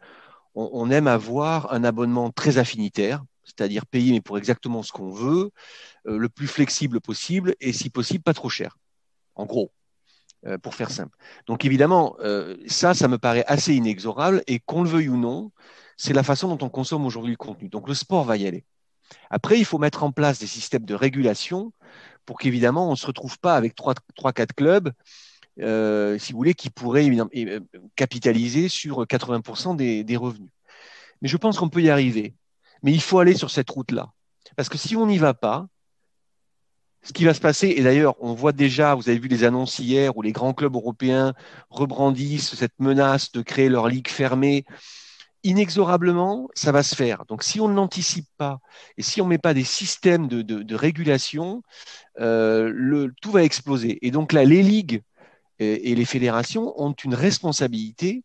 on, 0.55 0.91
aime 0.91 1.07
avoir 1.07 1.73
un 1.73 1.83
abonnement 1.83 2.31
très 2.31 2.59
affinitaire, 2.59 3.25
c'est-à-dire 3.43 3.87
payer 3.87 4.13
mais 4.13 4.21
pour 4.21 4.37
exactement 4.37 4.83
ce 4.83 4.93
qu'on 4.93 5.09
veut, 5.09 5.53
euh, 6.09 6.19
le 6.19 6.29
plus 6.29 6.47
flexible 6.47 7.01
possible 7.01 7.55
et 7.61 7.73
si 7.73 7.89
possible 7.89 8.23
pas 8.23 8.35
trop 8.35 8.51
cher. 8.51 8.77
En 9.35 9.47
gros, 9.47 9.73
euh, 10.45 10.59
pour 10.59 10.75
faire 10.75 10.91
simple. 10.91 11.17
Donc 11.47 11.65
évidemment, 11.65 12.17
euh, 12.21 12.59
ça, 12.67 12.93
ça 12.93 13.09
me 13.09 13.17
paraît 13.17 13.45
assez 13.47 13.75
inexorable 13.75 14.43
et 14.47 14.59
qu'on 14.59 14.83
le 14.83 14.91
veuille 14.91 15.09
ou 15.09 15.17
non, 15.17 15.53
c'est 15.97 16.13
la 16.13 16.23
façon 16.23 16.55
dont 16.55 16.67
on 16.67 16.69
consomme 16.69 17.07
aujourd'hui 17.07 17.31
le 17.31 17.39
contenu. 17.39 17.71
Donc 17.71 17.89
le 17.89 17.95
sport 17.95 18.25
va 18.25 18.37
y 18.37 18.47
aller. 18.47 18.67
Après, 19.31 19.59
il 19.59 19.65
faut 19.65 19.79
mettre 19.79 20.03
en 20.03 20.13
place 20.13 20.39
des 20.39 20.47
systèmes 20.47 20.85
de 20.85 20.95
régulation 20.95 21.73
pour 22.27 22.39
qu'évidemment, 22.39 22.89
on 22.89 22.91
ne 22.91 22.97
se 22.97 23.07
retrouve 23.07 23.39
pas 23.39 23.57
avec 23.57 23.75
3-4 23.75 24.53
clubs, 24.55 24.93
si 25.59 26.33
vous 26.33 26.39
voulez, 26.39 26.55
qui 26.55 26.71
pourraient 26.71 27.11
capitaliser 27.97 28.69
sur 28.69 29.05
80% 29.05 29.77
des, 29.77 30.17
revenus. 30.17 30.51
Mais 31.23 31.29
je 31.29 31.37
pense 31.37 31.59
qu'on 31.59 31.69
peut 31.69 31.83
y 31.83 31.91
arriver. 31.91 32.35
Mais 32.83 32.93
il 32.93 33.01
faut 33.01 33.19
aller 33.19 33.35
sur 33.35 33.51
cette 33.51 33.71
route-là. 33.71 34.13
Parce 34.57 34.69
que 34.69 34.79
si 34.79 34.97
on 34.97 35.07
n'y 35.07 35.19
va 35.19 35.35
pas, 35.35 35.67
ce 37.03 37.13
qui 37.13 37.25
va 37.25 37.35
se 37.35 37.41
passer, 37.41 37.69
et 37.69 37.83
d'ailleurs, 37.83 38.17
on 38.21 38.35
voit 38.35 38.53
déjà, 38.53 38.95
vous 38.95 39.09
avez 39.09 39.19
vu 39.19 39.29
les 39.29 39.45
annonces 39.45 39.79
hier 39.79 40.17
où 40.17 40.23
les 40.23 40.33
grands 40.33 40.55
clubs 40.55 40.75
européens 40.75 41.35
rebrandissent 41.71 42.55
cette 42.55 42.79
menace 42.79 43.33
de 43.33 43.43
créer 43.43 43.69
leur 43.69 43.89
ligue 43.89 44.09
fermée. 44.09 44.65
Inexorablement, 45.45 46.49
ça 46.55 46.73
va 46.73 46.83
se 46.83 46.97
faire. 46.97 47.25
Donc, 47.27 47.45
si 47.45 47.61
on 47.61 47.69
ne 47.69 47.75
l'anticipe 47.75 48.27
pas 48.37 48.59
et 48.97 49.03
si 49.03 49.21
on 49.21 49.25
ne 49.25 49.31
met 49.31 49.39
pas 49.39 49.55
des 49.55 49.65
systèmes 49.65 50.27
de, 50.27 50.75
régulation, 50.75 51.63
euh, 52.19 53.09
tout 53.23 53.31
va 53.31 53.45
exploser. 53.45 54.05
Et 54.05 54.11
donc 54.11 54.33
là, 54.33 54.45
les 54.45 54.63
ligues 54.63 55.03
et 55.59 55.95
les 55.95 56.05
fédérations 56.05 56.75
ont 56.81 56.93
une 56.93 57.15
responsabilité 57.15 58.23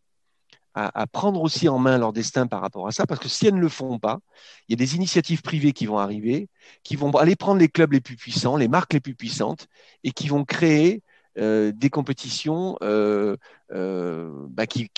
à, 0.74 1.06
prendre 1.06 1.42
aussi 1.42 1.68
en 1.68 1.78
main 1.78 1.98
leur 1.98 2.12
destin 2.12 2.46
par 2.46 2.60
rapport 2.60 2.86
à 2.86 2.92
ça, 2.92 3.06
parce 3.06 3.20
que 3.20 3.28
si 3.28 3.46
elles 3.46 3.54
ne 3.54 3.60
le 3.60 3.68
font 3.68 3.98
pas, 3.98 4.20
il 4.68 4.72
y 4.72 4.74
a 4.74 4.76
des 4.76 4.96
initiatives 4.96 5.42
privées 5.42 5.72
qui 5.72 5.86
vont 5.86 5.98
arriver, 5.98 6.48
qui 6.82 6.96
vont 6.96 7.10
aller 7.12 7.36
prendre 7.36 7.60
les 7.60 7.68
clubs 7.68 7.92
les 7.92 8.00
plus 8.00 8.16
puissants, 8.16 8.56
les 8.56 8.68
marques 8.68 8.92
les 8.94 9.00
plus 9.00 9.14
puissantes, 9.14 9.66
et 10.04 10.12
qui 10.12 10.28
vont 10.28 10.44
créer 10.44 11.02
euh, 11.38 11.72
des 11.74 11.90
compétitions 11.90 12.76
euh, 12.82 13.36
euh, 13.72 14.30
bah, 14.50 14.66
qui, 14.66 14.90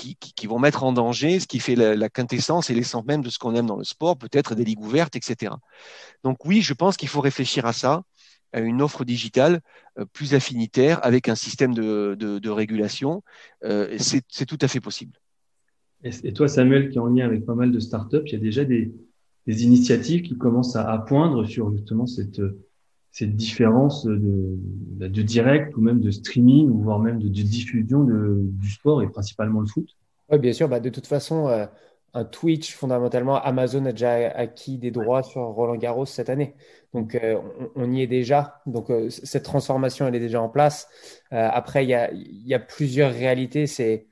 vont 0.47 0.59
mettre 0.59 0.83
en 0.83 0.93
danger 0.93 1.39
ce 1.39 1.47
qui 1.47 1.61
fait 1.61 1.77
la, 1.77 1.95
la 1.95 2.09
quintessence 2.09 2.71
et 2.71 2.75
l'essence 2.75 3.05
même 3.05 3.23
de 3.23 3.31
ce 3.31 3.39
qu'on 3.39 3.55
aime 3.55 3.67
dans 3.67 3.77
le 3.77 3.85
sport, 3.85 4.17
peut-être 4.17 4.55
des 4.55 4.65
ligues 4.65 4.83
ouvertes, 4.83 5.17
etc. 5.17 5.55
Donc 6.23 6.45
oui, 6.45 6.63
je 6.63 6.75
pense 6.75 6.97
qu'il 6.97 7.09
faut 7.09 7.21
réfléchir 7.21 7.67
à 7.67 7.73
ça, 7.73 8.03
à 8.55 8.61
une 8.61 8.81
offre 8.81 9.05
digitale 9.05 9.61
plus 10.13 10.35
affinitaire 10.35 10.99
avec 11.05 11.29
un 11.29 11.35
système 11.35 11.75
de, 11.75 12.17
de, 12.19 12.39
de 12.39 12.51
régulation. 12.51 13.23
C'est 13.99 14.47
tout 14.47 14.59
à 14.61 14.69
fait 14.69 14.81
possible. 14.81 15.19
Et, 16.05 16.33
toi, 16.35 16.49
Samuel, 16.49 16.91
qui 16.91 16.99
est 16.99 17.01
en 17.01 17.07
lien 17.07 17.25
avec 17.25 17.47
pas 17.47 17.55
mal 17.55 17.73
de 17.73 17.81
startups, 17.81 18.23
il 18.27 18.33
y 18.33 18.37
a 18.37 18.39
déjà 18.39 18.65
des, 18.65 18.93
des 19.47 19.65
initiatives 19.65 20.23
qui 20.23 20.37
commencent 20.37 20.77
à, 20.77 20.91
à, 20.91 20.99
poindre 20.99 21.45
sur 21.47 21.73
justement 21.73 22.07
cette, 22.07 22.43
cette 23.11 23.35
différence 23.35 24.05
de, 24.05 24.19
de, 24.19 25.23
direct 25.23 25.77
ou 25.77 25.81
même 25.81 26.01
de 26.01 26.11
streaming 26.11 26.69
ou 26.69 26.83
voire 26.83 26.99
même 26.99 27.21
de, 27.21 27.29
diffusion 27.29 28.05
de, 28.05 28.41
du 28.43 28.71
sport 28.71 29.03
et 29.03 29.09
principalement 29.09 29.61
le 29.61 29.67
foot? 29.67 29.89
Oui, 30.31 30.39
bien 30.39 30.53
sûr. 30.53 30.69
Bah, 30.69 30.81
de 30.81 30.91
toute 30.91 31.07
façon, 31.07 31.49
euh, 31.49 31.65
un 32.15 32.25
Twitch, 32.25 32.75
fondamentalement, 32.75 33.41
Amazon 33.43 33.85
a 33.87 33.93
déjà 33.93 34.13
acquis 34.13 34.79
des 34.79 34.91
droits 34.91 35.23
sur 35.23 35.43
Roland 35.43 35.77
Garros 35.77 36.07
cette 36.07 36.31
année. 36.31 36.55
Donc, 36.93 37.17
euh, 37.17 37.41
on, 37.75 37.91
y 37.93 38.03
est 38.03 38.07
déjà. 38.07 38.61
Donc, 38.67 38.91
euh, 38.91 39.11
cette 39.11 39.43
transformation, 39.43 40.07
elle 40.07 40.15
est 40.15 40.21
déjà 40.21 40.41
en 40.41 40.49
place. 40.49 40.89
après, 41.31 41.85
il 41.85 41.89
y 41.91 41.95
a, 41.95 42.11
y 42.13 42.55
a 42.55 42.61
plusieurs 42.61 43.13
réalités. 43.13 43.67
C'est 43.67 44.07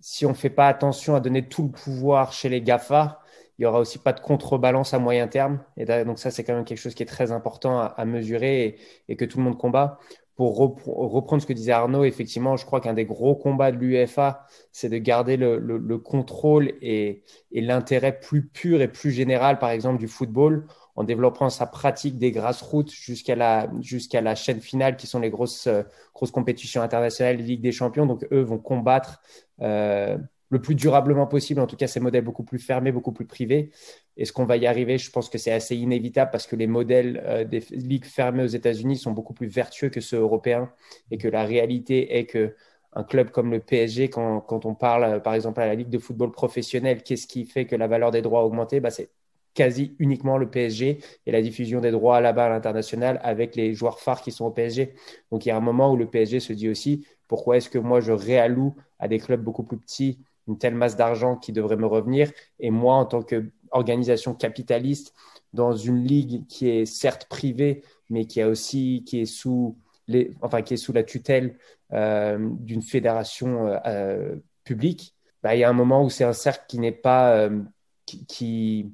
si 0.00 0.26
on 0.26 0.30
ne 0.30 0.34
fait 0.34 0.50
pas 0.50 0.66
attention 0.68 1.14
à 1.14 1.20
donner 1.20 1.48
tout 1.48 1.62
le 1.62 1.70
pouvoir 1.70 2.32
chez 2.32 2.48
les 2.48 2.62
GAFA, 2.62 3.20
il 3.58 3.64
n'y 3.64 3.66
aura 3.66 3.78
aussi 3.78 3.98
pas 3.98 4.14
de 4.14 4.20
contrebalance 4.20 4.94
à 4.94 4.98
moyen 4.98 5.28
terme. 5.28 5.62
Et 5.76 5.84
donc 5.84 6.18
ça, 6.18 6.30
c'est 6.30 6.44
quand 6.44 6.54
même 6.54 6.64
quelque 6.64 6.78
chose 6.78 6.94
qui 6.94 7.02
est 7.02 7.06
très 7.06 7.30
important 7.30 7.78
à, 7.78 8.04
mesurer 8.06 8.78
et, 9.08 9.16
que 9.16 9.26
tout 9.26 9.36
le 9.36 9.44
monde 9.44 9.58
combat. 9.58 9.98
Pour 10.40 10.56
reprendre 10.56 11.42
ce 11.42 11.46
que 11.46 11.52
disait 11.52 11.72
Arnaud, 11.72 12.04
effectivement, 12.04 12.56
je 12.56 12.64
crois 12.64 12.80
qu'un 12.80 12.94
des 12.94 13.04
gros 13.04 13.34
combats 13.34 13.72
de 13.72 13.76
l'UEFA, 13.76 14.46
c'est 14.72 14.88
de 14.88 14.96
garder 14.96 15.36
le, 15.36 15.98
contrôle 15.98 16.72
et, 16.80 17.24
l'intérêt 17.52 18.18
plus 18.18 18.46
pur 18.46 18.80
et 18.80 18.88
plus 18.88 19.10
général, 19.10 19.58
par 19.58 19.68
exemple, 19.68 19.98
du 19.98 20.08
football 20.08 20.66
en 20.96 21.04
développant 21.04 21.50
sa 21.50 21.66
pratique 21.66 22.16
des 22.16 22.32
grassroots 22.32 22.90
jusqu'à 22.90 23.36
la, 23.36 23.70
jusqu'à 23.82 24.22
la 24.22 24.34
chaîne 24.34 24.62
finale, 24.62 24.96
qui 24.96 25.06
sont 25.06 25.20
les 25.20 25.28
grosses, 25.28 25.66
euh, 25.66 25.82
grosses 26.14 26.30
compétitions 26.30 26.80
internationales, 26.80 27.36
Ligue 27.36 27.60
des 27.60 27.72
champions. 27.72 28.06
Donc, 28.06 28.26
eux 28.32 28.40
vont 28.40 28.58
combattre 28.58 29.20
euh, 29.60 30.16
le 30.50 30.60
plus 30.60 30.74
durablement 30.74 31.26
possible, 31.26 31.60
en 31.60 31.66
tout 31.66 31.76
cas 31.76 31.86
ces 31.86 32.00
modèles 32.00 32.24
beaucoup 32.24 32.42
plus 32.44 32.58
fermés, 32.58 32.92
beaucoup 32.92 33.12
plus 33.12 33.26
privés. 33.26 33.70
Est-ce 34.16 34.32
qu'on 34.32 34.44
va 34.44 34.56
y 34.56 34.66
arriver 34.66 34.98
Je 34.98 35.10
pense 35.10 35.28
que 35.30 35.38
c'est 35.38 35.52
assez 35.52 35.76
inévitable 35.76 36.30
parce 36.30 36.46
que 36.46 36.56
les 36.56 36.66
modèles 36.66 37.22
euh, 37.24 37.44
des 37.44 37.60
ligues 37.70 38.04
fermées 38.04 38.42
aux 38.42 38.46
États-Unis 38.46 38.96
sont 38.98 39.12
beaucoup 39.12 39.34
plus 39.34 39.46
vertueux 39.46 39.88
que 39.90 40.00
ceux 40.00 40.18
européens 40.18 40.70
et 41.10 41.18
que 41.18 41.28
la 41.28 41.44
réalité 41.44 42.18
est 42.18 42.26
que 42.26 42.54
un 42.92 43.04
club 43.04 43.30
comme 43.30 43.52
le 43.52 43.60
PSG, 43.60 44.10
quand, 44.10 44.40
quand 44.40 44.66
on 44.66 44.74
parle 44.74 45.22
par 45.22 45.34
exemple 45.34 45.60
à 45.60 45.66
la 45.66 45.74
Ligue 45.76 45.90
de 45.90 45.98
football 45.98 46.32
professionnel, 46.32 47.02
qu'est-ce 47.04 47.26
qui 47.28 47.44
fait 47.46 47.64
que 47.66 47.76
la 47.76 47.86
valeur 47.86 48.10
des 48.10 48.20
droits 48.22 48.40
a 48.40 48.44
augmenté? 48.44 48.80
Bah, 48.80 48.90
C'est 48.90 49.10
quasi 49.54 49.94
uniquement 49.98 50.38
le 50.38 50.50
PSG 50.50 50.98
et 51.26 51.32
la 51.32 51.42
diffusion 51.42 51.80
des 51.80 51.90
droits 51.90 52.20
là-bas 52.20 52.46
à 52.46 52.48
l'international 52.48 53.20
avec 53.22 53.56
les 53.56 53.74
joueurs 53.74 54.00
phares 54.00 54.22
qui 54.22 54.32
sont 54.32 54.46
au 54.46 54.50
PSG. 54.50 54.94
Donc 55.30 55.46
il 55.46 55.48
y 55.50 55.52
a 55.52 55.56
un 55.56 55.60
moment 55.60 55.92
où 55.92 55.96
le 55.96 56.06
PSG 56.06 56.40
se 56.40 56.52
dit 56.52 56.68
aussi 56.68 57.06
pourquoi 57.28 57.56
est-ce 57.56 57.70
que 57.70 57.78
moi 57.78 58.00
je 58.00 58.12
réalloue 58.12 58.74
à 58.98 59.08
des 59.08 59.18
clubs 59.18 59.42
beaucoup 59.42 59.62
plus 59.64 59.78
petits 59.78 60.18
une 60.48 60.58
telle 60.58 60.74
masse 60.74 60.96
d'argent 60.96 61.36
qui 61.36 61.52
devrait 61.52 61.76
me 61.76 61.86
revenir 61.86 62.30
et 62.58 62.70
moi 62.70 62.94
en 62.94 63.06
tant 63.06 63.22
qu'organisation 63.22 64.34
capitaliste 64.34 65.14
dans 65.52 65.72
une 65.72 66.04
ligue 66.04 66.46
qui 66.46 66.68
est 66.68 66.86
certes 66.86 67.26
privée 67.28 67.82
mais 68.08 68.26
qui 68.26 68.40
a 68.40 68.48
aussi 68.48 69.04
qui 69.06 69.20
est 69.20 69.26
sous 69.26 69.76
les 70.08 70.34
enfin 70.42 70.62
qui 70.62 70.74
est 70.74 70.78
sous 70.78 70.92
la 70.92 71.02
tutelle 71.02 71.58
euh, 71.92 72.38
d'une 72.60 72.82
fédération 72.82 73.78
euh, 73.86 74.36
publique 74.64 75.14
bah, 75.42 75.54
il 75.54 75.60
y 75.60 75.64
a 75.64 75.68
un 75.68 75.74
moment 75.74 76.04
où 76.04 76.10
c'est 76.10 76.24
un 76.24 76.32
cercle 76.32 76.64
qui 76.68 76.78
n'est 76.78 76.92
pas 76.92 77.36
euh, 77.36 77.62
qui 78.06 78.92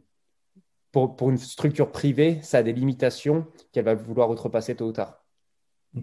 pour, 1.04 1.30
une 1.30 1.36
structure 1.36 1.92
privée, 1.92 2.40
ça 2.42 2.58
a 2.58 2.62
des 2.62 2.72
limitations 2.72 3.46
qu'elle 3.72 3.84
va 3.84 3.94
vouloir 3.94 4.30
outrepasser 4.30 4.74
tôt 4.76 4.86
ou 4.86 4.92
tard. 4.92 5.25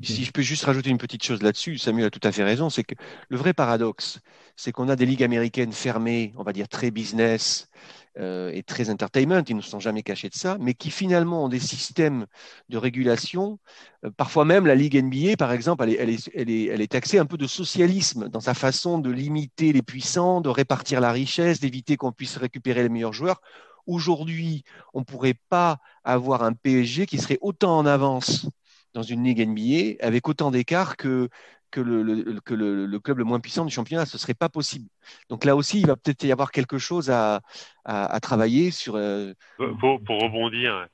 Si 0.02 0.26
je 0.26 0.32
peux 0.32 0.42
juste 0.42 0.66
rajouter 0.66 0.90
une 0.90 0.98
petite 0.98 1.24
chose 1.24 1.44
là-dessus, 1.44 1.78
Samuel 1.78 2.08
a 2.08 2.10
tout 2.10 2.20
à 2.24 2.32
fait 2.32 2.44
raison, 2.44 2.70
c'est 2.70 2.84
que 2.84 2.96
le 3.30 3.38
vrai 3.38 3.54
paradoxe, 3.54 4.20
c'est 4.56 4.72
qu'on 4.72 4.90
a 4.90 4.96
des 4.96 5.06
ligues 5.06 5.24
américaines 5.24 5.72
fermées, 5.72 6.34
on 6.36 6.44
va 6.44 6.52
dire 6.52 6.68
très 6.68 6.90
business 6.90 7.70
euh, 8.18 8.52
et 8.54 8.64
très 8.64 8.90
entertainment, 8.90 9.44
ils 9.48 9.56
ne 9.56 9.62
se 9.62 9.70
sont 9.70 9.80
jamais 9.80 10.02
cachés 10.02 10.30
de 10.30 10.36
ça, 10.36 10.58
mais 10.60 10.74
qui 10.74 10.90
finalement 10.90 11.46
ont 11.46 11.50
des 11.50 11.60
systèmes 11.60 12.26
de 12.70 12.78
régulation. 12.78 13.60
Euh, 14.04 14.10
parfois 14.16 14.46
même 14.46 14.66
la 14.66 14.76
Ligue 14.76 14.96
NBA, 14.96 15.38
par 15.38 15.52
exemple, 15.52 15.84
elle 15.84 16.10
est, 16.10 16.30
elle, 16.34 16.82
est, 16.82 16.92
taxée 16.92 17.20
un 17.20 17.26
peu 17.26 17.38
de 17.38 17.48
socialisme 17.48 18.30
dans 18.30 18.40
sa 18.40 18.56
façon 18.56 18.98
de 18.98 19.12
limiter 19.12 19.74
les 19.74 19.84
puissants, 19.84 20.42
de 20.42 20.50
répartir 20.50 21.02
la 21.02 21.12
richesse, 21.12 21.60
d'éviter 21.60 21.98
qu'on 21.98 22.12
puisse 22.12 22.38
récupérer 22.38 22.82
les 22.82 22.90
meilleurs 22.90 23.14
joueurs 23.14 23.42
Aujourd'hui, 23.86 24.64
on 24.94 25.00
ne 25.00 25.06
pourrait 25.06 25.38
pas 25.50 25.80
avoir 26.04 26.44
un 26.44 26.54
PSG 26.54 27.06
qui 27.06 27.18
serait 27.18 27.38
autant 27.42 27.78
en 27.78 27.86
avance 27.86 28.48
dans 28.94 29.04
une 29.04 29.24
Ligue 29.24 29.46
NBA 29.46 30.04
avec 30.06 30.28
autant 30.28 30.52
d'écart 30.52 30.98
que, 30.98 31.30
que, 31.72 31.82
le, 31.82 32.40
que 32.42 32.54
le, 32.54 33.00
club 33.00 33.18
le 33.18 33.24
moins 33.24 33.40
puissant 33.40 33.66
du 33.66 33.74
championnat. 33.74 34.06
Ce 34.06 34.18
ne 34.18 34.20
serait 34.20 34.34
pas 34.34 34.50
possible. 34.50 34.88
Donc 35.30 35.46
là 35.46 35.56
aussi, 35.56 35.80
il 35.80 35.88
va 35.88 35.96
peut-être 35.96 36.24
y 36.24 36.32
avoir 36.32 36.52
quelque 36.52 36.78
chose 36.78 37.10
à, 37.10 37.42
à, 37.86 38.20
travailler 38.20 38.72
sur. 38.72 38.96
Euh, 38.96 39.34
pour, 39.58 40.00
rebondir 40.22 40.88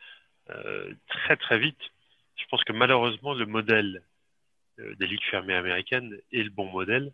euh, 0.49 0.93
très 1.07 1.35
très 1.35 1.59
vite, 1.59 1.79
je 2.35 2.45
pense 2.49 2.63
que 2.63 2.73
malheureusement, 2.73 3.33
le 3.33 3.45
modèle 3.45 4.03
euh, 4.79 4.95
des 4.95 5.07
ligues 5.07 5.25
fermées 5.29 5.55
américaines 5.55 6.17
est 6.31 6.43
le 6.43 6.49
bon 6.49 6.65
modèle 6.65 7.11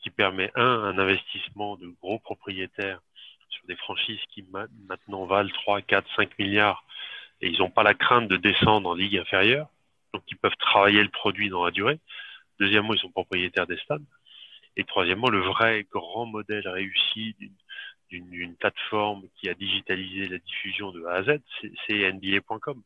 qui 0.00 0.10
permet 0.10 0.52
un, 0.54 0.62
un 0.62 0.98
investissement 0.98 1.76
de 1.76 1.88
gros 2.00 2.18
propriétaires 2.20 3.00
sur 3.48 3.66
des 3.66 3.76
franchises 3.76 4.20
qui 4.30 4.46
maintenant 4.88 5.24
valent 5.24 5.50
3, 5.52 5.82
4, 5.82 6.06
5 6.14 6.38
milliards 6.38 6.84
et 7.40 7.48
ils 7.48 7.58
n'ont 7.58 7.70
pas 7.70 7.82
la 7.82 7.94
crainte 7.94 8.28
de 8.28 8.36
descendre 8.36 8.90
en 8.90 8.94
ligue 8.94 9.16
inférieure, 9.16 9.68
donc 10.12 10.22
ils 10.28 10.36
peuvent 10.36 10.56
travailler 10.58 11.02
le 11.02 11.08
produit 11.08 11.48
dans 11.48 11.64
la 11.64 11.70
durée. 11.70 11.98
Deuxièmement, 12.58 12.94
ils 12.94 13.00
sont 13.00 13.10
propriétaires 13.10 13.66
des 13.66 13.78
stades. 13.78 14.04
Et 14.76 14.84
troisièmement, 14.84 15.28
le 15.28 15.40
vrai 15.40 15.86
grand 15.90 16.26
modèle 16.26 16.66
réussi 16.68 17.36
d'une 18.10 18.56
plateforme 18.56 19.24
qui 19.36 19.48
a 19.48 19.54
digitalisé 19.54 20.28
la 20.28 20.38
diffusion 20.38 20.92
de 20.92 21.04
A 21.04 21.14
à 21.14 21.22
Z, 21.24 21.40
c'est 21.86 22.12
NBA.com, 22.12 22.82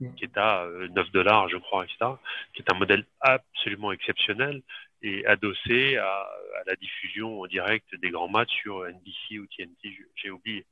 mm. 0.00 0.14
qui 0.14 0.24
est 0.24 0.36
à 0.36 0.66
9 0.90 1.06
euh, 1.06 1.10
dollars, 1.12 1.48
je 1.48 1.56
crois, 1.56 1.84
etc., 1.84 2.12
qui 2.52 2.62
est 2.62 2.72
un 2.72 2.78
modèle 2.78 3.04
absolument 3.20 3.90
exceptionnel 3.92 4.62
et 5.02 5.24
adossé 5.26 5.96
à, 5.96 6.06
à, 6.06 6.64
la 6.66 6.76
diffusion 6.76 7.40
en 7.40 7.46
direct 7.46 7.86
des 7.96 8.10
grands 8.10 8.28
matchs 8.28 8.54
sur 8.60 8.84
NBC 8.84 9.38
ou 9.38 9.46
TNT, 9.46 9.96
j'ai 10.14 10.30
oublié. 10.30 10.66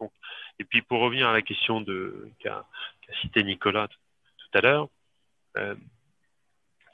Donc, 0.00 0.12
et 0.58 0.64
puis 0.64 0.82
pour 0.82 1.00
revenir 1.00 1.28
à 1.28 1.32
la 1.32 1.42
question 1.42 1.84
qu'a 2.40 2.64
cité 3.20 3.44
Nicolas 3.44 3.88
tout 3.88 4.58
à 4.58 4.60
l'heure, 4.60 4.88
euh, 5.56 5.74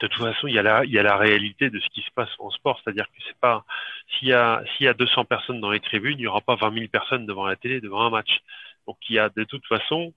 de 0.01 0.07
toute 0.07 0.23
façon, 0.23 0.47
il 0.47 0.53
y, 0.53 0.59
a 0.59 0.63
la, 0.63 1.17
réalité 1.17 1.71
de 1.71 1.79
ce 1.79 1.89
qui 1.89 2.01
se 2.01 2.11
passe 2.11 2.29
en 2.37 2.51
sport, 2.51 2.79
c'est-à-dire 2.83 3.07
que 3.07 3.17
c'est 3.27 3.37
pas 3.39 3.65
s'il 4.07 4.27
y 4.27 4.33
a 4.33 4.63
s'il 4.75 4.85
y 4.85 4.89
a 4.89 4.93
200 4.93 5.25
personnes 5.25 5.59
dans 5.59 5.71
les 5.71 5.79
tribunes, 5.79 6.19
il 6.19 6.21
n'y 6.21 6.27
aura 6.27 6.41
pas 6.41 6.55
20 6.55 6.73
000 6.73 6.87
personnes 6.87 7.25
devant 7.25 7.47
la 7.47 7.55
télé 7.55 7.81
devant 7.81 8.05
un 8.05 8.11
match. 8.11 8.41
Donc 8.85 8.97
il 9.09 9.15
y 9.15 9.19
a 9.19 9.29
de 9.29 9.43
toute 9.43 9.65
façon 9.65 10.13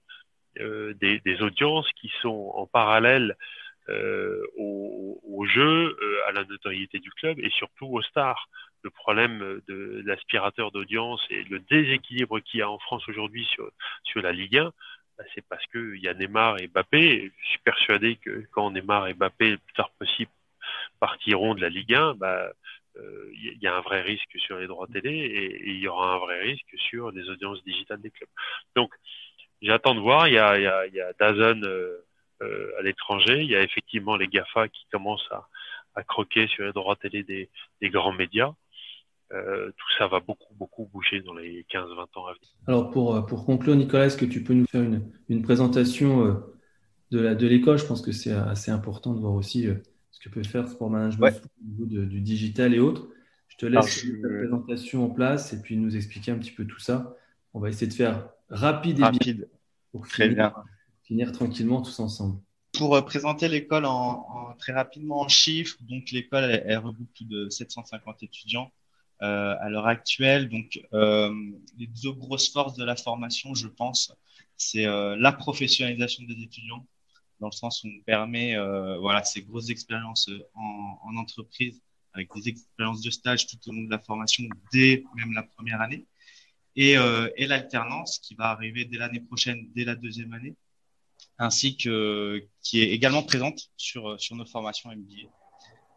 euh, 0.59 0.93
des, 0.99 1.41
audiences 1.41 1.89
qui 1.93 2.11
sont 2.21 2.51
en 2.55 2.67
parallèle 2.67 3.37
euh, 3.89 4.43
au, 4.57 5.45
jeu, 5.45 5.97
euh, 6.01 6.27
à 6.27 6.33
la 6.33 6.43
notoriété 6.43 6.99
du 6.99 7.09
club 7.11 7.39
et 7.39 7.49
surtout 7.49 7.87
aux 7.87 8.01
stars. 8.01 8.49
Le 8.83 8.89
problème 8.89 9.61
de 9.67 10.01
l'aspirateur 10.05 10.71
d'audience 10.71 11.21
et 11.29 11.43
le 11.43 11.59
déséquilibre 11.59 12.39
qu'il 12.39 12.59
y 12.59 12.63
a 12.63 12.69
en 12.69 12.79
France 12.79 13.07
aujourd'hui 13.07 13.45
sur 13.45 13.69
sur 14.03 14.21
la 14.21 14.31
Ligue 14.31 14.57
1, 14.57 14.65
bah, 14.65 14.71
c'est 15.33 15.45
parce 15.47 15.65
qu'il 15.67 15.97
y 15.97 16.07
a 16.07 16.13
Neymar 16.13 16.59
et 16.61 16.67
Mbappé. 16.67 17.31
je 17.35 17.47
suis 17.47 17.59
persuadé 17.59 18.15
que 18.17 18.45
quand 18.51 18.71
Neymar 18.71 19.07
et 19.07 19.13
Mbappé, 19.13 19.51
le 19.51 19.57
plus 19.57 19.73
tard 19.73 19.91
possible, 19.99 20.31
partiront 20.99 21.55
de 21.55 21.61
la 21.61 21.69
Ligue 21.69 21.93
1, 21.93 22.15
bah, 22.15 22.51
euh, 22.97 23.31
il 23.33 23.57
y 23.61 23.67
a 23.67 23.75
un 23.75 23.81
vrai 23.81 24.01
risque 24.01 24.37
sur 24.37 24.57
les 24.57 24.67
droits 24.67 24.87
télé 24.87 25.11
et, 25.11 25.69
il 25.69 25.79
y 25.79 25.87
aura 25.87 26.13
un 26.15 26.17
vrai 26.19 26.41
risque 26.41 26.75
sur 26.77 27.11
les 27.11 27.29
audiences 27.29 27.63
digitales 27.63 28.01
des 28.01 28.11
clubs. 28.11 28.29
Donc, 28.75 28.93
j'attends 29.61 29.95
de 29.95 29.99
voir. 29.99 30.27
Il 30.27 30.33
y 30.33 30.37
a, 30.37 30.57
il 30.57 30.63
y 30.63 30.67
a, 30.67 30.85
il 30.87 30.93
y 30.93 31.01
a 31.01 31.13
Dazn 31.19 31.63
euh, 31.63 32.05
euh, 32.41 32.71
à 32.79 32.81
l'étranger. 32.81 33.41
Il 33.41 33.49
y 33.49 33.55
a 33.55 33.61
effectivement 33.61 34.15
les 34.15 34.27
GAFA 34.27 34.67
qui 34.67 34.85
commencent 34.91 35.29
à, 35.31 35.47
croquer 36.03 36.47
sur 36.47 36.63
les 36.63 36.71
droits 36.71 36.95
télé 36.95 37.23
des 37.23 37.89
grands 37.89 38.13
médias. 38.13 38.53
Euh, 39.33 39.71
tout 39.77 39.87
ça 39.97 40.07
va 40.07 40.19
beaucoup, 40.19 40.53
beaucoup 40.55 40.89
bouger 40.91 41.21
dans 41.21 41.33
les 41.33 41.65
15-20 41.71 42.19
ans 42.19 42.27
à 42.27 42.33
venir. 42.33 42.49
Alors, 42.67 42.91
pour, 42.91 43.15
euh, 43.15 43.21
pour 43.21 43.45
conclure, 43.45 43.75
Nicolas, 43.75 44.07
est-ce 44.07 44.17
que 44.17 44.25
tu 44.25 44.43
peux 44.43 44.53
nous 44.53 44.65
faire 44.65 44.81
une, 44.81 45.09
une 45.29 45.41
présentation 45.41 46.25
euh, 46.25 46.33
de, 47.11 47.19
la, 47.19 47.35
de 47.35 47.47
l'école? 47.47 47.77
Je 47.77 47.85
pense 47.85 48.01
que 48.01 48.11
c'est 48.11 48.33
assez 48.33 48.71
important 48.71 49.13
de 49.13 49.21
voir 49.21 49.33
aussi 49.33 49.67
ce 50.11 50.19
que 50.19 50.29
peut 50.29 50.43
faire 50.43 50.67
Sport 50.67 50.89
Management 50.89 51.41
au 51.61 51.65
niveau 51.65 52.05
du 52.05 52.19
digital 52.19 52.73
et 52.73 52.79
autres. 52.79 53.07
Je 53.47 53.57
te 53.57 53.65
laisse 53.65 54.05
la 54.05 54.29
présentation 54.29 55.05
en 55.05 55.09
place 55.09 55.53
et 55.53 55.61
puis 55.61 55.77
nous 55.77 55.95
expliquer 55.95 56.31
un 56.31 56.37
petit 56.37 56.51
peu 56.51 56.65
tout 56.65 56.79
ça. 56.79 57.15
On 57.53 57.59
va 57.59 57.69
essayer 57.69 57.87
de 57.87 57.93
faire 57.93 58.29
rapide 58.49 58.99
et 58.99 59.03
rapide. 59.03 59.49
pour 59.91 60.07
Très 60.07 60.29
finir, 60.29 60.35
bien. 60.35 60.53
finir 61.03 61.31
tranquillement 61.31 61.81
tous 61.81 61.99
ensemble. 61.99 62.39
Pour 62.73 63.03
présenter 63.05 63.47
l'école 63.47 63.85
en, 63.85 64.55
très 64.57 64.73
rapidement 64.73 65.21
en 65.21 65.27
chiffres, 65.27 65.77
donc 65.81 66.11
l'école 66.11 66.43
elle 66.65 66.77
regroupe 66.79 67.13
plus 67.13 67.25
de 67.25 67.49
750 67.49 68.23
étudiants 68.23 68.71
à 69.21 69.69
l'heure 69.69 69.87
actuelle. 69.87 70.49
Donc, 70.49 70.79
euh, 70.93 71.33
les 71.77 71.87
deux 71.87 72.11
grosses 72.11 72.51
forces 72.51 72.75
de 72.75 72.83
la 72.83 72.95
formation, 72.95 73.53
je 73.53 73.67
pense, 73.67 74.13
c'est 74.57 74.85
euh, 74.85 75.15
la 75.17 75.31
professionnalisation 75.31 76.23
des 76.23 76.41
étudiants, 76.41 76.85
dans 77.39 77.47
le 77.47 77.53
sens 77.53 77.83
où 77.83 77.87
on 77.87 78.03
permet 78.03 78.55
voilà, 78.99 79.23
ces 79.23 79.41
grosses 79.41 79.69
expériences 79.69 80.29
en, 80.53 80.99
en 81.03 81.15
entreprise 81.17 81.81
avec 82.13 82.29
des 82.35 82.49
expériences 82.49 83.01
de 83.01 83.09
stage 83.09 83.47
tout 83.47 83.57
au 83.67 83.73
long 83.73 83.83
de 83.83 83.89
la 83.89 83.99
formation 83.99 84.43
dès 84.71 85.03
même 85.15 85.33
la 85.33 85.43
première 85.43 85.81
année. 85.81 86.05
Et, 86.75 86.97
euh, 86.97 87.29
et 87.35 87.47
l'alternance 87.47 88.19
qui 88.19 88.35
va 88.35 88.45
arriver 88.45 88.85
dès 88.85 88.97
l'année 88.97 89.19
prochaine, 89.19 89.69
dès 89.75 89.83
la 89.83 89.95
deuxième 89.95 90.33
année, 90.33 90.55
ainsi 91.37 91.75
que 91.75 92.47
qui 92.61 92.81
est 92.81 92.91
également 92.91 93.23
présente 93.23 93.71
sur, 93.75 94.19
sur 94.19 94.35
nos 94.35 94.45
formations 94.45 94.89
MBA. 94.89 95.29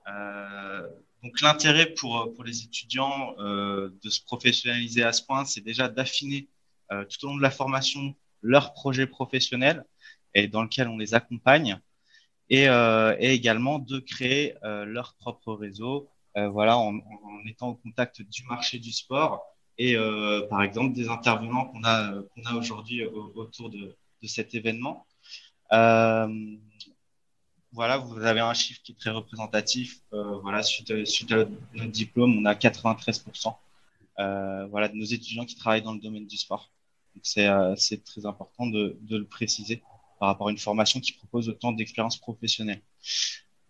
Euh, 0.08 0.88
donc 1.22 1.40
l'intérêt 1.40 1.86
pour, 1.86 2.32
pour 2.34 2.44
les 2.44 2.64
étudiants 2.64 3.34
euh, 3.38 3.90
de 4.02 4.10
se 4.10 4.22
professionnaliser 4.22 5.02
à 5.02 5.12
ce 5.12 5.22
point, 5.22 5.44
c'est 5.44 5.62
déjà 5.62 5.88
d'affiner 5.88 6.48
euh, 6.92 7.04
tout 7.04 7.24
au 7.24 7.28
long 7.30 7.36
de 7.36 7.42
la 7.42 7.50
formation 7.50 8.14
leur 8.42 8.74
projet 8.74 9.06
professionnel 9.06 9.84
et 10.34 10.48
dans 10.48 10.62
lequel 10.62 10.88
on 10.88 10.98
les 10.98 11.14
accompagne 11.14 11.80
et, 12.50 12.68
euh, 12.68 13.16
et 13.18 13.32
également 13.32 13.78
de 13.78 13.98
créer 13.98 14.54
euh, 14.64 14.84
leur 14.84 15.14
propre 15.14 15.54
réseau 15.54 16.10
euh, 16.36 16.48
voilà, 16.48 16.76
en, 16.76 16.96
en, 16.96 17.46
étant 17.46 17.68
au 17.68 17.74
contact 17.74 18.20
du 18.20 18.44
marché 18.44 18.78
du 18.78 18.92
sport 18.92 19.42
et 19.78 19.96
par 20.50 20.62
exemple 20.62 20.94
des 20.94 21.08
intervenants 21.08 21.64
qu'on 21.66 21.82
a, 21.82 22.12
qu'on 22.12 22.42
a 22.44 22.54
aujourd'hui 22.54 23.04
autour 23.04 23.70
de, 23.70 23.96
de 24.22 24.28
cet 24.28 24.54
événement. 24.54 25.04
Voilà, 27.74 27.98
vous 27.98 28.20
avez 28.20 28.38
un 28.38 28.54
chiffre 28.54 28.80
qui 28.84 28.92
est 28.92 28.94
très 28.94 29.10
représentatif. 29.10 30.00
Euh, 30.12 30.38
voilà, 30.38 30.62
suite, 30.62 30.92
à 31.32 31.44
notre 31.74 31.90
diplôme, 31.90 32.38
on 32.38 32.44
a 32.44 32.54
93% 32.54 33.56
euh, 34.20 34.66
voilà, 34.66 34.88
de 34.88 34.94
nos 34.94 35.04
étudiants 35.04 35.44
qui 35.44 35.56
travaillent 35.56 35.82
dans 35.82 35.92
le 35.92 36.00
domaine 36.00 36.26
du 36.26 36.36
sport. 36.36 36.70
c'est 37.22 37.48
euh, 37.48 37.74
très 38.04 38.26
important 38.26 38.68
de, 38.68 38.96
le 39.10 39.24
préciser 39.24 39.82
par 40.20 40.28
rapport 40.28 40.46
à 40.48 40.50
une 40.52 40.58
formation 40.58 41.00
qui 41.00 41.14
propose 41.14 41.48
autant 41.48 41.72
d'expériences 41.72 42.16
professionnelles. 42.16 42.80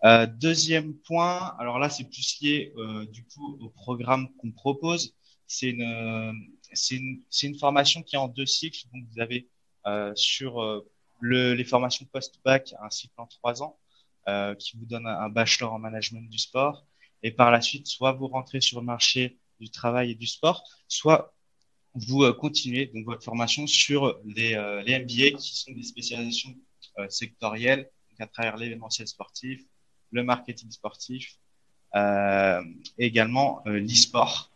Euh, 0.04 0.26
deuxième 0.26 0.92
point, 0.92 1.56
alors 1.58 1.78
là 1.78 1.88
c'est 1.88 2.04
plus 2.04 2.40
lié 2.42 2.74
du 3.10 3.24
coup 3.24 3.56
au 3.58 3.70
programme 3.70 4.28
qu'on 4.36 4.50
propose. 4.50 5.14
C'est 5.46 5.70
une, 5.70 6.46
une, 7.42 7.58
formation 7.58 8.02
qui 8.02 8.16
est 8.16 8.18
en 8.18 8.28
deux 8.28 8.44
cycles. 8.44 8.84
Donc 8.92 9.04
vous 9.10 9.20
avez 9.20 9.48
sur 10.14 10.84
le, 11.20 11.54
les 11.54 11.64
formations 11.64 12.04
post-bac 12.12 12.74
un 12.82 12.90
cycle 12.90 13.14
en 13.16 13.26
trois 13.26 13.62
ans 13.62 13.78
euh, 14.28 14.54
qui 14.54 14.76
vous 14.76 14.86
donne 14.86 15.06
un 15.06 15.28
bachelor 15.28 15.72
en 15.72 15.78
management 15.78 16.28
du 16.28 16.38
sport. 16.38 16.86
Et 17.22 17.30
par 17.30 17.50
la 17.50 17.60
suite, 17.60 17.86
soit 17.86 18.12
vous 18.12 18.28
rentrez 18.28 18.60
sur 18.60 18.80
le 18.80 18.86
marché 18.86 19.38
du 19.60 19.70
travail 19.70 20.10
et 20.10 20.14
du 20.14 20.26
sport, 20.26 20.64
soit 20.88 21.34
vous 21.94 22.24
euh, 22.24 22.32
continuez 22.32 22.86
donc 22.86 23.04
votre 23.06 23.22
formation 23.22 23.66
sur 23.66 24.18
les, 24.24 24.54
euh, 24.54 24.82
les 24.82 24.98
MBA 24.98 25.38
qui 25.38 25.56
sont 25.56 25.72
des 25.72 25.82
spécialisations 25.82 26.54
euh, 26.98 27.08
sectorielles 27.08 27.88
donc 28.10 28.20
à 28.20 28.26
travers 28.26 28.56
l'événementiel 28.56 29.08
sportif, 29.08 29.62
le 30.10 30.22
marketing 30.22 30.70
sportif, 30.70 31.38
et 31.96 32.60
également 32.98 33.62
l'e-sport. 33.66 34.50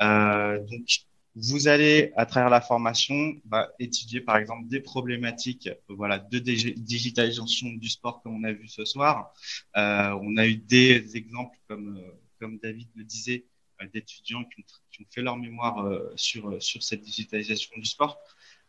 donc 0.00 0.88
vous 1.36 1.66
allez, 1.66 2.12
à 2.16 2.26
travers 2.26 2.50
la 2.50 2.60
formation, 2.60 3.34
bah, 3.44 3.70
étudier 3.78 4.20
par 4.20 4.36
exemple 4.36 4.68
des 4.68 4.80
problématiques 4.80 5.68
voilà, 5.88 6.18
de 6.18 6.38
digitalisation 6.38 7.70
du 7.70 7.88
sport 7.88 8.22
comme 8.22 8.36
on 8.36 8.44
a 8.44 8.52
vu 8.52 8.68
ce 8.68 8.84
soir. 8.84 9.32
Euh, 9.76 10.16
on 10.22 10.36
a 10.36 10.46
eu 10.46 10.56
des 10.56 11.16
exemples, 11.16 11.58
comme, 11.68 11.96
euh, 11.98 12.10
comme 12.38 12.58
David 12.58 12.88
le 12.94 13.04
disait, 13.04 13.46
euh, 13.82 13.86
d'étudiants 13.92 14.44
qui, 14.44 14.64
qui, 14.90 15.02
ont 15.02 15.06
fait 15.10 15.22
leur 15.22 15.36
mémoire 15.36 15.84
euh, 15.84 16.12
sur, 16.16 16.62
sur 16.62 16.82
cette 16.82 17.02
digitalisation 17.02 17.72
du 17.76 17.84
sport. 17.84 18.18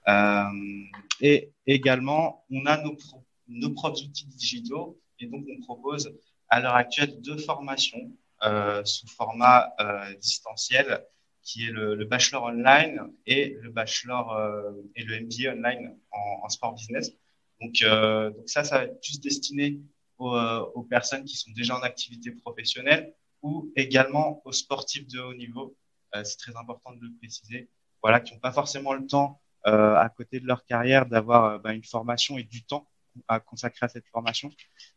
Euh, 0.08 0.46
et 1.22 1.52
également, 1.68 2.46
on 2.50 2.66
a 2.66 2.82
nos, 2.82 2.96
pro 2.96 3.24
nos 3.48 3.72
propres 3.72 4.04
outils 4.04 4.26
digitaux 4.26 5.00
et 5.20 5.28
donc 5.28 5.46
on 5.48 5.62
propose 5.62 6.12
à 6.50 6.60
l'heure 6.60 6.76
actuelle 6.76 7.22
deux 7.22 7.38
formations 7.38 8.12
sous 8.84 9.08
format 9.08 9.70
distanciel 10.20 11.04
qui 11.46 11.68
est 11.68 11.72
le, 11.72 11.96
le, 11.96 12.06
bachelor 12.06 12.44
online 12.44 13.00
et 13.28 13.58
le 13.62 13.70
bachelor 13.70 14.34
euh, 14.34 14.72
et 14.96 15.04
le 15.04 15.22
MBA 15.22 15.54
online 15.54 15.98
en, 16.12 16.44
en 16.44 16.50
sport 16.50 16.74
business. 16.74 17.12
Donc, 17.62 17.82
euh, 17.84 18.32
donc 18.32 18.50
ça, 18.50 18.64
ça 18.64 18.80
va 18.80 18.84
être 18.86 19.00
plus 19.00 19.22
destiné 19.22 19.80
aux, 20.18 20.36
euh, 20.36 20.66
aux, 20.74 20.84
personnes 20.84 21.24
qui 21.24 21.38
sont 21.38 21.52
déjà 21.52 21.78
en 21.78 21.82
activité 21.82 22.32
professionnelle 22.32 23.14
ou 23.44 23.72
également 23.76 24.42
aux 24.44 24.52
sportifs 24.52 25.08
de 25.08 25.20
haut 25.20 25.36
niveau. 25.36 25.78
Euh, 26.16 26.24
c'est 26.24 26.38
très 26.38 26.56
important 26.58 26.92
de 26.94 27.02
le 27.02 27.14
préciser. 27.20 27.70
Voilà, 28.02 28.20
qui 28.20 28.34
n'ont 28.34 28.40
pas 28.40 28.52
forcément 28.52 28.94
le 28.94 29.06
temps 29.06 29.40
euh, 29.68 29.96
à 29.96 30.10
côté 30.10 30.40
de 30.40 30.48
leur 30.48 30.66
carrière 30.66 31.06
d'avoir 31.06 31.60
bah, 31.60 31.74
une 31.74 31.84
formation 31.84 32.38
et 32.38 32.44
du 32.44 32.64
temps 32.64 32.90
à 33.28 33.40
consacrer 33.40 33.86
à 33.86 33.90
cette 33.90 34.08
formation. 34.08 34.52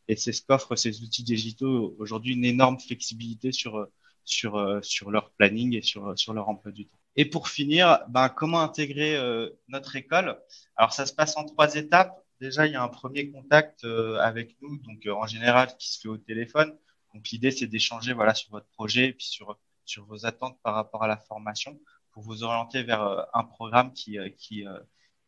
Et 0.08 0.16
c'est 0.16 0.32
ce 0.32 0.42
qu'offrent 0.42 0.76
ces 0.76 1.02
outils 1.02 1.22
digitaux 1.22 1.94
aujourd'hui, 1.98 2.34
une 2.34 2.44
énorme 2.44 2.78
flexibilité 2.80 3.52
sur, 3.52 3.76
euh, 3.76 3.92
sur 4.28 5.10
leur 5.10 5.30
planning 5.32 5.74
et 5.74 5.82
sur, 5.82 6.18
sur 6.18 6.32
leur 6.34 6.48
emploi 6.48 6.72
du 6.72 6.86
temps. 6.86 6.98
Et 7.16 7.24
pour 7.24 7.48
finir, 7.48 8.00
ben, 8.08 8.28
comment 8.28 8.60
intégrer 8.60 9.16
euh, 9.16 9.50
notre 9.68 9.96
école? 9.96 10.38
Alors 10.76 10.92
ça 10.92 11.06
se 11.06 11.12
passe 11.12 11.36
en 11.36 11.44
trois 11.44 11.74
étapes. 11.74 12.22
Déjà, 12.40 12.66
il 12.66 12.72
y 12.72 12.76
a 12.76 12.82
un 12.82 12.88
premier 12.88 13.30
contact 13.30 13.84
euh, 13.84 14.18
avec 14.20 14.56
nous, 14.62 14.78
donc 14.78 15.06
en 15.10 15.26
général 15.26 15.76
qui 15.78 15.92
se 15.92 16.00
fait 16.00 16.08
au 16.08 16.18
téléphone. 16.18 16.76
Donc 17.14 17.28
l'idée 17.30 17.50
c'est 17.50 17.66
d'échanger 17.66 18.12
voilà 18.12 18.34
sur 18.34 18.50
votre 18.50 18.68
projet 18.68 19.08
et 19.08 19.12
puis 19.12 19.26
sur 19.26 19.58
sur 19.84 20.04
vos 20.04 20.26
attentes 20.26 20.58
par 20.62 20.74
rapport 20.74 21.02
à 21.02 21.08
la 21.08 21.16
formation 21.16 21.80
pour 22.12 22.22
vous 22.22 22.42
orienter 22.42 22.82
vers 22.82 23.26
un 23.32 23.44
programme 23.44 23.92
qui, 23.92 24.18
qui, 24.36 24.64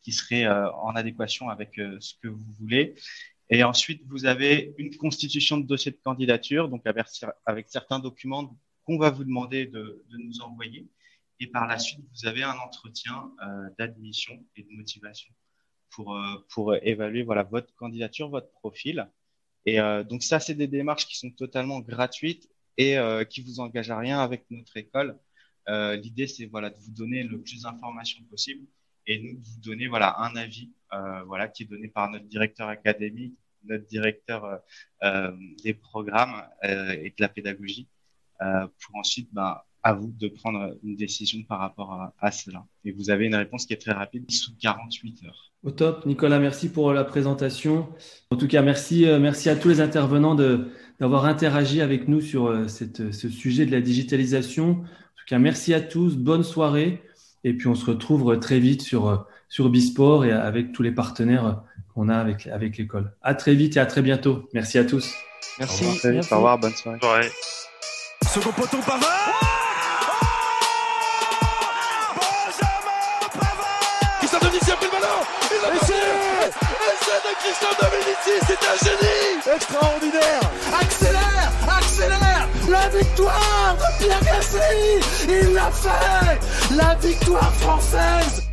qui 0.02 0.12
serait 0.12 0.47
en 0.47 0.94
adéquation 0.94 1.48
avec 1.48 1.77
ce 1.77 2.14
que 2.22 2.28
vous 2.28 2.55
voulez. 2.59 2.94
Et 3.51 3.64
ensuite, 3.64 4.02
vous 4.06 4.27
avez 4.27 4.74
une 4.78 4.97
constitution 4.97 5.59
de 5.59 5.66
dossier 5.66 5.90
de 5.90 5.98
candidature, 6.02 6.68
donc 6.68 6.86
avec, 6.86 7.68
certains 7.68 7.98
documents 7.98 8.56
qu'on 8.91 8.99
va 8.99 9.11
vous 9.11 9.25
demander 9.25 9.67
de, 9.67 10.05
nous 10.19 10.41
envoyer. 10.41 10.89
Et 11.39 11.47
par 11.47 11.67
la 11.67 11.79
suite, 11.79 12.01
vous 12.12 12.27
avez 12.27 12.43
un 12.43 12.59
entretien 12.59 13.33
euh, 13.43 13.71
d'admission 13.79 14.45
et 14.57 14.62
de 14.62 14.73
motivation 14.73 15.33
pour, 15.91 16.15
euh, 16.15 16.35
pour 16.51 16.75
évaluer 16.75 17.23
voilà, 17.23 17.45
votre 17.45 17.73
candidature, 17.77 18.29
votre 18.29 18.51
profil. 18.51 19.09
Et 19.65 19.81
euh, 19.81 20.03
donc 20.03 20.23
ça, 20.23 20.41
c'est 20.41 20.55
des 20.55 20.67
démarches 20.67 21.07
qui 21.07 21.17
sont 21.17 21.31
totalement 21.31 21.81
gratuites 21.81 22.51
et 22.77 22.99
euh, 22.99 23.25
qui 23.25 23.43
vous 23.43 23.61
engagent 23.61 23.91
à 23.91 23.99
rien 23.99 24.19
avec 24.19 24.45
notre 24.51 24.77
école. 24.77 25.19
Euh, 25.69 25.95
L'idée, 25.97 26.27
c'est 26.27 26.47
voilà, 26.47 26.71
de 26.71 26.79
vous 26.79 26.91
donner 26.93 27.23
le 27.23 27.41
plus 27.41 27.62
d'informations 27.62 28.23
possible 28.25 28.67
et 29.07 29.21
nous 29.21 29.39
de 29.39 29.45
vous 29.45 29.61
donner 29.61 29.87
voilà, 29.87 30.19
un 30.19 30.35
avis 30.35 30.73
euh, 30.93 31.23
voilà, 31.25 31.47
qui 31.49 31.62
est 31.62 31.67
donné 31.67 31.89
par 31.89 32.11
notre 32.11 32.27
directeur 32.27 32.69
académique, 32.69 33.39
notre 33.65 33.87
directeur 33.87 34.45
euh, 34.45 34.57
euh, 35.05 35.37
des 35.62 35.75
programmes 35.75 36.45
et 36.62 37.11
de 37.11 37.21
la 37.21 37.29
pédagogie, 37.29 37.89
pour 38.41 38.97
ensuite 38.97 39.29
ben, 39.33 39.57
à 39.83 39.95
vous 39.95 40.12
de 40.19 40.29
prendre 40.29 40.75
une 40.83 40.97
décision 40.97 41.43
par 41.49 41.61
rapport 41.61 42.12
à, 42.19 42.31
cela. 42.31 42.65
Et 42.85 42.93
vous 42.93 43.11
avez 43.11 43.27
une 43.27 43.35
réponse 43.35 43.67
qui 43.67 43.73
est 43.73 43.81
très 43.81 43.93
rapide, 43.93 44.31
sous 44.31 44.53
48 44.61 45.25
heures. 45.25 45.53
Au 45.62 45.71
top, 45.71 46.05
Nicolas, 46.07 46.39
merci 46.39 46.71
pour 46.71 46.93
la 46.93 47.05
présentation. 47.05 47.89
En 48.31 48.37
tout 48.37 48.49
cas, 48.49 48.62
merci, 48.62 49.07
merci 49.21 49.49
à 49.49 49.57
tous 49.57 49.69
les 49.69 49.81
intervenants 49.81 50.35
d'avoir 50.35 51.25
interagi 51.25 51.81
avec 51.81 52.09
nous 52.09 52.21
sur 52.21 52.69
cette, 52.69 53.12
ce 53.12 53.29
sujet 53.29 53.67
de 53.67 53.71
la 53.71 53.81
digitalisation. 53.81 54.71
En 54.71 54.75
tout 54.75 55.27
cas, 55.27 55.39
merci 55.39 55.73
à 55.73 55.81
tous, 55.81 56.17
bonne 56.17 56.45
soirée. 56.45 57.03
Et 57.45 57.55
puis, 57.55 57.69
on 57.69 57.75
se 57.75 57.87
retrouve 57.87 58.39
très 58.39 58.59
vite 58.59 58.83
sur, 58.83 59.27
sur 59.49 59.71
Bisport 59.71 60.25
et 60.25 60.33
avec 60.33 60.73
tous 60.73 60.83
les 60.83 60.93
partenaires 60.93 61.62
qu'on 61.95 62.09
a 62.09 62.17
avec, 62.17 62.47
avec 62.47 62.77
l'école. 62.79 63.12
À 63.23 63.35
très 63.35 63.55
vite 63.55 63.77
et 63.77 63.81
à 63.81 63.87
très 63.87 64.03
bientôt. 64.03 64.49
Merci 64.55 64.79
à 64.79 64.85
tous. 64.85 65.15
Merci. 65.59 65.85
Au 65.85 65.89
revoir, 65.89 66.33
Au 66.33 66.37
revoir 66.37 66.59
bonne 66.59 66.73
soirée. 66.73 66.99
soirée. 67.01 67.29
Second 68.32 68.52
poteau 68.52 68.78
Pavard. 68.86 69.01
Benjamin 72.15 73.28
Pavard. 73.35 74.19
Christian 74.20 74.39
Dominici 74.39 74.70
a 74.70 74.77
pris 74.77 74.86
le 74.86 74.93
ballon. 74.93 75.19
Marqué. 75.62 75.94
Essai 76.86 77.19
de 77.27 77.32
Christian 77.43 77.73
Dominici, 77.81 78.35
c'est 78.47 78.62
un 78.70 78.77
génie. 78.86 79.57
Extraordinaire. 79.57 80.44
Accélère 80.81 81.51
Accélère. 81.77 82.47
La 82.69 82.89
victoire 82.97 83.74
de 83.74 84.05
Pierre 84.05 84.23
Gasly. 84.23 85.01
Il 85.28 85.52
l'a 85.55 85.70
fait. 85.73 86.39
La 86.77 86.94
victoire 86.94 87.52
française 87.55 88.49